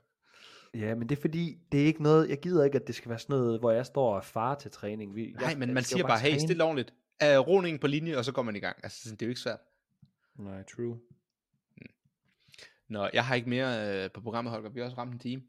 Ja, 0.75 0.95
men 0.95 1.09
det 1.09 1.17
er 1.17 1.21
fordi, 1.21 1.59
det 1.73 1.83
er 1.83 1.87
ikke 1.87 2.03
noget, 2.03 2.29
jeg 2.29 2.41
gider 2.41 2.65
ikke, 2.65 2.79
at 2.79 2.87
det 2.87 2.95
skal 2.95 3.09
være 3.09 3.19
sådan 3.19 3.37
noget, 3.37 3.61
hvor 3.61 3.71
jeg 3.71 3.87
står 3.87 4.17
og 4.17 4.25
far 4.25 4.55
til 4.55 4.71
træning. 4.71 5.15
Vi, 5.15 5.33
Nej, 5.33 5.49
jeg, 5.49 5.59
men 5.59 5.75
man 5.75 5.83
siger 5.83 6.07
bare, 6.07 6.19
hey, 6.19 6.29
træne. 6.29 6.41
stille 6.41 6.65
ordentligt. 6.65 6.95
Uh, 7.23 7.49
roningen 7.49 7.81
på 7.81 7.87
linje, 7.87 8.17
og 8.17 8.25
så 8.25 8.33
går 8.33 8.43
man 8.43 8.57
i 8.57 8.59
gang. 8.59 8.77
Altså, 8.83 9.03
sådan, 9.03 9.17
det 9.17 9.23
er 9.23 9.27
jo 9.27 9.31
ikke 9.31 9.41
svært. 9.41 9.59
Nej, 10.39 10.63
true. 10.63 10.99
Nå, 12.89 13.09
jeg 13.13 13.25
har 13.25 13.35
ikke 13.35 13.49
mere 13.49 14.05
øh, 14.05 14.11
på 14.11 14.21
programmet, 14.21 14.51
Holger. 14.53 14.71
Vi 14.71 14.81
har 14.81 14.85
også 14.85 14.99
ramt 14.99 15.13
en 15.13 15.19
time. 15.19 15.43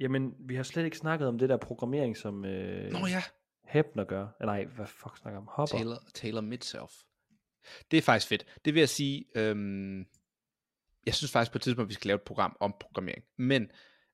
Jamen, 0.00 0.34
vi 0.38 0.54
har 0.54 0.62
slet 0.62 0.84
ikke 0.84 0.96
snakket 0.96 1.28
om 1.28 1.38
det 1.38 1.48
der 1.48 1.56
programmering, 1.56 2.16
som 2.16 2.44
øh, 2.44 2.92
Nå 2.92 2.98
ja. 3.06 3.22
Hebner 3.64 4.04
gør. 4.04 4.28
Nej, 4.40 4.64
hvad 4.64 4.86
fuck 4.86 5.16
snakker 5.16 5.30
jeg 5.30 5.38
om? 5.38 5.48
Hopper. 5.50 5.78
Taylor, 5.78 5.98
Taylor 6.14 6.40
Midself. 6.40 6.92
Det 7.90 7.96
er 7.96 8.02
faktisk 8.02 8.28
fedt. 8.28 8.46
Det 8.64 8.74
vil 8.74 8.80
jeg 8.80 8.88
sige, 8.88 9.24
øhm, 9.34 10.06
jeg 11.06 11.14
synes 11.14 11.32
faktisk 11.32 11.52
på 11.52 11.58
et 11.58 11.62
tidspunkt, 11.62 11.86
at 11.86 11.88
vi 11.88 11.94
skal 11.94 12.08
lave 12.08 12.16
et 12.16 12.22
program 12.22 12.56
om 12.60 12.74
programmering. 12.80 13.24
Men 13.36 13.70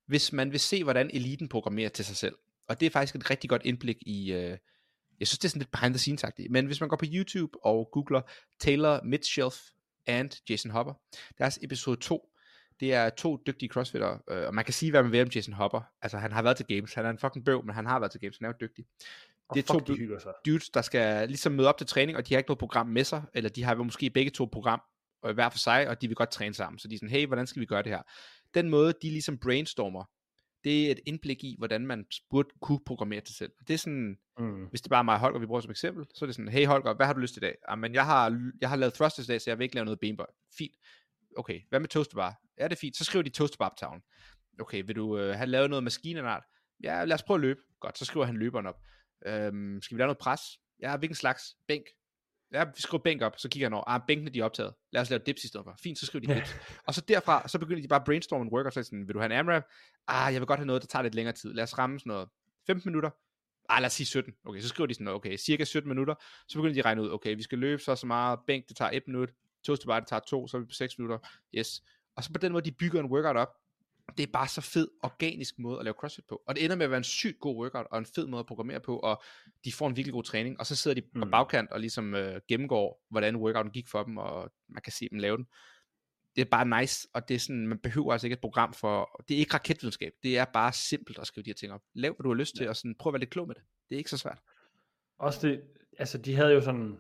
hvis 0.07 0.33
man 0.33 0.53
vil 0.53 0.61
se, 0.61 0.85
hvordan 0.85 1.11
eliten 1.13 1.49
programmerer 1.49 1.89
til 1.89 2.05
sig 2.05 2.17
selv, 2.17 2.37
og 2.69 2.81
det 2.81 2.87
er 2.87 2.91
faktisk 2.91 3.15
et 3.15 3.31
rigtig 3.31 3.51
godt 3.51 3.63
indblik 3.65 3.97
i, 4.01 4.33
øh, 4.33 4.59
jeg 5.21 5.29
synes 5.29 5.39
det 5.39 5.45
er 5.45 5.49
sådan 5.49 5.61
lidt 5.61 5.71
behind 5.71 5.95
the 5.95 5.99
scenes 5.99 6.25
-agtigt. 6.25 6.47
men 6.51 6.67
hvis 6.67 6.81
man 6.81 6.89
går 6.89 6.97
på 6.97 7.05
YouTube 7.09 7.65
og 7.65 7.89
googler 7.93 8.23
Taylor 8.59 9.01
Mitchelf 9.05 9.57
and 10.07 10.31
Jason 10.51 10.71
Hopper, 10.71 10.95
deres 11.39 11.59
episode 11.63 12.01
2, 12.01 12.33
det 12.81 12.95
er 12.95 13.11
to 13.11 13.43
dygtige 13.47 13.69
crossfitter, 13.69 14.19
øh, 14.31 14.47
og 14.47 14.55
man 14.55 14.65
kan 14.65 14.75
sige, 14.75 14.91
hvad 14.91 15.03
man 15.03 15.13
vil 15.13 15.23
om 15.23 15.29
Jason 15.29 15.55
Hopper. 15.55 15.81
Altså, 16.03 16.19
han 16.19 16.33
har 16.33 16.43
været 16.43 16.57
til 16.57 16.67
games. 16.67 16.95
Han 16.95 17.07
er 17.07 17.11
en 17.11 17.19
fucking 17.19 17.45
bøv, 17.45 17.65
men 17.65 17.75
han 17.75 17.87
har 17.87 17.99
været 17.99 18.11
til 18.11 18.21
games. 18.21 18.39
Han 18.39 18.45
er 18.45 18.49
jo 18.49 18.57
dygtig. 18.61 18.85
Og 19.49 19.57
det 19.57 19.69
er 19.69 19.75
fuck, 19.75 19.87
to 19.87 19.93
de 19.93 19.99
hygger 19.99 20.19
sig. 20.19 20.33
dudes, 20.47 20.71
der 20.71 20.83
skal 20.83 21.29
ligesom 21.29 21.53
møde 21.53 21.69
op 21.69 21.79
til 21.79 21.87
træning, 21.87 22.17
og 22.19 22.29
de 22.29 22.35
har 22.35 22.39
ikke 22.39 22.49
noget 22.49 22.59
program 22.59 22.87
med 22.87 23.05
sig, 23.05 23.23
eller 23.35 23.51
de 23.51 23.63
har 23.65 23.75
måske 23.75 24.11
begge 24.11 24.31
to 24.31 24.45
program 24.45 24.81
øh, 25.27 25.35
hver 25.35 25.49
for 25.49 25.59
sig, 25.59 25.89
og 25.89 26.03
de 26.03 26.09
vil 26.09 26.17
godt 26.17 26.31
træne 26.31 26.55
sammen. 26.55 26.79
Så 26.79 26.89
de 26.89 26.95
er 26.95 26.99
sådan, 26.99 27.09
hey, 27.09 27.27
hvordan 27.27 27.47
skal 27.47 27.61
vi 27.61 27.67
gøre 27.67 27.83
det 27.83 27.93
her? 27.93 28.03
Den 28.55 28.71
måde, 28.71 28.93
de 29.03 29.11
ligesom 29.11 29.39
brainstormer, 29.39 30.05
det 30.65 30.87
er 30.87 30.91
et 30.91 31.01
indblik 31.07 31.45
i, 31.45 31.55
hvordan 31.59 31.87
man 31.87 32.05
burde 32.31 32.49
kunne 32.61 32.81
programmere 32.87 33.21
til 33.21 33.35
selv. 33.35 33.53
Det 33.69 33.75
er 33.75 33.79
sådan, 33.79 34.19
Mm. 34.39 34.65
hvis 34.67 34.81
det 34.81 34.91
bare 34.91 34.99
er 34.99 35.03
mig 35.03 35.15
og 35.15 35.21
Holger, 35.21 35.39
vi 35.41 35.47
bruger 35.47 35.61
som 35.61 35.71
eksempel, 35.71 36.07
så 36.15 36.25
er 36.25 36.27
det 36.27 36.35
sådan, 36.35 36.49
hey 36.53 36.67
Holger, 36.67 36.95
hvad 36.95 37.07
har 37.07 37.13
du 37.13 37.21
lyst 37.21 37.35
til 37.35 37.43
i 37.43 37.47
dag? 37.47 37.55
Jamen, 37.71 37.95
jeg 37.95 38.05
har, 38.07 38.51
jeg 38.61 38.69
har 38.69 38.77
lavet 38.77 38.95
thrusters 38.95 39.25
i 39.25 39.29
dag, 39.29 39.41
så 39.41 39.51
jeg 39.51 39.59
vil 39.59 39.63
ikke 39.65 39.75
lave 39.75 39.85
noget 39.85 40.01
benbøj. 40.01 40.27
Fint. 40.59 40.75
Okay, 41.37 41.61
hvad 41.69 41.81
med 41.81 41.89
toastbar? 41.89 42.37
Ja, 42.59 42.65
det 42.65 42.73
er 42.73 42.77
fint. 42.77 42.97
Så 42.97 43.05
skriver 43.05 43.23
de 43.23 43.31
toastbar 43.31 43.69
på 43.69 43.75
tavlen. 43.79 44.03
Okay, 44.61 44.83
vil 44.87 44.97
du 44.97 45.19
øh, 45.19 45.35
have 45.37 45.47
lavet 45.47 45.71
noget 45.71 45.85
maskinenart? 45.85 46.43
Ja, 46.83 47.05
lad 47.05 47.15
os 47.15 47.23
prøve 47.23 47.37
at 47.37 47.41
løbe. 47.41 47.61
Godt, 47.81 47.99
så 47.99 48.05
skriver 48.05 48.27
han 48.27 48.37
løberen 48.37 48.67
op. 48.67 48.77
Øhm, 49.27 49.83
skal 49.83 49.97
vi 49.97 50.01
lave 50.01 50.07
noget 50.07 50.19
pres? 50.19 50.41
Ja, 50.81 50.97
hvilken 50.97 51.17
slags? 51.17 51.43
Bænk. 51.69 51.85
Ja, 52.53 52.65
vi 52.65 52.81
skriver 52.81 53.03
bænk 53.03 53.23
op, 53.23 53.39
så 53.39 53.49
kigger 53.49 53.67
han 53.67 53.73
over. 53.75 53.89
Ah, 53.89 54.01
bænkene 54.07 54.31
de 54.31 54.41
er 54.41 54.45
optaget. 54.45 54.75
Lad 54.93 55.03
os 55.03 55.11
lave 55.11 55.23
dips 55.27 55.45
i 55.45 55.49
stedet 55.49 55.65
for. 55.65 55.77
Fint, 55.83 55.99
så 55.99 56.07
skriver 56.07 56.27
de 56.27 56.35
dips. 56.35 56.57
Og 56.87 56.95
så 56.95 57.01
derfra, 57.01 57.49
så 57.49 57.59
begynder 57.59 57.83
de 57.83 57.89
bare 57.89 58.01
at 58.01 58.05
brainstorme 58.05 58.43
en 58.43 58.53
workout, 58.53 58.75
så 58.75 58.83
sådan, 58.83 59.07
vil 59.07 59.15
du 59.15 59.19
have 59.19 59.27
en 59.27 59.39
AMRAP? 59.39 59.65
Ah, 60.09 60.33
jeg 60.33 60.41
vil 60.41 60.47
godt 60.47 60.59
have 60.61 60.67
noget, 60.67 60.83
der 60.83 60.89
tager 60.89 61.03
lidt 61.03 61.15
længere 61.15 61.35
tid. 61.35 61.55
Lad 61.55 61.65
os 61.65 61.79
ramme 61.79 61.99
sådan 61.99 62.11
noget 62.11 62.29
15 62.67 62.91
minutter. 62.91 63.11
ah, 63.69 63.81
lad 63.81 63.87
os 63.87 63.93
sige 63.93 64.07
17. 64.07 64.35
Okay, 64.45 64.61
så 64.61 64.69
skriver 64.69 64.87
de 64.87 64.95
sådan, 64.95 65.09
okay, 65.09 65.37
cirka 65.37 65.65
17 65.65 65.89
minutter, 65.89 66.15
så 66.49 66.59
begynder 66.59 66.75
de 66.75 66.81
at 66.81 66.85
regne 66.85 67.03
ud, 67.03 67.11
okay, 67.11 67.37
vi 67.37 67.43
skal 67.43 67.59
løbe 67.59 67.83
så 67.83 67.97
så 67.97 68.07
meget, 68.07 68.39
bænk, 68.47 68.69
det 68.69 68.77
tager 68.77 68.91
1 68.91 69.03
minut, 69.07 69.31
toast 69.67 69.83
to 69.83 69.87
bar, 69.87 70.01
det 70.01 70.09
tager 70.09 70.21
2, 70.21 70.49
så 70.49 70.57
er 70.57 70.61
vi 70.61 70.67
på 70.67 70.73
6 70.73 70.99
minutter, 70.99 71.19
yes. 71.55 71.83
Og 72.17 72.25
så 72.25 72.33
på 72.33 72.39
den 72.39 72.53
måde, 72.53 72.65
de 72.65 72.73
bygger 72.73 73.01
en 73.01 73.07
workout 73.07 73.37
op, 73.37 73.49
det 74.17 74.23
er 74.23 74.33
bare 74.33 74.49
så 74.49 74.61
fed, 74.61 74.89
organisk 75.03 75.59
måde 75.59 75.79
at 75.79 75.85
lave 75.85 75.95
CrossFit 75.95 76.25
på. 76.29 76.43
Og 76.47 76.55
det 76.55 76.65
ender 76.65 76.77
med 76.77 76.85
at 76.85 76.91
være 76.91 76.99
en 76.99 77.05
sygt 77.05 77.41
god 77.41 77.57
workout, 77.57 77.87
og 77.91 77.99
en 77.99 78.07
fed 78.07 78.27
måde 78.27 78.41
at 78.41 78.47
programmere 78.47 78.81
på, 78.81 78.99
og 78.99 79.23
de 79.65 79.73
får 79.73 79.89
en 79.89 79.97
virkelig 79.97 80.13
god 80.13 80.23
træning, 80.25 80.61
og 80.61 80.67
så 80.67 80.77
sidder 80.77 80.95
de 80.95 81.03
på 81.03 81.25
Mm. 81.25 81.31
bagkant 81.31 81.71
og 81.71 81.81
ligesom 81.81 82.15
øh, 82.15 82.41
gennemgår, 82.49 83.05
hvordan 83.11 83.37
workouten 83.37 83.73
gik 83.73 83.89
for 83.89 84.03
dem, 84.03 84.17
og 84.17 84.51
man 84.69 84.83
kan 84.83 84.93
se 84.93 85.09
dem 85.11 85.19
lave 85.19 85.37
den. 85.37 85.47
Det 86.37 86.41
er 86.45 86.51
bare 86.51 86.81
nice, 86.81 87.09
og 87.15 87.29
det 87.29 87.35
er 87.35 87.39
sådan, 87.39 87.67
man 87.67 87.79
behøver 87.79 88.13
altså 88.13 88.27
ikke 88.27 88.35
et 88.35 88.41
program 88.41 88.73
for, 88.73 89.23
det 89.29 89.35
er 89.35 89.39
ikke 89.39 89.55
raketvidenskab, 89.55 90.13
det 90.23 90.39
er 90.39 90.45
bare 90.45 90.73
simpelt 90.73 91.19
at 91.19 91.27
skrive 91.27 91.45
de 91.45 91.51
her 91.51 91.55
ting 91.55 91.73
op. 91.73 91.83
Lav, 91.95 92.13
hvad 92.13 92.25
du 92.25 92.29
har 92.29 92.35
lyst 92.35 92.57
til, 92.57 92.69
og 92.69 92.77
sådan, 92.77 92.95
prøv 92.99 93.11
at 93.11 93.15
være 93.15 93.21
lidt 93.21 93.31
klog 93.31 93.47
med 93.47 93.55
det. 93.55 93.63
Det 93.89 93.95
er 93.95 93.99
ikke 93.99 94.11
så 94.11 94.19
svært. 94.19 94.39
Også 95.19 95.49
det, 95.49 95.61
altså 95.99 96.19
de 96.19 96.35
havde 96.35 96.53
jo 96.53 96.61
sådan, 96.61 96.99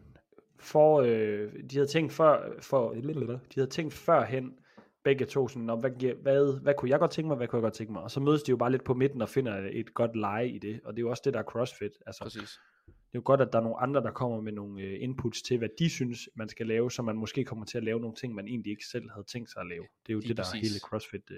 for, 0.58 1.00
øh, 1.00 1.52
de 1.70 1.76
havde 1.76 1.86
tænkt 1.86 2.12
før, 2.12 2.60
for, 2.60 2.92
de 2.92 3.42
havde 3.54 3.70
tænkt 3.70 3.94
førhen, 3.94 4.58
begge 5.04 5.24
to 5.24 5.48
sådan, 5.48 5.78
hvad, 5.80 6.14
hvad, 6.22 6.60
hvad 6.62 6.74
kunne 6.74 6.90
jeg 6.90 6.98
godt 6.98 7.10
tænke 7.10 7.28
mig, 7.28 7.36
hvad 7.36 7.48
kunne 7.48 7.58
jeg 7.58 7.62
godt 7.62 7.74
tænke 7.74 7.92
mig, 7.92 8.02
og 8.02 8.10
så 8.10 8.20
mødes 8.20 8.42
de 8.42 8.50
jo 8.50 8.56
bare 8.56 8.70
lidt 8.70 8.84
på 8.84 8.94
midten 8.94 9.22
og 9.22 9.28
finder 9.28 9.68
et 9.72 9.94
godt 9.94 10.16
leje 10.16 10.48
i 10.48 10.58
det, 10.58 10.80
og 10.84 10.92
det 10.92 10.98
er 10.98 11.02
jo 11.02 11.10
også 11.10 11.22
det, 11.24 11.34
der 11.34 11.40
er 11.40 11.44
CrossFit, 11.44 11.92
altså 12.06 12.24
Præcis. 12.24 12.58
det 12.86 13.14
er 13.14 13.18
jo 13.18 13.22
godt, 13.24 13.40
at 13.40 13.52
der 13.52 13.58
er 13.58 13.62
nogle 13.62 13.80
andre, 13.80 14.02
der 14.02 14.10
kommer 14.10 14.40
med 14.40 14.52
nogle 14.52 14.82
øh, 14.82 15.02
inputs 15.02 15.42
til, 15.42 15.58
hvad 15.58 15.68
de 15.78 15.90
synes, 15.90 16.28
man 16.36 16.48
skal 16.48 16.66
lave, 16.66 16.90
så 16.90 17.02
man 17.02 17.16
måske 17.16 17.44
kommer 17.44 17.64
til 17.64 17.78
at 17.78 17.84
lave 17.84 18.00
nogle 18.00 18.16
ting, 18.16 18.34
man 18.34 18.48
egentlig 18.48 18.70
ikke 18.70 18.84
selv 18.86 19.10
havde 19.10 19.26
tænkt 19.32 19.50
sig 19.52 19.60
at 19.60 19.66
lave. 19.66 19.82
Det 20.06 20.12
er 20.12 20.14
jo 20.14 20.18
Lige 20.20 20.28
det, 20.28 20.36
der 20.36 20.42
er 20.42 20.46
præcis. 20.46 20.70
hele 20.70 20.80
CrossFit. 20.80 21.30
Øh. 21.30 21.36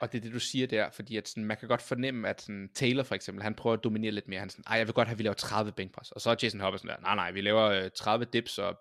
Og 0.00 0.12
det 0.12 0.18
er 0.18 0.22
det, 0.22 0.32
du 0.32 0.40
siger 0.40 0.66
der, 0.66 0.90
fordi 0.90 1.16
at 1.16 1.28
sådan, 1.28 1.44
man 1.44 1.56
kan 1.56 1.68
godt 1.68 1.82
fornemme, 1.82 2.28
at 2.28 2.40
sådan, 2.40 2.70
Taylor 2.74 3.02
for 3.02 3.14
eksempel, 3.14 3.42
han 3.42 3.54
prøver 3.54 3.76
at 3.76 3.84
dominere 3.84 4.10
lidt 4.10 4.28
mere. 4.28 4.38
Han 4.38 4.48
er 4.48 4.50
sådan, 4.50 4.78
jeg 4.78 4.86
vil 4.86 4.94
godt 4.94 5.08
have, 5.08 5.14
at 5.14 5.18
vi 5.18 5.22
laver 5.22 5.34
30 5.34 5.72
bænkpres. 5.72 6.12
Og 6.12 6.20
så 6.20 6.30
er 6.30 6.34
Jason 6.42 6.60
Hopper 6.60 6.78
sådan 6.78 6.96
der, 6.96 7.02
nej, 7.02 7.14
nej, 7.14 7.30
vi 7.30 7.40
laver 7.40 7.62
øh, 7.62 7.90
30 7.96 8.26
dips 8.32 8.58
og 8.58 8.78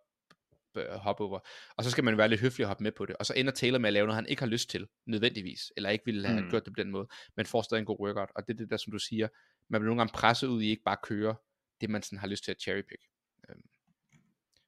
øh, 0.80 0.90
hop 0.96 1.20
over. 1.20 1.40
Og 1.78 1.84
så 1.84 1.92
skal 1.92 2.04
man 2.04 2.18
være 2.18 2.28
lidt 2.28 2.42
høflig 2.42 2.66
og 2.66 2.68
hoppe 2.68 2.84
med 2.84 2.92
på 2.92 3.06
det. 3.06 3.16
Og 3.16 3.26
så 3.26 3.34
ender 3.34 3.52
Taylor 3.52 3.80
med 3.80 3.88
at 3.90 3.94
lave 3.94 4.06
noget, 4.08 4.16
han 4.16 4.28
ikke 4.28 4.42
har 4.42 4.48
lyst 4.48 4.70
til, 4.70 4.88
nødvendigvis. 5.06 5.72
Eller 5.78 5.90
ikke 5.90 6.06
ville 6.06 6.28
have 6.28 6.42
Mm. 6.42 6.50
gjort 6.50 6.66
det 6.66 6.74
på 6.74 6.84
den 6.84 6.92
måde. 6.92 7.08
Men 7.36 7.46
får 7.46 7.62
stadig 7.62 7.80
en 7.80 7.86
god 7.86 8.00
workout. 8.00 8.30
Og 8.36 8.48
det 8.48 8.54
er 8.54 8.58
det 8.58 8.70
der, 8.70 8.78
som 8.78 8.92
du 8.92 9.00
siger, 9.00 9.28
man 9.70 9.82
bliver 9.82 9.90
nogle 9.90 10.00
gange 10.00 10.14
presset 10.14 10.48
ud 10.48 10.62
i 10.62 10.70
ikke 10.70 10.84
bare 10.84 10.96
at 10.96 11.02
køre 11.02 11.36
det, 11.82 11.90
man 11.90 12.04
sådan 12.04 12.20
har 12.20 12.28
lyst 12.28 12.44
til 12.44 12.52
at 12.52 12.62
cherrypick. 12.62 13.02
Øhm, 13.50 13.62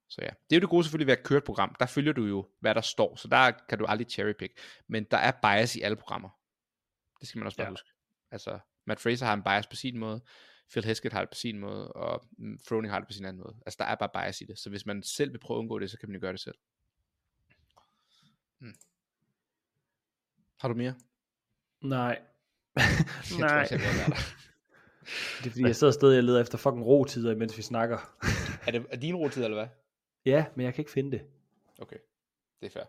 Så 0.10 0.22
ja, 0.22 0.28
det 0.50 0.56
er 0.56 0.60
jo 0.60 0.62
det 0.62 0.70
gode 0.70 0.84
selvfølgelig 0.84 1.08
ved 1.08 1.18
at 1.18 1.24
køre 1.24 1.38
et 1.38 1.44
program. 1.44 1.76
Der 1.80 1.86
følger 1.86 2.14
du 2.14 2.26
jo, 2.26 2.48
hvad 2.60 2.76
der 2.76 2.82
står. 2.82 3.16
Så 3.16 3.28
der 3.28 3.52
kan 3.70 3.78
du 3.78 3.86
aldrig 3.86 4.08
cherrypick. 4.08 4.60
Men 4.88 5.04
der 5.04 5.18
er 5.18 5.32
bias 5.42 5.76
i 5.76 5.82
alle 5.82 5.96
programmer. 5.96 6.30
Det 7.20 7.28
skal 7.28 7.40
man 7.40 7.46
også 7.46 7.58
bare 7.58 7.68
ja. 7.68 7.72
huske. 7.72 7.90
Altså, 8.32 8.60
Matt 8.86 9.00
Fraser 9.00 9.26
har 9.26 9.34
en 9.34 9.44
bias 9.44 9.68
på 9.68 9.76
sin 9.76 9.98
måde, 9.98 10.22
Phil 10.72 10.86
Hesketh 10.86 11.14
har 11.14 11.22
det 11.22 11.30
på 11.30 11.36
sin 11.36 11.60
måde, 11.60 11.92
og 11.92 12.26
mm, 12.38 12.60
Froning 12.68 12.94
har 12.94 13.00
det 13.00 13.08
på 13.08 13.14
sin 13.14 13.26
anden 13.26 13.44
måde. 13.44 13.56
Altså, 13.66 13.78
der 13.80 13.86
er 13.86 13.96
bare 13.96 14.10
bias 14.26 14.42
i 14.42 14.46
det. 14.46 14.60
Så 14.60 14.70
hvis 14.70 14.86
man 14.86 15.04
selv 15.04 15.32
vil 15.32 15.40
prøve 15.40 15.58
at 15.58 15.60
undgå 15.60 15.80
det, 15.80 15.92
så 15.92 15.98
kan 15.98 16.10
man 16.10 16.16
jo 16.16 16.22
gøre 16.22 16.32
det 16.32 16.40
selv. 16.40 16.56
Mm. 18.60 18.76
Har 20.60 20.68
du 20.68 20.74
mere? 20.74 20.96
Nej. 21.82 22.22
Jeg 22.76 22.86
tror 23.24 23.40
Nej. 23.40 23.62
også, 23.62 23.76
jeg. 23.76 23.84
Det 25.40 25.48
er 25.48 25.52
fordi, 25.52 25.62
jeg 25.62 25.76
sidder 25.76 25.94
stadig 25.94 26.18
og 26.18 26.24
leder 26.24 26.42
efter 26.42 26.58
fucking 26.58 26.86
rotider, 26.86 27.36
mens 27.36 27.58
vi 27.58 27.62
snakker. 27.62 27.98
Er 28.68 28.72
det 28.72 28.86
er 28.90 28.98
din 28.98 29.16
rotid, 29.16 29.44
eller 29.44 29.58
hvad? 29.58 29.68
ja, 30.26 30.46
men 30.56 30.66
jeg 30.66 30.74
kan 30.74 30.82
ikke 30.82 30.92
finde 30.92 31.12
det. 31.12 31.22
Okay, 31.80 31.98
det 32.60 32.66
er 32.66 32.70
fair. 32.70 32.84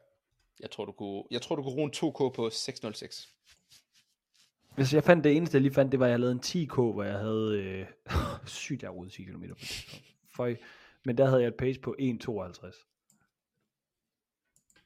Jeg 0.60 0.70
tror, 0.70 0.84
du 0.84 0.92
kunne, 0.92 1.24
jeg 1.30 1.42
tror, 1.42 1.56
du 1.56 1.62
kunne 1.62 1.74
ruge 1.74 1.84
en 1.84 1.92
2K 1.96 2.34
på 2.34 2.50
606. 2.50 3.34
Hvis 4.74 4.94
jeg 4.94 5.04
fandt 5.04 5.24
det 5.24 5.36
eneste, 5.36 5.54
jeg 5.54 5.62
lige 5.62 5.74
fandt, 5.74 5.92
det 5.92 6.00
var, 6.00 6.06
at 6.06 6.10
jeg 6.10 6.20
lavede 6.20 6.32
en 6.32 6.40
10K, 6.40 6.74
hvor 6.74 7.02
jeg 7.02 7.18
havde... 7.18 7.62
Øh, 7.62 7.86
sygt, 8.46 8.82
jeg 8.82 8.90
har 8.90 9.08
10 9.08 9.24
km 9.24 9.42
på 9.48 9.54
det. 9.60 10.02
Føj. 10.36 10.56
Men 11.04 11.18
der 11.18 11.26
havde 11.26 11.40
jeg 11.40 11.48
et 11.48 11.54
pace 11.54 11.80
på 11.80 11.96
1,52. 11.98 12.04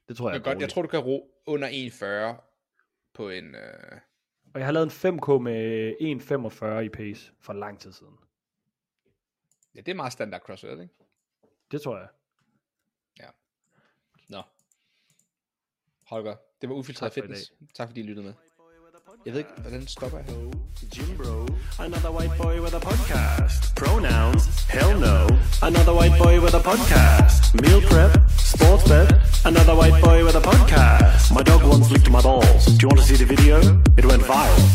Det 0.09 0.16
tror 0.16 0.30
jeg, 0.30 0.34
Jeg, 0.34 0.41
er 0.41 0.45
godt, 0.53 0.61
jeg 0.61 0.68
tror, 0.68 0.82
du 0.82 0.89
kan 0.89 1.01
ro 1.01 1.30
under 1.47 1.68
1,40 1.68 2.43
på 3.12 3.30
en... 3.30 3.55
Øh... 3.55 4.01
Og 4.55 4.61
jeg 4.61 4.66
har 4.66 4.72
lavet 4.72 5.05
en 5.05 5.18
5K 5.18 5.39
med 5.39 5.93
1,45 6.01 6.78
i 6.78 6.89
pace 6.89 7.32
for 7.41 7.53
lang 7.53 7.80
tid 7.80 7.93
siden. 7.93 8.14
Ja, 9.74 9.80
det 9.80 9.89
er 9.89 9.95
meget 9.95 10.12
standard 10.12 10.41
crossfit, 10.41 10.70
ikke? 10.70 10.89
Det 11.70 11.82
tror 11.82 11.99
jeg. 11.99 12.09
Nå. 14.28 14.43
Holger, 16.03 16.37
det 16.61 16.68
var 16.68 16.74
ufiltreret 16.74 17.12
fitness. 17.12 17.53
Tak 17.74 17.89
fordi 17.89 18.01
I 18.01 18.05
lyttede 18.05 18.26
med. 18.26 18.34
Jeg 19.27 19.35
ved 19.35 19.41
ikke, 19.41 19.51
hvordan 19.61 19.87
stopper 19.87 20.18
jeg? 20.18 20.37
Jim 20.97 21.16
Bro, 21.16 21.47
another 21.85 22.11
white 22.16 22.37
boy 22.43 22.61
with 22.61 22.74
a 22.74 22.79
podcast. 22.79 23.74
Pronouns, 23.77 24.45
hell 24.74 24.93
no. 25.01 25.16
Another 25.68 25.95
white 25.99 26.16
boy 26.22 26.35
with 26.45 26.55
a 26.55 26.62
podcast. 26.70 27.41
Meal 27.62 27.81
prep, 27.91 28.12
sports 28.39 28.85
bet, 28.91 29.09
another 29.51 29.74
white 29.81 29.99
boy 30.07 30.18
with 30.27 30.37
a 30.43 30.45
podcast. 30.51 31.35
My 31.35 31.43
dog 31.43 31.62
once 31.72 31.91
licked 31.91 32.11
my 32.11 32.22
balls. 32.22 32.66
Do 32.66 32.81
you 32.83 32.89
want 32.91 33.01
to 33.03 33.07
see 33.11 33.18
the 33.24 33.29
video? 33.35 33.57
It 33.99 34.05
went 34.11 34.22
viral. 34.22 34.66